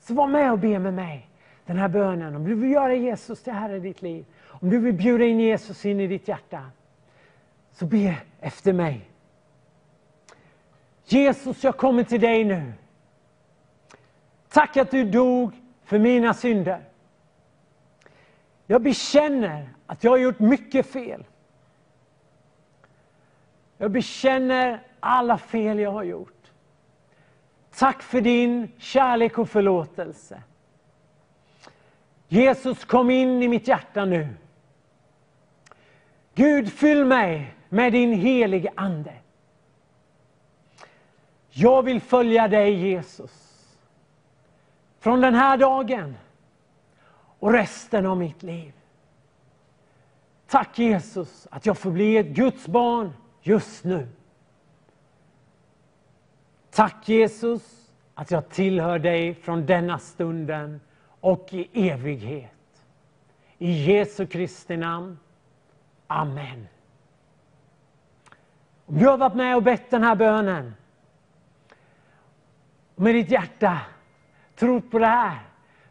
Så 0.00 0.14
var 0.14 0.26
med 0.26 0.52
och 0.52 0.58
be 0.58 0.78
med 0.78 0.94
mig 0.94 1.27
den 1.68 1.78
här 1.78 1.88
bönen. 1.88 2.36
Om 2.36 2.44
du 2.44 2.54
vill 2.54 2.70
göra 2.70 2.94
Jesus 2.94 3.42
till 3.42 3.52
Herre 3.52 3.76
i 3.76 3.80
ditt 3.80 4.02
liv, 4.02 4.24
om 4.40 4.70
du 4.70 4.78
vill 4.78 4.94
bjuda 4.94 5.24
in 5.24 5.40
Jesus 5.40 5.84
in 5.84 6.00
i 6.00 6.06
ditt 6.06 6.28
hjärta, 6.28 6.70
så 7.72 7.86
be 7.86 8.16
efter 8.40 8.72
mig. 8.72 9.10
Jesus, 11.04 11.64
jag 11.64 11.76
kommer 11.76 12.04
till 12.04 12.20
dig 12.20 12.44
nu. 12.44 12.72
Tack 14.48 14.76
att 14.76 14.90
du 14.90 15.04
dog 15.04 15.52
för 15.84 15.98
mina 15.98 16.34
synder. 16.34 16.80
Jag 18.66 18.82
bekänner 18.82 19.68
att 19.86 20.04
jag 20.04 20.10
har 20.10 20.18
gjort 20.18 20.38
mycket 20.38 20.86
fel. 20.86 21.24
Jag 23.78 23.90
bekänner 23.90 24.82
alla 25.00 25.38
fel 25.38 25.78
jag 25.78 25.92
har 25.92 26.04
gjort. 26.04 26.52
Tack 27.74 28.02
för 28.02 28.20
din 28.20 28.72
kärlek 28.78 29.38
och 29.38 29.48
förlåtelse. 29.48 30.42
Jesus, 32.28 32.84
kom 32.84 33.10
in 33.10 33.42
i 33.42 33.48
mitt 33.48 33.68
hjärta 33.68 34.04
nu. 34.04 34.28
Gud, 36.34 36.72
fyll 36.72 37.04
mig 37.04 37.54
med 37.68 37.92
din 37.92 38.12
helige 38.12 38.72
Ande. 38.74 39.14
Jag 41.50 41.82
vill 41.82 42.00
följa 42.00 42.48
dig, 42.48 42.88
Jesus. 42.88 43.64
Från 44.98 45.20
den 45.20 45.34
här 45.34 45.56
dagen 45.56 46.16
och 47.38 47.52
resten 47.52 48.06
av 48.06 48.16
mitt 48.16 48.42
liv. 48.42 48.72
Tack 50.46 50.78
Jesus 50.78 51.46
att 51.50 51.66
jag 51.66 51.78
får 51.78 51.90
bli 51.90 52.16
ett 52.16 52.26
Guds 52.26 52.66
barn 52.66 53.12
just 53.42 53.84
nu. 53.84 54.08
Tack 56.70 57.08
Jesus 57.08 57.90
att 58.14 58.30
jag 58.30 58.48
tillhör 58.48 58.98
dig 58.98 59.34
från 59.34 59.66
denna 59.66 59.98
stunden 59.98 60.80
och 61.20 61.48
i 61.52 61.90
evighet. 61.90 62.50
I 63.58 63.70
Jesu 63.70 64.26
Kristi 64.26 64.76
namn. 64.76 65.18
Amen. 66.06 66.68
Om 68.86 68.98
du 68.98 69.06
har 69.06 69.18
varit 69.18 69.34
med 69.34 69.56
och 69.56 69.62
bett 69.62 69.90
den 69.90 70.02
här 70.02 70.14
bönen 70.14 70.74
och 72.94 73.02
med 73.02 73.14
ditt 73.14 73.30
hjärta 73.30 73.80
trott 74.54 74.90
på 74.90 74.98
det 74.98 75.06
här, 75.06 75.38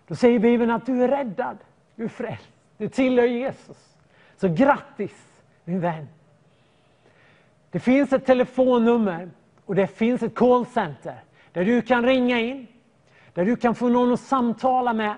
då 0.08 0.16
säger 0.16 0.40
Bibeln 0.40 0.72
att 0.72 0.86
du 0.86 1.04
är 1.04 1.08
räddad, 1.08 1.58
du 1.95 2.04
är 2.04 2.08
frälst, 2.08 2.49
du 2.78 2.90
tillhör 2.90 3.28
Jesus. 3.28 3.95
Så 4.38 4.48
grattis 4.48 5.41
min 5.64 5.80
vän! 5.80 6.08
Det 7.72 7.80
finns 7.80 8.14
ett 8.14 8.26
telefonnummer 8.26 9.30
och 9.66 9.76
det 9.76 9.88
finns 9.88 10.24
ett 10.24 10.36
callcenter 10.36 11.24
där 11.52 11.66
du 11.66 11.82
kan 11.82 12.06
ringa 12.06 12.40
in, 12.40 12.68
där 13.38 13.45
du 13.45 13.55
kan 13.55 13.76
få 13.76 13.89
någon 13.89 14.14
att 14.14 14.19
samtala 14.19 14.93
med, 14.93 15.15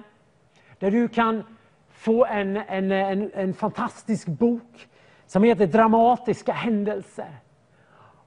där 0.80 0.92
du 0.92 1.08
kan 1.08 1.44
få 1.90 2.26
en, 2.26 2.58
en, 2.58 2.92
en, 2.92 3.32
en 3.34 3.54
fantastisk 3.54 4.28
bok 4.28 4.88
som 5.28 5.44
heter 5.44 5.68
Dramatiska 5.68 6.52
händelser. 6.52 7.38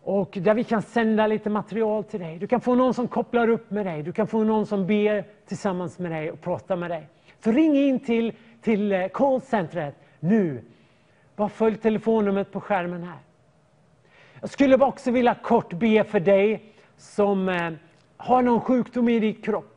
och 0.03 0.39
där 0.41 0.55
vi 0.55 0.65
kan 0.65 0.83
sända 0.83 1.27
lite 1.27 1.51
material 1.51 2.05
till 2.05 2.21
dig. 2.21 2.39
Du 2.39 2.47
kan 2.47 2.61
få 2.61 2.75
någon 2.75 2.95
som 2.95 3.09
kopplar 3.09 3.49
upp 3.49 3.71
med 3.71 3.87
dig. 3.87 4.03
Du 4.03 4.13
kan 4.13 4.27
få 4.27 4.45
någon 4.45 4.67
som 4.67 4.87
ber 4.87 5.25
tillsammans 5.47 5.99
med 5.99 6.13
dig 6.13 6.31
och 6.31 6.41
pratar 6.41 6.77
med 6.77 6.91
dig. 6.91 7.09
Så 7.45 7.53
ring 7.53 7.77
in 7.77 8.01
till, 8.01 8.33
till 8.63 8.93
eh, 8.93 9.09
callcentret 9.09 9.95
nu. 10.21 10.65
Bara 11.37 11.49
följ 11.49 11.77
telefonnumret 11.77 12.53
på 12.53 12.61
skärmen 12.61 13.03
här. 13.03 13.19
Jag 14.41 14.51
skulle 14.51 14.77
också 14.77 15.11
vilja 15.11 15.35
kort 15.35 15.73
be 15.73 16.05
för 16.05 16.21
dig 16.21 16.75
som 16.97 17.49
eh, 17.49 17.71
har 18.17 18.43
någon 18.43 18.61
sjukdom 18.61 19.09
i 19.09 19.21
din 19.21 19.43
kropp. 19.43 19.72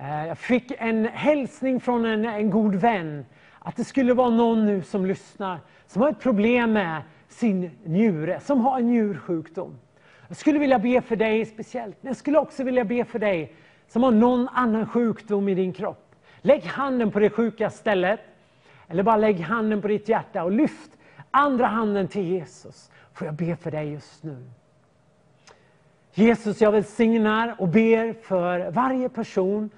Eh, 0.00 0.26
jag 0.26 0.38
fick 0.38 0.72
en 0.78 1.04
hälsning 1.04 1.80
från 1.80 2.04
en, 2.04 2.24
en 2.24 2.50
god 2.50 2.74
vän 2.74 3.26
att 3.58 3.76
det 3.76 3.84
skulle 3.84 4.14
vara 4.14 4.30
någon 4.30 4.66
nu 4.66 4.82
som 4.82 5.06
lyssnar 5.06 5.60
som 5.86 6.02
har 6.02 6.10
ett 6.10 6.20
problem 6.20 6.72
med 6.72 7.02
sin 7.28 7.70
njure, 7.84 8.40
som 8.40 8.60
har 8.60 8.78
en 8.78 8.86
njursjukdom. 8.86 9.78
Jag 10.28 10.36
skulle 10.36 10.58
vilja 10.58 10.78
be 10.78 11.00
för 11.00 11.16
dig 11.16 11.46
speciellt, 11.46 11.96
men 12.00 12.08
jag 12.08 12.16
skulle 12.16 12.38
också 12.38 12.64
vilja 12.64 12.84
be 12.84 13.04
för 13.04 13.18
dig 13.18 13.54
som 13.88 14.02
har 14.02 14.10
någon 14.10 14.48
annan 14.48 14.86
sjukdom 14.86 15.48
i 15.48 15.54
din 15.54 15.72
kropp. 15.72 16.14
Lägg 16.40 16.64
handen 16.64 17.10
på 17.10 17.18
det 17.18 17.30
sjuka 17.30 17.70
stället, 17.70 18.20
eller 18.88 19.02
bara 19.02 19.16
lägg 19.16 19.40
handen 19.40 19.82
på 19.82 19.88
ditt 19.88 20.08
hjärta 20.08 20.44
och 20.44 20.52
lyft 20.52 20.90
andra 21.30 21.66
handen 21.66 22.08
till 22.08 22.22
Jesus. 22.22 22.90
Får 23.12 23.26
jag 23.26 23.34
be 23.34 23.56
för 23.56 23.70
dig 23.70 23.92
just 23.92 24.22
nu? 24.22 24.44
Jesus, 26.14 26.60
jag 26.60 26.72
välsignar 26.72 27.54
och 27.58 27.68
ber 27.68 28.12
för 28.12 28.70
varje 28.70 29.08
person 29.08 29.70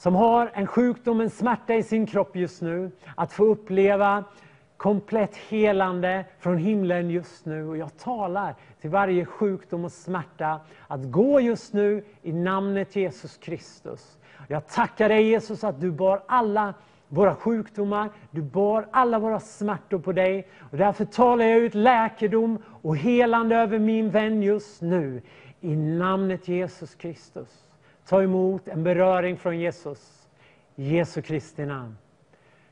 som 0.00 0.14
har 0.14 0.50
en 0.54 0.66
sjukdom, 0.66 1.20
en 1.20 1.30
smärta 1.30 1.74
i 1.74 1.82
sin 1.82 2.06
kropp 2.06 2.36
just 2.36 2.62
nu, 2.62 2.90
att 3.14 3.32
få 3.32 3.44
uppleva 3.44 4.24
komplett 4.76 5.36
helande 5.36 6.24
från 6.38 6.58
himlen 6.58 7.10
just 7.10 7.46
nu. 7.46 7.68
Och 7.68 7.76
jag 7.76 7.98
talar 7.98 8.54
till 8.80 8.90
varje 8.90 9.24
sjukdom 9.24 9.84
och 9.84 9.92
smärta 9.92 10.60
att 10.88 11.10
gå 11.10 11.40
just 11.40 11.72
nu 11.72 12.04
i 12.22 12.32
namnet 12.32 12.96
Jesus 12.96 13.36
Kristus. 13.36 14.18
Jag 14.48 14.68
tackar 14.68 15.08
dig 15.08 15.22
Jesus 15.22 15.64
att 15.64 15.80
du 15.80 15.90
bar 15.90 16.22
alla 16.26 16.74
våra 17.08 17.34
sjukdomar, 17.34 18.10
du 18.30 18.42
bar 18.42 18.88
alla 18.90 19.18
våra 19.18 19.40
smärtor 19.40 19.98
på 19.98 20.12
dig. 20.12 20.48
Och 20.70 20.76
därför 20.76 21.04
talar 21.04 21.44
jag 21.44 21.58
ut 21.58 21.74
läkedom 21.74 22.58
och 22.82 22.96
helande 22.96 23.56
över 23.56 23.78
min 23.78 24.10
vän 24.10 24.42
just 24.42 24.82
nu. 24.82 25.22
I 25.60 25.76
namnet 25.76 26.48
Jesus 26.48 26.94
Kristus. 26.94 27.69
Ta 28.10 28.22
emot 28.22 28.68
en 28.68 28.84
beröring 28.84 29.36
från 29.36 29.58
Jesus. 29.58 30.28
I 30.76 30.96
Jesu 30.96 31.22
Kristi 31.22 31.66
namn. 31.66 31.98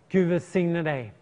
Gud 0.08 0.28
välsigne 0.28 0.82
dig. 0.82 1.12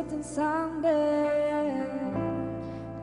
sett 0.00 0.12
en 0.12 0.24
sande. 0.24 0.94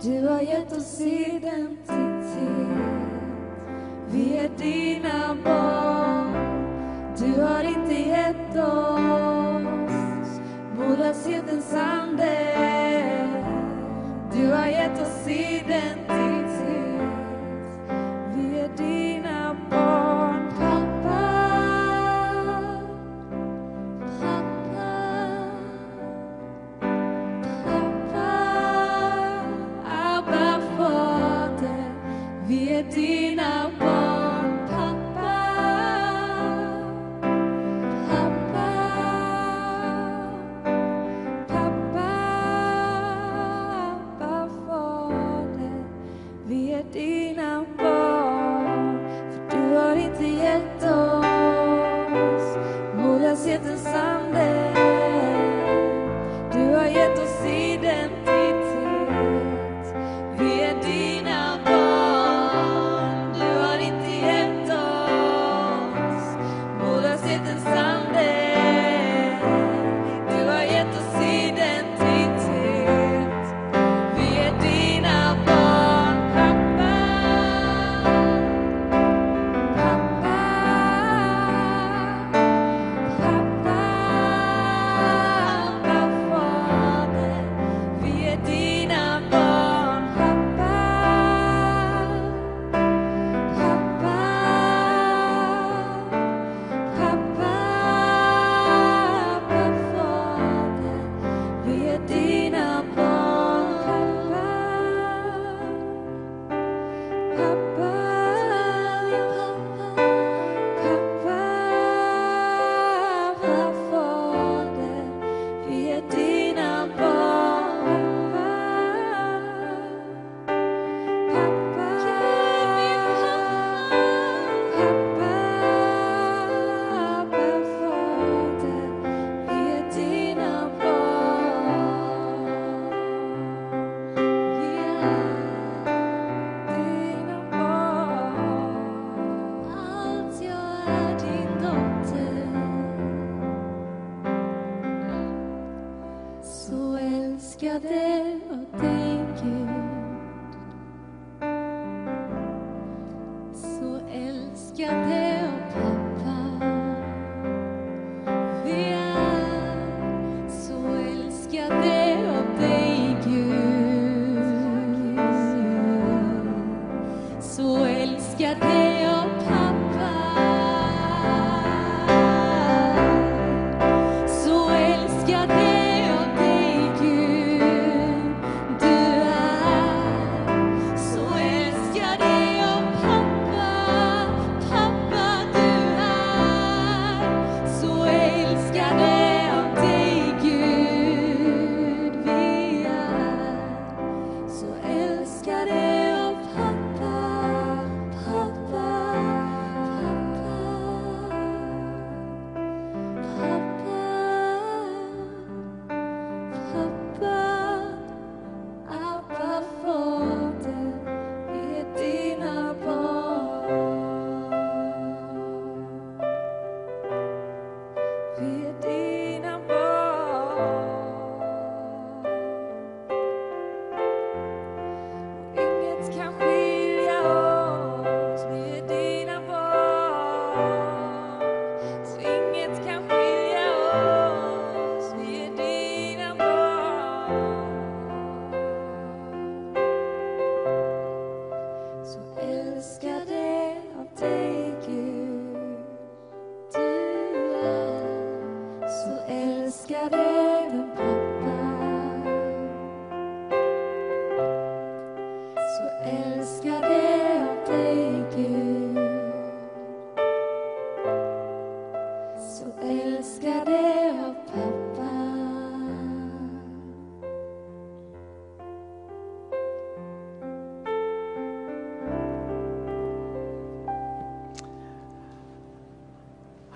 Du 0.02 0.28
har 0.28 0.42
gett 0.42 0.74
oss 0.74 1.02
identitet. 1.02 2.38
Vi 4.12 4.38
är 4.38 4.50
dina 4.58 5.38
barn. 5.44 6.34
Du 7.18 7.42
har 7.42 7.64
inte 7.64 7.94
gett 7.94 8.58
oss. 8.58 9.10
Modlöshetens 10.78 11.74
ande 11.74 12.07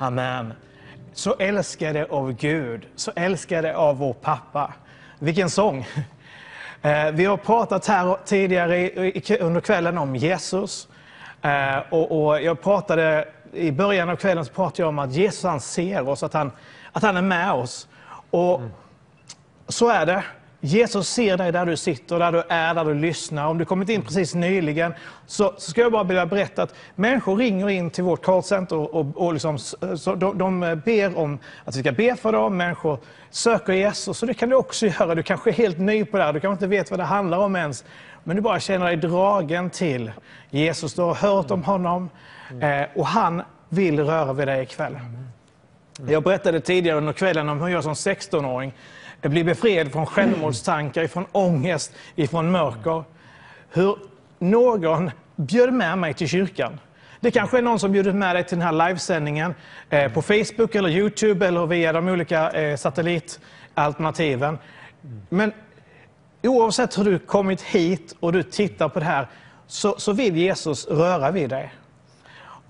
Amen. 0.01 0.53
Så 1.13 1.35
älskade 1.39 2.05
av 2.09 2.31
Gud, 2.31 2.87
så 2.95 3.11
älskade 3.15 3.75
av 3.75 3.97
vår 3.97 4.13
pappa. 4.13 4.73
Vilken 5.19 5.49
sång! 5.49 5.87
Eh, 6.83 7.11
vi 7.11 7.25
har 7.25 7.37
pratat 7.37 7.87
här 7.87 8.17
tidigare 8.25 8.89
under 9.39 9.61
kvällen 9.61 9.97
om 9.97 10.15
Jesus. 10.15 10.87
Eh, 11.41 11.77
och 11.93 12.41
jag 12.41 12.61
pratade, 12.61 13.27
I 13.53 13.71
början 13.71 14.09
av 14.09 14.15
kvällen 14.15 14.45
så 14.45 14.53
pratade 14.53 14.81
jag 14.81 14.89
om 14.89 14.99
att 14.99 15.11
Jesus 15.11 15.43
han 15.43 15.59
ser 15.59 16.09
oss, 16.09 16.23
att 16.23 16.33
han, 16.33 16.51
att 16.91 17.03
han 17.03 17.17
är 17.17 17.21
med 17.21 17.51
oss. 17.51 17.87
Och 18.29 18.59
mm. 18.59 18.71
så 19.67 19.89
är 19.89 20.05
det. 20.05 20.23
Jesus 20.63 21.09
ser 21.09 21.37
dig 21.37 21.51
där 21.51 21.65
du 21.65 21.77
sitter, 21.77 22.19
där 22.19 22.31
du 22.31 22.43
är, 22.49 22.73
där 22.73 22.85
du 22.85 22.93
lyssnar. 22.93 23.47
Om 23.47 23.57
du 23.57 23.65
kommit 23.65 23.89
in 23.89 24.01
precis 24.01 24.35
nyligen 24.35 24.93
så, 25.27 25.53
så 25.57 25.71
ska 25.71 25.81
jag 25.81 25.91
bara 25.91 26.03
vilja 26.03 26.25
berätta 26.25 26.63
att 26.63 26.75
människor 26.95 27.37
ringer 27.37 27.69
in 27.69 27.89
till 27.89 28.03
vårt 28.03 28.23
callcenter 28.23 28.75
och, 28.75 28.93
och, 28.93 29.25
och 29.25 29.33
liksom, 29.33 29.57
så 29.97 30.15
de, 30.15 30.37
de 30.37 30.81
ber 30.85 31.17
om 31.17 31.39
att 31.65 31.75
vi 31.75 31.79
ska 31.79 31.91
be 31.91 32.15
för 32.15 32.31
dem. 32.31 32.57
Människor 32.57 32.99
söker 33.29 33.73
Jesus 33.73 34.21
och 34.21 34.27
det 34.27 34.33
kan 34.33 34.49
du 34.49 34.55
också 34.55 34.87
göra. 34.87 35.15
Du 35.15 35.23
kanske 35.23 35.49
är 35.49 35.53
helt 35.53 35.79
ny 35.79 36.05
på 36.05 36.17
det 36.17 36.23
här, 36.23 36.33
du 36.33 36.39
kanske 36.39 36.65
inte 36.65 36.77
vet 36.77 36.91
vad 36.91 36.99
det 36.99 37.03
handlar 37.03 37.37
om 37.37 37.55
ens. 37.55 37.85
Men 38.23 38.35
du 38.35 38.41
bara 38.41 38.59
känner 38.59 38.85
dig 38.85 38.97
dragen 38.97 39.69
till 39.69 40.11
Jesus. 40.49 40.93
Du 40.93 41.01
har 41.01 41.15
hört 41.15 41.51
om 41.51 41.63
honom 41.63 42.09
eh, 42.61 42.87
och 42.95 43.07
han 43.07 43.41
vill 43.69 43.99
röra 43.99 44.33
vid 44.33 44.47
dig 44.47 44.63
ikväll. 44.63 44.99
Jag 46.07 46.23
berättade 46.23 46.59
tidigare 46.59 46.97
under 46.97 47.13
kvällen 47.13 47.49
om 47.49 47.61
hur 47.61 47.67
jag 47.67 47.83
som 47.83 47.93
16-åring 47.93 48.73
blir 49.29 49.43
befriad 49.43 49.91
från 49.91 50.05
självmordstankar, 50.05 51.07
från 51.07 51.25
ångest, 51.31 51.93
från 52.29 52.51
mörker. 52.51 53.03
Hur 53.69 53.97
någon 54.39 55.11
bjöd 55.35 55.73
med 55.73 55.97
mig 55.97 56.13
till 56.13 56.27
kyrkan. 56.27 56.79
Det 57.19 57.31
kanske 57.31 57.57
är 57.57 57.61
någon 57.61 57.79
som 57.79 57.91
bjudit 57.91 58.15
med 58.15 58.35
dig 58.35 58.43
till 58.43 58.57
den 58.57 58.67
här 58.67 58.87
livesändningen 58.87 59.53
eh, 59.89 60.11
på 60.11 60.21
Facebook 60.21 60.75
eller 60.75 60.89
Youtube 60.89 61.47
eller 61.47 61.65
via 61.65 61.93
de 61.93 62.07
olika 62.07 62.49
eh, 62.51 62.77
satellitalternativen. 62.77 64.57
Men 65.29 65.53
oavsett 66.43 66.97
hur 66.97 67.03
du 67.03 67.19
kommit 67.19 67.61
hit 67.61 68.15
och 68.19 68.33
du 68.33 68.43
tittar 68.43 68.89
på 68.89 68.99
det 68.99 69.05
här 69.05 69.27
så, 69.67 69.95
så 69.97 70.13
vill 70.13 70.37
Jesus 70.37 70.87
röra 70.87 71.31
vid 71.31 71.49
dig. 71.49 71.73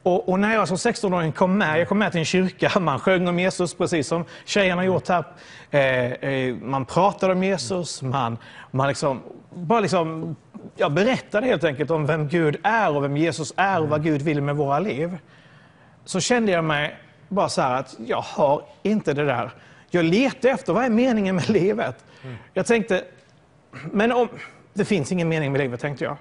Och, 0.04 0.30
och, 0.30 0.40
när 0.40 0.54
jag 0.54 0.68
som 0.68 0.78
16-åring 0.78 1.32
kom 1.32 1.58
med, 1.58 1.80
jag 1.80 1.88
kom 1.88 1.98
med 1.98 2.12
till 2.12 2.20
en 2.20 2.26
kyrka, 2.26 2.80
man 2.80 3.00
sjöng 3.00 3.28
om 3.28 3.40
Jesus 3.40 3.74
precis 3.74 4.08
som 4.08 4.26
tjejerna 4.46 4.86
gjort 4.86 5.08
här. 5.08 5.24
Eh, 5.72 6.12
eh, 6.12 6.56
man 6.56 6.86
pratade 6.86 7.34
om 7.34 7.44
Jesus, 7.44 8.02
man, 8.02 8.38
man 8.72 8.88
liksom, 8.88 9.22
bara 9.50 9.80
liksom, 9.80 10.36
jag 10.76 10.92
berättade 10.92 11.48
helt 11.48 11.64
enkelt 11.64 11.92
om 11.92 12.06
vem 12.06 12.28
Gud 12.28 12.58
är 12.64 12.96
och 12.96 13.04
vem 13.04 13.18
Jesus 13.18 13.54
är 13.56 13.82
och 13.82 13.90
vad 13.90 14.04
Gud 14.04 14.22
vill 14.22 14.42
med 14.42 14.56
våra 14.56 14.80
liv. 14.80 15.18
Så 16.06 16.20
kände 16.20 16.52
jag 16.52 16.64
mig 16.64 16.98
bara 17.28 17.50
så 17.50 17.62
här 17.62 17.76
att 17.76 17.96
jag 18.06 18.22
har 18.22 18.64
inte 18.84 19.14
det 19.14 19.26
där. 19.26 19.52
Jag 19.90 20.06
letade 20.06 20.54
efter, 20.54 20.74
vad 20.74 20.86
är 20.86 20.90
meningen 20.90 21.36
med 21.36 21.50
livet? 21.60 22.06
Jag 22.54 22.66
tänkte, 22.66 23.04
men 23.92 24.12
om, 24.12 24.30
det 24.74 24.86
finns 24.86 25.12
ingen 25.12 25.30
mening 25.30 25.52
med 25.52 25.62
livet 25.62 25.80
tänkte 25.80 26.04
jag. 26.04 26.18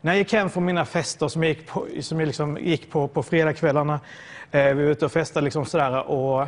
När 0.00 0.12
jag 0.12 0.18
gick 0.18 0.32
hem 0.32 0.50
från 0.50 0.64
mina 0.64 0.84
fester 0.84 1.28
som 1.28 1.42
jag 1.42 1.48
gick 1.48 1.66
på, 1.66 1.86
som 2.00 2.20
jag 2.20 2.26
liksom 2.26 2.58
gick 2.60 2.90
på, 2.90 3.08
på 3.08 3.22
fredagskvällarna, 3.22 4.00
eh, 4.50 4.64
vi 4.64 4.84
var 4.84 4.90
ute 4.90 5.04
och 5.04 5.12
festade 5.12 5.44
liksom 5.44 5.66
sådär 5.66 6.08
och 6.10 6.46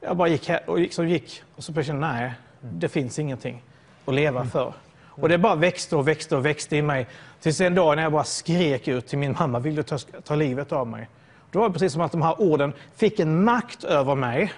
jag 0.00 0.16
bara 0.16 0.28
gick, 0.28 0.50
och 0.66 0.78
liksom 0.78 1.08
gick 1.08 1.42
och 1.56 1.64
så 1.64 1.82
kände 1.82 2.06
jag, 2.06 2.14
nej, 2.14 2.32
det 2.60 2.88
finns 2.88 3.18
ingenting 3.18 3.62
att 4.04 4.14
leva 4.14 4.44
för. 4.44 4.72
Och 5.08 5.28
det 5.28 5.38
bara 5.38 5.54
växte 5.54 5.96
och 5.96 6.08
växte 6.08 6.36
och 6.36 6.46
växte 6.46 6.76
i 6.76 6.82
mig. 6.82 7.06
Tills 7.40 7.60
en 7.60 7.74
dag 7.74 7.96
när 7.96 8.02
jag 8.02 8.12
bara 8.12 8.24
skrek 8.24 8.88
ut 8.88 9.06
till 9.06 9.18
min 9.18 9.36
mamma, 9.38 9.58
vill 9.58 9.74
du 9.74 9.82
ta, 9.82 9.98
ta 9.98 10.34
livet 10.34 10.72
av 10.72 10.86
mig? 10.86 11.08
Då 11.50 11.58
var 11.58 11.68
det 11.68 11.72
precis 11.72 11.92
som 11.92 12.02
att 12.02 12.12
de 12.12 12.22
här 12.22 12.40
orden 12.40 12.72
fick 12.96 13.20
en 13.20 13.44
makt 13.44 13.84
över 13.84 14.14
mig 14.14 14.52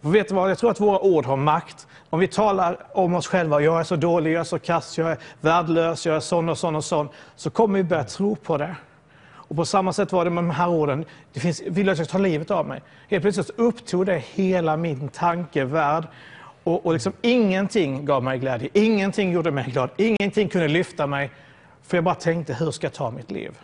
för 0.00 0.08
vet 0.08 0.28
du 0.28 0.34
vad? 0.34 0.50
Jag 0.50 0.58
tror 0.58 0.70
att 0.70 0.80
våra 0.80 1.00
ord 1.00 1.26
har 1.26 1.36
makt. 1.36 1.86
Om 2.10 2.20
vi 2.20 2.28
talar 2.28 2.78
om 2.92 3.14
oss 3.14 3.26
själva, 3.26 3.60
jag 3.60 3.80
är 3.80 3.84
så 3.84 3.96
dålig, 3.96 4.32
jag 4.32 4.40
är 4.40 4.44
så 4.44 4.58
kass, 4.58 4.98
jag 4.98 5.10
är 5.10 5.18
värdelös, 5.40 6.06
jag 6.06 6.16
är 6.16 6.20
sån 6.20 6.48
och 6.48 6.58
sån 6.58 6.76
och 6.76 6.84
sån, 6.84 7.08
så 7.36 7.50
kommer 7.50 7.78
vi 7.78 7.84
börja 7.84 8.04
tro 8.04 8.36
på 8.36 8.56
det. 8.56 8.76
Och 9.50 9.56
på 9.56 9.64
samma 9.64 9.92
sätt 9.92 10.12
var 10.12 10.24
det 10.24 10.30
med 10.30 10.44
de 10.44 10.50
här 10.50 10.68
orden. 10.68 11.04
Det 11.32 11.40
finns, 11.40 11.62
vill 11.66 11.88
att 11.88 11.98
jag 11.98 12.06
ska 12.06 12.12
ta 12.12 12.22
livet 12.22 12.50
av 12.50 12.66
mig? 12.66 12.82
Helt 13.08 13.22
plötsligt 13.22 13.50
upptog 13.56 14.06
det 14.06 14.18
hela 14.18 14.76
min 14.76 15.08
tankevärld. 15.08 16.04
Och, 16.64 16.86
och 16.86 16.92
liksom 16.92 17.12
ingenting 17.22 18.04
gav 18.04 18.22
mig 18.22 18.38
glädje, 18.38 18.68
ingenting 18.72 19.32
gjorde 19.32 19.50
mig 19.50 19.70
glad, 19.70 19.90
ingenting 19.96 20.48
kunde 20.48 20.68
lyfta 20.68 21.06
mig. 21.06 21.30
För 21.82 21.96
jag 21.96 22.04
bara 22.04 22.14
tänkte, 22.14 22.54
hur 22.54 22.70
ska 22.70 22.86
jag 22.86 22.94
ta 22.94 23.10
mitt 23.10 23.30
liv? 23.30 23.58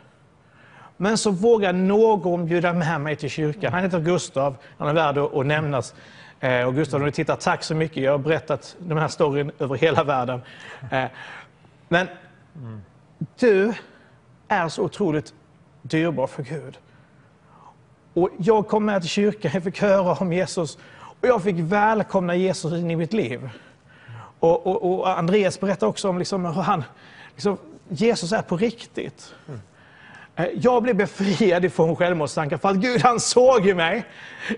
Men 0.97 1.19
så 1.19 1.31
vågar 1.31 1.73
någon 1.73 2.47
bjuda 2.47 2.73
med 2.73 3.01
mig 3.01 3.17
till 3.17 3.31
kyrkan. 3.31 3.73
Han 3.73 3.83
heter 3.83 4.01
Gustav, 4.01 4.57
han 4.79 4.89
är 4.89 4.95
värd 4.95 5.19
att 5.19 5.47
nämnas. 5.47 5.95
Eh, 6.41 6.67
och 6.67 6.75
Gustav, 6.75 7.01
om 7.01 7.07
du 7.07 7.13
tittar, 7.13 7.37
tack 7.37 7.63
så 7.63 7.75
mycket. 7.75 8.03
Jag 8.03 8.13
har 8.13 8.19
berättat 8.19 8.77
den 8.79 8.99
här 8.99 9.09
storyn 9.09 9.51
över 9.59 9.75
hela 9.75 10.05
världen. 10.05 10.41
Eh, 10.91 11.05
men 11.89 12.09
du 13.39 13.75
är 14.49 14.69
så 14.69 14.83
otroligt 14.83 15.35
dyrbar 15.83 16.27
för 16.27 16.43
Gud. 16.43 16.79
Och 18.15 18.31
jag 18.39 18.69
kom 18.69 18.85
med 18.85 19.03
till 19.03 19.11
kyrkan, 19.11 19.51
jag 19.55 19.65
fick 19.65 19.81
höra 19.81 20.15
om 20.15 20.33
Jesus 20.33 20.79
och 21.21 21.29
jag 21.29 21.43
fick 21.43 21.57
välkomna 21.59 22.35
Jesus 22.35 22.73
in 22.73 22.91
i 22.91 22.97
mitt 22.97 23.13
liv. 23.13 23.51
Och, 24.39 24.67
och, 24.67 24.99
och 24.99 25.19
Andreas 25.19 25.61
berättar 25.61 25.87
också 25.87 26.09
om 26.09 26.19
liksom 26.19 26.45
hur 26.45 26.63
han, 26.63 26.85
liksom, 27.35 27.59
Jesus 27.89 28.33
är 28.33 28.43
på 28.43 28.57
riktigt. 28.57 29.35
Mm. 29.49 29.61
Eh, 30.37 30.47
jag 30.55 30.83
blev 30.83 30.97
befriad 30.97 31.65
ifrån 31.65 31.97
självmordstankar 31.97 32.57
för 32.57 32.69
att 32.69 32.77
Gud 32.77 33.03
han 33.03 33.21
såg 33.21 33.75
mig. 33.75 34.05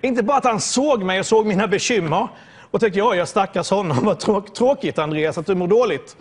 Inte 0.03 0.23
bara 0.23 0.37
att 0.37 0.45
han 0.45 0.61
såg 0.61 1.03
mig 1.03 1.21
och 1.21 1.27
såg 1.27 1.47
mina 1.47 1.69
bekymmer 1.69 2.29
och 2.71 2.81
tänkte, 2.81 2.99
ja, 2.99 3.15
jag 3.15 3.29
stackars 3.29 3.71
honom, 3.71 3.99
vad 4.05 4.55
tråkigt 4.55 4.99
Andreas 4.99 5.39
att 5.39 5.47
du 5.47 5.55
mår 5.55 5.69
dåligt. 5.69 6.17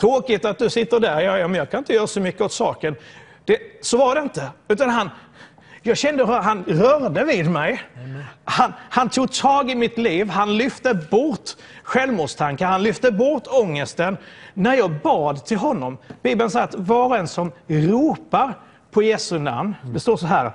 Tråkigt 0.00 0.44
att 0.44 0.58
du 0.58 0.70
sitter 0.70 1.00
där, 1.00 1.20
ja, 1.20 1.38
ja 1.38 1.48
men 1.48 1.58
jag 1.58 1.70
kan 1.70 1.78
inte 1.78 1.92
göra 1.92 2.06
så 2.06 2.20
mycket 2.20 2.40
åt 2.40 2.52
saken. 2.52 2.96
Det, 3.44 3.58
så 3.82 3.96
var 3.96 4.14
det 4.14 4.20
inte, 4.20 4.50
utan 4.68 4.90
han, 4.90 5.10
jag 5.82 5.96
kände 5.98 6.26
hur 6.26 6.32
han 6.32 6.64
rörde 6.64 7.24
vid 7.24 7.50
mig. 7.50 7.82
Han, 8.44 8.72
han, 8.90 9.08
tog 9.08 9.32
tag 9.32 9.70
i 9.70 9.74
mitt 9.74 9.98
liv, 9.98 10.28
han 10.28 10.56
lyfte 10.56 10.94
bort 10.94 11.50
självmordstankar, 11.82 12.66
han 12.66 12.82
lyfte 12.82 13.12
bort 13.12 13.46
ångesten 13.46 14.16
när 14.54 14.74
jag 14.74 14.90
bad 14.90 15.44
till 15.44 15.56
honom. 15.56 15.98
Bibeln 16.22 16.50
säger 16.50 16.64
att 16.64 16.74
var 16.74 17.06
och 17.06 17.16
en 17.16 17.28
som 17.28 17.52
ropar 17.66 18.54
på 18.96 19.02
Jesu 19.02 19.38
namn. 19.38 19.74
Det 19.82 20.00
står 20.00 20.16
så 20.16 20.26
här, 20.26 20.52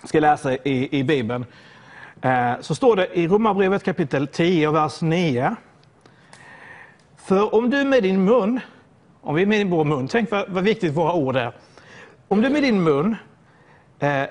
jag 0.00 0.08
ska 0.08 0.20
läsa 0.20 0.54
i, 0.54 0.98
i 0.98 1.04
Bibeln. 1.04 1.44
Eh, 2.22 2.52
så 2.60 2.74
står 2.74 2.96
det 2.96 3.18
i 3.18 3.28
Romarbrevet 3.28 3.84
kapitel 3.84 4.26
10 4.26 4.70
vers 4.70 5.00
9. 5.02 5.56
För 7.16 7.54
om 7.54 7.70
du 7.70 7.84
med 7.84 8.02
din 8.02 8.24
mun, 8.24 8.60
om 9.20 9.34
vi 9.34 9.46
med 9.46 9.66
vår 9.66 9.84
mun, 9.84 10.08
tänk 10.08 10.30
vad, 10.30 10.48
vad 10.48 10.64
viktigt 10.64 10.94
våra 10.94 11.12
ord 11.12 11.36
är. 11.36 11.52
Om 12.28 12.42
du 12.42 12.50
med 12.50 12.62
din 12.62 12.82
mun 12.82 13.16
eh, 13.98 14.22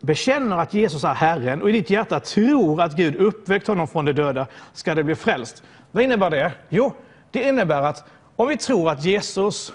bekänner 0.00 0.56
att 0.56 0.74
Jesus 0.74 1.04
är 1.04 1.14
Herren 1.14 1.62
och 1.62 1.70
i 1.70 1.72
ditt 1.72 1.90
hjärta 1.90 2.20
tror 2.20 2.80
att 2.80 2.96
Gud 2.96 3.16
uppväckt 3.16 3.66
honom 3.66 3.88
från 3.88 4.04
de 4.04 4.12
döda, 4.12 4.46
ska 4.72 4.94
det 4.94 5.04
bli 5.04 5.14
frälst. 5.14 5.62
Vad 5.90 6.04
innebär 6.04 6.30
det? 6.30 6.52
Jo, 6.68 6.92
det 7.30 7.48
innebär 7.48 7.82
att 7.82 8.04
om 8.36 8.48
vi 8.48 8.56
tror 8.56 8.90
att 8.90 9.04
Jesus 9.04 9.72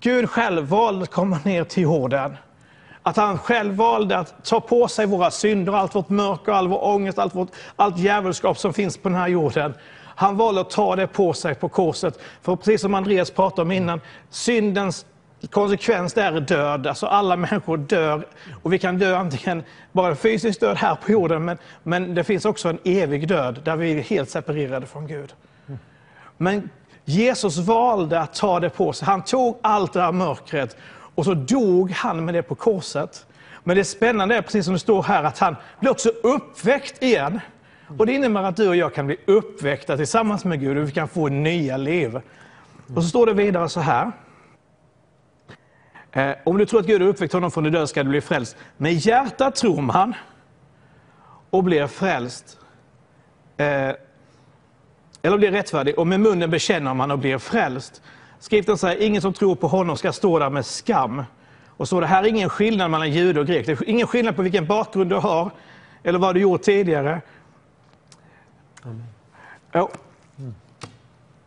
Gud 0.00 0.30
själv 0.30 0.64
valde 0.64 1.02
att 1.02 1.10
komma 1.10 1.38
ner 1.44 1.64
till 1.64 1.82
jorden. 1.82 2.36
Att 3.02 3.16
han 3.16 3.38
själv 3.38 3.74
valde 3.74 4.18
att 4.18 4.44
ta 4.44 4.60
på 4.60 4.88
sig 4.88 5.06
våra 5.06 5.30
synder, 5.30 5.72
allt 5.72 5.94
vårt 5.94 6.08
mörker, 6.08 6.52
all 6.52 6.68
vår 6.68 6.84
ångest, 6.84 7.18
allt, 7.18 7.34
vårt, 7.34 7.48
allt 7.76 7.98
djävulskap 7.98 8.58
som 8.58 8.72
finns 8.72 8.96
på 8.96 9.08
den 9.08 9.18
här 9.18 9.28
jorden. 9.28 9.74
Han 10.14 10.36
valde 10.36 10.60
att 10.60 10.70
ta 10.70 10.96
det 10.96 11.06
på 11.06 11.32
sig 11.32 11.54
på 11.54 11.68
korset. 11.68 12.20
För 12.42 12.56
precis 12.56 12.80
som 12.80 12.94
Andreas 12.94 13.30
pratade 13.30 13.62
om 13.62 13.72
innan, 13.72 14.00
syndens 14.30 15.06
konsekvens 15.50 16.16
är 16.16 16.40
död. 16.40 16.86
Alltså 16.86 17.06
alla 17.06 17.36
människor 17.36 17.76
dör. 17.76 18.26
Och 18.62 18.72
vi 18.72 18.78
kan 18.78 18.98
dö 18.98 19.16
antingen 19.16 19.62
bara 19.92 20.16
fysiskt 20.16 20.60
död 20.60 20.76
här 20.76 20.94
på 20.94 21.12
jorden, 21.12 21.44
men, 21.44 21.58
men 21.82 22.14
det 22.14 22.24
finns 22.24 22.44
också 22.44 22.68
en 22.68 22.78
evig 22.84 23.28
död 23.28 23.60
där 23.64 23.76
vi 23.76 23.98
är 23.98 24.02
helt 24.02 24.30
separerade 24.30 24.86
från 24.86 25.06
Gud. 25.06 25.34
Men 26.36 26.70
Jesus 27.08 27.58
valde 27.58 28.20
att 28.20 28.34
ta 28.34 28.60
det 28.60 28.70
på 28.70 28.92
sig. 28.92 29.06
Han 29.06 29.22
tog 29.22 29.58
allt 29.62 29.92
det 29.92 30.00
här 30.00 30.12
mörkret 30.12 30.76
och 31.14 31.24
så 31.24 31.34
dog 31.34 31.90
han 31.90 32.24
med 32.24 32.34
det 32.34 32.42
på 32.42 32.54
korset. 32.54 33.26
Men 33.64 33.76
det 33.76 33.84
spännande 33.84 34.36
är, 34.36 34.42
precis 34.42 34.64
som 34.64 34.74
det 34.74 34.80
står 34.80 35.02
här, 35.02 35.24
att 35.24 35.38
han 35.38 35.56
blir 35.80 35.90
också 35.90 36.08
uppväckt 36.08 37.02
igen. 37.02 37.40
Och 37.98 38.06
Det 38.06 38.12
innebär 38.12 38.42
att 38.42 38.56
du 38.56 38.68
och 38.68 38.76
jag 38.76 38.94
kan 38.94 39.06
bli 39.06 39.16
uppväckta 39.26 39.96
tillsammans 39.96 40.44
med 40.44 40.60
Gud 40.60 40.78
och 40.78 40.88
vi 40.88 40.92
kan 40.92 41.08
få 41.08 41.28
nya 41.28 41.76
liv. 41.76 42.20
Och 42.94 43.02
så 43.02 43.08
står 43.08 43.26
det 43.26 43.32
vidare 43.32 43.68
så 43.68 43.80
här. 43.80 44.12
Eh, 46.12 46.32
om 46.44 46.58
du 46.58 46.66
tror 46.66 46.80
att 46.80 46.86
Gud 46.86 47.02
har 47.02 47.08
uppväckt 47.08 47.32
honom 47.32 47.50
från 47.50 47.64
de 47.64 47.70
döda 47.70 47.86
ska 47.86 48.02
du 48.02 48.08
bli 48.08 48.20
frälst. 48.20 48.56
Med 48.76 48.92
hjärtat 48.92 49.54
tror 49.54 49.80
man 49.80 50.14
och 51.50 51.64
blir 51.64 51.86
frälst. 51.86 52.58
Eh, 53.56 53.90
eller 55.22 55.38
blir 55.38 55.50
rättfärdig 55.50 55.98
och 55.98 56.06
med 56.06 56.20
munnen 56.20 56.50
bekänner 56.50 56.94
man 56.94 57.10
och 57.10 57.18
blir 57.18 57.38
frälst. 57.38 58.02
Skriften 58.38 58.78
säger 58.78 59.02
ingen 59.02 59.22
som 59.22 59.32
tror 59.32 59.54
på 59.54 59.68
honom 59.68 59.96
ska 59.96 60.12
stå 60.12 60.38
där 60.38 60.50
med 60.50 60.66
skam. 60.66 61.24
Och 61.66 61.88
så 61.88 62.00
det 62.00 62.06
här 62.06 62.22
är 62.22 62.28
ingen 62.28 62.48
skillnad 62.48 62.90
mellan 62.90 63.10
jude 63.10 63.40
och 63.40 63.46
grek. 63.46 63.66
Det 63.66 63.72
är 63.72 63.88
ingen 63.88 64.06
skillnad 64.06 64.36
på 64.36 64.42
vilken 64.42 64.66
bakgrund 64.66 65.10
du 65.10 65.16
har 65.16 65.50
eller 66.02 66.18
vad 66.18 66.34
du 66.34 66.40
gjort 66.40 66.62
tidigare. 66.62 67.20
Ja. 69.72 69.88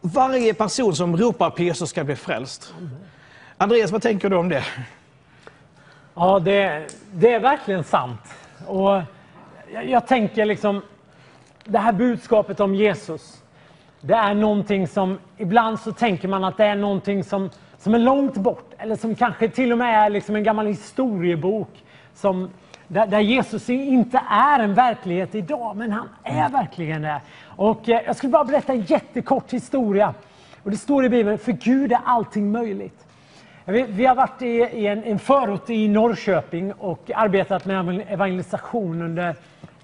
Varje 0.02 0.54
person 0.54 0.96
som 0.96 1.18
ropar 1.18 1.50
på 1.50 1.62
Jesus 1.62 1.90
ska 1.90 2.04
bli 2.04 2.16
frälst. 2.16 2.74
Andreas, 3.58 3.92
vad 3.92 4.02
tänker 4.02 4.30
du 4.30 4.36
om 4.36 4.50
det? 4.50 4.64
Ja, 6.14 6.40
det, 6.40 6.88
det 7.14 7.34
är 7.34 7.40
verkligen 7.40 7.84
sant. 7.84 8.22
Och 8.68 9.02
jag, 9.74 9.90
jag 9.90 10.08
tänker 10.08 10.46
liksom 10.46 10.82
det 11.66 11.80
här 11.80 11.94
budskapet 11.94 12.60
om 12.60 12.76
Jesus, 12.76 13.41
det 14.02 14.14
är 14.14 14.34
någonting 14.34 14.88
som, 14.88 15.18
ibland 15.38 15.80
så 15.80 15.92
tänker 15.92 16.28
man 16.28 16.44
att 16.44 16.58
det 16.58 16.66
är 16.66 16.76
någonting 16.76 17.24
som, 17.24 17.50
som 17.78 17.94
är 17.94 18.00
långt 18.00 18.38
bort, 18.38 18.74
eller 18.78 18.96
som 18.96 19.16
kanske 19.16 19.50
till 19.50 19.72
och 19.72 19.78
med 19.78 20.06
är 20.06 20.10
liksom 20.10 20.36
en 20.36 20.44
gammal 20.44 20.68
historiebok, 20.68 21.84
som, 22.14 22.50
där, 22.88 23.08
där 23.08 23.20
Jesus 23.20 23.70
inte 23.70 24.22
är 24.30 24.60
en 24.60 24.74
verklighet 24.74 25.36
idag, 25.36 25.78
men 25.78 25.92
han 25.92 26.10
är 26.24 26.50
verkligen 26.50 27.02
det. 27.02 27.22
Och 27.46 27.90
eh, 27.90 28.02
jag 28.06 28.16
skulle 28.16 28.32
bara 28.32 28.44
berätta 28.44 28.74
en 28.74 28.82
jättekort 28.82 29.54
historia. 29.54 30.14
Och 30.64 30.72
det 30.72 30.78
står 30.78 31.06
i 31.06 31.10
Bibeln, 31.10 31.38
för 31.38 31.52
Gud 31.52 31.92
är 31.92 32.00
allting 32.06 32.52
möjligt. 32.52 33.06
Vi, 33.66 33.86
vi 33.90 34.06
har 34.06 34.16
varit 34.16 34.42
i, 34.42 34.48
i 34.48 34.88
en, 34.88 35.04
en 35.04 35.20
förort 35.20 35.70
i 35.70 35.88
Norrköping 35.88 36.74
och 36.74 37.12
arbetat 37.16 37.66
med 37.66 38.04
evangelisation 38.08 39.02
under, 39.02 39.36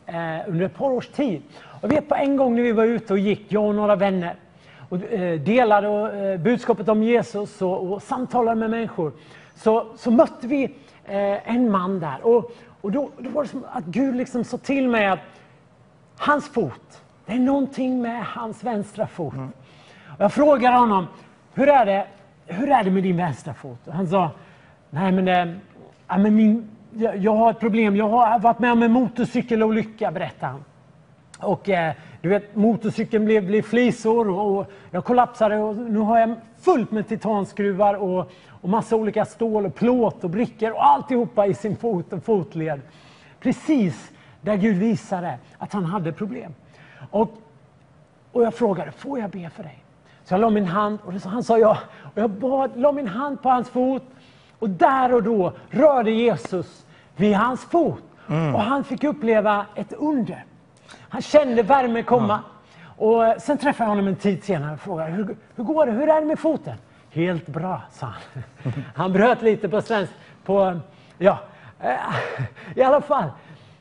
eh, 0.06 0.50
under 0.50 0.66
ett 0.66 0.78
par 0.78 0.90
års 0.90 1.08
tid. 1.08 1.42
Och 1.82 1.92
vet 1.92 2.10
på 2.10 2.16
en 2.16 2.38
gång 2.38 2.56
när 2.56 2.64
vi 2.64 2.72
var 2.72 2.84
ute 2.84 3.14
och 3.14 3.20
gick, 3.20 3.46
jag 3.52 3.66
och 3.66 3.76
några 3.76 3.96
vänner, 3.96 4.36
och 4.90 5.04
eh, 5.04 5.40
delade 5.40 5.88
eh, 6.32 6.40
budskapet 6.40 6.90
om 6.90 7.04
Jesus 7.04 7.62
och, 7.62 8.04
samtalade 8.04 8.56
med 8.56 8.70
människor, 8.70 9.12
så, 9.56 9.88
så 9.98 10.12
mötte 10.12 10.48
vi 10.48 10.64
eh, 11.06 11.54
en 11.54 11.72
man 11.72 12.00
där. 12.00 12.18
Och, 12.22 12.52
och 12.82 12.92
då, 12.92 13.10
då 13.18 13.30
var 13.30 13.44
det 13.44 13.50
som 13.50 13.66
att 13.72 13.86
Gud 13.86 14.16
liksom 14.16 14.44
sa 14.44 14.58
till 14.58 14.90
mig 14.90 15.08
att 15.08 15.20
hans 16.18 16.50
fot, 16.50 17.02
det 17.26 17.34
är 17.34 17.40
någonting 17.40 18.02
med 18.02 18.26
hans 18.26 18.64
vänstra 18.64 19.08
fot. 19.08 19.34
Mm. 19.34 19.52
Jag 20.18 20.34
frågade 20.34 20.78
honom, 20.78 21.08
hur 21.54 21.70
är 21.70 21.86
det, 21.86 22.08
hur 22.46 22.70
är 22.70 22.84
det 22.84 22.92
med 22.92 23.04
din 23.04 23.18
vänstra 23.18 23.54
fot? 23.54 23.88
Och 23.88 23.94
han 23.94 24.08
sa, 24.08 24.32
nej 24.90 25.12
men, 25.12 25.28
äh, 25.28 26.18
men 26.18 26.36
min, 26.36 26.70
jag, 26.92 27.18
jag, 27.18 27.36
har 27.36 27.52
ett 27.52 27.60
problem, 27.60 27.96
jag 27.96 28.10
har 28.10 28.40
varit 28.40 28.60
med 28.60 28.72
om 28.72 28.84
en 28.84 28.92
motorcykelolycka, 28.92 30.12
berättade 30.12 30.52
han. 30.52 30.64
Och 31.40 31.70
eh, 31.70 31.94
du 32.22 32.30
vet, 32.30 32.56
motorcykeln 32.56 33.26
blev, 33.26 33.46
blev 33.46 33.62
flisor 33.62 34.30
och, 34.30 34.58
och, 34.58 34.72
jag 34.92 35.06
kollapsade 35.06 35.58
och 35.58 35.76
nu 35.76 36.00
har 36.00 36.20
jag 36.20 36.36
fullt 36.60 36.92
med 36.92 37.08
titanskruvar 37.08 37.94
och, 37.94 38.32
och 38.62 38.70
massa 38.70 38.96
olika 38.96 39.26
stål 39.26 39.66
och 39.66 39.76
plåt 39.76 40.24
och 40.24 40.30
brickor 40.30 40.72
och 40.72 40.86
alltihopa 40.86 41.46
i 41.46 41.54
sin 41.54 41.76
fot 41.76 42.14
och 42.14 42.24
fotled. 42.24 42.82
Precis 43.40 44.12
där 44.42 44.56
Gud 44.56 44.78
visade 44.78 45.38
att 45.58 45.74
han 45.74 45.86
hade 45.86 46.12
problem. 46.12 46.54
Och, 47.12 47.38
och 48.32 48.44
jag 48.44 48.54
frågade, 48.54 48.92
får 48.92 49.20
jag 49.20 49.30
be 49.30 49.50
för 49.50 49.64
dig? 49.64 49.84
Så 50.24 50.34
jag 50.34 50.42
la 50.42 50.50
min 50.50 50.66
hand 50.66 51.00
och 51.06 51.14
han 51.14 51.44
sa 51.44 51.58
ja. 51.58 51.78
Och 52.04 52.22
jag 52.22 52.30
bad, 52.30 52.72
la 52.76 52.92
min 52.92 53.08
hand 53.08 53.42
på 53.42 53.50
hans 53.50 53.70
fot 53.70 54.04
och 54.60 54.70
där 54.70 55.14
och 55.14 55.24
då 55.24 55.54
rörde 55.70 56.12
Jesus 56.12 56.86
vid 57.16 57.36
hans 57.36 57.66
fot. 57.66 58.04
Mm. 58.30 58.56
Och 58.56 58.62
han 58.62 58.84
fick 58.84 59.04
uppleva 59.04 59.66
ett 59.76 59.94
under. 59.94 60.46
Han 61.10 61.22
kände 61.22 61.64
värme 61.64 62.04
komma. 62.04 62.40
Och 62.98 63.24
sen 63.40 63.58
träffade 63.58 63.84
jag 63.84 63.90
honom 63.90 64.08
en 64.08 64.16
tid 64.16 64.44
senare 64.44 64.74
och 64.74 64.80
frågade 64.80 65.12
hur, 65.12 65.38
hur 65.56 65.64
går 65.64 65.86
det? 65.86 65.92
Hur 65.92 66.10
är 66.10 66.22
det 66.22 66.28
med 66.28 66.40
foten? 66.40 66.76
Helt 67.10 67.48
bra, 67.48 67.82
sa 67.92 68.06
han. 68.06 68.74
Han 68.96 69.14
bröt 69.14 69.42
lite 69.42 69.70
på 69.70 69.82
svensk. 69.82 70.14
På, 70.46 70.80
ja, 71.18 71.40
eh, 71.80 71.92
I 72.76 72.82
alla 72.82 73.02
fall, 73.02 73.30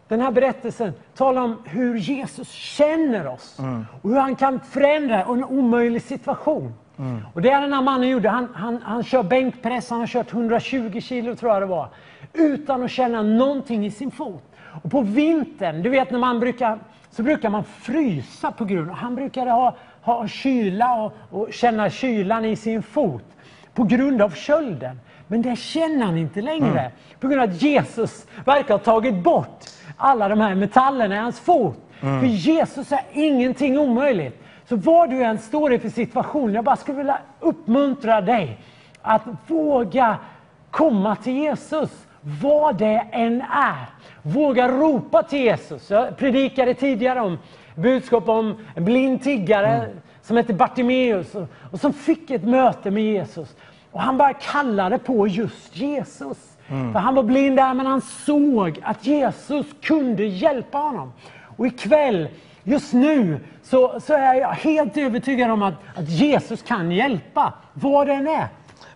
den 0.09 0.21
här 0.21 0.31
berättelsen 0.31 0.93
talar 1.15 1.43
om 1.43 1.63
hur 1.65 1.97
Jesus 1.97 2.51
känner 2.51 3.27
oss 3.27 3.59
mm. 3.59 3.87
och 4.03 4.11
hur 4.11 4.17
han 4.17 4.37
kan 4.37 4.61
förändra 4.61 5.23
en 5.23 5.45
omöjlig 5.45 6.03
situation. 6.03 6.75
Mm. 6.99 7.21
Och 7.35 7.43
Det 7.43 7.51
är 7.51 7.61
den 7.61 7.73
här 7.73 7.83
mannen 7.83 8.09
gjorde. 8.09 8.29
Han, 8.29 8.49
han, 8.55 8.83
han 8.83 9.05
kör 9.05 9.23
bänkpress, 9.23 9.91
han 9.91 10.01
har 10.01 10.07
kört 10.07 10.33
120 10.33 11.01
kilo 11.01 11.37
tror 11.37 11.53
jag 11.53 11.63
det 11.63 11.67
var, 11.67 11.89
utan 12.33 12.83
att 12.83 12.91
känna 12.91 13.23
någonting 13.23 13.87
i 13.87 13.91
sin 13.91 14.11
fot. 14.11 14.43
Och 14.83 14.91
på 14.91 15.01
vintern, 15.01 15.83
du 15.83 15.91
vet 15.91 16.11
när 16.11 16.19
man 16.19 16.41
brukar, 16.41 16.79
så 17.17 17.23
brukar 17.23 17.51
man 17.51 17.65
frysa 17.65 18.53
på 18.53 18.65
grund 18.65 18.91
Han 18.91 19.15
brukade 19.15 19.51
ha, 19.51 19.77
ha 20.03 20.29
kyla 20.29 20.95
och, 20.95 21.13
och 21.31 21.53
känna 21.53 21.91
kylan 21.91 22.45
i 22.45 22.57
sin 22.57 22.83
fot 22.83 23.25
på 23.75 23.85
grund 23.85 24.23
av 24.23 24.31
kölden. 24.31 25.01
Men 25.27 25.43
det 25.43 25.57
känner 25.57 26.07
han 26.07 26.19
inte 26.19 26.43
längre. 26.43 26.81
Mm. 26.81 26.93
På 27.21 27.29
grund 27.29 27.43
av 27.43 27.49
att 27.49 27.63
Jesus 27.63 28.27
verkar 28.45 28.75
ha 28.75 28.79
tagit 28.79 29.15
bort 29.15 29.65
alla 29.97 30.29
de 30.29 30.41
här 30.41 30.55
metallerna 30.55 31.15
i 31.15 31.19
hans 31.19 31.41
fot. 31.41 31.79
Mm. 32.01 32.21
För 32.21 32.27
Jesus 32.27 32.93
är 32.93 33.05
ingenting 33.13 33.79
omöjligt. 33.79 34.43
Så 34.69 34.77
vad 34.77 35.11
du 35.11 35.23
än 35.23 35.39
står 35.39 35.73
i 35.73 35.79
för 35.79 35.89
situation, 35.89 36.55
jag 36.55 36.65
bara 36.65 36.77
skulle 36.77 36.99
vilja 36.99 37.19
uppmuntra 37.41 38.21
dig 38.21 38.59
att 39.03 39.23
våga 39.47 40.17
komma 40.71 41.17
till 41.17 41.37
Jesus, 41.37 42.06
vad 42.41 42.77
det 42.79 43.07
än 43.13 43.41
är. 43.41 43.87
Våga 44.23 44.69
ropa 44.69 45.23
till 45.23 45.39
Jesus. 45.39 45.91
Jag 45.91 46.17
predikade 46.17 46.75
tidigare 46.75 47.21
om 47.21 47.39
budskap 47.75 48.29
om 48.29 48.57
en 48.75 48.85
blind 48.85 49.23
tiggare 49.23 49.69
mm. 49.69 49.97
som 50.23 50.37
hette 50.37 50.55
Bartimeus 50.55 51.35
och, 51.35 51.49
och 51.73 51.81
som 51.81 51.93
fick 51.93 52.31
ett 52.31 52.45
möte 52.45 52.91
med 52.91 53.05
Jesus. 53.05 53.57
Och 53.91 54.01
han 54.01 54.17
bara 54.19 54.33
kallade 54.33 54.99
på 54.99 55.27
just 55.29 55.77
Jesus. 55.77 56.39
Mm. 56.69 56.93
För 56.93 57.01
han 57.01 57.15
var 57.15 57.23
blind 57.23 57.57
där, 57.57 57.75
men 57.75 57.87
han 57.87 58.01
såg 58.01 58.81
att 58.83 59.07
Jesus 59.07 59.67
kunde 59.83 60.25
hjälpa 60.25 60.79
honom. 60.79 61.13
Och 61.57 61.67
ikväll, 61.67 62.29
just 62.63 62.93
nu, 62.93 63.41
så, 63.63 64.01
så 64.01 64.15
är 64.15 64.35
jag 64.35 64.49
helt 64.49 64.97
övertygad 64.97 65.51
om 65.51 65.63
att, 65.63 65.75
att 65.95 66.09
Jesus 66.09 66.63
kan 66.63 66.93
hjälpa, 66.93 67.53
vad 67.73 68.07
det 68.07 68.13
än 68.13 68.29
är. 68.29 68.49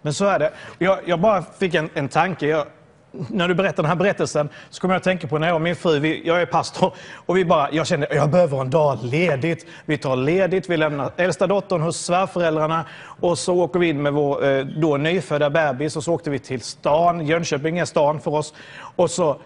Men 0.02 0.14
så 0.14 0.26
är 0.26 0.38
det. 0.38 0.52
Jag, 0.78 0.98
jag 1.06 1.20
bara 1.20 1.42
fick 1.42 1.74
en, 1.74 1.90
en 1.94 2.08
tanke. 2.08 2.46
Jag, 2.46 2.66
när 3.12 3.48
du 3.48 3.54
berättar 3.54 3.82
den 3.82 3.90
här 3.90 3.96
berättelsen 3.96 4.48
så 4.70 4.80
kommer 4.80 4.94
jag 4.94 4.98
att 4.98 5.04
tänka 5.04 5.26
på 5.26 5.38
när 5.38 5.46
jag 5.46 5.54
och 5.54 5.60
min 5.60 5.76
fru, 5.76 5.98
vi, 5.98 6.22
jag 6.26 6.42
är 6.42 6.46
pastor, 6.46 6.94
och 7.26 7.36
vi 7.36 7.44
bara, 7.44 7.68
jag 7.72 7.86
kände 7.86 8.06
jag 8.10 8.30
behöver 8.30 8.60
en 8.60 8.70
dag 8.70 8.98
ledigt. 9.02 9.66
Vi 9.84 9.98
tar 9.98 10.16
ledigt, 10.16 10.70
vi 10.70 10.76
lämnar 10.76 11.10
äldsta 11.16 11.46
dottern 11.46 11.80
hos 11.80 11.96
svärföräldrarna 11.96 12.84
och 13.20 13.38
så 13.38 13.54
åker 13.54 13.78
vi 13.78 13.88
in 13.88 14.02
med 14.02 14.12
vår 14.12 14.44
eh, 14.44 14.64
då 14.64 14.96
nyfödda 14.96 15.50
bebis 15.50 15.96
och 15.96 16.04
så 16.04 16.14
åkte 16.14 16.30
vi 16.30 16.38
till 16.38 16.60
stan. 16.60 17.26
Jönköping 17.26 17.78
är 17.78 17.84
stan 17.84 18.20
för 18.20 18.30
oss. 18.30 18.54
Och 18.96 19.10
så 19.10 19.40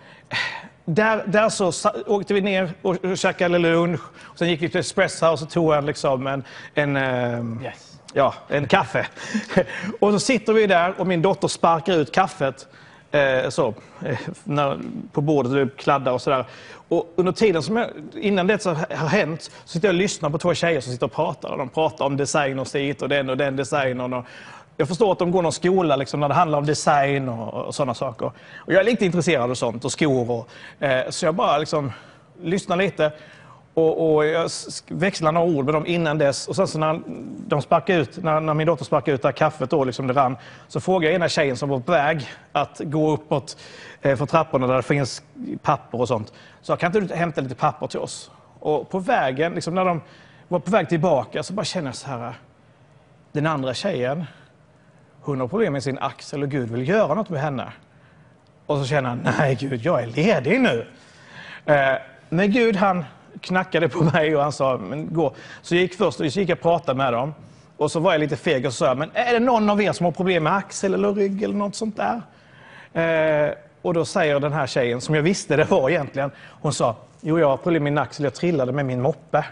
där, 0.84 1.22
där 1.26 1.48
så 1.48 1.90
åkte 2.06 2.34
vi 2.34 2.40
ner 2.40 2.70
och 2.82 3.18
käkade 3.18 3.58
lunch. 3.58 4.00
Och 4.22 4.38
sen 4.38 4.48
gick 4.48 4.62
vi 4.62 4.68
till 4.68 4.80
Espresso 4.80 5.26
och 5.26 5.50
tog 5.50 5.74
en, 5.74 5.86
liksom 5.86 6.26
en, 6.26 6.44
en 6.74 6.96
eh, 6.96 7.64
yes. 7.64 7.90
Ja, 8.16 8.34
en 8.48 8.68
kaffe. 8.68 9.06
och 10.00 10.12
så 10.12 10.18
sitter 10.18 10.52
vi 10.52 10.66
där 10.66 10.94
och 10.98 11.06
min 11.06 11.22
dotter 11.22 11.48
sparkar 11.48 11.92
ut 11.92 12.14
kaffet 12.14 12.66
eh, 13.14 13.48
så, 13.48 13.74
eh, 14.04 14.18
när, 14.44 14.78
på 15.12 15.20
bordet 15.20 15.52
och 15.52 15.78
kladda 15.78 16.12
och 16.12 16.22
sådär. 16.22 16.44
Och 16.88 17.12
under 17.16 17.32
tiden 17.32 17.62
som 17.62 17.76
jag, 17.76 17.90
innan 18.14 18.46
det 18.46 18.64
har 18.64 19.08
hänt 19.08 19.42
så 19.42 19.50
sitter 19.72 19.88
jag 19.88 19.94
och 19.94 19.98
lyssnar 19.98 20.30
på 20.30 20.38
två 20.38 20.54
tjejer 20.54 20.80
som 20.80 20.92
sitter 20.92 21.06
och 21.06 21.12
pratar. 21.12 21.48
Och 21.48 21.58
de 21.58 21.68
pratar 21.68 22.04
om 22.04 22.16
designers 22.16 22.74
hit 22.74 23.02
och 23.02 23.08
den 23.08 23.30
och 23.30 23.36
den 23.36 23.56
designern. 23.56 24.12
Och 24.12 24.24
jag 24.76 24.88
förstår 24.88 25.12
att 25.12 25.18
de 25.18 25.30
går 25.30 25.42
någon 25.42 25.52
skola 25.52 25.96
liksom, 25.96 26.20
när 26.20 26.28
det 26.28 26.34
handlar 26.34 26.58
om 26.58 26.66
design 26.66 27.28
och, 27.28 27.66
och 27.66 27.74
sådana 27.74 27.94
saker. 27.94 28.32
Och 28.56 28.72
jag 28.72 28.80
är 28.80 28.84
lite 28.84 29.04
intresserad 29.04 29.50
av 29.50 29.54
sånt 29.54 29.84
och 29.84 29.92
skor. 29.92 30.30
Och, 30.30 30.48
eh, 30.84 31.10
så 31.10 31.26
jag 31.26 31.34
bara 31.34 31.58
liksom, 31.58 31.92
lyssnar 32.42 32.76
lite. 32.76 33.12
Och, 33.74 34.14
och, 34.14 34.26
jag 34.26 34.50
växlade 34.88 35.34
några 35.34 35.46
ord 35.46 35.64
med 35.64 35.74
dem 35.74 35.86
innan 35.86 36.18
dess. 36.18 36.48
Och 36.48 36.56
sen 36.56 36.68
så 36.68 36.78
när, 36.78 37.00
de 37.46 37.62
sparkade 37.62 37.98
ut, 37.98 38.22
när, 38.22 38.40
när 38.40 38.54
min 38.54 38.66
dotter 38.66 38.84
sparkade 38.84 39.14
ut 39.14 39.22
det 39.22 39.28
här 39.28 39.32
kaffet, 39.32 39.70
då, 39.70 39.84
liksom 39.84 40.06
det 40.06 40.12
rann, 40.12 40.36
så 40.68 40.80
frågade 40.80 41.06
jag 41.06 41.14
ena 41.14 41.28
tjejen 41.28 41.56
som 41.56 41.68
var 41.68 41.80
på 41.80 41.92
väg 41.92 42.28
att 42.52 42.80
gå 42.84 43.10
uppåt 43.10 43.56
eh, 44.02 44.16
för 44.16 44.26
trapporna 44.26 44.66
där 44.66 44.76
det 44.76 44.82
finns 44.82 45.22
papper 45.62 46.00
och 46.00 46.08
sånt. 46.08 46.32
Så 46.62 46.76
kan 46.76 46.86
inte 46.96 47.00
du 47.00 47.14
hämta 47.14 47.40
lite 47.40 47.54
papper 47.54 47.86
till 47.86 47.98
oss? 47.98 48.30
Och 48.60 48.90
på 48.90 48.98
vägen, 48.98 49.54
liksom 49.54 49.74
när 49.74 49.84
de 49.84 50.00
var 50.48 50.58
på 50.58 50.70
väg 50.70 50.88
tillbaka, 50.88 51.42
så 51.42 51.52
bara 51.52 51.64
känner 51.64 51.88
jag 51.88 51.94
så 51.94 52.08
här. 52.08 52.34
Den 53.32 53.46
andra 53.46 53.74
tjejen, 53.74 54.24
hon 55.20 55.40
har 55.40 55.48
problem 55.48 55.72
med 55.72 55.82
sin 55.82 55.98
axel 55.98 56.42
och 56.42 56.48
Gud 56.48 56.70
vill 56.70 56.88
göra 56.88 57.14
något 57.14 57.30
med 57.30 57.40
henne. 57.40 57.72
Och 58.66 58.78
så 58.78 58.84
känner 58.84 59.08
han, 59.08 59.28
nej 59.38 59.54
Gud, 59.60 59.80
jag 59.84 60.02
är 60.02 60.06
ledig 60.06 60.60
nu. 60.60 60.86
Eh, 61.64 61.94
men 62.28 62.52
Gud 62.52 62.76
han 62.76 63.04
knackade 63.44 63.88
på 63.88 64.04
mig 64.04 64.36
och 64.36 64.42
han 64.42 64.52
sa, 64.52 64.78
men 64.78 65.14
gå. 65.14 65.34
Så 65.62 65.74
jag 65.74 65.82
gick 65.82 65.94
först 65.94 66.20
och 66.20 66.32
så 66.32 66.40
gick 66.40 66.48
jag 66.48 66.56
och 66.56 66.62
pratade 66.62 66.98
med 66.98 67.12
dem. 67.12 67.34
Och 67.76 67.90
så 67.90 68.00
var 68.00 68.12
jag 68.12 68.20
lite 68.20 68.36
feg 68.36 68.66
och 68.66 68.72
sa, 68.72 68.94
men 68.94 69.10
är 69.14 69.32
det 69.32 69.40
någon 69.40 69.70
av 69.70 69.82
er 69.82 69.92
som 69.92 70.04
har 70.04 70.12
problem 70.12 70.42
med 70.42 70.56
axel 70.56 70.94
eller 70.94 71.14
rygg 71.14 71.42
eller 71.42 71.54
något 71.54 71.74
sånt 71.74 71.96
där? 71.96 72.22
Eh, 72.92 73.54
och 73.82 73.94
då 73.94 74.04
säger 74.04 74.40
den 74.40 74.52
här 74.52 74.66
tjejen, 74.66 75.00
som 75.00 75.14
jag 75.14 75.22
visste 75.22 75.56
det 75.56 75.64
var 75.64 75.90
egentligen, 75.90 76.30
hon 76.48 76.72
sa, 76.72 76.96
jo 77.20 77.38
jag 77.38 77.48
har 77.48 77.56
problem 77.56 77.82
med 77.82 77.92
min 77.92 77.98
axel, 77.98 78.24
jag 78.24 78.34
trillade 78.34 78.72
med 78.72 78.86
min 78.86 79.02
moppe. 79.02 79.44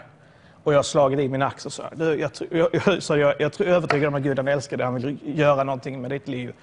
Och 0.63 0.73
jag 0.73 0.77
har 0.77 0.83
slagit 0.83 1.19
i 1.19 1.27
min 1.27 1.41
axel. 1.41 1.71
Så 1.71 1.83
jag, 1.97 2.19
jag, 2.19 2.31
jag, 2.51 2.69
jag, 2.71 3.19
jag, 3.19 3.35
jag 3.39 3.61
är 3.61 3.65
övertygad 3.65 4.07
om 4.07 4.15
att 4.15 4.21
Gud 4.21 4.39
han 4.39 4.47
älskar 4.47 4.77
dig, 4.77 4.85
han 4.85 4.95
vill 4.95 5.17
göra 5.23 5.63
någonting 5.63 6.01
med 6.01 6.11
ditt 6.11 6.27
liv. 6.27 6.53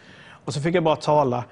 Och 0.44 0.54
så 0.54 0.60
fick 0.60 0.74
jag 0.74 0.82
bara 0.82 0.96
tala 0.96 1.44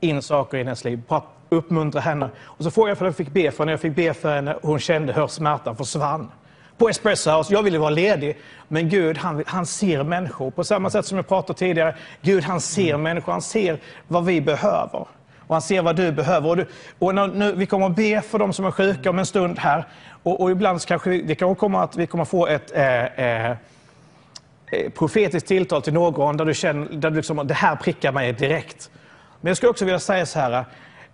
in 0.00 0.22
saker 0.22 0.58
i 0.58 0.64
hennes 0.64 0.84
liv, 0.84 1.02
bara 1.08 1.22
uppmuntra 1.52 2.00
henne. 2.00 2.30
Och 2.40 2.64
så 2.64 2.70
frågade 2.70 2.90
jag 2.90 2.98
för 2.98 3.04
jag 3.04 3.16
fick 3.16 3.32
be 3.32 3.50
för 3.50 3.58
henne. 3.58 3.72
Jag 3.72 3.80
fick 3.80 3.96
be 3.96 4.14
för 4.14 4.34
henne 4.34 4.54
och 4.54 4.68
hon 4.68 4.78
kände 4.78 5.12
hur 5.12 5.26
smärtan 5.26 5.76
försvann. 5.76 6.30
På 6.76 6.88
Espresso 6.88 7.30
House, 7.30 7.52
jag 7.52 7.62
ville 7.62 7.78
vara 7.78 7.90
ledig, 7.90 8.38
men 8.68 8.88
Gud 8.88 9.18
han, 9.18 9.44
han 9.46 9.66
ser 9.66 10.02
människor. 10.02 10.50
På 10.50 10.64
samma 10.64 10.90
sätt 10.90 11.06
som 11.06 11.16
jag 11.16 11.28
pratade 11.28 11.58
tidigare, 11.58 11.96
Gud 12.20 12.44
han 12.44 12.60
ser 12.60 12.88
mm. 12.88 13.02
människor, 13.02 13.32
han 13.32 13.42
ser 13.42 13.78
vad 14.08 14.24
vi 14.24 14.40
behöver. 14.40 15.06
Och 15.38 15.54
han 15.54 15.62
ser 15.62 15.82
vad 15.82 15.96
du 15.96 16.12
behöver. 16.12 16.48
Och, 16.48 16.56
du, 16.56 16.66
och 16.98 17.14
nu, 17.14 17.52
vi 17.56 17.66
kommer 17.66 17.86
att 17.86 17.96
be 17.96 18.22
för 18.22 18.38
de 18.38 18.52
som 18.52 18.64
är 18.64 18.70
sjuka 18.70 19.10
om 19.10 19.18
en 19.18 19.26
stund 19.26 19.58
här. 19.58 19.84
Och, 20.22 20.40
och 20.40 20.50
ibland 20.50 20.86
kanske 20.86 21.10
vi, 21.10 21.22
det 21.22 21.34
kan 21.34 21.54
komma 21.54 21.82
att 21.82 21.96
vi 21.96 22.06
kommer 22.06 22.24
få 22.24 22.46
ett 22.46 22.72
eh, 22.74 23.04
eh, 23.04 23.56
profetiskt 24.94 25.48
tilltal 25.48 25.82
till 25.82 25.92
någon 25.92 26.36
där 26.36 26.44
du 26.44 26.54
känner 26.54 26.86
där 26.86 27.10
du 27.10 27.16
liksom, 27.16 27.46
det 27.46 27.54
här 27.54 27.76
prickar 27.76 28.12
mig 28.12 28.32
direkt. 28.32 28.90
Men 29.40 29.50
jag 29.50 29.56
skulle 29.56 29.70
också 29.70 29.84
vilja 29.84 30.00
säga 30.00 30.26
så 30.26 30.38
här. 30.38 30.64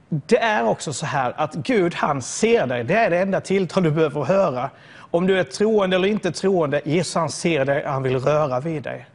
Det 0.08 0.38
är 0.38 0.64
också 0.64 0.92
så 0.92 1.06
här 1.06 1.34
att 1.36 1.54
Gud 1.54 1.94
han 1.94 2.22
ser 2.22 2.66
dig. 2.66 2.84
Det 2.84 2.94
är 2.94 3.10
det 3.10 3.18
enda 3.18 3.40
tilltal 3.40 3.82
du 3.82 3.90
behöver 3.90 4.24
höra. 4.24 4.70
Om 5.10 5.26
du 5.26 5.38
är 5.38 5.44
troende 5.44 5.96
eller 5.96 6.08
inte 6.08 6.32
troende, 6.32 6.80
Jesus 6.84 7.14
han 7.14 7.30
ser 7.30 7.64
dig, 7.64 7.84
han 7.86 8.02
vill 8.02 8.18
röra 8.18 8.60
vid 8.60 8.82
dig. 8.82 9.06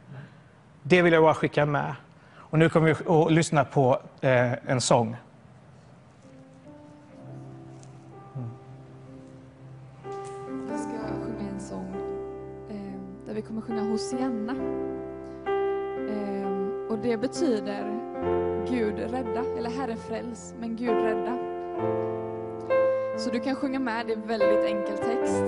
Det 0.82 1.02
vill 1.02 1.12
jag 1.12 1.22
bara 1.22 1.34
skicka 1.34 1.66
med. 1.66 1.94
Och 2.36 2.58
nu 2.58 2.68
kommer 2.68 2.86
vi 2.86 3.24
att 3.24 3.32
lyssna 3.32 3.64
på 3.64 4.00
eh, 4.20 4.52
en 4.52 4.80
sång. 4.80 5.16
Vi 10.70 10.78
ska 10.78 10.90
sjunga 11.24 11.50
en 11.54 11.60
sång 11.60 11.94
eh, 12.70 13.26
där 13.26 13.34
vi 13.34 13.42
kommer 13.42 13.60
sjunga 13.60 13.82
Hosianna. 13.82 14.52
Eh, 16.08 16.92
och 16.92 16.98
det 16.98 17.16
betyder 17.16 18.03
Gud 18.68 18.98
rädda, 18.98 19.44
eller 19.58 19.70
Herre 19.70 19.96
fräls, 19.96 20.54
men 20.60 20.76
Gud 20.76 20.94
rädda. 20.94 21.38
Så 23.16 23.30
du 23.30 23.40
kan 23.40 23.54
sjunga 23.56 23.78
med, 23.78 24.06
det 24.06 24.12
är 24.12 24.16
väldigt 24.16 24.64
enkel 24.64 24.98
text. 24.98 25.44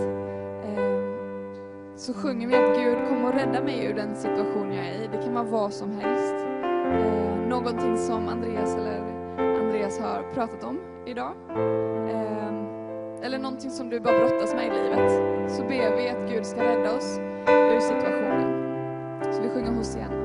Ehm, 0.65 1.17
så 1.97 2.15
sjunger 2.15 2.49
vi 2.49 2.55
att 2.55 2.77
Gud 2.77 3.09
kommer 3.09 3.29
och 3.29 3.35
rädda 3.35 3.63
mig 3.63 3.85
ur 3.85 3.95
den 3.95 4.17
situation 4.17 4.73
jag 4.73 4.87
är 4.87 4.95
i. 4.95 5.09
Det 5.13 5.23
kan 5.23 5.35
vara 5.35 5.45
vad 5.45 5.73
som 5.73 5.91
helst. 5.91 6.35
Ehm, 6.35 7.49
någonting 7.49 7.97
som 7.97 8.29
Andreas 8.29 8.75
eller 8.77 9.01
Andreas 9.61 9.99
har 9.99 10.23
pratat 10.35 10.65
om 10.65 10.81
idag. 11.07 11.33
Ehm, 11.51 12.67
eller 13.23 13.39
någonting 13.39 13.71
som 13.71 13.91
du 13.91 14.01
bara 14.01 14.19
brottas 14.19 14.55
med 14.55 14.67
i 14.67 14.71
livet. 14.71 15.13
Så 15.53 15.63
ber 15.63 15.97
vi 15.97 16.09
att 16.09 16.31
Gud 16.31 16.47
ska 16.47 16.63
rädda 16.63 16.97
oss 16.97 17.19
ur 17.49 17.81
situationen. 17.81 18.63
Så 19.33 19.43
vi 19.43 19.49
sjunger 19.49 19.73
hos 19.73 19.97
igen. 19.97 20.16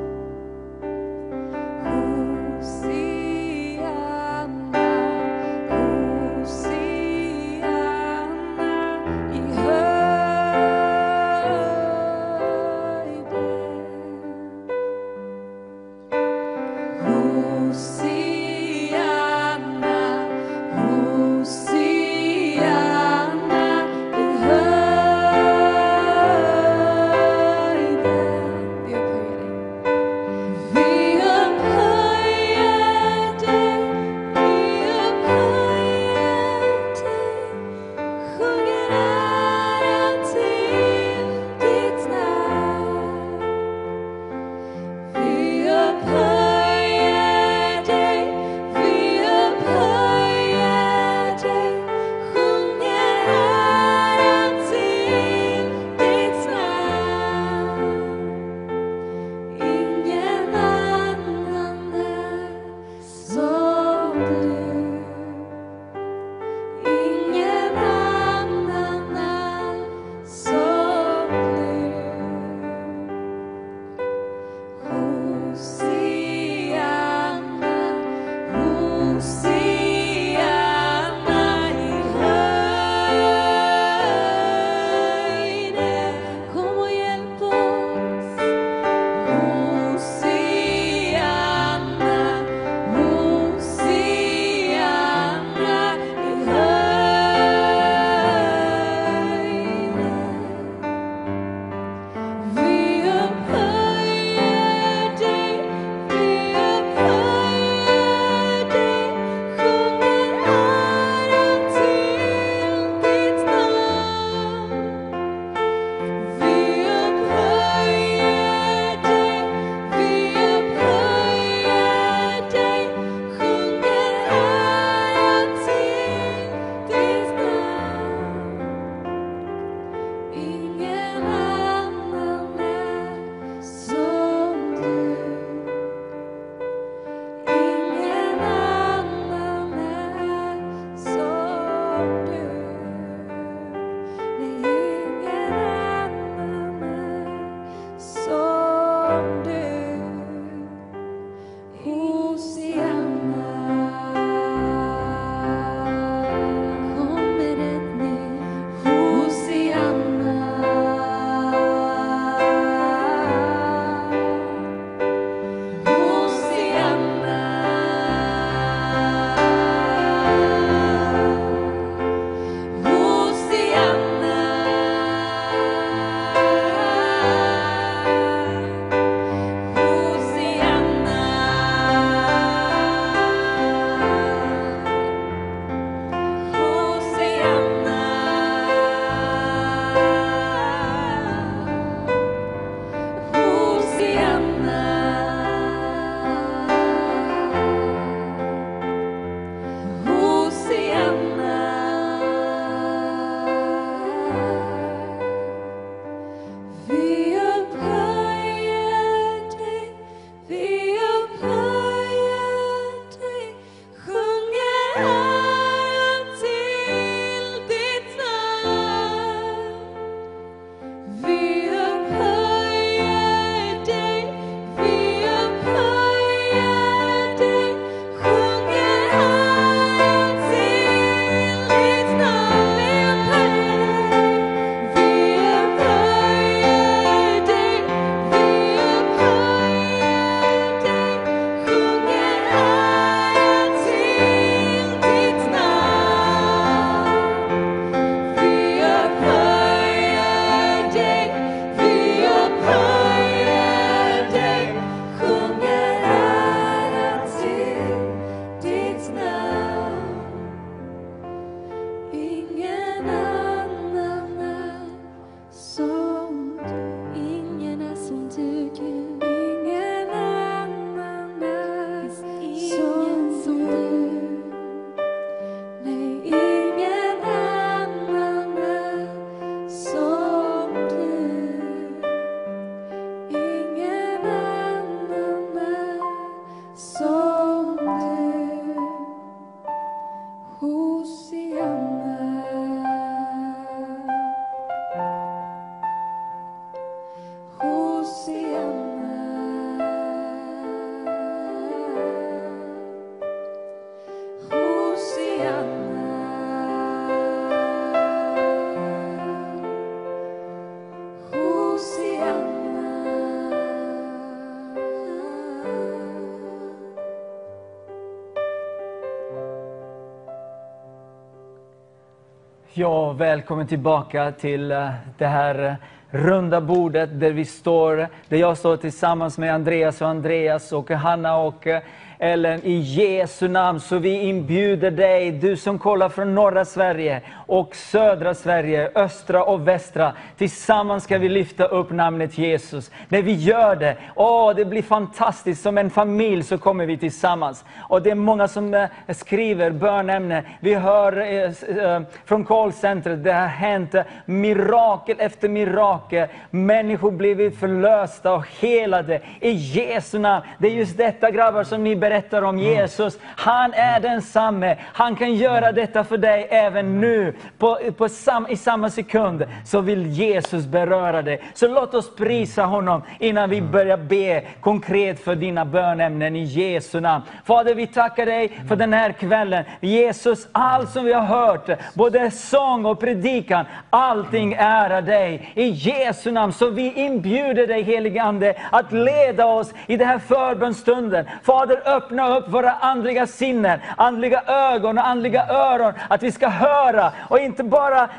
Ja, 322.81 323.11
välkommen 323.11 323.68
tillbaka 323.68 324.31
till 324.31 324.71
eh, 324.71 324.89
det 325.18 325.26
här 325.26 325.65
eh, 325.65 325.73
runda 326.10 326.61
bordet 326.61 327.19
där 327.19 327.31
vi 327.31 327.45
står, 327.45 328.07
där 328.27 328.37
jag 328.37 328.57
står 328.57 328.77
tillsammans 328.77 329.37
med 329.37 329.53
Andreas 329.53 330.01
och 330.01 330.07
Andreas 330.07 330.71
och 330.71 330.91
Hanna 330.91 331.37
och 331.37 331.68
eh, 331.68 331.81
Ellen 332.23 332.61
i 332.63 332.73
Jesu 332.73 333.47
namn. 333.47 333.79
Så 333.79 333.97
vi 333.97 334.21
inbjuder 334.21 334.91
dig, 334.91 335.31
du 335.31 335.57
som 335.57 335.79
kollar 335.79 336.09
från 336.09 336.35
norra 336.35 336.65
Sverige 336.65 337.21
och 337.47 337.75
södra 337.75 338.33
Sverige, 338.33 338.91
östra 338.95 339.43
och 339.43 339.67
västra. 339.67 340.13
Tillsammans 340.37 341.03
ska 341.03 341.17
vi 341.17 341.29
lyfta 341.29 341.65
upp 341.65 341.91
namnet 341.91 342.37
Jesus. 342.37 342.91
När 343.07 343.21
vi 343.21 343.33
gör 343.33 343.75
det, 343.75 343.97
åh, 344.15 344.55
det 344.55 344.65
blir 344.65 344.81
fantastiskt. 344.81 345.63
Som 345.63 345.77
en 345.77 345.89
familj 345.89 346.43
så 346.43 346.57
kommer 346.57 346.85
vi 346.85 346.97
tillsammans. 346.97 347.65
Och 347.89 348.01
det 348.01 348.11
är 348.11 348.15
många 348.15 348.47
som 348.47 348.73
eh, 348.73 348.89
skriver 349.09 349.71
bönämne. 349.71 350.43
Vi 350.59 350.73
hör 350.73 351.17
eh, 351.17 351.83
eh, 351.83 352.01
från 352.25 352.45
callcentret, 352.45 353.23
det 353.23 353.33
har 353.33 353.47
hänt 353.47 353.95
eh, 353.95 354.03
mirakel 354.25 355.15
efter 355.19 355.49
mirakel. 355.49 356.27
Människor 356.49 357.11
blivit 357.11 357.59
förlösta 357.59 358.33
och 358.33 358.45
helade 358.59 359.21
i 359.39 359.51
Jesu 359.51 360.19
namn. 360.19 360.45
Det 360.57 360.67
är 360.67 360.71
just 360.71 360.97
detta 360.97 361.31
grabbar 361.31 361.63
som 361.63 361.83
ni 361.83 361.95
berättar 362.12 362.41
om 362.41 362.60
Jesus. 362.60 363.20
Han 363.36 363.73
är 363.73 363.99
densamme. 363.99 364.78
Han 364.94 365.15
kan 365.15 365.36
göra 365.36 365.72
detta 365.72 366.04
för 366.04 366.18
dig 366.18 366.48
även 366.49 367.02
nu. 367.02 367.34
På, 367.57 367.80
på 367.98 368.10
sam, 368.10 368.48
I 368.49 368.57
samma 368.57 368.90
sekund 368.90 369.46
så 369.65 369.81
vill 369.81 370.07
Jesus 370.07 370.65
beröra 370.65 371.22
dig. 371.22 371.41
Så 371.54 371.68
låt 371.68 371.94
oss 371.94 372.15
prisa 372.15 372.64
honom 372.64 373.02
innan 373.20 373.49
vi 373.49 373.62
börjar 373.62 373.98
be 373.98 374.44
konkret 374.62 375.23
för 375.23 375.36
dina 375.36 375.65
bönämnen 375.65 376.36
i 376.36 376.44
Jesu 376.44 376.99
namn. 376.99 377.23
Fader, 377.46 377.76
vi 377.76 377.88
tackar 377.88 378.26
dig 378.26 378.62
för 378.68 378.76
den 378.76 378.94
här 378.94 379.12
kvällen. 379.12 379.64
Jesus, 379.80 380.48
allt 380.52 380.90
som 380.90 381.06
vi 381.06 381.14
har 381.14 381.26
hört, 381.26 381.70
både 381.94 382.31
sång 382.31 382.86
och 382.86 382.99
predikan, 382.99 383.65
allting 383.90 384.54
ärar 384.60 385.02
dig. 385.02 385.52
I 385.56 385.68
Jesu 385.68 386.31
namn. 386.31 386.54
Så 386.54 386.70
vi 386.70 386.94
inbjuder 386.94 387.68
dig 387.68 387.81
helige 387.81 388.23
Ande 388.23 388.56
att 388.72 388.91
leda 388.91 389.46
oss 389.46 389.73
i 389.88 389.98
den 389.98 390.07
här 390.07 390.20
förbönstunden. 390.20 391.26
Fader, 391.44 391.81
öppna 392.02 392.38
upp 392.38 392.47
våra 392.47 392.71
andliga 392.71 393.28
sinnen, 393.28 393.80
andliga 393.97 394.44
ögon 394.47 394.97
och 394.97 395.07
andliga 395.07 395.47
öron. 395.47 395.94
Att 396.07 396.23
vi 396.23 396.31
ska 396.31 396.47
höra 396.47 397.12
och 397.30 397.39
inte 397.39 397.63
bara 397.63 398.10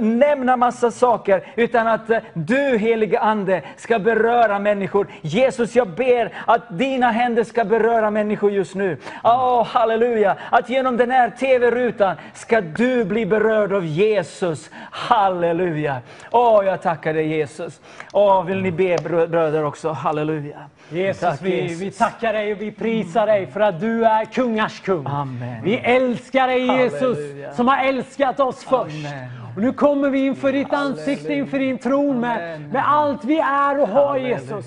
nämna 0.00 0.56
massa 0.56 0.90
saker, 0.90 1.46
utan 1.56 1.86
att 1.86 2.10
eh, 2.10 2.18
du 2.32 2.78
helige 2.78 3.20
Ande 3.20 3.62
ska 3.76 3.98
beröra 3.98 4.58
människor. 4.58 5.06
Jesus, 5.20 5.76
jag 5.76 5.88
ber 5.88 6.32
att 6.46 6.78
dina 6.78 7.10
händer 7.10 7.44
ska 7.44 7.64
beröra 7.64 8.10
människor 8.10 8.50
just 8.50 8.74
nu. 8.74 8.96
Oh, 9.24 9.64
halleluja! 9.64 10.36
Att 10.50 10.68
genom 10.68 10.96
den 10.96 11.10
här 11.10 11.30
TV-rutan 11.30 12.16
ska 12.34 12.60
du 12.60 13.04
bli 13.04 13.26
berörd 13.26 13.72
av 13.72 13.84
Jesus. 13.86 14.70
Halleluja! 14.90 15.96
Åh, 16.30 16.64
jag 16.64 16.82
tackar 16.82 17.14
dig 17.14 17.28
Jesus. 17.28 17.80
Åh, 18.12 18.44
vill 18.44 18.62
ni 18.62 18.72
be 18.72 18.96
bröder 19.28 19.64
också? 19.64 19.88
Halleluja! 19.88 20.58
Jesus, 20.90 21.20
Tack, 21.20 21.42
vi, 21.42 21.62
Jesus. 21.62 21.80
vi 21.80 21.90
tackar 21.90 22.32
dig 22.32 22.52
och 22.52 22.60
vi 22.60 22.72
prisar 22.72 23.26
dig 23.26 23.46
för 23.46 23.60
att 23.60 23.80
du 23.80 24.04
är 24.04 24.24
kungars 24.24 24.80
kung. 24.80 25.06
Amen. 25.06 25.64
Vi 25.64 25.76
älskar 25.76 26.46
dig 26.46 26.66
Jesus 26.66 27.00
Halleluja. 27.18 27.52
som 27.52 27.68
har 27.68 27.84
älskat 27.84 28.40
oss 28.40 28.64
först. 28.64 29.06
Amen. 29.06 29.28
Och 29.56 29.62
nu 29.62 29.72
kommer 29.72 30.10
vi 30.10 30.26
inför 30.26 30.52
ditt 30.52 30.72
ansikte, 30.72 31.32
inför 31.34 31.58
din 31.58 31.78
tron 31.78 32.20
med, 32.20 32.60
med 32.72 32.82
allt 32.88 33.24
vi 33.24 33.38
är 33.38 33.80
och 33.80 33.88
har 33.88 34.06
Halleluja. 34.08 34.38
Jesus. 34.40 34.64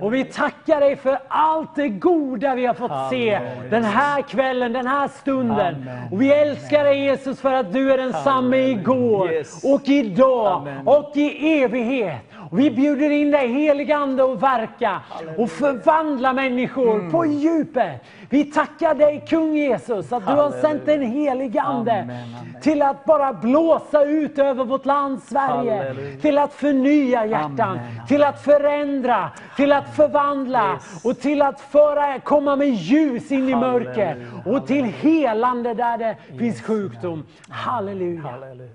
Och 0.00 0.14
vi 0.14 0.24
tackar 0.24 0.80
dig 0.80 0.96
för 0.96 1.18
allt 1.28 1.74
det 1.76 1.88
goda 1.88 2.54
vi 2.54 2.66
har 2.66 2.74
fått 2.74 3.10
se 3.10 3.40
den 3.70 3.84
här 3.84 4.22
kvällen, 4.22 4.72
den 4.72 4.86
här 4.86 5.08
stunden. 5.08 5.74
Amen. 5.74 6.08
Och 6.12 6.22
vi 6.22 6.32
älskar 6.32 6.84
dig 6.84 6.98
Jesus 7.04 7.40
för 7.40 7.52
att 7.52 7.72
du 7.72 7.92
är 7.92 7.98
densamme 7.98 8.56
igår 8.56 9.32
Yes. 9.32 9.64
och 9.64 9.88
idag 9.88 10.52
Amen. 10.52 10.86
och 10.88 11.12
i 11.14 11.60
evighet. 11.62 12.20
Vi 12.54 12.70
bjuder 12.70 13.10
in 13.10 13.30
dig 13.30 13.48
helige 13.48 13.96
Ande 13.96 14.24
att 14.32 14.42
verka 14.42 15.00
och 15.38 15.50
förvandla 15.50 16.32
människor 16.32 16.94
Mm. 16.94 17.10
på 17.12 17.26
djupet. 17.26 18.02
Vi 18.30 18.44
tackar 18.44 18.94
dig 18.94 19.24
kung 19.28 19.56
Jesus 19.56 20.12
att 20.12 20.26
du 20.26 20.32
har 20.32 20.50
sänt 20.50 20.88
en 20.88 21.02
helig 21.02 21.58
Ande 21.58 21.92
Amen, 21.92 22.10
amen. 22.10 22.62
till 22.62 22.82
att 22.82 23.04
bara 23.04 23.32
blåsa 23.32 24.04
ut 24.04 24.38
över 24.38 24.64
vårt 24.64 24.86
land 24.86 25.22
Sverige. 25.22 25.76
Halleluja. 25.76 26.20
Till 26.20 26.38
att 26.38 26.52
förnya 26.54 27.26
hjärtan, 27.26 27.60
Amen, 27.60 28.06
till 28.08 28.22
att 28.24 28.44
förändra, 28.44 29.30
till 29.56 29.72
att 29.72 29.96
förvandla 29.96 30.72
Yes. 30.72 31.04
och 31.04 31.18
till 31.20 31.42
att 31.42 31.60
föra, 31.60 32.18
komma 32.20 32.56
med 32.56 32.68
ljus 32.68 33.32
in 33.32 33.48
i 33.48 33.54
mörker 33.54 34.26
och 34.46 34.66
till 34.66 34.84
helande 34.84 35.74
där 35.74 35.98
det 35.98 36.16
finns 36.38 36.62
sjukdom. 36.62 37.24
Halleluja. 37.48 38.20
Halleluja. 38.22 38.70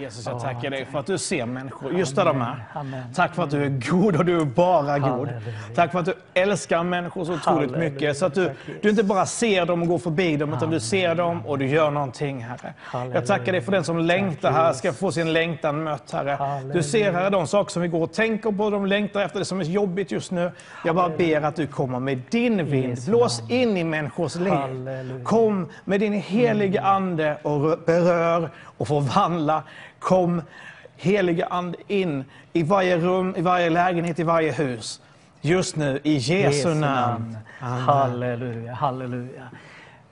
Jesus, 0.00 0.26
jag 0.26 0.40
tackar 0.40 0.70
dig 0.70 0.86
för 0.92 0.98
att 0.98 1.06
du 1.06 1.18
ser 1.18 1.46
människor 1.46 1.92
just 1.92 2.16
där 2.16 2.24
de 2.24 2.40
är. 2.42 2.64
Tack 3.14 3.34
för 3.34 3.42
att 3.42 3.50
du 3.50 3.64
är 3.64 3.90
god 3.90 4.16
och 4.16 4.24
du 4.24 4.40
är 4.40 4.44
bara 4.44 4.98
god. 4.98 5.28
Tack 5.74 5.92
för 5.92 5.98
att 5.98 6.04
du 6.04 6.14
älskar 6.34 6.82
människor 6.84 7.24
så 7.24 7.34
otroligt 7.34 7.76
mycket. 7.78 8.16
Så 8.16 8.26
att 8.26 8.34
du, 8.34 8.50
du 8.82 8.90
inte 8.90 9.02
bara 9.02 9.26
ser 9.26 9.66
dem 9.66 9.82
och 9.82 9.88
går 9.88 9.98
förbi 9.98 10.36
dem, 10.36 10.54
utan 10.54 10.70
du 10.70 10.80
ser 10.80 11.14
dem 11.14 11.46
och 11.46 11.58
du 11.58 11.66
gör 11.66 11.90
någonting, 11.90 12.44
Herre. 12.44 12.74
Jag 13.14 13.26
tackar 13.26 13.52
dig 13.52 13.60
för 13.60 13.72
den 13.72 13.84
som 13.84 13.98
längtar, 13.98 14.50
Herre, 14.52 14.74
ska 14.74 14.92
få 14.92 15.12
sin 15.12 15.32
längtan 15.32 15.82
mött, 15.82 16.10
Herre. 16.12 16.38
Du 16.74 16.82
ser, 16.82 17.12
Herre, 17.12 17.30
de 17.30 17.46
saker 17.46 17.70
som 17.72 17.82
vi 17.82 17.88
går 17.88 18.02
och 18.02 18.12
tänker 18.12 18.52
på, 18.52 18.70
de 18.70 18.86
längtar 18.86 19.20
efter 19.20 19.38
det 19.38 19.44
som 19.44 19.60
är 19.60 19.64
jobbigt 19.64 20.10
just 20.10 20.30
nu. 20.30 20.52
Jag 20.84 20.96
bara 20.96 21.08
ber 21.08 21.42
att 21.42 21.56
du 21.56 21.66
kommer 21.66 22.00
med 22.00 22.22
din 22.30 22.66
vind. 22.66 22.98
Blås 23.06 23.42
in 23.50 23.76
i 23.76 23.84
människors 23.84 24.34
liv. 24.36 24.52
Kom 25.24 25.68
med 25.84 26.00
din 26.00 26.12
helige 26.12 26.80
Ande 26.82 27.36
och 27.42 27.58
rö- 27.60 27.84
berör 27.86 28.50
och 28.78 28.88
förvandla. 28.88 29.62
Kom 30.00 30.42
helige 30.96 31.44
Ande 31.52 31.78
in 31.88 32.24
i 32.52 32.62
varje 32.62 32.96
rum, 33.00 33.34
i 33.36 33.40
varje 33.40 33.70
lägenhet, 33.70 34.18
i 34.18 34.22
varje 34.22 34.52
hus. 34.52 35.00
Just 35.42 35.76
nu, 35.76 36.00
i 36.04 36.16
Jesu 36.16 36.74
namn. 36.74 37.36
Halleluja, 37.60 38.74
halleluja. 38.74 39.48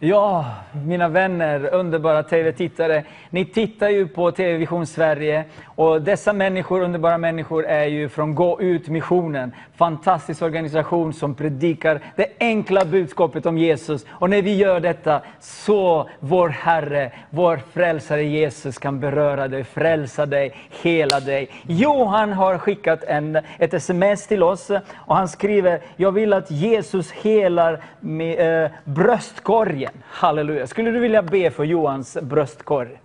Ja, 0.01 0.47
mina 0.87 1.09
vänner, 1.09 1.75
underbara 1.75 2.23
TV-tittare. 2.23 3.05
Ni 3.31 3.45
tittar 3.45 3.89
ju 3.89 4.09
på 4.09 4.33
TV 4.33 4.59
Vision 4.59 4.87
Sverige 4.87 5.45
och 5.65 6.03
dessa 6.03 6.33
människor, 6.33 6.83
underbara 6.83 7.19
människor, 7.19 7.67
är 7.67 7.85
ju 7.85 8.09
från 8.09 8.35
Gå 8.35 8.61
ut-missionen. 8.61 9.53
Fantastisk 9.77 10.43
organisation 10.43 11.13
som 11.13 11.35
predikar 11.35 12.01
det 12.17 12.27
enkla 12.41 12.85
budskapet 12.85 13.47
om 13.47 13.59
Jesus. 13.59 14.07
Och 14.09 14.31
när 14.31 14.43
vi 14.43 14.57
gör 14.57 14.81
detta 14.81 15.21
så 15.41 16.11
vår 16.21 16.49
Herre, 16.49 17.13
vår 17.31 17.61
frälsare 17.73 18.25
Jesus 18.25 18.79
kan 18.79 19.01
beröra 19.01 19.49
dig, 19.49 19.65
frälsa 19.65 20.27
dig, 20.27 20.55
hela 20.83 21.21
dig. 21.21 21.49
Johan 21.63 22.33
har 22.33 22.59
skickat 22.59 23.05
en, 23.05 23.39
ett 23.59 23.75
sms 23.75 24.27
till 24.27 24.43
oss 24.43 24.71
och 24.95 25.17
han 25.17 25.29
skriver, 25.29 25.81
jag 25.97 26.13
vill 26.13 26.33
att 26.33 26.51
Jesus 26.51 27.13
helar 27.13 27.83
med, 28.01 28.65
eh, 28.65 28.71
bröstkorgen. 28.85 29.88
Halleluja. 30.11 30.67
Skulle 30.67 30.91
du 30.91 30.99
vilja 30.99 31.23
be 31.23 31.51
för 31.51 31.65
Johans 31.65 32.17
bröstkorg? 32.23 33.01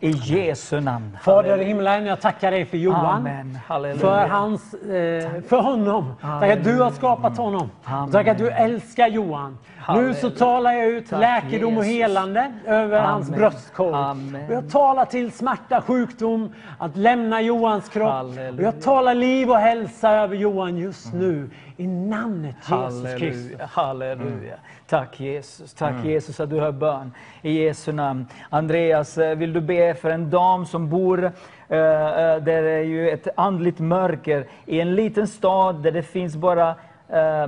I 0.00 0.10
Jesu 0.10 0.80
namn. 0.80 1.18
Fader 1.22 1.58
i 1.58 1.64
himlen, 1.64 2.06
jag 2.06 2.20
tackar 2.20 2.50
dig 2.50 2.64
för 2.64 2.76
Johan. 2.76 3.58
Halleluja. 3.66 4.00
För, 4.00 4.26
hans, 4.28 4.74
eh, 4.74 5.42
för 5.48 5.60
honom. 5.60 6.14
Tack 6.20 6.50
att 6.50 6.64
du 6.64 6.80
har 6.80 6.90
skapat 6.90 7.36
honom. 7.36 7.70
Amen. 7.84 8.12
Tack 8.12 8.28
att 8.28 8.38
du 8.38 8.50
älskar 8.50 9.08
Johan. 9.08 9.58
Nu 9.94 10.14
så 10.14 10.30
talar 10.30 10.72
jag 10.72 10.86
ut 10.86 11.10
Tack, 11.10 11.20
läkedom 11.20 11.78
och 11.78 11.84
Jesus. 11.84 11.98
helande 11.98 12.52
över 12.66 13.00
hans 13.00 13.28
Amen. 13.28 13.40
bröstkorg. 13.40 13.94
Amen. 13.94 14.46
Och 14.46 14.52
jag 14.52 14.70
talar 14.70 15.04
till 15.04 15.32
smärta, 15.32 15.80
sjukdom, 15.80 16.52
att 16.78 16.96
lämna 16.96 17.40
Johans 17.40 17.88
kropp. 17.88 18.10
Halleluja. 18.10 18.52
Och 18.52 18.62
jag 18.62 18.82
talar 18.82 19.14
liv 19.14 19.50
och 19.50 19.58
hälsa 19.58 20.10
över 20.10 20.36
Johan 20.36 20.76
just 20.76 21.12
nu. 21.12 21.50
I 21.76 21.86
namnet 21.86 22.56
Jesus 22.70 23.18
Kristus. 23.18 23.60
Halleluja. 23.60 24.54
Tack 24.86 25.20
Jesus. 25.20 25.74
Tack 25.74 26.04
Jesus 26.04 26.40
att 26.40 26.50
du 26.50 26.60
hör 26.60 26.72
bön. 26.72 27.12
I 27.42 27.64
Jesu 27.64 27.92
namn. 27.92 28.26
Andreas, 28.50 29.18
eh, 29.18 29.36
vill 29.36 29.52
du 29.52 29.60
be 29.60 29.94
för 29.94 30.10
en 30.10 30.30
dam 30.30 30.66
som 30.66 30.88
bor 30.88 31.24
eh, 31.24 31.78
eh, 31.78 32.42
där 32.42 32.62
det 32.62 32.70
är 32.70 32.82
ju 32.82 33.10
ett 33.10 33.28
andligt 33.36 33.78
mörker 33.78 34.46
i 34.66 34.80
en 34.80 34.94
liten 34.94 35.28
stad 35.28 35.82
där 35.82 35.90
det 35.90 36.02
finns 36.02 36.36
bara 36.36 36.68
eh, 37.08 37.46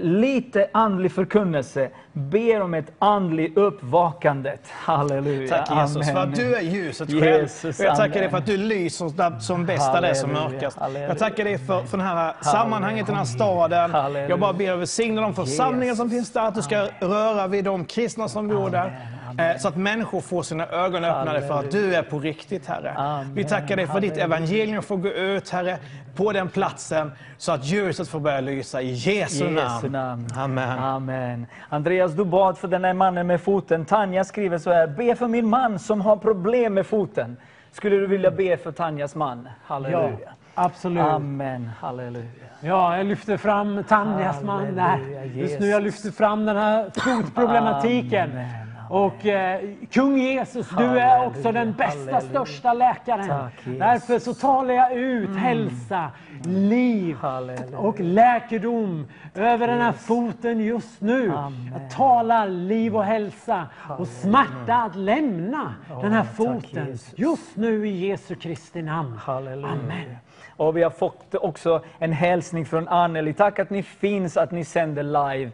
lite 0.00 0.68
andlig 0.72 1.12
förkunnelse. 1.12 1.90
Ber 2.12 2.60
om 2.62 2.74
ett 2.74 2.92
andligt 2.98 3.56
uppvakande. 3.58 4.52
Halleluja. 4.70 5.48
Tack 5.64 5.78
Jesus 5.88 6.10
för 6.12 6.18
att 6.18 6.34
du 6.34 6.54
är 6.54 6.60
ljuset 6.60 7.08
själv. 7.10 7.42
Jesus, 7.42 7.80
jag 7.80 7.96
tackar 7.96 8.04
amen. 8.10 8.20
dig 8.20 8.30
för 8.30 8.38
att 8.38 8.46
du 8.46 8.56
lyser 8.56 9.08
snabbt 9.08 9.42
som 9.42 9.66
bäst 9.66 9.92
där 9.92 10.00
det 10.02 10.08
är 10.08 10.14
som 10.14 10.30
Halleluja, 10.30 10.54
mörkast. 10.54 10.78
halleluja. 10.78 11.08
Jag 11.08 11.18
tackar 11.18 11.44
dig 11.44 11.58
för, 11.58 11.82
för 11.82 11.98
det 11.98 12.04
här 12.04 12.34
sammanhanget 12.42 13.02
i 13.02 13.06
den 13.06 13.16
här 13.16 13.24
staden. 13.24 13.90
Halleluja. 13.90 14.28
Jag 14.28 14.40
bara 14.40 14.52
ber 14.52 14.72
att 14.72 14.78
välsigna 14.78 15.22
de 15.22 15.34
församlingar 15.34 15.94
som 15.94 16.10
finns 16.10 16.32
där, 16.32 16.48
att 16.48 16.54
du 16.54 16.62
ska 16.62 16.88
röra 17.00 17.46
vid 17.46 17.64
de 17.64 17.84
kristna 17.84 18.28
som 18.28 18.48
bor 18.48 18.70
där. 18.70 19.08
Eh, 19.38 19.58
Så 19.58 19.68
att 19.68 19.76
människor 19.76 20.20
får 20.20 20.42
sina 20.42 20.66
ögon 20.66 21.04
öppnade 21.04 21.42
för 21.48 21.58
att 21.58 21.70
du 21.70 21.94
är 21.94 22.02
på 22.02 22.18
riktigt, 22.18 22.66
Herre. 22.66 22.92
Amen. 22.96 23.34
Vi 23.34 23.44
tackar 23.44 23.76
dig 23.76 23.86
för 23.86 24.00
ditt 24.00 24.10
Halleluja. 24.20 24.24
evangelium 24.36 24.82
får 24.82 24.96
gå 24.96 25.08
ut, 25.08 25.50
Herre, 25.50 25.78
på 26.16 26.32
den 26.32 26.48
platsen 26.48 27.12
så 27.38 27.52
att 27.52 27.64
ljuset 27.64 28.08
får 28.08 28.20
börja 28.20 28.40
lysa 28.40 28.82
i 28.82 28.92
Jesu 28.92 29.44
namn. 29.50 29.61
Jesu 29.62 29.88
namn. 29.88 30.26
Amen. 30.36 30.78
Amen. 30.78 31.46
Andreas, 31.68 32.12
du 32.12 32.24
bad 32.24 32.58
för 32.58 32.68
den 32.68 32.84
här 32.84 32.94
mannen 32.94 33.26
med 33.26 33.40
foten. 33.40 33.84
Tanja 33.84 34.24
skriver 34.24 34.58
så 34.58 34.72
här, 34.72 34.86
be 34.86 35.16
för 35.16 35.28
min 35.28 35.48
man 35.48 35.78
som 35.78 36.00
har 36.00 36.16
problem 36.16 36.74
med 36.74 36.86
foten. 36.86 37.36
Skulle 37.72 37.96
du 37.96 38.06
vilja 38.06 38.30
be 38.30 38.56
för 38.56 38.72
Tanjas 38.72 39.14
man? 39.14 39.48
Halleluja. 39.64 40.18
Ja, 40.24 40.32
absolut. 40.54 41.02
Amen. 41.02 41.70
Halleluja. 41.80 42.26
Ja, 42.60 42.96
jag 42.96 43.06
lyfter 43.06 43.36
fram 43.36 43.84
Tanjas 43.88 44.42
man 44.42 44.74
där. 44.74 44.82
Halleluja, 44.82 45.24
Just 45.24 45.60
nu 45.60 45.66
jag 45.66 45.82
lyfter 45.82 46.10
fram 46.10 46.46
den 46.46 46.56
här 46.56 46.90
fotproblematiken. 46.94 48.30
Amen. 48.30 48.61
Och 48.92 49.26
eh, 49.26 49.60
kung 49.90 50.18
Jesus, 50.18 50.68
du 50.68 50.84
är 50.84 50.88
Halleluja, 50.88 51.26
också 51.26 51.52
den 51.52 51.72
bästa, 51.72 51.98
halleluja. 51.98 52.20
största 52.20 52.72
läkaren. 52.72 53.28
Tack. 53.28 53.52
Därför 53.64 54.18
så 54.18 54.34
talar 54.34 54.74
jag 54.74 54.92
ut 54.92 55.36
hälsa, 55.36 56.10
liv 56.44 57.16
Halleluja. 57.16 57.78
och 57.78 58.00
läkedom 58.00 59.06
över 59.34 59.66
den 59.66 59.80
här 59.80 59.92
foten 59.92 60.60
just 60.60 61.00
nu. 61.00 61.30
Amen. 61.32 61.70
Jag 61.72 61.90
talar 61.90 62.48
liv 62.48 62.96
och 62.96 63.04
hälsa 63.04 63.66
och 63.98 64.08
smärta 64.08 64.74
att 64.74 64.96
lämna 64.96 65.74
den 66.02 66.12
här 66.12 66.24
tack, 66.24 66.36
foten 66.36 66.86
Jesus. 66.86 67.14
just 67.16 67.56
nu 67.56 67.88
i 67.88 68.06
Jesu 68.06 68.34
Kristi 68.34 68.82
namn. 68.82 69.12
Halleluja. 69.18 69.68
Amen. 69.68 70.16
Och 70.62 70.76
vi 70.76 70.82
har 70.82 70.90
fått 70.90 71.34
också 71.34 71.80
en 71.98 72.12
hälsning 72.12 72.66
från 72.66 72.88
Anneli. 72.88 73.34
Tack 73.34 73.58
att 73.58 73.70
ni 73.70 73.82
finns, 73.82 74.36
att 74.36 74.50
ni 74.50 74.64
sänder 74.64 75.02
live. 75.02 75.50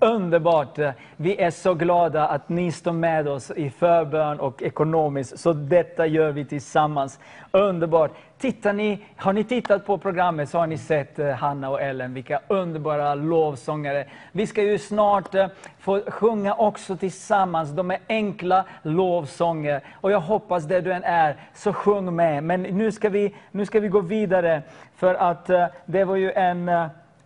Underbart! 0.00 0.78
Vi 1.16 1.40
är 1.40 1.50
så 1.50 1.74
glada 1.74 2.28
att 2.28 2.48
ni 2.48 2.72
står 2.72 2.92
med 2.92 3.28
oss 3.28 3.50
i 3.50 3.70
förbön 3.70 4.40
och 4.40 4.62
ekonomiskt. 4.62 5.38
Så 5.38 5.52
detta 5.52 6.06
gör 6.06 6.32
vi 6.32 6.44
tillsammans. 6.44 7.20
Underbart! 7.50 8.10
Tittar 8.42 8.72
ni, 8.72 8.98
har 9.16 9.32
ni 9.32 9.44
tittat 9.44 9.86
på 9.86 9.98
programmet 9.98 10.48
så 10.48 10.58
har 10.58 10.66
ni 10.66 10.78
sett 10.78 11.18
eh, 11.18 11.30
Hanna 11.30 11.70
och 11.70 11.82
Ellen, 11.82 12.14
vilka 12.14 12.40
underbara 12.48 13.14
lovsångare. 13.14 14.04
Vi 14.32 14.46
ska 14.46 14.62
ju 14.62 14.78
snart 14.78 15.34
eh, 15.34 15.46
få 15.78 16.00
sjunga 16.00 16.54
också 16.54 16.96
tillsammans. 16.96 17.70
De 17.70 17.90
är 17.90 17.98
enkla 18.08 18.64
lovsånger. 18.82 19.80
Och 20.00 20.12
jag 20.12 20.20
hoppas 20.20 20.64
där 20.64 20.80
du 20.80 20.92
än 20.92 21.04
är, 21.04 21.36
så 21.54 21.72
sjung 21.72 22.16
med. 22.16 22.44
Men 22.44 22.62
nu 22.62 22.92
ska 22.92 23.08
vi, 23.08 23.34
nu 23.50 23.66
ska 23.66 23.80
vi 23.80 23.88
gå 23.88 24.00
vidare. 24.00 24.62
För 24.96 25.14
att 25.14 25.50
eh, 25.50 25.66
det 25.86 26.04
var 26.04 26.16
ju 26.16 26.32
en, 26.32 26.68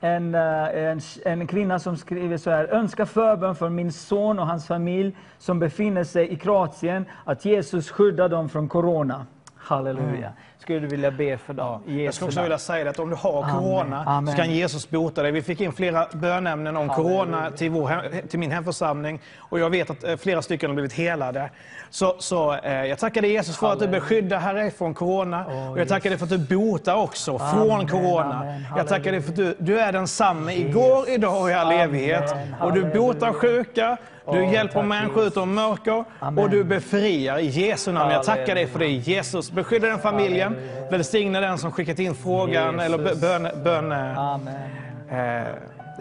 en, 0.00 0.34
en, 0.34 1.00
en 1.24 1.46
kvinna 1.46 1.78
som 1.78 1.96
skriver 1.96 2.36
så 2.36 2.50
här. 2.50 2.64
Önska 2.64 3.06
förbön 3.06 3.54
för 3.54 3.68
min 3.68 3.92
son 3.92 4.38
och 4.38 4.46
hans 4.46 4.66
familj 4.66 5.16
som 5.38 5.58
befinner 5.58 6.04
sig 6.04 6.32
i 6.32 6.36
Kroatien. 6.36 7.04
Att 7.24 7.44
Jesus 7.44 7.90
skyddar 7.90 8.28
dem 8.28 8.48
från 8.48 8.68
Corona. 8.68 9.26
Halleluja. 9.66 10.32
Skulle 10.58 10.80
du 10.80 10.86
vilja 10.86 11.10
be 11.10 11.38
för 11.38 11.54
dem? 11.54 11.82
i 11.86 12.04
Jag 12.04 12.14
skulle 12.14 12.28
också 12.28 12.42
vilja 12.42 12.58
säga 12.58 12.84
det 12.84 12.90
att 12.90 12.98
om 12.98 13.10
du 13.10 13.16
har 13.16 13.42
Amen. 13.42 13.56
corona 13.56 14.04
Amen. 14.06 14.32
så 14.32 14.42
kan 14.42 14.50
Jesus 14.50 14.90
bota 14.90 15.22
dig. 15.22 15.32
Vi 15.32 15.42
fick 15.42 15.60
in 15.60 15.72
flera 15.72 16.06
bönämnen 16.12 16.76
om 16.76 16.88
corona 16.88 17.50
till, 17.50 17.70
vår, 17.70 18.26
till 18.28 18.38
min 18.38 18.50
hemförsamling 18.50 19.20
och 19.38 19.58
jag 19.58 19.70
vet 19.70 19.90
att 19.90 20.04
eh, 20.04 20.16
flera 20.16 20.42
stycken 20.42 20.70
har 20.70 20.74
blivit 20.74 20.92
helade. 20.92 21.50
Så, 21.90 22.16
så 22.18 22.54
eh, 22.54 22.84
jag 22.84 22.98
tackar 22.98 23.22
dig 23.22 23.32
Jesus 23.32 23.56
för 23.56 23.72
att 23.72 23.78
du 23.78 23.88
beskyddar 23.88 24.38
Herre 24.38 24.70
från 24.70 24.94
corona 24.94 25.46
och 25.70 25.80
jag 25.80 25.88
tackar 25.88 26.10
dig 26.10 26.18
för 26.18 26.24
att 26.24 26.48
du 26.48 26.56
botar 26.56 26.94
också 26.94 27.38
från 27.38 27.70
Amen, 27.70 27.88
corona. 27.88 28.34
amen. 28.34 28.64
Jag 28.76 28.88
tackar 28.88 29.12
dig 29.12 29.22
för 29.22 29.30
att 29.30 29.36
du, 29.36 29.56
du 29.58 29.80
är 29.80 29.92
densamme 29.92 30.52
igår, 30.54 31.08
idag 31.08 31.42
och 31.42 31.50
i 31.50 31.52
all 31.52 31.72
evighet. 31.72 32.34
Och 32.60 32.72
du 32.72 32.84
botar 32.84 33.32
sjuka, 33.32 33.96
du 34.32 34.42
Åh, 34.42 34.52
hjälper 34.52 34.82
människor 34.82 35.24
ut 35.26 35.36
ur 35.36 35.44
mörker 35.44 36.04
Amen. 36.18 36.44
och 36.44 36.50
du 36.50 36.64
befriar 36.64 37.38
i 37.38 37.46
Jesu 37.46 37.92
namn. 37.92 38.12
Jag 38.12 38.22
tackar 38.22 38.54
dig 38.54 38.66
för 38.66 38.78
det 38.78 38.88
Jesus. 38.88 39.50
Beskydda 39.50 39.88
den 39.88 39.98
familjen, 39.98 40.56
välsigna 40.90 41.40
den 41.40 41.58
som 41.58 41.72
skickat 41.72 41.98
in 41.98 42.14
frågan 42.14 42.80
eller 42.80 42.98
Jesus. 42.98 43.20
bön, 43.20 43.48
bön, 43.64 43.92
eh, 43.92 45.46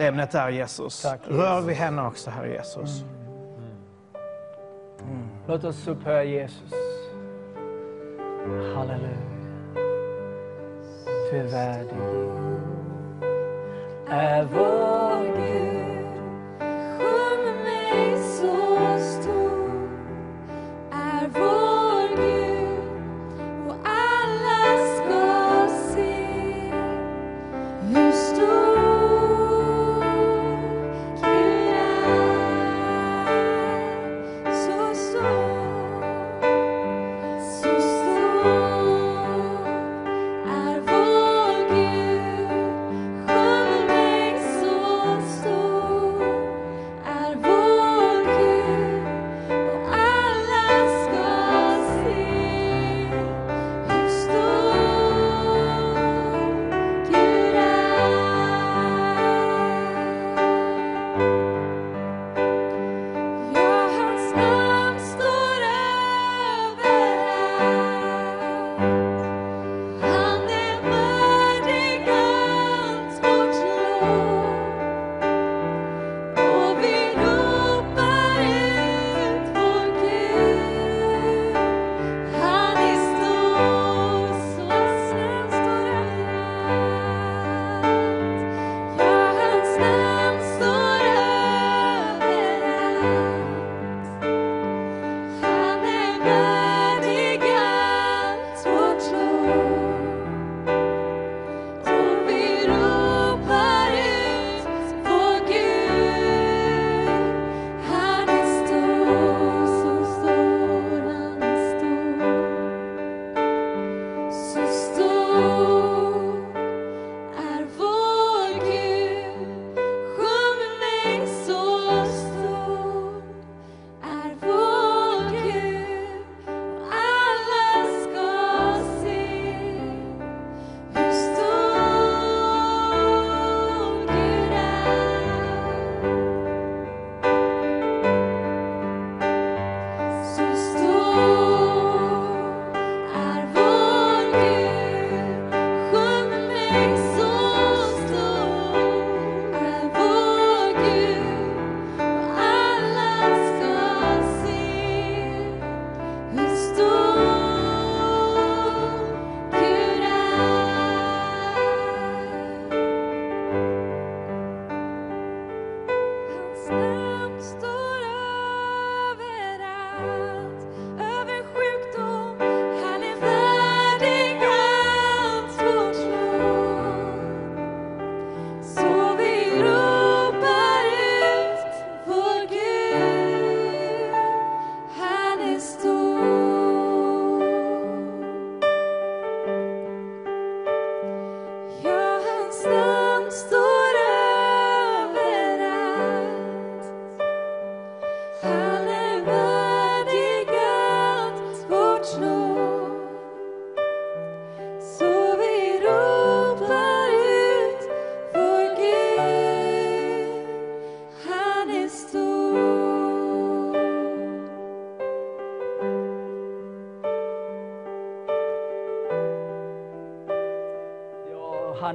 ämnet 0.06 0.34
är 0.34 0.48
Jesus. 0.48 1.02
Tack, 1.02 1.20
Rör 1.28 1.60
vid 1.60 1.76
henne 1.76 2.02
också, 2.02 2.30
Herre 2.30 2.52
Jesus. 2.52 3.04
Låt 5.48 5.64
oss 5.64 5.88
upphöja 5.88 6.24
Jesus. 6.24 6.72
Halleluja. 8.74 9.16
Du 11.32 11.38
är 11.38 11.44
värdig. 11.44 11.96
Är 14.10 14.44
vår 14.44 15.45
hur 27.96 28.12
stor 28.12 28.65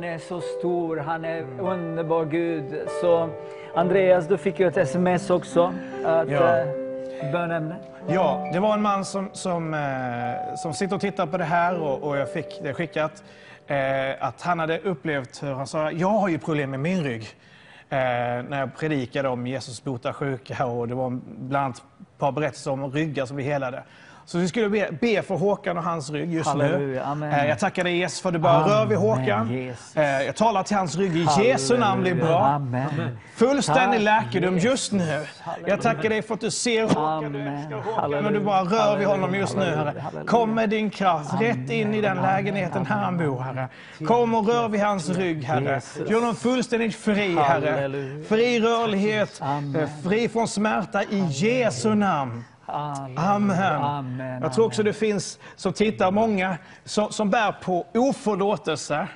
han 0.02 0.10
är 0.10 0.18
så 0.18 0.42
stor, 0.42 0.98
han 0.98 1.26
är 1.26 1.46
underbar 1.60 2.26
Gud. 2.26 2.90
Så 3.02 3.30
Andreas, 3.76 4.28
du 4.28 4.38
fick 4.38 4.60
ju 4.60 4.68
ett 4.68 4.78
sms 4.78 5.30
också, 5.30 5.74
ett 6.00 6.30
Ja. 6.32 6.58
eh, 6.58 7.32
bönämne. 7.32 7.76
Ja, 8.08 8.50
det 8.54 8.60
var 8.60 8.74
en 8.74 8.82
man 8.82 9.06
som, 9.06 9.30
som, 9.34 9.74
eh, 9.74 10.56
som 10.56 10.74
sitter 10.74 10.96
och 10.96 11.02
tittar 11.02 11.26
på 11.26 11.38
det 11.38 11.44
här 11.44 11.80
och, 11.80 12.04
och 12.04 12.18
jag 12.18 12.34
fick 12.34 12.60
det 12.64 12.74
skickat. 12.74 13.24
Eh, 13.68 13.78
att 14.28 14.42
han 14.42 14.60
hade 14.60 14.80
upplevt 14.80 15.44
hur 15.44 15.54
han 15.54 15.68
sa, 15.68 15.92
jag 15.92 16.08
har 16.08 16.30
ju 16.30 16.40
problem 16.40 16.72
med 16.72 16.80
min 16.80 17.04
rygg. 17.04 17.22
Eh, 17.90 17.98
när 18.50 18.60
jag 18.60 18.76
predikade 18.78 19.30
om 19.30 19.48
Jesus 19.48 19.84
botar 19.84 20.14
sjuka 20.14 20.66
och 20.66 20.88
det 20.88 20.96
var 20.96 21.10
bland 21.26 21.66
annat 21.66 21.78
ett 21.78 22.18
par 22.18 22.32
berättelser 22.32 22.72
om 22.72 22.92
ryggar 22.92 23.26
som 23.26 23.38
vi 23.38 23.44
helade. 23.44 23.84
Så 24.32 24.38
vi 24.38 24.48
skulle 24.48 24.70
be, 24.70 24.90
be 25.02 25.22
för 25.22 25.36
Håkan 25.36 25.78
och 25.78 25.84
hans 25.84 26.10
rygg 26.10 26.34
just 26.34 26.56
nu. 26.56 26.64
Halleluja, 26.64 27.04
amen. 27.04 27.32
Eh, 27.32 27.46
jag 27.46 27.60
tackar 27.60 27.84
dig 27.84 27.98
Jesus 27.98 28.22
för 28.22 28.30
att 28.30 28.34
du 28.34 28.40
bara 28.40 28.68
rör 28.68 28.86
vid 28.86 28.98
Håkan. 28.98 29.52
Jesus. 29.52 29.98
Eh, 29.98 30.24
jag 30.24 30.36
talar 30.36 30.64
till 30.64 30.78
hans 30.78 30.96
rygg 30.96 31.18
i 31.18 31.28
Jesu 31.44 31.78
namn 31.78 32.02
blir 32.02 32.16
bra. 32.16 32.40
Amen. 32.46 33.18
Fullständig 33.36 34.06
Tack, 34.06 34.26
läkedom 34.26 34.54
Jesus. 34.54 34.70
just 34.72 34.92
nu. 34.92 35.26
Jag 35.66 35.82
tackar 35.82 36.10
dig 36.10 36.22
för 36.22 36.34
att 36.34 36.42
du 36.42 36.52
ser 36.52 36.84
Håkan, 36.84 37.34
du 37.34 37.42
Amen. 37.42 37.54
älskar 37.58 37.76
Håkan 37.76 37.94
och 37.94 38.02
Halleluja. 38.02 38.32
du 38.32 38.40
bara 38.40 38.64
rör 38.64 38.98
vid 38.98 39.08
honom 39.08 39.36
just 39.36 39.56
nu, 39.56 39.66
Herre. 39.66 40.04
Kom 40.28 40.54
med 40.56 40.70
din 40.70 40.90
kraft 40.90 41.42
rätt 41.42 41.70
in 41.70 41.94
i 41.94 42.02
den 42.02 42.18
lägenheten 42.18 42.86
här 42.86 43.04
han 43.04 43.18
bor, 43.18 43.40
Herre. 43.40 43.68
Kom 44.08 44.34
och 44.34 44.48
rör 44.48 44.70
vid 44.70 44.82
hans 44.82 45.10
rygg, 45.10 45.44
Herre. 45.44 45.82
Gör 46.08 46.20
honom 46.20 46.36
fullständigt 46.36 46.96
fri, 46.96 47.36
Herre. 47.36 48.24
Fri 48.30 48.60
rörlighet, 48.60 49.42
fri 50.04 50.30
från 50.30 50.48
smärta 50.48 51.04
i 51.04 51.26
Jesu 51.30 51.96
namn. 51.96 52.44
Amen. 52.72 53.82
Amen. 53.82 54.42
Jag 54.42 54.54
tror 54.54 54.66
också 54.66 54.84
det 54.84 54.94
finns 54.94 55.40
som 55.56 55.74
tittar 55.74 56.12
många 56.12 56.58
som, 56.86 57.12
som 57.12 57.30
bär 57.30 57.52
på 57.52 57.86
oförlåtelse. 57.94 59.08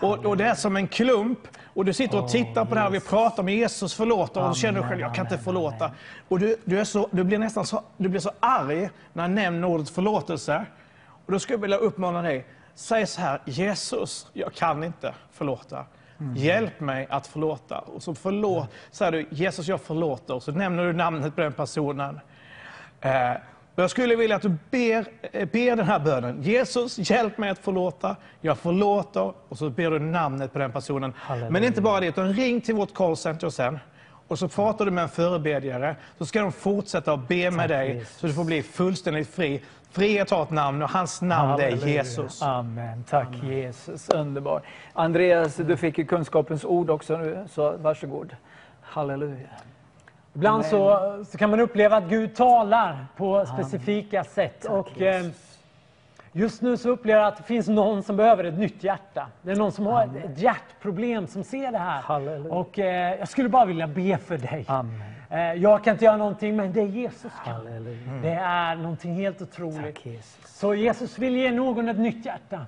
Och, 0.00 0.26
och 0.26 0.36
det 0.36 0.44
är 0.44 0.54
som 0.54 0.76
en 0.76 0.88
klump. 0.88 1.38
Och 1.74 1.84
du 1.84 1.92
sitter 1.92 2.22
och 2.22 2.28
tittar 2.28 2.64
på 2.64 2.74
det 2.74 2.80
här 2.80 2.88
och 2.88 2.94
vi 2.94 3.00
pratar 3.00 3.42
om 3.42 3.48
Jesus 3.48 3.94
förlåter 3.94 4.42
och 4.42 4.48
du 4.48 4.60
känner 4.60 4.82
själv, 4.82 5.00
jag 5.00 5.14
kan 5.14 5.26
inte 5.26 5.38
förlåta. 5.38 5.90
Och 6.28 6.38
du, 6.38 6.56
du, 6.64 6.80
är 6.80 6.84
så, 6.84 7.08
du 7.10 7.24
blir 7.24 7.38
nästan 7.38 7.66
så, 7.66 7.82
du 7.96 8.08
blir 8.08 8.20
så 8.20 8.30
arg 8.40 8.90
när 9.12 9.22
jag 9.22 9.30
nämner 9.30 9.68
ordet 9.68 9.90
förlåtelse. 9.90 10.66
Och 11.26 11.32
då 11.32 11.38
skulle 11.38 11.54
jag 11.54 11.60
vilja 11.60 11.76
uppmana 11.76 12.22
dig, 12.22 12.46
säg 12.74 13.06
så 13.06 13.20
här, 13.20 13.40
Jesus, 13.44 14.26
jag 14.32 14.54
kan 14.54 14.84
inte 14.84 15.14
förlåta. 15.32 15.84
Hjälp 16.36 16.80
mig 16.80 17.06
att 17.10 17.26
förlåta. 17.26 17.78
Och 17.78 18.02
så 18.02 18.14
förlåt, 18.14 18.68
säger 18.90 19.12
du, 19.12 19.26
Jesus 19.30 19.68
jag 19.68 19.80
förlåter. 19.80 20.34
Och 20.34 20.42
så 20.42 20.52
nämner 20.52 20.84
du 20.84 20.92
namnet 20.92 21.34
på 21.34 21.40
den 21.40 21.52
personen. 21.52 22.20
Eh, 23.02 23.32
jag 23.74 23.90
skulle 23.90 24.16
vilja 24.16 24.36
att 24.36 24.42
du 24.42 24.54
ber, 24.70 25.06
eh, 25.32 25.48
ber 25.48 25.76
den 25.76 25.86
här 25.86 25.98
bönen. 25.98 26.42
Jesus, 26.42 27.10
hjälp 27.10 27.38
mig 27.38 27.50
att 27.50 27.58
förlåta. 27.58 28.16
Jag 28.40 28.58
förlåter. 28.58 29.32
Och 29.48 29.58
så 29.58 29.70
ber 29.70 29.90
du 29.90 29.98
namnet 29.98 30.52
på 30.52 30.58
den 30.58 30.72
personen. 30.72 31.12
Men 31.50 31.64
inte 31.64 31.80
bara 31.80 32.00
det, 32.00 32.06
utan 32.06 32.32
ring 32.32 32.60
till 32.60 32.74
vårt 32.74 32.94
callcenter 32.94 33.48
sen. 33.50 33.78
Och 34.28 34.38
så 34.38 34.48
pratar 34.48 34.84
du 34.84 34.90
med 34.90 35.02
en 35.02 35.08
förebedjare. 35.08 35.96
Så 36.18 36.26
ska 36.26 36.40
de 36.40 36.52
fortsätta 36.52 37.12
att 37.12 37.28
be 37.28 37.50
med 37.50 37.70
dig. 37.70 37.94
Jesus. 37.94 38.18
Så 38.18 38.26
du 38.26 38.32
får 38.32 38.44
bli 38.44 38.62
fullständigt 38.62 39.28
fri. 39.28 39.62
Frihet 39.90 40.30
har 40.30 40.42
ett 40.42 40.50
namn 40.50 40.82
och 40.82 40.90
hans 40.90 41.22
namn 41.22 41.56
det 41.56 41.64
är 41.64 41.70
Halleluja. 41.70 41.94
Jesus. 41.94 42.42
Amen. 42.42 43.04
Tack 43.08 43.28
Jesus, 43.42 44.08
underbar. 44.08 44.62
Andreas, 44.92 45.56
du 45.56 45.76
fick 45.76 45.98
ju 45.98 46.04
kunskapens 46.04 46.64
ord 46.64 46.90
också 46.90 47.16
nu, 47.16 47.44
så 47.50 47.76
varsågod. 47.76 48.36
Halleluja. 48.80 49.48
Ibland 50.34 50.64
så, 50.64 50.98
så 51.28 51.38
kan 51.38 51.50
man 51.50 51.60
uppleva 51.60 51.96
att 51.96 52.08
Gud 52.08 52.34
talar 52.34 53.06
på 53.16 53.46
specifika 53.46 54.24
sätt. 54.24 54.64
Och, 54.64 55.00
eh, 55.02 55.26
just 56.32 56.62
nu 56.62 56.76
så 56.76 56.90
upplever 56.90 57.20
jag 57.20 57.28
att 57.28 57.36
det 57.36 57.42
finns 57.42 57.68
någon 57.68 58.02
som 58.02 58.16
behöver 58.16 58.44
ett 58.44 58.58
nytt 58.58 58.84
hjärta. 58.84 59.26
Det 59.42 59.50
är 59.50 59.56
någon 59.56 59.72
som 59.72 59.86
har 59.86 60.04
ett, 60.04 60.24
ett 60.24 60.38
hjärtproblem 60.38 61.26
som 61.26 61.44
ser 61.44 61.72
det 61.72 61.78
här. 61.78 62.02
Halleluja. 62.02 62.54
Och 62.54 62.78
eh, 62.78 63.18
jag 63.18 63.28
skulle 63.28 63.48
bara 63.48 63.64
vilja 63.64 63.86
be 63.86 64.18
för 64.18 64.38
dig. 64.38 64.66
Eh, 65.30 65.52
jag 65.52 65.84
kan 65.84 65.92
inte 65.92 66.04
göra 66.04 66.16
någonting, 66.16 66.56
men 66.56 66.72
det 66.72 66.82
Jesus 66.82 67.32
kan. 67.44 67.54
Halleluja. 67.54 68.12
Det 68.22 68.32
är 68.32 68.76
någonting 68.76 69.14
helt 69.14 69.42
otroligt. 69.42 69.94
Tack 69.94 70.06
Jesus. 70.06 70.58
Så 70.58 70.74
Jesus 70.74 71.18
vill 71.18 71.36
ge 71.36 71.50
någon 71.50 71.88
ett 71.88 71.98
nytt 71.98 72.26
hjärta. 72.26 72.66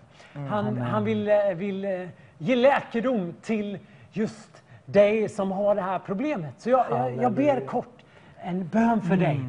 Han, 0.48 0.78
han 0.78 1.04
vill, 1.04 1.28
eh, 1.28 1.36
vill 1.54 1.84
eh, 1.84 2.08
ge 2.38 2.56
läkedom 2.56 3.34
till 3.42 3.78
just 4.12 4.63
dig 4.86 5.28
som 5.28 5.52
har 5.52 5.74
det 5.74 5.82
här 5.82 5.98
problemet. 5.98 6.54
Så 6.60 6.70
jag, 6.70 6.86
jag, 6.90 7.22
jag 7.22 7.32
ber 7.32 7.66
kort 7.66 7.98
en 8.42 8.68
bön 8.68 9.02
för 9.02 9.16
dig. 9.16 9.40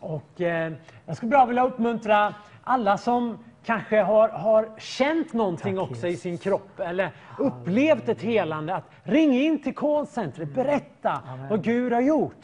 Och, 0.00 0.40
eh, 0.40 0.72
jag 1.06 1.16
skulle 1.16 1.30
bara 1.30 1.46
vilja 1.46 1.64
uppmuntra 1.64 2.34
alla 2.64 2.98
som 2.98 3.38
kanske 3.64 4.00
har, 4.00 4.28
har 4.28 4.68
känt 4.78 5.32
någonting 5.32 5.76
Tack, 5.76 5.90
också 5.90 6.06
i 6.06 6.10
Jesus. 6.10 6.22
sin 6.22 6.38
kropp 6.38 6.80
eller 6.80 7.10
upplevt 7.38 8.08
ett 8.08 8.22
helande. 8.22 8.74
Att 8.74 8.90
ring 9.02 9.34
in 9.34 9.62
till 9.62 9.74
callcentret, 9.74 10.54
berätta 10.54 11.22
vad 11.50 11.64
Gud 11.64 11.92
har 11.92 12.00
gjort. 12.00 12.36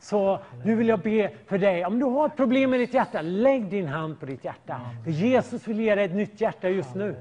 Så 0.00 0.38
nu 0.64 0.74
vill 0.74 0.88
jag 0.88 1.00
be 1.00 1.30
för 1.46 1.58
dig, 1.58 1.84
om 1.86 1.98
du 1.98 2.04
har 2.04 2.26
ett 2.26 2.36
problem 2.36 2.70
med 2.70 2.80
ditt 2.80 2.94
hjärta, 2.94 3.22
lägg 3.22 3.70
din 3.70 3.88
hand 3.88 4.20
på 4.20 4.26
ditt 4.26 4.44
hjärta. 4.44 4.80
För 5.04 5.10
Jesus 5.10 5.68
vill 5.68 5.80
ge 5.80 5.94
dig 5.94 6.04
ett 6.04 6.14
nytt 6.14 6.40
hjärta 6.40 6.68
just 6.68 6.94
nu. 6.94 7.16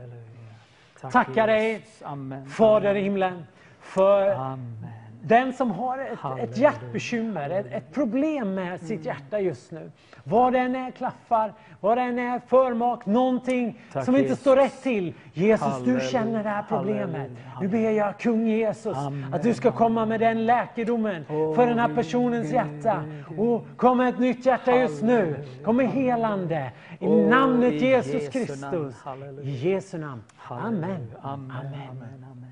Tack, 1.01 1.11
Tackar 1.11 1.47
dig, 1.47 1.71
Jesus. 1.71 2.01
Amen. 2.03 2.45
Fader 2.45 2.95
i 2.95 3.01
himlen, 3.01 3.45
för 3.89 4.31
Amen. 4.31 4.87
den 5.21 5.53
som 5.53 5.71
har 5.71 5.97
ett, 5.97 6.49
ett 6.49 6.57
hjärtbekymmer, 6.57 7.49
ett, 7.49 7.65
ett 7.71 7.93
problem 7.93 8.53
med 8.53 8.81
sitt 8.81 9.05
hjärta 9.05 9.39
just 9.39 9.71
nu. 9.71 9.91
Vad 10.23 10.53
det 10.53 10.59
än 10.59 10.75
är 10.75 10.91
klaffar, 10.91 11.53
vad 11.79 11.97
det 11.97 12.01
än 12.01 12.19
är 12.19 12.41
förmak, 12.47 13.05
någonting 13.05 13.79
Tack, 13.93 14.05
som 14.05 14.15
inte 14.15 14.27
Jesus. 14.27 14.39
står 14.39 14.55
rätt 14.55 14.83
till. 14.83 15.13
Jesus, 15.33 15.67
Halleluja. 15.67 15.99
du 15.99 16.07
känner 16.07 16.43
det 16.43 16.49
här 16.49 16.63
problemet. 16.69 17.31
Halleluja. 17.53 17.59
Nu 17.61 17.67
ber 17.67 17.91
jag 17.91 18.19
kung 18.19 18.47
Jesus 18.47 18.97
Amen. 18.97 19.33
att 19.33 19.43
du 19.43 19.53
ska 19.53 19.71
komma 19.71 20.05
med 20.05 20.19
den 20.19 20.45
läkedomen 20.45 21.25
för 21.25 21.67
den 21.67 21.79
här 21.79 21.95
personens 21.95 22.51
hjärta. 22.51 23.03
Och 23.37 23.65
kom 23.77 23.97
med 23.97 24.09
ett 24.09 24.19
nytt 24.19 24.45
hjärta 24.45 24.75
just 24.75 25.03
nu. 25.03 25.45
Kom 25.63 25.77
med 25.77 25.89
helande. 25.89 26.71
I 26.99 27.07
Åh, 27.07 27.29
namnet 27.29 27.73
Jesus 27.73 28.13
Jesu. 28.13 28.31
Kristus. 28.31 28.95
I 29.43 29.49
Jesu 29.49 29.97
namn. 29.97 30.21
Amen. 30.47 31.07
Amen. 31.21 31.51
Amen. 31.51 31.87
Amen. 31.91 32.48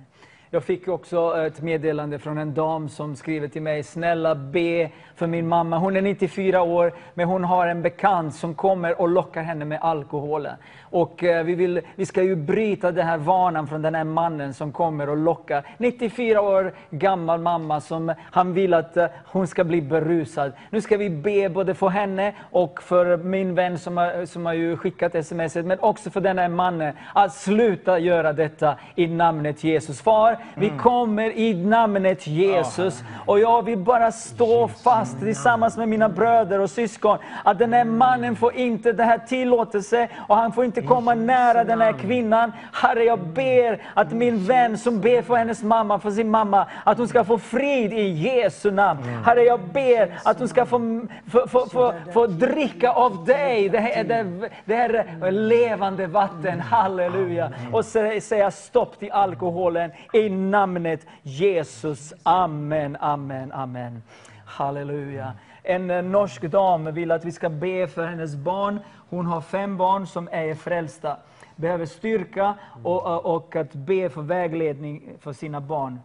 Jag 0.49 0.63
fick 0.63 0.87
också 0.87 1.37
ett 1.37 1.61
meddelande 1.61 2.19
från 2.19 2.37
en 2.37 2.53
dam 2.53 2.89
som 2.89 3.15
skriver 3.15 3.47
till 3.47 3.61
mig, 3.61 3.83
snälla 3.83 4.35
be 4.35 4.89
för 5.15 5.27
min 5.27 5.47
mamma. 5.47 5.77
Hon 5.77 5.95
är 5.95 6.01
94 6.01 6.61
år, 6.61 6.93
men 7.13 7.27
hon 7.27 7.43
har 7.43 7.67
en 7.67 7.81
bekant 7.81 8.35
som 8.35 8.55
kommer 8.55 9.01
och 9.01 9.09
lockar 9.09 9.41
henne 9.41 9.65
med 9.65 9.79
alkoholen. 9.81 10.55
Och 10.89 11.23
eh, 11.23 11.43
vi, 11.43 11.55
vill, 11.55 11.81
vi 11.95 12.05
ska 12.05 12.23
ju 12.23 12.35
bryta 12.35 12.91
den 12.91 13.07
här 13.07 13.17
vanan 13.17 13.67
från 13.67 13.81
den 13.81 13.95
här 13.95 14.03
mannen 14.03 14.53
som 14.53 14.71
kommer 14.71 15.09
och 15.09 15.17
lockar. 15.17 15.63
94 15.77 16.41
år 16.41 16.73
gammal 16.89 17.41
mamma 17.41 17.81
som 17.81 18.13
han 18.31 18.53
vill 18.53 18.73
att 18.73 18.97
eh, 18.97 19.05
hon 19.25 19.47
ska 19.47 19.63
bli 19.63 19.81
berusad. 19.81 20.51
Nu 20.69 20.81
ska 20.81 20.97
vi 20.97 21.09
be 21.09 21.49
både 21.49 21.73
för 21.73 21.89
henne 21.89 22.33
och 22.51 22.83
för 22.83 23.17
min 23.17 23.55
vän 23.55 23.79
som 23.79 23.97
har, 23.97 24.25
som 24.25 24.45
har 24.45 24.53
ju 24.53 24.77
skickat 24.77 25.15
sms, 25.15 25.55
men 25.55 25.79
också 25.79 26.09
för 26.09 26.21
den 26.21 26.37
här 26.39 26.49
mannen 26.49 26.93
att 27.13 27.33
sluta 27.33 27.99
göra 27.99 28.33
detta 28.33 28.75
i 28.95 29.07
namnet 29.07 29.63
Jesus. 29.63 30.01
Far, 30.01 30.37
vi 30.55 30.69
kommer 30.69 31.37
i 31.37 31.53
namnet 31.53 32.27
Jesus 32.27 33.03
och 33.25 33.39
jag 33.39 33.65
vill 33.65 33.77
bara 33.77 34.11
stå 34.11 34.67
fast 34.67 35.19
tillsammans 35.19 35.77
med 35.77 35.89
mina 35.89 36.09
bröder 36.09 36.59
och 36.59 36.69
syskon 36.69 37.17
att 37.43 37.59
den 37.59 37.73
här 37.73 37.83
mannen 37.83 38.35
får 38.35 38.55
inte 38.55 38.93
det 38.93 39.03
här 39.03 39.17
tillåtelse 39.17 40.07
och 40.27 40.35
han 40.35 40.51
får 40.51 40.65
inte 40.65 40.76
komma 40.81 41.13
nära 41.15 41.63
den 41.63 41.81
här 41.81 41.93
kvinnan. 41.93 42.51
Herre, 42.73 43.03
jag 43.03 43.19
ber 43.19 43.81
att 43.93 44.11
min 44.11 44.45
vän 44.45 44.77
som 44.77 45.01
ber 45.01 45.21
för 45.21 45.35
hennes 45.35 45.63
mamma, 45.63 45.99
för 45.99 46.11
sin 46.11 46.29
mamma, 46.29 46.67
att 46.83 46.97
hon 46.97 47.07
ska 47.07 47.23
få 47.23 47.37
frid 47.37 47.93
i 47.93 48.07
Jesu 48.07 48.71
namn. 48.71 49.03
Herre, 49.25 49.41
jag 49.43 49.59
ber 49.59 50.19
att 50.25 50.39
hon 50.39 50.47
ska 50.47 50.65
få, 50.65 51.01
få, 51.31 51.47
få, 51.47 51.65
få, 51.65 51.93
få 52.13 52.27
dricka 52.27 52.91
av 52.91 53.25
dig, 53.25 53.69
det 53.69 53.79
här, 53.79 54.03
det, 54.03 54.49
det 54.65 54.75
här 54.75 55.31
levande 55.31 56.07
vatten. 56.07 56.59
Halleluja. 56.59 57.51
Och 57.71 57.81
sä- 57.81 58.19
säga 58.19 58.51
stopp 58.51 58.99
till 58.99 59.11
alkoholen 59.11 59.91
i 60.13 60.29
namnet 60.29 61.05
Jesus. 61.21 62.13
Amen, 62.23 62.97
amen, 62.99 63.51
amen. 63.51 64.03
Halleluja. 64.45 65.33
En 65.69 65.91
eh, 65.91 66.01
norsk 66.01 66.41
dam 66.41 66.93
vill 66.93 67.11
att 67.11 67.25
vi 67.25 67.31
ska 67.31 67.49
be 67.49 67.87
för 67.87 68.07
hennes 68.07 68.35
barn. 68.35 68.79
Hon 69.09 69.25
har 69.25 69.41
fem 69.41 69.77
barn 69.77 70.07
som 70.07 70.29
är 70.31 70.53
frälsta. 70.53 71.17
Behöver 71.55 71.85
styrka 71.85 72.55
och, 72.83 73.05
och, 73.05 73.35
och 73.35 73.55
att 73.55 73.73
be 73.73 74.09
för 74.09 74.21
vägledning 74.21 75.09
för 75.19 75.33
sina 75.33 75.61
barn. 75.61 75.99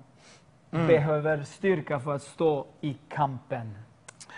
Behöver 0.70 1.42
styrka 1.42 2.00
för 2.00 2.15
att 2.15 2.23
stå 2.23 2.66
i 2.81 2.97
kampen. 3.08 3.74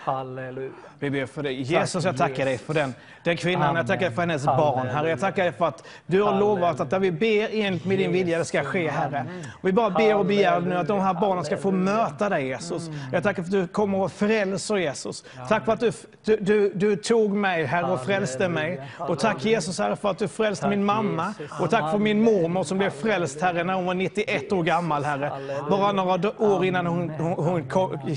Halleluja. 0.05 0.71
Vi 0.99 1.09
ber 1.09 1.25
för 1.25 1.43
dig. 1.43 1.61
Jesus, 1.61 2.05
jag 2.05 2.17
tackar 2.17 2.45
dig 2.45 2.57
för 2.57 2.73
den, 2.73 2.93
den 3.23 3.37
kvinnan. 3.37 3.63
Amen. 3.63 3.75
Jag 3.75 3.87
tackar 3.87 4.05
dig 4.05 4.15
för 4.15 4.21
hennes 4.21 4.45
Halleluja. 4.45 4.71
barn, 4.71 4.87
Herre. 4.87 5.09
Jag 5.09 5.19
tackar 5.19 5.43
dig 5.43 5.51
för 5.51 5.65
att 5.65 5.87
du 6.05 6.21
har 6.21 6.39
lovat 6.39 6.79
att 6.79 6.89
där 6.89 6.99
vi 6.99 7.11
ber 7.11 7.49
enligt 7.51 7.85
med 7.85 7.97
din 7.97 8.11
vilja, 8.11 8.37
det 8.37 8.45
ska 8.45 8.63
ske, 8.63 8.89
Herre. 8.89 9.25
Och 9.61 9.67
vi 9.67 9.73
bara 9.73 9.89
ber 9.89 10.15
och 10.15 10.25
begär 10.25 10.59
nu 10.59 10.75
att 10.75 10.87
de 10.87 10.99
här 10.99 11.13
barnen 11.13 11.45
ska 11.45 11.57
få 11.57 11.71
möta 11.71 12.29
dig, 12.29 12.47
Jesus. 12.47 12.89
Jag 13.11 13.23
tackar 13.23 13.43
för 13.43 13.47
att 13.47 13.51
du 13.51 13.67
kommer 13.67 13.97
och 13.97 14.11
frälser, 14.11 14.75
Jesus. 14.75 15.23
Tack 15.49 15.65
för 15.65 15.73
att 15.73 15.79
du, 15.79 15.91
du, 16.25 16.37
du, 16.37 16.71
du 16.75 16.95
tog 16.95 17.31
mig, 17.31 17.65
Herre, 17.65 17.91
och 17.91 18.05
frälste 18.05 18.49
mig. 18.49 18.81
Och 18.99 19.19
tack 19.19 19.45
Jesus, 19.45 19.79
Herre, 19.79 19.95
för 19.95 20.09
att 20.09 20.17
du 20.17 20.27
frälste 20.27 20.67
min 20.69 20.85
mamma. 20.85 21.33
Och 21.61 21.69
tack 21.69 21.91
för 21.91 21.97
min 21.97 22.23
mormor 22.23 22.63
som 22.63 22.77
blev 22.77 22.89
frälst, 22.89 23.41
Herre, 23.41 23.63
när 23.63 23.73
hon 23.73 23.85
var 23.85 23.93
91 23.93 24.51
år 24.51 24.63
gammal, 24.63 25.03
Herre. 25.03 25.31
Bara 25.69 25.91
några 25.91 26.31
år 26.37 26.65
innan 26.65 26.85
hon, 26.85 27.09
hon, 27.09 27.33
hon, 27.33 27.69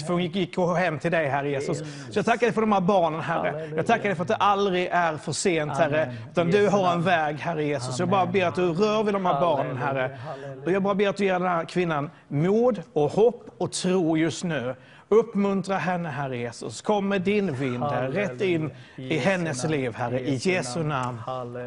hon 0.09 0.23
gick, 0.23 0.37
gick 0.37 0.59
hem 0.59 0.99
till 0.99 1.11
dig, 1.11 1.29
Herre 1.29 1.51
Jesus. 1.51 1.78
Så 2.11 2.19
jag 2.19 2.27
tackar 2.27 2.47
dig 2.47 2.53
för 2.53 2.61
de 2.61 2.73
här 2.73 2.81
barnen, 2.81 3.21
Herre. 3.21 3.71
Jag 3.77 3.87
tackar 3.87 4.05
dig 4.05 4.15
för 4.15 4.23
att 4.23 4.29
det 4.29 4.37
aldrig 4.37 4.89
är 4.93 5.17
för 5.17 5.33
sent, 5.33 5.77
Herre. 5.77 6.15
Utan 6.31 6.51
du 6.51 6.69
har 6.69 6.93
en 6.93 7.03
väg, 7.03 7.37
Herre 7.37 7.65
Jesus. 7.65 7.99
Jag 7.99 8.09
bara 8.09 8.27
ber 8.27 8.47
att 8.47 8.55
du 8.55 8.73
rör 8.73 9.03
vid 9.03 9.15
de 9.15 9.27
här 9.27 9.41
barnen, 9.41 9.77
Herre. 9.77 10.19
Och 10.65 10.73
jag 10.73 10.83
bara 10.83 10.95
ber 10.95 11.09
att 11.09 11.17
du 11.17 11.25
ger 11.25 11.33
den 11.33 11.49
här 11.49 11.65
kvinnan 11.65 12.11
mod 12.29 12.83
och 12.93 13.11
hopp 13.11 13.45
och 13.59 13.73
tro 13.73 14.17
just 14.17 14.45
nu. 14.45 14.75
Uppmuntra 15.09 15.77
henne, 15.77 16.09
Herre 16.09 16.37
Jesus. 16.37 16.83
Kom 16.83 17.09
med 17.09 17.23
din 17.23 17.55
vind, 17.55 17.85
Herre, 17.85 18.11
rätt 18.11 18.41
in 18.41 18.71
i 18.97 19.17
hennes 19.19 19.65
liv, 19.65 19.95
Herre. 19.95 20.21
I 20.21 20.35
Jesu 20.35 20.83
namn. 20.83 21.19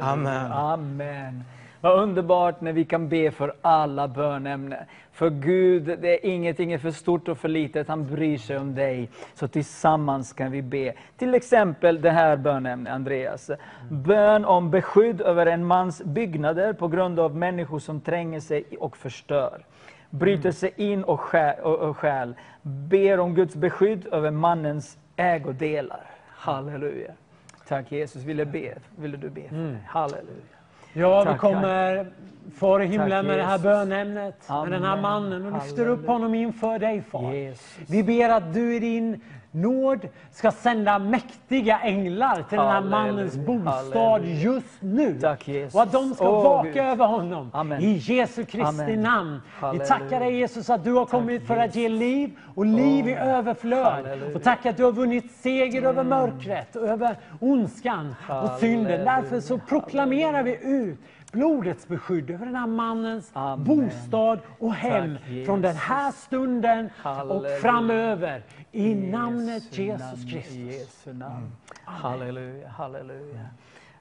Amen. 0.02 0.52
Amen. 0.52 1.44
Vad 1.82 2.00
underbart 2.00 2.62
när 2.62 2.74
vi 2.74 2.86
kan 2.86 3.10
be 3.10 3.32
för 3.32 3.54
alla 3.62 4.08
bönämnen. 4.08 4.80
För 5.22 5.30
Gud, 5.30 5.84
det 5.84 6.26
är 6.26 6.30
ingenting 6.30 6.72
är 6.72 6.78
för 6.78 6.92
stort 6.92 7.28
och 7.28 7.38
för 7.38 7.50
litet, 7.50 7.88
han 7.88 8.06
bryr 8.06 8.38
sig 8.38 8.58
om 8.58 8.76
dig. 8.76 9.10
Så 9.34 9.48
tillsammans 9.48 10.34
kan 10.34 10.52
vi 10.52 10.62
be. 10.62 10.94
Till 11.18 11.34
exempel 11.36 12.02
det 12.02 12.10
här 12.10 12.38
bönämnet, 12.38 12.94
Andreas. 12.94 13.52
Bön 13.90 14.46
om 14.46 14.72
beskydd 14.72 15.22
över 15.22 15.46
en 15.46 15.66
mans 15.66 16.04
byggnader 16.04 16.74
på 16.74 16.88
grund 16.88 17.20
av 17.20 17.36
människor 17.36 17.80
som 17.80 18.02
tränger 18.02 18.40
sig 18.40 18.64
och 18.80 18.98
förstör. 18.98 19.66
Bryter 20.10 20.52
sig 20.52 20.74
in 20.76 21.04
och 21.04 21.20
stjäl. 21.98 22.34
Ber 22.62 23.20
om 23.20 23.36
Guds 23.36 23.56
beskydd 23.56 24.08
över 24.12 24.32
mannens 24.32 24.98
ägodelar. 25.16 26.06
Halleluja. 26.28 27.12
Tack 27.68 27.92
Jesus. 27.92 28.24
Ville, 28.24 28.46
be, 28.46 28.78
ville 28.96 29.18
du 29.18 29.30
be? 29.30 29.42
för 29.50 29.56
mig? 29.56 29.78
Halleluja. 29.88 30.61
Ja, 30.94 31.20
vi 31.20 31.26
Tack, 31.26 31.40
kommer 31.40 32.06
Far 32.56 32.80
i 32.82 32.86
himlen 32.86 33.26
med 33.28 33.38
det 33.38 33.44
här 33.44 33.58
bönämnet, 33.60 34.50
med 34.50 34.72
den 34.72 34.84
här 34.84 34.92
Amen. 34.92 35.02
mannen 35.02 35.46
och 35.46 35.52
lyfter 35.54 35.70
Halleluja. 35.70 35.90
upp 35.90 36.08
honom 36.08 36.36
inför 36.36 36.80
dig 36.80 37.02
Far. 37.02 37.34
Jesus. 37.34 37.78
Vi 37.90 38.04
ber 38.04 38.30
att 38.30 38.54
du 38.54 38.76
i 38.76 38.80
din 38.80 39.22
nåd 39.52 40.08
ska 40.32 40.52
sända 40.52 41.00
mäktiga 41.00 41.80
änglar 41.80 42.36
till 42.36 42.58
den 42.58 42.60
här 42.68 42.74
Halleluja. 42.74 42.98
mannens 43.06 43.38
bostad 43.38 43.94
Halleluja. 44.04 44.36
just 44.42 44.82
nu. 44.82 45.20
Tack. 45.22 45.50
Och 45.74 45.82
att 45.82 45.92
de 45.92 46.14
ska 46.14 46.30
Åh, 46.30 46.44
vaka 46.44 46.68
Gud. 46.70 46.78
över 46.78 47.06
honom. 47.06 47.50
Amen. 47.54 47.82
I 47.82 47.92
Jesu 47.94 48.46
Kristi 48.46 48.62
Amen. 48.84 49.02
namn. 49.02 49.42
Vi 49.44 49.66
Halleluja. 49.66 49.86
tackar 49.88 50.20
dig 50.20 50.36
Jesus 50.36 50.70
att 50.70 50.84
du 50.84 50.94
har 50.94 51.06
kommit 51.06 51.48
för 51.48 51.58
att 51.58 51.76
ge 51.76 51.90
liv 51.90 52.32
och 52.56 52.66
liv 52.66 53.08
i 53.10 53.14
överflöd. 53.14 53.86
Halleluja. 53.86 54.16
Mm. 54.24 54.36
Och 54.36 54.44
tack 54.44 54.66
att 54.66 54.78
du 54.78 54.84
har 54.84 54.92
vunnit 54.92 55.32
seger 55.32 55.84
över 55.84 56.04
mörkret 56.04 56.76
och 56.76 56.88
över 56.88 57.16
ondskan 57.40 58.16
och 58.44 58.60
synden. 58.60 59.06
Därför 59.06 59.40
så 59.40 59.58
proklamerar 59.58 60.44
vi 60.44 60.58
ut 60.64 61.00
blodets 61.32 61.88
beskydd 61.88 62.30
över 62.30 62.46
den 62.46 62.56
här 62.56 62.68
mannens 62.68 63.32
Amen. 63.34 63.64
bostad 63.66 64.40
och 64.60 64.74
hem 64.74 65.18
Tack, 65.18 65.30
Jesus. 65.30 65.46
från 65.46 65.62
den 65.62 65.76
här 65.76 66.12
stunden 66.12 66.86
och 66.86 66.92
Halleluja. 67.02 67.58
framöver. 67.58 68.44
I 68.72 68.96
namnet 68.96 69.64
Jesu 69.64 69.82
Jesus 69.82 70.02
namn, 70.02 70.28
I 70.28 70.32
Kristus. 70.32 70.56
Jesu 70.56 71.14
namn. 71.14 71.52
Halleluja, 71.84 72.68
halleluja. 72.70 73.46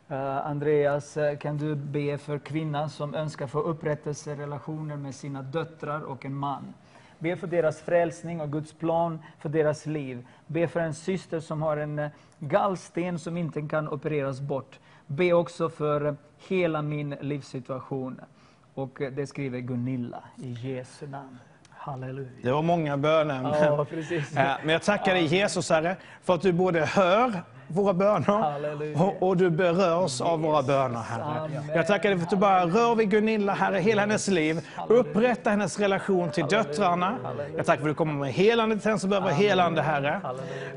Eh, 0.09 0.47
Andreas, 0.47 1.17
eh, 1.17 1.39
kan 1.39 1.57
du 1.57 1.75
be 1.75 2.19
för 2.19 2.39
kvinnan 2.39 2.91
som 2.91 3.15
önskar 3.15 3.47
få 3.47 3.61
upprättelse 3.61 4.35
relationer 4.35 4.97
med 4.97 5.15
sina 5.15 5.43
döttrar 5.43 6.01
och 6.01 6.25
en 6.25 6.35
man? 6.35 6.75
Be 7.19 7.37
för 7.37 7.47
deras 7.47 7.81
frälsning 7.81 8.41
och 8.41 8.53
Guds 8.53 8.73
plan 8.73 9.19
för 9.39 9.49
deras 9.49 9.87
liv. 9.87 10.27
Be 10.47 10.69
för 10.69 10.81
en 10.81 10.95
syster 10.95 11.41
som 11.41 11.63
har 11.63 11.77
en 11.77 11.99
eh, 11.99 12.11
gallsten 12.39 13.19
som 13.19 13.37
inte 13.37 13.63
kan 13.63 13.89
opereras 13.89 14.41
bort. 14.41 14.79
Be 15.07 15.33
också 15.33 15.69
för 15.69 16.17
hela 16.49 16.83
min 16.83 17.11
livssituation. 17.21 18.21
Och 18.75 18.99
det 19.13 19.27
skriver 19.27 19.59
Gunilla 19.59 20.23
i 20.37 20.53
Jesu 20.53 21.07
namn. 21.07 21.39
Halleluja. 21.71 22.29
Det 22.43 22.53
var 22.53 22.63
många 22.63 22.97
bönämnen. 22.97 23.55
Ja, 23.63 23.85
precis. 23.91 24.35
Men 24.35 24.69
jag 24.69 24.83
tackar 24.83 25.15
dig 25.15 25.25
Jesus, 25.25 25.71
Herre, 25.71 25.97
för 26.25 26.35
att 26.35 26.43
du 26.43 26.53
både 26.53 26.81
hör 26.85 27.33
våra 27.69 27.95
böner 27.95 29.03
och, 29.03 29.23
och 29.29 29.37
du 29.37 29.51
berörs 29.51 30.21
av 30.21 30.41
våra 30.41 30.63
böner, 30.63 31.01
Herre. 31.01 31.51
Jag 31.75 31.87
tackar 31.87 32.09
dig 32.09 32.19
för 32.19 32.25
att 32.25 32.31
du 32.31 32.37
bara 32.37 32.67
rör 32.67 32.95
vid 32.95 33.11
Gunilla, 33.11 33.53
Herre, 33.53 33.79
hela 33.79 34.01
hennes 34.01 34.29
liv. 34.29 34.69
Upprätta 34.89 35.51
hennes 35.51 35.79
relation 35.79 36.31
till 36.31 36.45
döttrarna. 36.45 37.17
Jag 37.57 37.67
tackar 37.67 37.83
för 37.83 37.89
att 37.89 37.91
du 37.91 37.95
kommer 37.95 38.13
med 38.15 38.33
helande 38.33 38.79
till 38.79 38.89
den 38.89 38.99
som 38.99 39.11
behöver 39.11 39.31
helande, 39.31 39.83
Herre. 39.83 40.21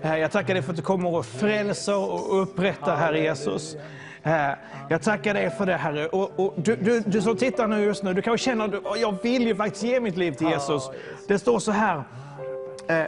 Eh, 0.02 0.18
Jag 0.18 0.32
tackar 0.32 0.54
dig 0.54 0.64
för 0.64 0.70
att 0.72 0.76
du 0.78 0.82
kommer 0.84 1.16
och 1.16 1.26
frälser 1.26 1.98
och 2.14 2.42
upprättar, 2.42 2.96
Herre 2.96 3.20
Jesus. 3.20 3.76
Eh, 4.24 4.50
Jag 4.90 5.02
tackar 5.02 5.34
dig 5.34 5.50
för 5.50 5.66
det, 5.66 5.76
Herre. 5.76 6.08
Och, 6.08 6.32
och 6.40 6.54
du, 6.58 6.76
du, 6.76 7.00
du 7.00 7.22
som 7.22 7.38
tittar 7.38 7.68
nu 7.68 7.84
just 7.84 8.04
nu, 8.04 8.14
du 8.14 8.22
kanske 8.22 8.46
känner 8.46 8.66
att 8.66 8.74
"Åh, 8.86 8.98
jag 9.02 9.16
vill 9.24 9.48
ju 9.48 9.56
faktiskt 9.56 9.84
ge 9.84 10.00
mitt 10.00 10.18
liv 10.18 10.32
till 10.32 10.48
Jesus. 10.48 10.90
Det 11.28 11.40
står 11.40 11.60
så 11.60 11.72
här. 11.72 12.04
Eh, 12.88 13.04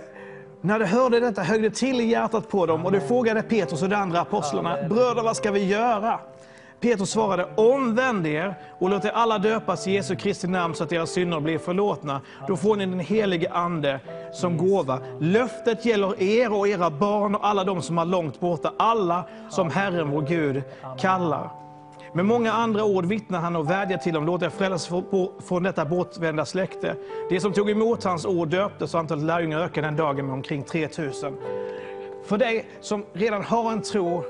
när 0.61 0.79
de 0.79 0.85
hörde 0.85 1.19
detta 1.19 1.41
högg 1.41 1.61
det 1.61 1.69
till 1.69 2.01
i 2.01 2.03
hjärtat 2.05 2.49
på 2.49 2.65
dem 2.65 2.85
och 2.85 2.91
de 2.91 2.99
frågade 2.99 3.41
Petrus 3.41 3.83
och 3.83 3.89
de 3.89 3.95
andra 3.95 4.19
apostlarna, 4.21 4.77
bröder 4.89 5.23
vad 5.23 5.37
ska 5.37 5.51
vi 5.51 5.65
göra? 5.65 6.19
Petrus 6.85 7.09
svarade, 7.09 7.47
omvänd 7.55 8.27
er 8.27 8.55
och 8.79 8.89
låt 8.89 9.05
er 9.05 9.09
alla 9.09 9.37
döpas 9.37 9.87
i 9.87 9.91
Jesu 9.91 10.15
Kristi 10.15 10.47
namn 10.47 10.75
så 10.75 10.83
att 10.83 10.91
era 10.91 11.05
synder 11.05 11.39
blir 11.39 11.57
förlåtna. 11.57 12.21
Då 12.47 12.57
får 12.57 12.75
ni 12.75 12.85
den 12.85 12.99
helige 12.99 13.51
Ande 13.51 13.99
som 14.33 14.57
gåva. 14.57 14.99
Löftet 15.19 15.85
gäller 15.85 16.23
er 16.23 16.53
och 16.53 16.67
era 16.67 16.89
barn 16.89 17.35
och 17.35 17.47
alla 17.47 17.63
de 17.63 17.81
som 17.81 17.97
är 17.97 18.05
långt 18.05 18.39
borta, 18.39 18.73
alla 18.77 19.25
som 19.49 19.69
Herren 19.69 20.11
vår 20.11 20.21
Gud 20.21 20.63
kallar. 20.99 21.49
Med 22.13 22.25
många 22.25 22.53
andra 22.53 22.85
ord 22.85 23.05
vittnar 23.05 23.39
han 23.39 23.55
och 23.55 23.69
vädjar 23.69 23.97
till 23.97 24.13
dem, 24.13 24.25
låt 24.25 24.41
er 24.41 24.49
frälsas 24.49 25.03
från 25.47 25.63
detta 25.63 25.85
bortvända 25.85 26.45
släkte. 26.45 26.95
De 27.29 27.39
som 27.39 27.53
tog 27.53 27.69
emot 27.69 28.03
hans 28.03 28.25
ord 28.25 28.47
döptes 28.47 28.93
och 28.93 28.99
antalet 28.99 29.23
lärjungar 29.23 29.59
ökade 29.59 29.87
den 29.87 29.95
dagen 29.95 30.25
med 30.25 30.33
omkring 30.33 30.63
3000. 30.63 31.37
För 32.25 32.37
dig 32.37 32.65
som 32.81 33.05
redan 33.13 33.43
har 33.43 33.71
en 33.71 33.81
tro, 33.81 34.23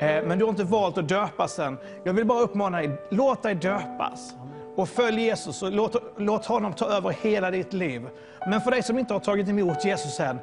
men 0.00 0.38
du 0.38 0.44
har 0.44 0.50
inte 0.50 0.64
valt 0.64 0.98
att 0.98 1.08
döpas 1.08 1.58
än. 1.58 1.78
Jag 2.04 2.12
vill 2.12 2.24
bara 2.26 2.40
uppmana 2.40 2.78
dig, 2.78 2.90
låt 3.08 3.42
dig 3.42 3.54
döpas. 3.54 4.34
Och 4.76 4.88
följ 4.88 5.22
Jesus 5.22 5.62
och 5.62 5.72
låt, 5.72 5.96
låt 6.16 6.46
honom 6.46 6.72
ta 6.72 6.86
över 6.86 7.10
hela 7.22 7.50
ditt 7.50 7.72
liv. 7.72 8.08
Men 8.48 8.60
för 8.60 8.70
dig 8.70 8.82
som 8.82 8.98
inte 8.98 9.12
har 9.12 9.20
tagit 9.20 9.48
emot 9.48 9.84
Jesus 9.84 10.20
än, 10.20 10.38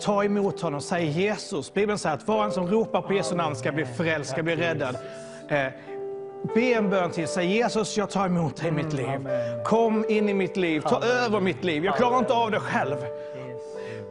ta 0.00 0.24
emot 0.24 0.60
honom. 0.60 0.80
Säg 0.80 1.06
Jesus. 1.06 1.74
Bibeln 1.74 1.98
säger 1.98 2.16
att 2.16 2.28
var 2.28 2.44
en 2.44 2.52
som 2.52 2.66
ropar 2.66 3.02
på 3.02 3.12
Jesu 3.12 3.34
namn 3.34 3.56
ska 3.56 3.72
bli 3.72 3.84
frälst, 3.84 4.30
ska 4.30 4.42
bli 4.42 4.56
räddad. 4.56 4.96
Eh, 5.48 5.66
Be 6.54 6.60
en 6.60 6.90
bön 6.90 7.10
till. 7.10 7.28
Säg 7.28 7.46
Jesus, 7.46 7.96
jag 7.96 8.10
tar 8.10 8.26
emot 8.26 8.56
dig 8.56 8.68
i 8.68 8.72
mitt 8.72 8.92
liv. 8.92 9.28
Kom 9.64 10.04
in 10.08 10.28
i 10.28 10.34
mitt 10.34 10.56
liv. 10.56 10.80
Ta 10.80 11.02
över 11.04 11.40
mitt 11.40 11.64
liv. 11.64 11.84
Jag 11.84 11.96
klarar 11.96 12.18
inte 12.18 12.32
av 12.32 12.50
det 12.50 12.60
själv. 12.60 12.96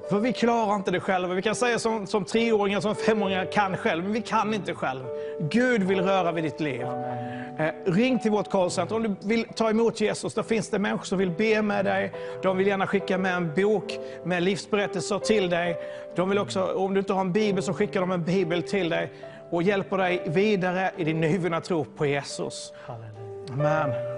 För 0.10 0.20
vi 0.20 0.34
klarar 0.34 0.76
inte 0.76 0.92
det 0.92 1.00
själva. 1.00 1.34
Vi 1.34 1.42
kan 1.42 1.56
säga 1.56 1.80
som, 1.80 2.08
som 2.08 2.26
treåringar, 2.26 2.80
som 2.80 2.96
femåringar 2.96 3.52
kan 3.52 3.78
själv, 3.78 4.04
men 4.04 4.14
vi 4.14 4.22
kan 4.22 4.54
inte 4.54 4.74
själv. 4.74 5.04
Gud 5.40 5.84
vill 5.84 6.02
röra 6.02 6.32
vid 6.32 6.44
ditt 6.44 6.60
liv. 6.60 6.82
Eh, 7.60 7.72
ring 7.86 8.20
till 8.20 8.32
vårt 8.32 8.50
callcenter. 8.50 8.96
Om 8.96 9.04
du 9.04 9.16
vill 9.28 9.46
ta 9.56 9.70
emot 9.70 10.02
Jesus, 10.02 10.34
då 10.34 10.44
finns 10.44 10.70
det 10.70 10.80
människor 10.80 11.06
som 11.06 11.18
vill 11.18 11.32
be 11.32 11.62
med 11.62 11.86
dig. 11.86 12.14
De 12.44 12.58
vill 12.58 12.68
gärna 12.68 12.88
skicka 12.88 13.18
med 13.18 13.36
en 13.36 13.54
bok 13.56 14.00
med 14.24 14.44
livsberättelser 14.44 15.20
till 15.20 15.50
dig. 15.50 15.78
De 16.16 16.30
vill 16.30 16.40
också, 16.40 16.64
om 16.64 16.94
du 16.94 17.00
inte 17.00 17.14
har 17.14 17.22
en 17.22 17.34
bibel 17.34 17.64
så 17.64 17.74
skickar 17.74 18.00
de 18.02 18.12
en 18.12 18.24
bibel 18.24 18.64
till 18.64 18.90
dig 18.90 19.12
och 19.50 19.64
hjälper 19.64 19.98
dig 19.98 20.24
vidare 20.26 20.92
i 20.98 21.04
din 21.04 21.22
nyvunna 21.22 21.62
tro 21.62 21.86
på 21.86 22.06
Jesus. 22.06 22.74
Amen. 23.52 24.13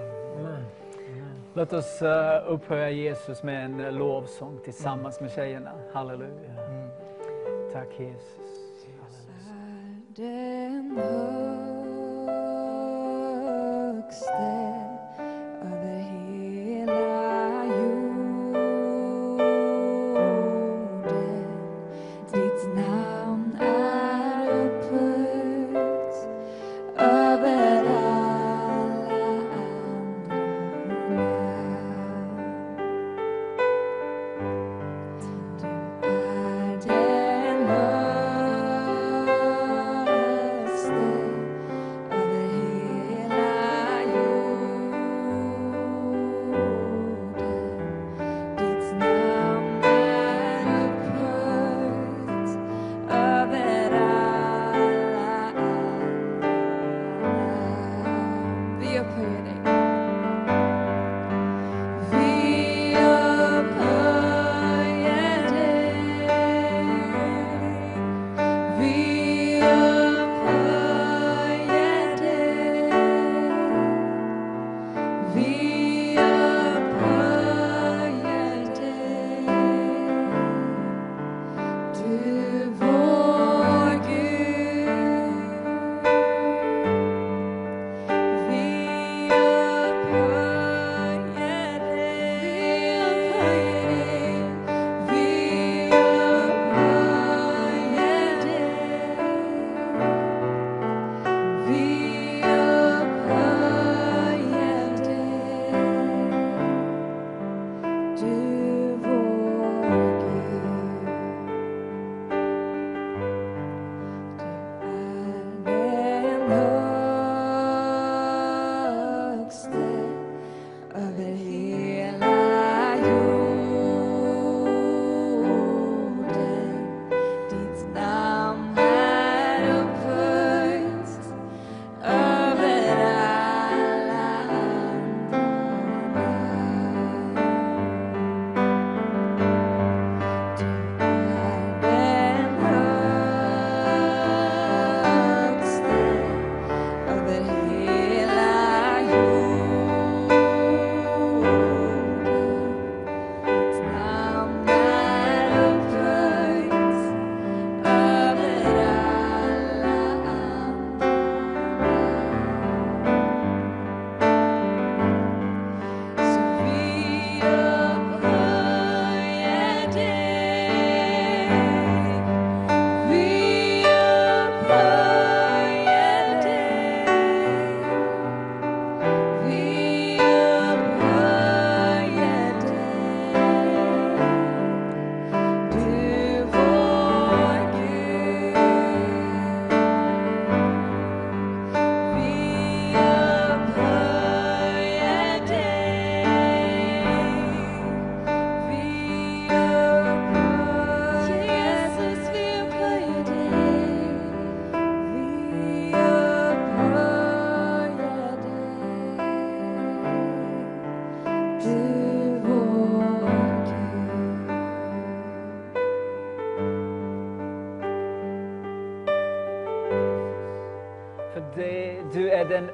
Låt 1.56 1.72
oss 1.72 2.02
eh, 2.02 2.42
upphöja 2.46 2.90
Jesus 2.90 3.42
med 3.42 3.64
en 3.64 3.80
eh, 3.80 3.92
lovsång 3.92 4.58
tillsammans 4.64 5.20
med 5.20 5.30
tjejerna. 5.30 5.72
Halleluja. 5.92 6.54
Tack 7.72 7.88
Jesus. 8.00 8.36
är 10.16 10.72
den 10.72 10.98
högste 13.76 14.32
över 15.62 15.98
hela 15.98 17.35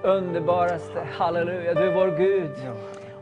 underbaraste. 0.02 1.06
Halleluja, 1.18 1.74
du 1.74 1.80
är 1.80 1.94
vår 1.94 2.18
Gud. 2.18 2.50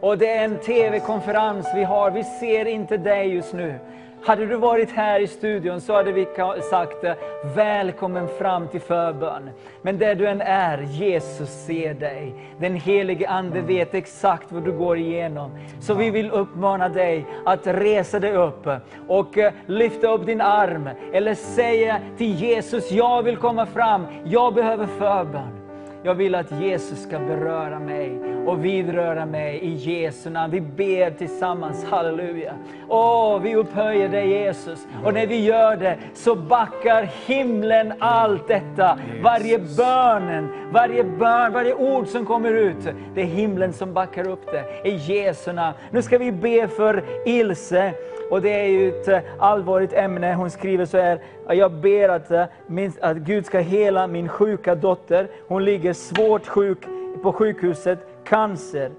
Och 0.01 0.19
det 0.19 0.31
är 0.31 0.45
en 0.45 0.59
TV-konferens 0.59 1.67
vi 1.75 1.85
har. 1.85 2.11
Vi 2.11 2.25
ser 2.25 2.65
inte 2.65 2.97
dig 2.97 3.35
just 3.35 3.53
nu. 3.53 3.75
Hade 4.23 4.47
du 4.47 4.57
varit 4.57 4.91
här 4.91 5.21
i 5.21 5.27
studion 5.27 5.81
så 5.81 5.95
hade 5.95 6.13
vi 6.13 6.27
sagt 6.71 7.05
eh, 7.05 7.13
välkommen 7.57 8.29
fram 8.29 8.69
till 8.69 8.81
förbön. 8.81 9.51
Men 9.83 9.99
där 9.99 10.15
du 10.15 10.27
än 10.27 10.41
är, 10.41 10.79
Jesus 10.79 11.49
ser 11.49 11.95
dig. 11.95 12.35
Den 12.59 12.75
helige 12.75 13.29
Ande 13.29 13.61
vet 13.61 13.95
exakt 13.95 14.53
vad 14.53 14.65
du 14.65 14.73
går 14.73 14.99
igenom. 14.99 15.51
Så 15.81 15.95
vi 15.95 16.11
vill 16.11 16.31
uppmana 16.31 16.89
dig 16.89 17.27
att 17.45 17.67
resa 17.67 18.21
dig 18.21 18.33
upp 18.33 18.69
och 19.09 19.39
eh, 19.39 19.53
lyfta 19.67 20.09
upp 20.09 20.27
din 20.27 20.41
arm. 20.41 20.89
Eller 21.13 21.35
säga 21.35 22.01
till 22.19 22.35
Jesus, 22.35 22.91
jag 22.91 23.23
vill 23.23 23.37
komma 23.37 23.67
fram, 23.67 24.07
jag 24.25 24.55
behöver 24.55 24.87
förbön. 24.87 25.60
Jag 26.03 26.15
vill 26.15 26.35
att 26.35 26.61
Jesus 26.61 27.03
ska 27.03 27.19
beröra 27.19 27.79
mig 27.79 28.21
och 28.47 28.65
vidröra 28.65 29.27
mig 29.27 29.59
i 29.59 29.73
Jesu 29.75 30.31
namn. 30.31 30.53
Vi 30.53 30.61
ber 30.61 31.11
tillsammans, 31.11 31.85
halleluja. 31.85 32.55
Åh, 32.89 33.41
vi 33.41 33.57
upphöjer 33.57 34.09
dig 34.09 34.29
Jesus. 34.29 34.87
Och 35.05 35.15
när 35.15 35.27
vi 35.27 35.45
gör 35.45 35.77
det 35.77 35.99
så 36.15 36.35
backar 36.35 37.11
himlen 37.27 37.93
allt 37.99 38.49
detta. 38.49 38.99
Varje 39.23 39.59
bönen, 39.59 40.49
varje 40.73 41.05
bön, 41.05 41.53
varje 41.53 41.75
ord 41.75 42.07
som 42.07 42.27
kommer 42.27 42.53
ut. 42.53 42.89
Det 43.15 43.21
är 43.21 43.27
himlen 43.27 43.73
som 43.73 43.95
backar 43.95 44.29
upp 44.29 44.53
det 44.53 44.89
i 44.89 44.95
Jesu 44.95 45.53
namn. 45.53 45.77
Nu 45.91 46.03
ska 46.03 46.19
vi 46.19 46.33
be 46.33 46.69
för 46.69 47.05
Ilse. 47.27 47.95
Och 48.31 48.43
det 48.43 48.61
är 48.61 48.67
ju 48.67 48.89
ett 48.89 49.09
eh, 49.09 49.19
allvarligt 49.39 49.93
ämne. 49.93 50.35
Hon 50.35 50.51
skriver 50.51 50.87
så 50.87 50.99
här, 50.99 51.21
jag 51.49 51.73
ber 51.73 52.09
att, 52.09 52.31
eh, 52.31 52.45
min, 52.67 52.93
att 53.01 53.17
Gud 53.17 53.47
ska 53.47 53.59
hela 53.59 54.07
min 54.07 54.29
sjuka 54.29 54.75
dotter. 54.75 55.29
Hon 55.49 55.65
ligger 55.65 55.93
svårt 55.93 56.47
sjuk 56.47 56.79
på 57.23 57.33
sjukhuset, 57.33 57.99
cancer. 58.25 58.91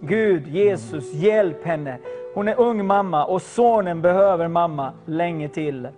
Gud, 0.00 0.48
Jesus, 0.48 1.12
hjälp 1.12 1.64
henne. 1.64 1.98
Hon 2.34 2.48
är 2.48 2.60
ung 2.60 2.86
mamma 2.86 3.24
och 3.24 3.42
sonen 3.42 4.02
behöver 4.02 4.48
mamma 4.48 4.92
länge 5.04 5.48
till. 5.48 5.88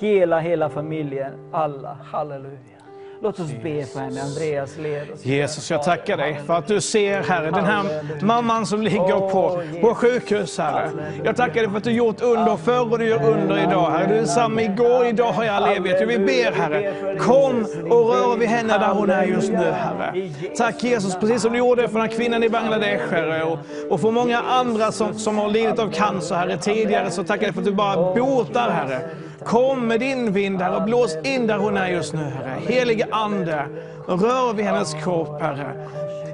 Hela, 0.00 0.40
hela 0.40 0.68
familjen, 0.68 1.32
alla. 1.52 1.98
Halleluja. 2.04 2.73
Låt 3.22 3.40
oss 3.40 3.50
be 3.62 3.86
för 3.86 4.00
henne. 4.00 4.22
Andreas, 4.22 4.76
led 4.78 5.10
oss. 5.10 5.24
Jesus, 5.24 5.70
jag 5.70 5.82
tackar 5.82 6.16
dig 6.16 6.40
för 6.46 6.54
att 6.54 6.66
du 6.66 6.80
ser, 6.80 7.22
Herre, 7.22 7.50
den 7.50 7.64
här 7.64 7.84
mamman 8.24 8.66
som 8.66 8.82
ligger 8.82 9.30
på, 9.30 9.62
på 9.80 9.94
sjukhus, 9.94 10.58
Herre. 10.58 10.90
Jag 11.24 11.36
tackar 11.36 11.54
dig 11.54 11.70
för 11.70 11.76
att 11.76 11.84
du 11.84 11.90
gjort 11.90 12.20
under 12.20 12.56
förr 12.56 12.92
och 12.92 12.98
du 12.98 13.06
gör 13.06 13.30
under 13.30 13.62
idag, 13.62 13.90
Herre. 13.90 14.06
Du 14.08 14.14
är 14.14 14.24
samma 14.24 14.62
igår, 14.62 15.06
idag 15.06 15.32
har 15.32 15.44
jag 15.44 15.62
levat. 15.62 16.08
Vi 16.08 16.18
ber, 16.18 16.52
Herre, 16.52 17.16
kom 17.18 17.66
och 17.90 18.08
rör 18.08 18.36
vid 18.36 18.48
henne 18.48 18.78
där 18.78 18.88
hon 18.88 19.10
är 19.10 19.24
just 19.24 19.52
nu, 19.52 19.64
Herre. 19.72 20.30
Tack 20.56 20.84
Jesus, 20.84 21.16
precis 21.20 21.42
som 21.42 21.52
du 21.52 21.58
gjorde 21.58 21.88
för 21.88 21.94
den 21.98 22.08
här 22.08 22.16
kvinnan 22.16 22.42
i 22.42 22.48
Bangladesh, 22.48 23.04
Herre. 23.10 23.42
Och, 23.42 23.58
och 23.90 24.00
för 24.00 24.10
många 24.10 24.38
andra 24.40 24.92
som, 24.92 25.14
som 25.14 25.38
har 25.38 25.50
lidit 25.50 25.78
av 25.78 25.90
cancer, 25.90 26.34
Herre, 26.34 26.56
tidigare, 26.56 27.10
så 27.10 27.24
tackar 27.24 27.46
jag 27.46 27.48
dig 27.48 27.52
för 27.52 27.60
att 27.60 27.66
du 27.66 27.72
bara 27.72 28.14
botar, 28.14 28.70
Herre. 28.70 29.00
Kom 29.44 29.88
med 29.88 30.00
din 30.00 30.32
vind, 30.32 30.62
Herre, 30.62 30.76
och 30.76 30.82
blås 30.82 31.16
in 31.24 31.46
där 31.46 31.58
hon 31.58 31.76
är 31.76 31.88
just 31.88 32.14
nu, 32.14 32.22
Herre. 32.22 32.60
Helige 32.68 33.06
Ande, 33.10 33.66
rör 34.06 34.52
vid 34.52 34.66
hennes 34.66 34.94
kropp, 34.94 35.40
Herre. 35.40 35.86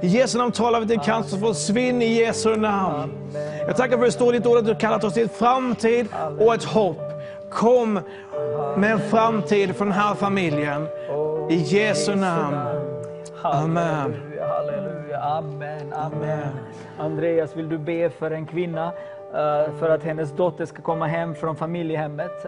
I 0.02 0.06
Jesu 0.06 0.38
namn 0.38 0.52
talar 0.52 0.80
vi 0.80 0.86
till 0.86 1.00
cancer, 1.00 1.38
försvinn 1.38 2.02
i 2.02 2.06
Jesu 2.06 2.56
namn. 2.56 3.12
Jag 3.66 3.76
tackar 3.76 3.98
för 3.98 4.04
det 4.04 4.12
står 4.12 4.34
i 4.34 4.38
ditt 4.38 4.46
ord 4.46 4.58
att 4.58 4.66
du 4.66 4.74
kallat 4.74 5.04
oss 5.04 5.14
till 5.14 5.24
ett 5.24 5.36
framtid 5.36 6.06
och 6.38 6.54
ett 6.54 6.64
hopp. 6.64 7.00
Kom 7.50 8.00
med 8.76 8.92
en 8.92 9.00
framtid 9.00 9.76
för 9.76 9.84
den 9.84 9.94
här 9.94 10.14
familjen. 10.14 10.86
I 11.50 11.54
Jesu 11.54 12.14
namn. 12.14 12.56
Amen. 13.42 13.86
Halleluja, 13.86 14.46
halleluja. 14.46 15.20
Amen, 15.20 15.92
amen. 15.92 16.48
Andreas, 16.98 17.56
vill 17.56 17.68
du 17.68 17.78
be 17.78 18.10
för 18.10 18.30
en 18.30 18.46
kvinna 18.46 18.86
eh, 19.34 19.74
för 19.78 19.90
att 19.90 20.02
hennes 20.02 20.32
dotter 20.32 20.66
ska 20.66 20.82
komma 20.82 21.06
hem 21.06 21.34
från 21.34 21.56
familjehemmet 21.56 22.46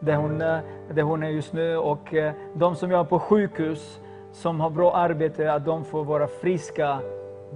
där 0.00 0.16
hon, 0.16 0.40
eh, 0.40 0.58
där 0.94 1.02
hon 1.02 1.22
är 1.22 1.28
just 1.28 1.52
nu 1.52 1.76
och 1.76 2.14
eh, 2.14 2.32
de 2.54 2.76
som 2.76 2.90
jobbar 2.90 3.04
på 3.04 3.18
sjukhus 3.18 4.00
som 4.32 4.60
har 4.60 4.70
bra 4.70 4.94
arbete, 4.94 5.52
att 5.52 5.64
de 5.64 5.84
får 5.84 6.04
vara 6.04 6.26
friska 6.26 6.98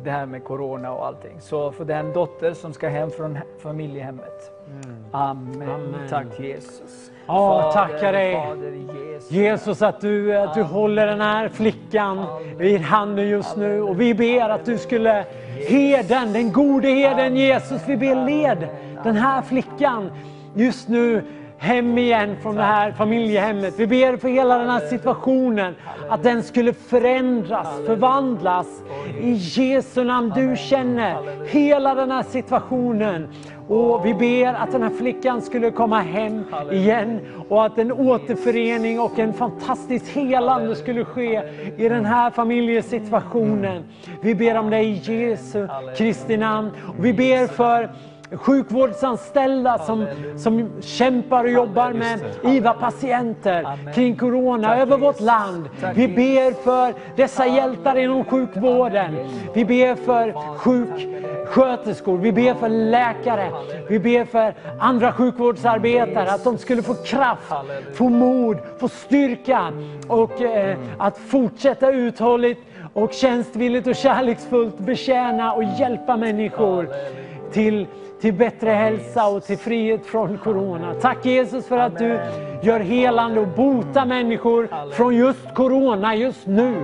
det 0.05 0.10
här 0.10 0.26
med 0.26 0.44
corona 0.44 0.92
och 0.92 1.07
allting. 1.07 1.41
Så 1.41 1.73
för 1.73 1.84
den 1.84 2.12
dotter 2.12 2.52
som 2.52 2.73
ska 2.73 2.89
hem 2.89 3.10
från 3.10 3.36
he- 3.36 3.42
familjehemmet. 3.62 4.52
Amen. 5.12 5.70
Amen. 5.70 6.08
Tack 6.10 6.41
Jesus. 6.41 7.10
Ja, 7.26 7.70
tackar 7.75 8.12
dig. 8.12 8.34
Fader, 8.34 8.73
i 8.73 9.12
Jesu 9.12 9.34
Jesus, 9.34 9.83
att 9.83 10.00
du, 10.00 10.36
att 10.36 10.55
du 10.55 10.62
håller 10.62 11.07
den 11.07 11.20
här 11.20 11.49
flickan 11.49 12.26
vid 12.57 12.81
handen 12.81 13.28
just 13.28 13.57
nu. 13.57 13.83
Och 13.83 14.00
vi 14.00 14.15
ber 14.15 14.49
att 14.49 14.65
du 14.65 14.78
skulle 14.78 15.25
herden, 15.68 16.33
den 16.33 16.52
gode 16.52 16.89
herden 16.89 17.36
Jesus, 17.36 17.83
vi 17.86 17.97
ber 17.97 18.26
led 18.26 18.68
den 19.05 19.17
här 19.17 19.42
flickan 19.42 20.10
just 20.55 20.89
nu 20.89 21.23
hem 21.58 21.98
igen 21.98 22.36
från 22.42 22.56
det 22.56 22.62
här 22.62 22.92
familjehemmet. 22.92 23.74
Vi 23.76 23.86
ber 23.86 24.16
för 24.16 24.28
hela 24.28 24.58
den 24.58 24.70
här 24.70 24.80
situationen, 24.80 25.74
att 26.08 26.22
den 26.22 26.42
skulle 26.42 26.72
förändras, 26.72 27.68
förvandlas. 27.86 28.66
I 29.20 29.32
Jesu 29.32 30.04
namn, 30.04 30.32
du 30.34 30.56
känner 30.56 31.46
hela 31.46 31.94
den 31.94 32.10
här 32.10 32.22
situationen. 32.22 33.28
Och 33.68 34.06
vi 34.06 34.14
ber 34.14 34.54
att 34.54 34.72
den 34.72 34.82
här 34.82 34.90
flickan 34.90 35.42
skulle 35.42 35.70
komma 35.70 36.00
hem 36.00 36.44
igen 36.72 37.20
och 37.48 37.66
att 37.66 37.78
en 37.78 37.92
återförening 37.92 39.00
och 39.00 39.18
en 39.18 39.32
fantastisk 39.32 40.12
helande 40.16 40.76
skulle 40.76 41.04
ske 41.04 41.42
i 41.76 41.88
den 41.88 42.04
här 42.04 42.30
familjesituationen. 42.30 43.84
Vi 44.22 44.34
ber 44.34 44.58
om 44.58 44.70
det 44.70 44.80
i 44.80 44.92
Jesu 44.92 45.68
Kristi 45.96 46.36
namn. 46.36 46.70
Och 46.98 47.04
vi 47.04 47.12
ber 47.12 47.46
för 47.46 47.90
sjukvårdsanställda 48.32 49.78
som, 49.78 50.07
som 50.36 50.70
kämpar 50.81 51.44
och 51.44 51.50
jobbar 51.50 51.92
med 51.92 52.20
IVA-patienter 52.42 53.92
kring 53.94 54.16
Corona 54.16 54.76
över 54.76 54.98
vårt 54.98 55.20
land. 55.20 55.68
Vi 55.94 56.08
ber 56.08 56.62
för 56.62 56.94
dessa 57.16 57.47
hjältar 57.47 57.98
inom 57.98 58.24
sjukvården. 58.24 59.16
Vi 59.55 59.65
ber 59.65 59.94
för 59.94 60.57
sjuksköterskor, 60.57 62.18
vi 62.18 62.32
ber 62.32 62.55
för 62.55 62.68
läkare, 62.68 63.50
vi 63.89 63.98
ber 63.98 64.24
för 64.24 64.55
andra 64.81 65.12
sjukvårdsarbetare 65.12 66.31
att 66.31 66.44
de 66.44 66.58
skulle 66.58 66.82
få 66.82 66.94
kraft, 66.94 67.52
få 67.94 68.08
mod, 68.08 68.57
få 68.78 68.89
styrka 68.89 69.73
och 70.08 70.42
eh, 70.42 70.78
att 70.98 71.18
fortsätta 71.18 71.92
uthålligt 71.92 72.60
och 72.92 73.12
tjänstvilligt 73.12 73.86
och 73.86 73.97
kärleksfullt 73.97 74.78
betjäna 74.78 75.52
och 75.52 75.65
hjälpa 75.65 76.16
människor 76.16 76.89
till, 77.52 77.86
till 78.20 78.34
bättre 78.34 78.70
hälsa 78.70 79.28
och 79.28 79.44
till 79.44 79.58
frihet 79.58 80.06
från 80.06 80.38
Corona. 80.38 80.94
Tack 80.94 81.26
Jesus 81.26 81.66
för 81.66 81.78
att 81.78 81.98
du 81.98 82.20
gör 82.62 82.80
helande 82.80 83.40
och 83.40 83.48
botar 83.48 84.06
människor 84.06 84.68
från 84.92 85.16
just 85.16 85.55
Corona 85.55 86.14
just 86.14 86.47
nu. 86.47 86.74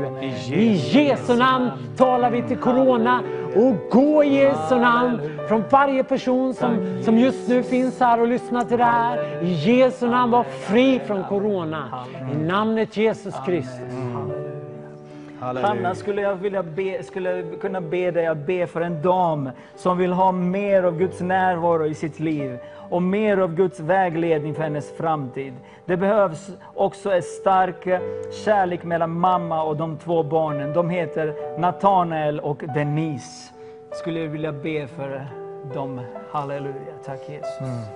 I 0.52 0.72
Jesu 0.72 1.36
namn. 1.36 1.70
Talar 1.96 2.30
vi 2.30 2.42
till 2.42 2.56
Corona 2.56 3.22
och 3.56 3.90
gå 3.90 4.24
i 4.24 4.34
Jesu 4.34 4.76
namn 4.76 5.20
från 5.48 5.64
varje 5.70 6.04
person 6.04 6.54
som, 6.54 7.02
som 7.04 7.18
just 7.18 7.48
nu 7.48 7.62
finns 7.62 8.00
här 8.00 8.20
och 8.20 8.28
lyssnar 8.28 8.64
till 8.64 8.78
det 8.78 8.84
här. 8.84 9.42
I 9.42 9.52
Jesu 9.52 10.08
namn 10.08 10.32
var 10.32 10.44
fri 10.44 11.00
från 11.06 11.24
Corona. 11.24 12.04
I 12.34 12.36
namnet 12.36 12.96
Jesus 12.96 13.34
Kristus. 13.46 14.43
Hanna, 15.44 15.94
skulle 15.94 16.22
jag 16.22 16.34
vilja 16.34 16.62
be, 16.62 17.02
skulle 17.02 17.30
jag 17.30 17.60
kunna 17.60 17.80
be 17.80 18.10
dig 18.10 18.26
att 18.26 18.46
be 18.46 18.66
för 18.66 18.80
en 18.80 19.02
dam 19.02 19.50
som 19.76 19.98
vill 19.98 20.12
ha 20.12 20.32
mer 20.32 20.82
av 20.82 20.98
Guds 20.98 21.20
närvaro 21.20 21.86
i 21.86 21.94
sitt 21.94 22.20
liv 22.20 22.58
och 22.90 23.02
mer 23.02 23.36
av 23.36 23.54
Guds 23.54 23.80
vägledning 23.80 24.54
för 24.54 24.62
hennes 24.62 24.96
framtid. 24.96 25.54
Det 25.84 25.96
behövs 25.96 26.50
också 26.74 27.12
en 27.12 27.22
stark 27.22 27.84
kärlek 28.44 28.84
mellan 28.84 29.10
mamma 29.10 29.62
och 29.62 29.76
de 29.76 29.98
två 29.98 30.22
barnen. 30.22 30.72
De 30.72 30.90
heter 30.90 31.58
Nathanael 31.58 32.40
och 32.40 32.62
Denise. 32.74 33.52
Skulle 33.92 34.20
jag 34.20 34.28
vilja 34.28 34.52
be 34.52 34.86
för 34.86 35.26
dem. 35.74 36.00
Halleluja. 36.30 36.94
Tack 37.04 37.28
Jesus. 37.28 37.88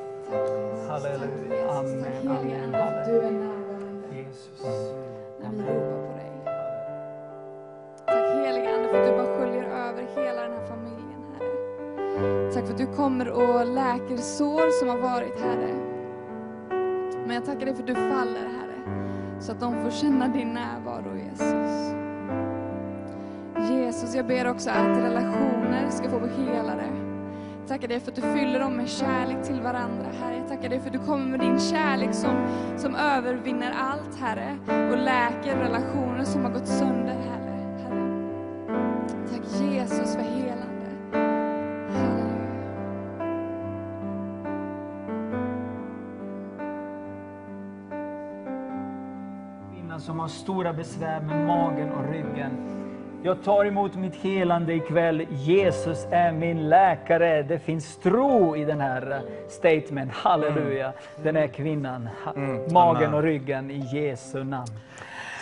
Halleluja. 0.88 1.70
Amen. 1.70 2.28
Amen. 2.28 2.74
Att 2.74 3.04
du 3.06 3.18
är 3.18 3.30
närvarande 3.30 4.16
Jesus. 4.16 4.60
när 5.40 5.64
Tack 8.10 8.34
helige 8.34 8.74
Ande 8.74 8.88
för 8.88 9.00
att 9.00 9.06
du 9.06 9.12
bara 9.12 9.38
sköljer 9.38 9.64
över 9.64 10.02
hela 10.16 10.42
den 10.42 10.52
här 10.52 10.66
familjen, 10.66 11.20
Herre. 11.32 12.52
Tack 12.52 12.64
för 12.64 12.72
att 12.72 12.78
du 12.78 12.86
kommer 12.86 13.30
och 13.30 13.66
läker 13.66 14.16
sår 14.16 14.70
som 14.70 14.88
har 14.88 14.98
varit, 14.98 15.40
Herre. 15.40 15.74
Men 17.26 17.34
jag 17.34 17.44
tackar 17.44 17.66
dig 17.66 17.74
för 17.74 17.82
att 17.82 17.86
du 17.86 17.94
faller, 17.94 18.48
Herre, 18.58 18.80
så 19.40 19.52
att 19.52 19.60
de 19.60 19.82
får 19.82 19.90
känna 19.90 20.28
din 20.28 20.54
närvaro, 20.54 21.16
Jesus. 21.16 21.94
Jesus, 23.70 24.14
jag 24.14 24.26
ber 24.26 24.48
också 24.50 24.70
att 24.70 24.98
relationer 24.98 25.90
ska 25.90 26.10
få 26.10 26.20
bli 26.20 26.28
helade. 26.28 26.84
Tackar 27.68 27.88
dig 27.88 28.00
för 28.00 28.10
att 28.10 28.16
du 28.16 28.22
fyller 28.22 28.60
dem 28.60 28.76
med 28.76 28.88
kärlek 28.88 29.42
till 29.42 29.60
varandra, 29.60 30.06
Herre. 30.20 30.36
Jag 30.36 30.48
tackar 30.48 30.68
dig 30.68 30.80
för 30.80 30.86
att 30.86 30.92
du 30.92 30.98
kommer 30.98 31.26
med 31.26 31.40
din 31.40 31.60
kärlek 31.60 32.14
som, 32.14 32.46
som 32.76 32.94
övervinner 32.94 33.74
allt, 33.78 34.20
Herre. 34.20 34.58
Och 34.66 34.98
läker 34.98 35.56
relationer 35.56 36.24
som 36.24 36.44
har 36.44 36.50
gått 36.50 36.68
sönder, 36.68 37.14
Herre. 37.14 37.38
Herre. 37.38 37.47
Jesus 39.90 40.14
för 40.14 40.22
helande. 40.22 40.88
Halleluja. 41.12 42.38
Kvinnan 49.74 50.00
som 50.00 50.18
har 50.20 50.28
stora 50.28 50.72
besvär 50.72 51.20
med 51.20 51.46
magen 51.46 51.92
och 51.92 52.12
ryggen. 52.12 52.50
Jag 53.22 53.42
tar 53.44 53.64
emot 53.64 53.96
mitt 53.96 54.14
helande 54.14 54.74
ikväll. 54.74 55.26
Jesus 55.30 56.06
är 56.10 56.32
min 56.32 56.68
läkare. 56.68 57.42
Det 57.42 57.58
finns 57.58 57.96
tro 57.96 58.56
i 58.56 58.64
den 58.64 58.80
här 58.80 59.22
statement. 59.48 60.12
Halleluja. 60.12 60.92
Den 61.22 61.36
här 61.36 61.46
kvinnan. 61.46 62.08
Ha- 62.24 62.32
Magen 62.72 63.14
och 63.14 63.22
ryggen 63.22 63.70
i 63.70 63.78
Jesu 63.96 64.44
namn. 64.44 64.68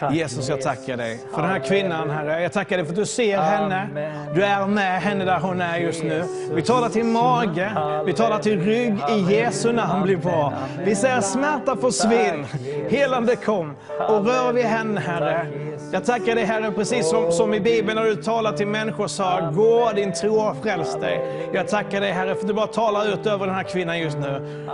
Tack, 0.00 0.14
Jesus, 0.14 0.48
jag 0.48 0.60
tackar 0.60 0.96
dig 0.96 1.20
för 1.34 1.42
den 1.42 1.50
här 1.50 1.58
kvinnan, 1.58 2.10
Herre. 2.10 2.42
Jag 2.42 2.52
tackar 2.52 2.76
dig 2.76 2.86
för 2.86 2.92
att 2.92 2.98
du 2.98 3.06
ser 3.06 3.38
henne. 3.38 3.88
Du 4.34 4.44
är 4.44 4.66
med 4.66 5.02
henne 5.02 5.24
där 5.24 5.40
hon 5.40 5.60
är 5.60 5.78
just 5.78 6.02
nu. 6.02 6.24
Vi 6.54 6.62
talar 6.62 6.88
till 6.88 7.04
mage, 7.04 7.72
vi 8.06 8.12
talar 8.12 8.38
till 8.38 8.60
rygg. 8.60 8.94
I 9.10 9.34
Jesu 9.34 9.72
namn 9.72 10.02
blir 10.02 10.16
bra. 10.16 10.52
Vi 10.84 10.94
säger 10.94 11.20
smärta 11.20 11.76
försvinn, 11.76 12.46
helande 12.88 13.36
kom. 13.36 13.76
Och 14.08 14.26
rör 14.26 14.52
vid 14.52 14.64
henne, 14.64 15.00
Herre. 15.00 15.46
Jag 15.92 16.04
tackar 16.04 16.34
dig, 16.34 16.44
Herre, 16.44 16.70
precis 16.70 17.10
som, 17.10 17.32
som 17.32 17.54
i 17.54 17.60
Bibeln 17.60 17.96
när 17.96 18.04
du 18.04 18.16
talar 18.16 18.52
till 18.52 18.66
människor 18.66 19.04
och 19.04 19.10
sa, 19.10 19.50
gå 19.54 19.92
din 19.94 20.12
tro 20.12 20.38
har 20.38 20.54
frälst 20.54 21.00
dig. 21.00 21.48
Jag 21.52 21.68
tackar 21.68 22.00
dig, 22.00 22.12
Herre, 22.12 22.34
för 22.34 22.40
att 22.40 22.48
du 22.48 22.54
bara 22.54 22.66
talar 22.66 23.12
ut 23.12 23.26
över 23.26 23.46
den 23.46 23.54
här 23.54 23.62
kvinnan 23.62 23.98
just 23.98 24.18
nu. 24.18 24.66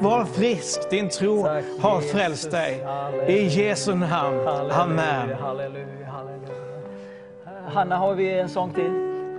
Var 0.00 0.24
frisk, 0.24 0.90
din 0.90 1.08
tro 1.08 1.42
Tack, 1.42 1.64
har 1.80 1.96
Jesus. 1.96 2.12
frälst 2.12 2.50
dig. 2.50 2.84
I 3.28 3.46
Jesu 3.46 3.94
namn. 3.94 4.48
Amen. 4.70 4.70
Halleluja, 4.70 5.36
halleluja, 5.36 6.06
halleluja. 6.06 6.58
Hanna, 7.68 7.96
har 7.96 8.14
vi 8.14 8.38
en 8.38 8.48
sång 8.48 8.70
till 8.70 8.92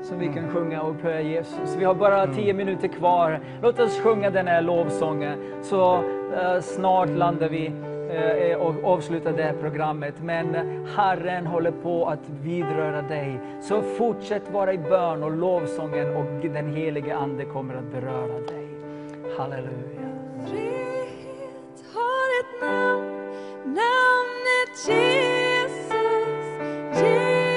som 0.03 0.19
vi 0.19 0.27
kan 0.27 0.53
sjunga 0.53 0.81
och 0.81 0.91
upphöja 0.91 1.21
Jesus? 1.21 1.75
Vi 1.77 1.85
har 1.85 1.93
bara 1.93 2.27
tio 2.27 2.53
minuter 2.53 2.87
kvar. 2.87 3.39
Låt 3.61 3.79
oss 3.79 3.99
sjunga 3.99 4.29
den 4.29 4.47
här 4.47 4.61
lovsången, 4.61 5.39
så 5.63 5.95
eh, 6.33 6.61
snart 6.61 7.09
landar 7.09 7.49
vi 7.49 7.71
eh, 8.11 8.57
och 8.57 8.93
avslutar 8.93 9.31
det 9.31 9.43
här 9.43 9.55
programmet. 9.61 10.13
Men 10.23 10.55
eh, 10.55 10.63
Herren 10.95 11.47
håller 11.47 11.71
på 11.71 12.05
att 12.05 12.29
vidröra 12.43 13.01
dig. 13.01 13.39
Så 13.61 13.81
fortsätt 13.81 14.51
vara 14.51 14.73
i 14.73 14.77
bön 14.77 15.23
och 15.23 15.31
lovsången 15.31 16.15
och 16.15 16.49
den 16.53 16.75
helige 16.75 17.15
Ande 17.15 17.45
kommer 17.45 17.75
att 17.75 17.91
beröra 17.91 18.39
dig. 18.47 18.67
Halleluja. 19.37 19.88
Frihet 22.39 22.61
har 22.61 22.61
ett 22.61 22.61
namn, 22.61 23.75
namnet 23.75 24.87
Jesus. 24.87 25.89
Jesus, 26.93 27.48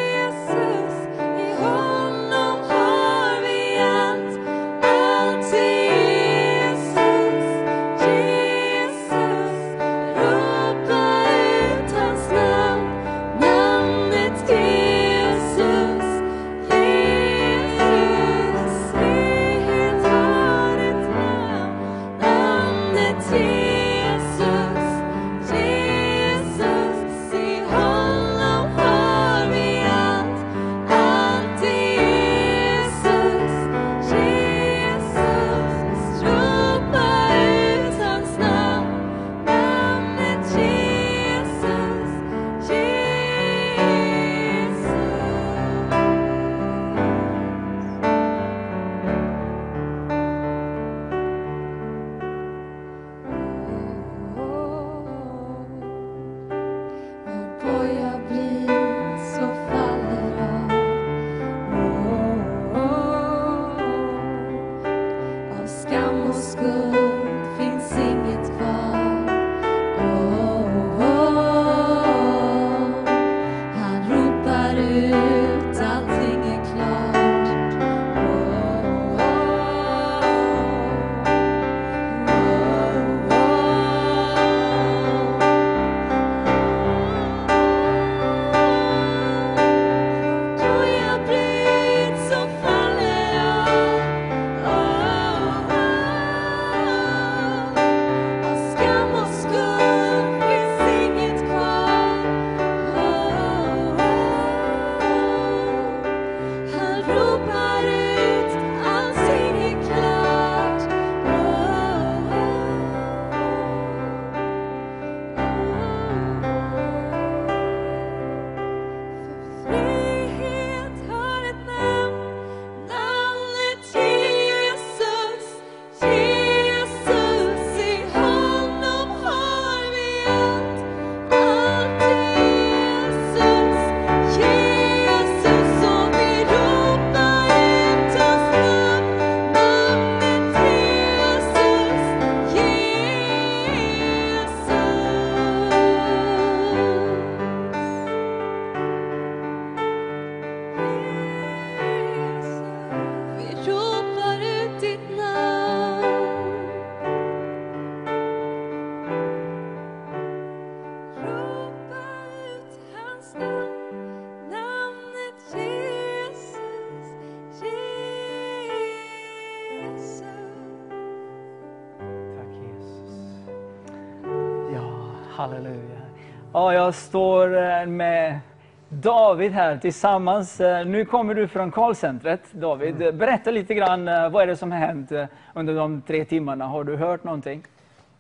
Ja, 176.73 176.76
jag 176.76 176.94
står 176.94 177.62
eh, 177.62 177.86
med 177.86 178.41
David 178.89 179.52
här 179.52 179.76
tillsammans. 179.76 180.60
Eh, 180.60 180.86
Nu 180.86 181.05
kommer 181.05 181.34
du 181.34 181.49
från 181.49 181.70
callcentret, 181.70 182.52
David. 182.52 182.94
Berätta 183.15 183.51
lite 183.51 183.75
grann, 183.75 184.09
eh, 184.09 184.31
vad 184.31 184.42
är 184.42 184.47
det 184.47 184.57
som 184.57 184.73
har 184.73 184.78
hänt 184.78 185.12
under 185.55 185.75
de 185.75 186.02
tre 186.02 186.25
timmarna? 186.25 186.67
Har 186.67 186.84
du 186.84 186.97
hört 186.97 187.25
någonting? 187.25 187.62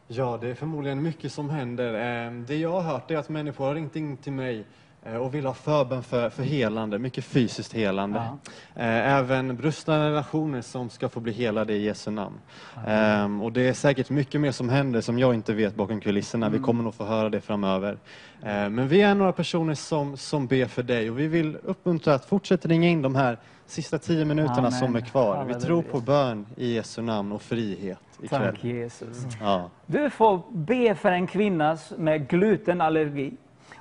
Ja, 0.06 0.38
det 0.40 0.50
är 0.50 0.54
förmodligen 0.54 1.02
mycket 1.02 1.32
som 1.32 1.50
händer. 1.50 1.92
Det 2.46 2.56
jag 2.56 2.70
har 2.70 2.80
hört 2.80 3.10
är 3.10 3.16
att 3.16 3.28
människor 3.28 3.64
har 3.64 3.74
ringt 3.74 3.96
in 3.96 4.16
till 4.16 4.32
mig 4.32 4.64
och 5.20 5.34
vill 5.34 5.46
ha 5.46 5.54
förbön 5.54 6.02
för, 6.02 6.30
för 6.30 6.42
helande, 6.42 6.98
mycket 6.98 7.24
fysiskt 7.24 7.72
helande. 7.74 8.18
Eh, 8.74 9.12
Även 9.16 9.56
brustna 9.56 10.06
relationer 10.10 10.60
som 10.60 10.90
ska 10.90 11.08
få 11.08 11.20
bli 11.20 11.32
helade 11.32 11.72
i 11.72 11.84
Jesu 11.84 12.10
namn. 12.10 12.36
Ehm, 12.86 13.42
Och 13.42 13.52
det 13.52 13.68
är 13.68 13.72
säkert 13.72 14.10
mycket 14.10 14.40
mer 14.40 14.52
som 14.52 14.68
händer 14.68 15.00
som 15.00 15.18
jag 15.18 15.34
inte 15.34 15.52
vet 15.54 15.74
bakom 15.74 16.00
kulisserna. 16.00 16.48
Vi 16.48 16.58
kommer 16.58 16.84
nog 16.84 16.94
få 16.94 17.04
höra 17.04 17.28
det 17.28 17.40
framöver. 17.40 17.92
Eh, 18.42 18.68
Men 18.68 18.88
vi 18.88 19.00
är 19.02 19.14
några 19.14 19.32
personer 19.32 19.74
som, 19.74 20.16
som 20.16 20.46
ber 20.46 20.66
för 20.66 20.82
dig 20.82 21.10
och 21.10 21.18
vi 21.18 21.26
vill 21.26 21.56
uppmuntra 21.64 22.14
att 22.14 22.24
fortsätta 22.24 22.68
ringa 22.68 22.88
in 22.88 23.02
de 23.02 23.14
här 23.14 23.38
sista 23.66 23.98
tio 23.98 24.24
minuterna 24.24 24.58
Amen. 24.58 24.72
som 24.72 24.96
är 24.96 25.00
kvar. 25.00 25.44
Vi 25.44 25.54
tror 25.54 25.82
på 25.82 26.00
bön 26.00 26.46
i 26.56 26.74
Jesu 26.74 27.02
namn 27.02 27.32
och 27.32 27.42
frihet 27.42 27.98
ikväll. 28.22 28.40
Tack 28.54 28.64
Jesus. 28.64 29.26
Ja. 29.40 29.70
Du 29.86 30.10
får 30.10 30.42
be 30.52 30.94
för 30.94 31.12
en 31.12 31.26
kvinna 31.26 31.78
med 31.98 32.28
glutenallergi, 32.28 33.32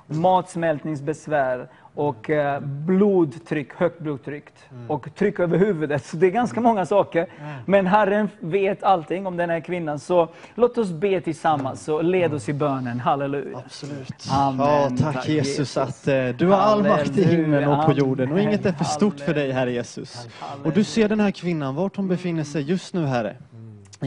matsmältningsbesvär 0.06 1.68
och 1.94 2.30
eh, 2.30 2.60
blodtryck, 2.60 3.72
högt 3.74 4.00
blodtryck 4.00 4.44
och 4.88 5.14
tryck 5.14 5.40
över 5.40 5.58
huvudet. 5.58 6.04
Så 6.04 6.16
det 6.16 6.26
är 6.26 6.30
ganska 6.30 6.60
många 6.60 6.86
saker. 6.86 7.26
Men 7.66 7.86
Herren 7.86 8.28
vet 8.40 8.82
allting 8.82 9.26
om 9.26 9.36
den 9.36 9.50
här 9.50 9.60
kvinnan. 9.60 9.98
Så 9.98 10.28
låt 10.54 10.78
oss 10.78 10.90
be 10.90 11.20
tillsammans 11.20 11.88
och 11.88 12.04
led 12.04 12.34
oss 12.34 12.48
i 12.48 12.52
bönen. 12.52 13.00
Halleluja. 13.00 13.58
Absolut. 13.64 14.28
Amen. 14.30 14.66
Ja, 14.66 14.88
tack, 14.98 15.14
Tack, 15.14 15.28
Jesus, 15.28 15.58
Jesus. 15.58 15.76
att 15.76 16.08
eh, 16.08 16.28
du 16.28 16.46
har 16.46 16.58
all 16.58 16.82
makt 16.82 17.18
i 17.18 17.24
himlen 17.24 17.68
och 17.68 17.86
på 17.86 17.92
jorden 17.92 18.32
och 18.32 18.40
inget 18.40 18.66
är 18.66 18.72
för 18.72 18.84
stort 18.84 19.20
för 19.20 19.34
dig, 19.34 19.52
Herre 19.52 19.72
Jesus. 19.72 20.28
Och 20.64 20.72
du 20.72 20.84
ser 20.84 21.08
den 21.08 21.20
här 21.20 21.30
kvinnan, 21.30 21.74
vart 21.74 21.96
hon 21.96 22.08
befinner 22.08 22.44
sig 22.44 22.62
just 22.62 22.94
nu, 22.94 23.06
Herre. 23.06 23.36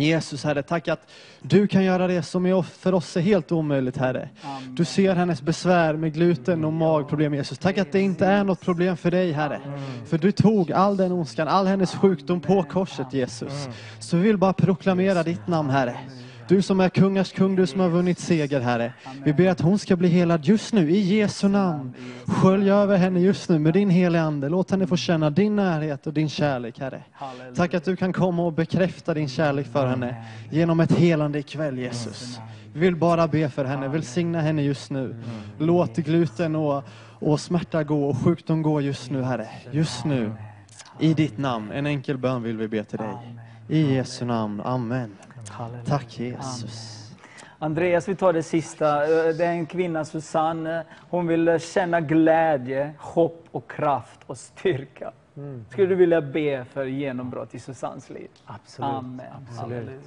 Jesus, 0.01 0.43
Herre, 0.43 0.63
tack 0.63 0.87
att 0.87 1.11
du 1.41 1.67
kan 1.67 1.83
göra 1.83 2.07
det 2.07 2.23
som 2.23 2.63
för 2.63 2.93
oss 2.93 3.17
är 3.17 3.21
helt 3.21 3.51
omöjligt, 3.51 3.97
Herre. 3.97 4.29
Du 4.69 4.85
ser 4.85 5.15
hennes 5.15 5.41
besvär 5.41 5.93
med 5.93 6.13
gluten 6.13 6.65
och 6.65 6.73
magproblem, 6.73 7.33
Jesus. 7.33 7.57
Tack 7.57 7.77
att 7.77 7.91
det 7.91 8.01
inte 8.01 8.25
är 8.25 8.43
något 8.43 8.61
problem 8.61 8.97
för 8.97 9.11
dig, 9.11 9.31
Herre. 9.31 9.61
För 10.05 10.17
du 10.17 10.31
tog 10.31 10.71
all 10.71 10.97
den 10.97 11.11
ondskan, 11.11 11.47
all 11.47 11.67
hennes 11.67 11.95
sjukdom 11.95 12.41
på 12.41 12.63
korset, 12.63 13.13
Jesus. 13.13 13.67
Så 13.99 14.17
vi 14.17 14.23
vill 14.23 14.37
bara 14.37 14.53
proklamera 14.53 15.23
ditt 15.23 15.47
namn, 15.47 15.69
Herre. 15.69 15.97
Du 16.47 16.61
som 16.61 16.79
är 16.79 16.89
kungars 16.89 17.31
kung, 17.31 17.55
du 17.55 17.67
som 17.67 17.79
har 17.79 17.89
vunnit 17.89 18.19
seger, 18.19 18.59
Herre. 18.61 18.93
Vi 19.23 19.33
ber 19.33 19.47
att 19.47 19.61
hon 19.61 19.79
ska 19.79 19.95
bli 19.95 20.07
helad 20.07 20.45
just 20.45 20.73
nu, 20.73 20.91
i 20.91 20.99
Jesu 20.99 21.47
namn. 21.47 21.93
Skölj 22.25 22.71
över 22.71 22.97
henne 22.97 23.19
just 23.19 23.49
nu 23.49 23.59
med 23.59 23.73
din 23.73 23.89
heliga 23.89 24.21
Ande. 24.21 24.49
Låt 24.49 24.71
henne 24.71 24.87
få 24.87 24.97
känna 24.97 25.29
din 25.29 25.55
närhet 25.55 26.07
och 26.07 26.13
din 26.13 26.29
kärlek, 26.29 26.79
Herre. 26.79 27.03
Tack 27.55 27.73
att 27.73 27.83
du 27.83 27.95
kan 27.95 28.13
komma 28.13 28.43
och 28.43 28.53
bekräfta 28.53 29.13
din 29.13 29.29
kärlek 29.29 29.67
för 29.67 29.87
henne 29.87 30.25
genom 30.51 30.79
ett 30.79 30.91
helande 30.91 31.39
ikväll, 31.39 31.77
Jesus. 31.77 32.39
Vi 32.73 32.79
vill 32.79 32.95
bara 32.95 33.27
be 33.27 33.49
för 33.49 33.65
henne, 33.65 33.87
välsigna 33.87 34.41
henne 34.41 34.61
just 34.61 34.91
nu. 34.91 35.15
Låt 35.59 35.95
gluten 35.95 36.55
och, 36.55 36.83
och 37.19 37.39
smärta 37.39 37.83
gå 37.83 38.09
och 38.09 38.17
sjukdom 38.17 38.61
gå 38.61 38.81
just 38.81 39.11
nu, 39.11 39.21
Herre. 39.23 39.47
Just 39.71 40.05
nu. 40.05 40.31
I 40.99 41.13
ditt 41.13 41.37
namn. 41.37 41.71
En 41.71 41.85
enkel 41.85 42.17
bön 42.17 42.43
vill 42.43 42.57
vi 42.57 42.67
be 42.67 42.83
till 42.83 42.97
dig. 42.97 43.15
I 43.69 43.95
Jesu 43.95 44.25
namn. 44.25 44.61
Amen. 44.61 45.11
Tack 45.85 46.19
Jesus. 46.19 47.01
Andreas, 47.59 48.07
vi 48.07 48.15
tar 48.15 48.33
det 48.33 48.43
sista. 48.43 49.03
Eh, 49.03 49.35
Det 49.35 49.45
är 49.45 49.51
en 49.51 49.65
kvinna, 49.65 50.05
Susanne. 50.05 50.83
Hon 51.09 51.27
vill 51.27 51.59
känna 51.59 52.01
glädje, 52.01 52.93
hopp 52.99 53.45
och 53.51 53.71
kraft 53.71 54.19
och 54.25 54.37
styrka. 54.37 55.11
Skulle 55.69 55.87
du 55.87 55.95
vilja 55.95 56.21
be 56.21 56.65
för 56.73 56.85
genombrott 56.85 57.55
i 57.55 57.59
Susannes 57.59 58.09
liv? 58.09 58.27
Absolut. 58.45 58.91
Amen. 58.91 59.25
Absolut. 59.49 59.59
Halleluja. 59.59 59.99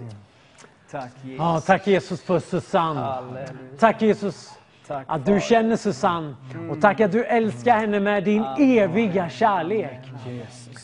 Tack 0.91 1.11
Jesus. 1.23 1.39
Ja, 1.39 1.61
tack 1.61 1.87
Jesus 1.87 2.23
för 2.23 2.41
Susanne. 2.41 3.01
Halleluja. 3.01 3.47
Tack 3.79 4.03
Jesus 4.03 4.59
Tack, 4.87 5.05
att 5.09 5.27
du 5.27 5.41
känner 5.41 5.77
Susanne. 5.77 6.35
Och 6.71 6.81
tack 6.81 7.01
att 7.01 7.13
du 7.13 7.25
älskar 7.25 7.79
henne 7.79 8.01
med 8.01 8.25
din 8.25 8.45
eviga 8.59 9.29
kärlek. 9.29 10.01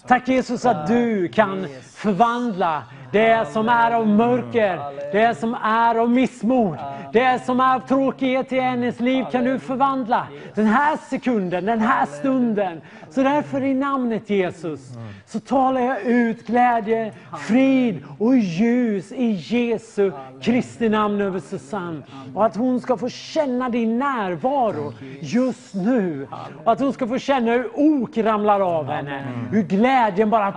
Tack 0.06 0.28
Jesus 0.28 0.66
att 0.66 0.86
du 0.86 1.28
kan 1.28 1.66
förvandla 1.82 2.82
det 3.14 3.46
som 3.52 3.68
är 3.68 3.90
av 3.90 4.08
mörker, 4.08 4.80
det 5.12 5.38
som 5.38 5.54
är 5.54 5.94
av 5.94 6.10
missmod, 6.10 6.78
det 7.12 7.44
som 7.44 7.60
är 7.60 7.74
av 7.74 7.80
tråkighet 7.80 8.52
i 8.52 8.60
hennes 8.60 9.00
liv 9.00 9.24
kan 9.32 9.44
du 9.44 9.58
förvandla. 9.58 10.26
Den 10.54 10.66
här 10.66 10.96
sekunden, 11.10 11.64
den 11.64 11.80
här 11.80 12.06
stunden. 12.06 12.80
Så 13.10 13.22
därför 13.22 13.62
i 13.62 13.74
namnet 13.74 14.30
Jesus 14.30 14.80
så 15.26 15.40
talar 15.40 15.80
jag 15.80 16.02
ut 16.02 16.46
glädje, 16.46 17.12
frid 17.38 18.04
och 18.18 18.36
ljus 18.36 19.12
i 19.12 19.30
Jesu 19.30 20.12
Kristi 20.42 20.88
namn 20.88 21.20
över 21.20 21.40
Susanne. 21.40 22.02
Och 22.34 22.46
att 22.46 22.56
hon 22.56 22.80
ska 22.80 22.96
få 22.96 23.08
känna 23.08 23.68
din 23.68 23.98
närvaro 23.98 24.92
just 25.20 25.74
nu. 25.74 26.28
Och 26.64 26.72
att 26.72 26.80
hon 26.80 26.92
ska 26.92 27.06
få 27.06 27.18
känna 27.18 27.52
hur 27.52 27.70
ok 27.74 28.18
ramlar 28.18 28.60
av 28.60 28.90
henne. 28.90 29.24
Hur 29.50 29.62
glädjen 29.62 30.30
bara 30.30 30.54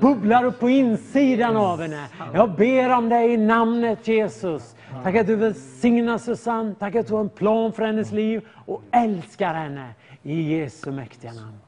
bubblar 0.00 0.44
upp 0.44 0.60
på 0.60 0.68
insidan 0.68 1.56
av 1.56 1.80
henne. 1.80 1.95
Jag 2.34 2.50
ber 2.50 2.96
om 2.96 3.08
dig 3.08 3.32
i 3.32 3.36
namnet 3.36 4.08
Jesus. 4.08 4.76
Tack 5.02 5.16
att 5.16 5.26
du 5.26 5.36
välsignar 5.36 6.18
Susanne. 6.18 6.74
Tack 6.78 6.94
att 6.94 7.06
du 7.06 7.14
har 7.14 7.20
en 7.20 7.28
plan 7.28 7.72
för 7.72 7.82
hennes 7.86 8.12
liv 8.12 8.48
och 8.66 8.82
älskar 8.90 9.54
henne. 9.54 9.94
I 10.22 10.40
Jesu 10.40 10.90
mäktiga 10.90 11.32
namn. 11.32 11.58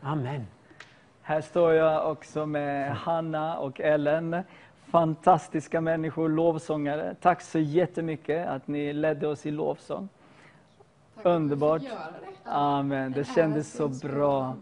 Amen. 0.00 0.46
Här 1.22 1.40
står 1.40 1.72
jag 1.72 2.10
också 2.10 2.46
med 2.46 2.96
Hanna 2.96 3.58
och 3.58 3.80
Ellen. 3.80 4.36
Fantastiska 4.86 5.80
människor, 5.80 6.28
lovsångare. 6.28 7.14
Tack 7.20 7.40
så 7.40 7.58
jättemycket 7.58 8.48
att 8.48 8.68
ni 8.68 8.92
ledde 8.92 9.28
oss 9.28 9.46
i 9.46 9.50
lovsång. 9.50 10.08
Underbart. 11.22 11.82
Amen. 12.44 13.12
Det 13.12 13.24
kändes 13.24 13.72
så 13.72 13.88
bra. 13.88 14.54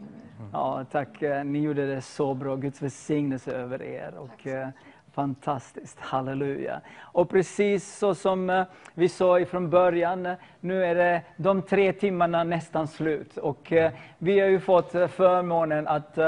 Ja, 0.53 0.85
tack. 0.91 1.21
Ni 1.45 1.59
gjorde 1.59 1.87
det 1.95 2.01
så 2.01 2.35
bra. 2.35 2.57
Guds 2.57 2.83
välsignelse 2.83 3.53
över 3.53 3.83
er. 3.83 4.15
Och, 4.19 4.47
eh, 4.47 4.69
fantastiskt. 5.15 6.01
Halleluja. 6.01 6.81
Och 7.01 7.31
precis 7.31 7.99
så 7.99 8.15
som 8.15 8.51
eh, 8.51 8.65
vi 8.95 9.09
sa 9.09 9.41
ifrån 9.41 9.71
början, 9.71 10.27
eh, 10.27 10.35
nu 10.61 10.85
är 10.85 10.95
det 10.95 11.23
de 11.37 11.63
tre 11.63 11.93
timmarna 11.93 12.45
nästan 12.45 12.89
slut. 12.89 13.37
Och 13.37 13.73
eh, 13.73 13.93
vi 14.19 14.41
har 14.41 14.49
ju 14.49 14.61
fått 14.61 14.91
förmånen 14.93 15.89
att 15.89 16.19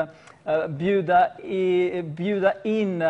bjuda, 0.69 1.39
i, 1.39 2.03
bjuda 2.03 2.53
in 2.65 3.05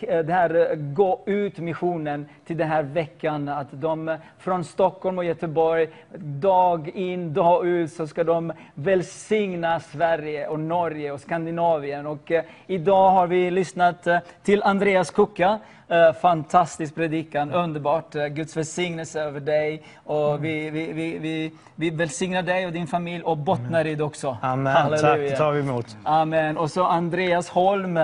eh, 0.00 0.18
det 0.18 0.32
här 0.32 0.70
eh, 0.70 0.76
Gå 0.76 1.20
ut-missionen 1.26 2.26
till 2.46 2.56
den 2.56 2.68
här 2.68 2.82
veckan. 2.82 3.48
Att 3.48 3.68
de 3.70 4.08
eh, 4.08 4.16
från 4.38 4.64
Stockholm 4.64 5.18
och 5.18 5.24
Göteborg, 5.24 5.88
dag 6.18 6.88
in, 6.88 7.34
dag 7.34 7.66
ut, 7.66 7.92
så 7.92 8.06
ska 8.06 8.24
de 8.24 8.52
välsigna 8.74 9.80
Sverige 9.80 10.46
och 10.46 10.60
Norge 10.60 11.12
och 11.12 11.20
Skandinavien. 11.20 12.06
Och 12.06 12.32
eh, 12.32 12.44
idag 12.66 13.10
har 13.10 13.26
vi 13.26 13.50
lyssnat 13.50 14.06
till 14.42 14.62
Andreas 14.62 15.10
Kucka. 15.10 15.58
Eh, 15.92 16.12
fantastisk 16.12 16.94
predikan, 16.94 17.52
underbart. 17.52 18.12
Guds 18.12 18.56
välsignelse 18.56 19.20
över 19.20 19.40
dig. 19.40 19.82
Och 20.04 20.44
vi, 20.44 20.70
vi, 20.70 20.92
vi, 20.92 21.18
vi, 21.18 21.52
vi 21.74 21.90
välsignar 21.90 22.42
dig 22.42 22.66
och 22.66 22.72
din 22.72 22.86
familj 22.86 23.24
och 23.24 23.36
Bottnaryd 23.36 24.00
också. 24.00 24.36
Amen. 24.42 24.74
Tack, 24.74 24.82
Halleluja. 24.82 25.30
det 25.30 25.36
tar 25.36 25.52
vi 25.52 25.60
emot. 25.60 25.96
Amen. 26.04 26.58
Och 26.58 26.70
så 26.70 26.84
Andreas 26.84 27.48
Holm, 27.48 28.00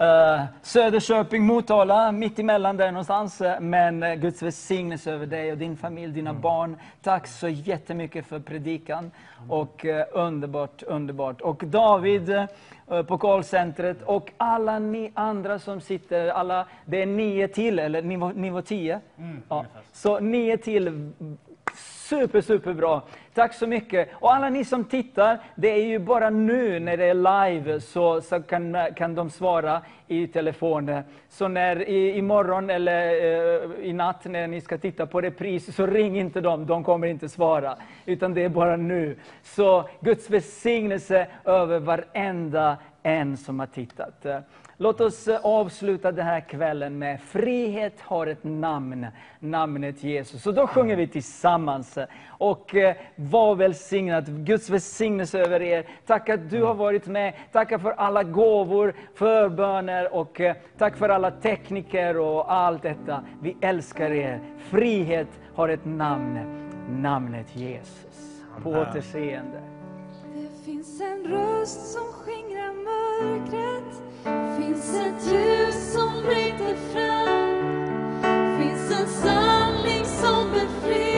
eh, 0.00 0.44
Söderköping, 0.62 1.42
Motala, 1.46 2.12
mitt 2.12 2.38
emellan 2.38 2.76
där 2.76 2.90
någonstans. 2.92 3.40
Eh, 3.40 3.60
Men 3.60 4.02
eh, 4.02 4.14
Guds 4.14 4.42
välsignelse 4.42 5.12
över 5.12 5.26
dig 5.26 5.52
och 5.52 5.58
din 5.58 5.76
familj, 5.76 6.12
dina 6.12 6.34
barn. 6.34 6.76
Tack 7.02 7.26
så 7.26 7.48
jättemycket 7.48 8.26
för 8.26 8.38
predikan. 8.38 9.10
Och 9.48 9.86
eh, 9.86 10.06
underbart, 10.12 10.82
underbart. 10.82 11.40
Och 11.40 11.64
David 11.64 12.30
eh, 12.30 13.02
på 13.02 13.18
callcentret 13.18 14.02
och 14.02 14.32
alla 14.36 14.78
ni 14.78 15.12
andra 15.14 15.58
som 15.58 15.80
sitter, 15.80 16.28
alla, 16.28 16.66
det 16.84 17.02
är 17.02 17.06
nio 17.06 17.48
till, 17.48 17.78
eller 17.78 18.02
nivå, 18.02 18.28
nivå 18.28 18.62
tio. 18.62 19.00
ja. 19.48 19.64
Så 19.92 20.20
nio 20.20 20.56
till 20.56 21.12
Super, 22.08 22.40
super 22.40 22.72
bra. 22.72 23.02
Tack 23.40 23.54
så 23.54 23.66
mycket. 23.66 24.08
Och 24.12 24.34
alla 24.34 24.48
ni 24.48 24.64
som 24.64 24.84
tittar, 24.84 25.38
det 25.54 25.68
är 25.68 25.86
ju 25.86 25.98
bara 25.98 26.30
nu 26.30 26.80
när 26.80 26.96
det 26.96 27.04
är 27.04 27.14
live 27.14 27.80
så, 27.80 28.20
så 28.20 28.42
kan, 28.42 28.76
kan 28.96 29.14
de 29.14 29.30
svara 29.30 29.82
i 30.08 30.26
telefonen. 30.26 31.02
Så 31.28 31.48
när 31.48 31.88
i, 31.88 32.18
imorgon 32.18 32.70
eller 32.70 33.08
eh, 33.08 33.88
i 33.88 33.92
natt 33.92 34.24
när 34.24 34.46
ni 34.46 34.60
ska 34.60 34.78
titta 34.78 35.06
på 35.06 35.20
repris 35.20 35.76
så 35.76 35.86
ring 35.86 36.18
inte 36.18 36.40
dem, 36.40 36.66
de 36.66 36.84
kommer 36.84 37.06
inte 37.06 37.28
svara. 37.28 37.76
Utan 38.06 38.34
det 38.34 38.44
är 38.44 38.48
bara 38.48 38.76
nu. 38.76 39.16
Så 39.42 39.88
Guds 40.00 40.30
välsignelse 40.30 41.26
över 41.44 41.78
varenda 41.78 42.76
en 43.02 43.36
som 43.36 43.60
har 43.60 43.66
tittat. 43.66 44.26
Låt 44.82 45.00
oss 45.00 45.28
eh, 45.28 45.40
avsluta 45.42 46.12
den 46.12 46.26
här 46.26 46.40
kvällen 46.40 46.98
med 46.98 47.20
Frihet 47.20 48.00
har 48.00 48.26
ett 48.26 48.44
namn, 48.44 49.06
namnet 49.38 50.04
Jesus. 50.04 50.42
Så 50.42 50.52
då 50.52 50.66
sjunger 50.66 50.96
vi 50.96 51.06
tillsammans. 51.06 51.98
Och 52.26 52.74
eh, 52.74 52.96
var 53.16 53.54
välsignad, 53.54 54.46
Guds 54.46 54.70
välsignelse 54.70 55.38
över 55.38 55.62
er. 55.62 55.86
Tack 56.06 56.28
att 56.28 56.50
du 56.50 56.62
har 56.62 56.74
varit 56.74 57.06
med. 57.06 57.34
Tack 57.52 57.80
för 57.82 57.90
alla 57.90 58.22
gåvor, 58.22 58.94
förböner 59.14 60.14
och 60.14 60.40
eh, 60.40 60.56
tack 60.78 60.96
för 60.96 61.08
alla 61.08 61.30
tekniker 61.30 62.18
och 62.18 62.52
allt 62.52 62.82
detta. 62.82 63.24
Vi 63.42 63.56
älskar 63.60 64.10
er. 64.10 64.40
Frihet 64.58 65.40
har 65.54 65.68
ett 65.68 65.84
namn, 65.84 66.38
namnet 66.88 67.56
Jesus. 67.56 68.42
På 68.62 68.70
återseende. 68.70 69.62
finns 70.64 71.00
en 71.00 71.24
röst 71.24 71.92
som 71.92 72.04
skingrar 72.04 72.72
mörkret 72.72 74.09
som 75.72 76.22
bryter 76.22 76.76
fram? 76.92 77.60
Finns 78.58 79.00
en 79.00 79.08
sanning 79.08 80.04
som 80.04 80.50
befriar? 80.50 81.09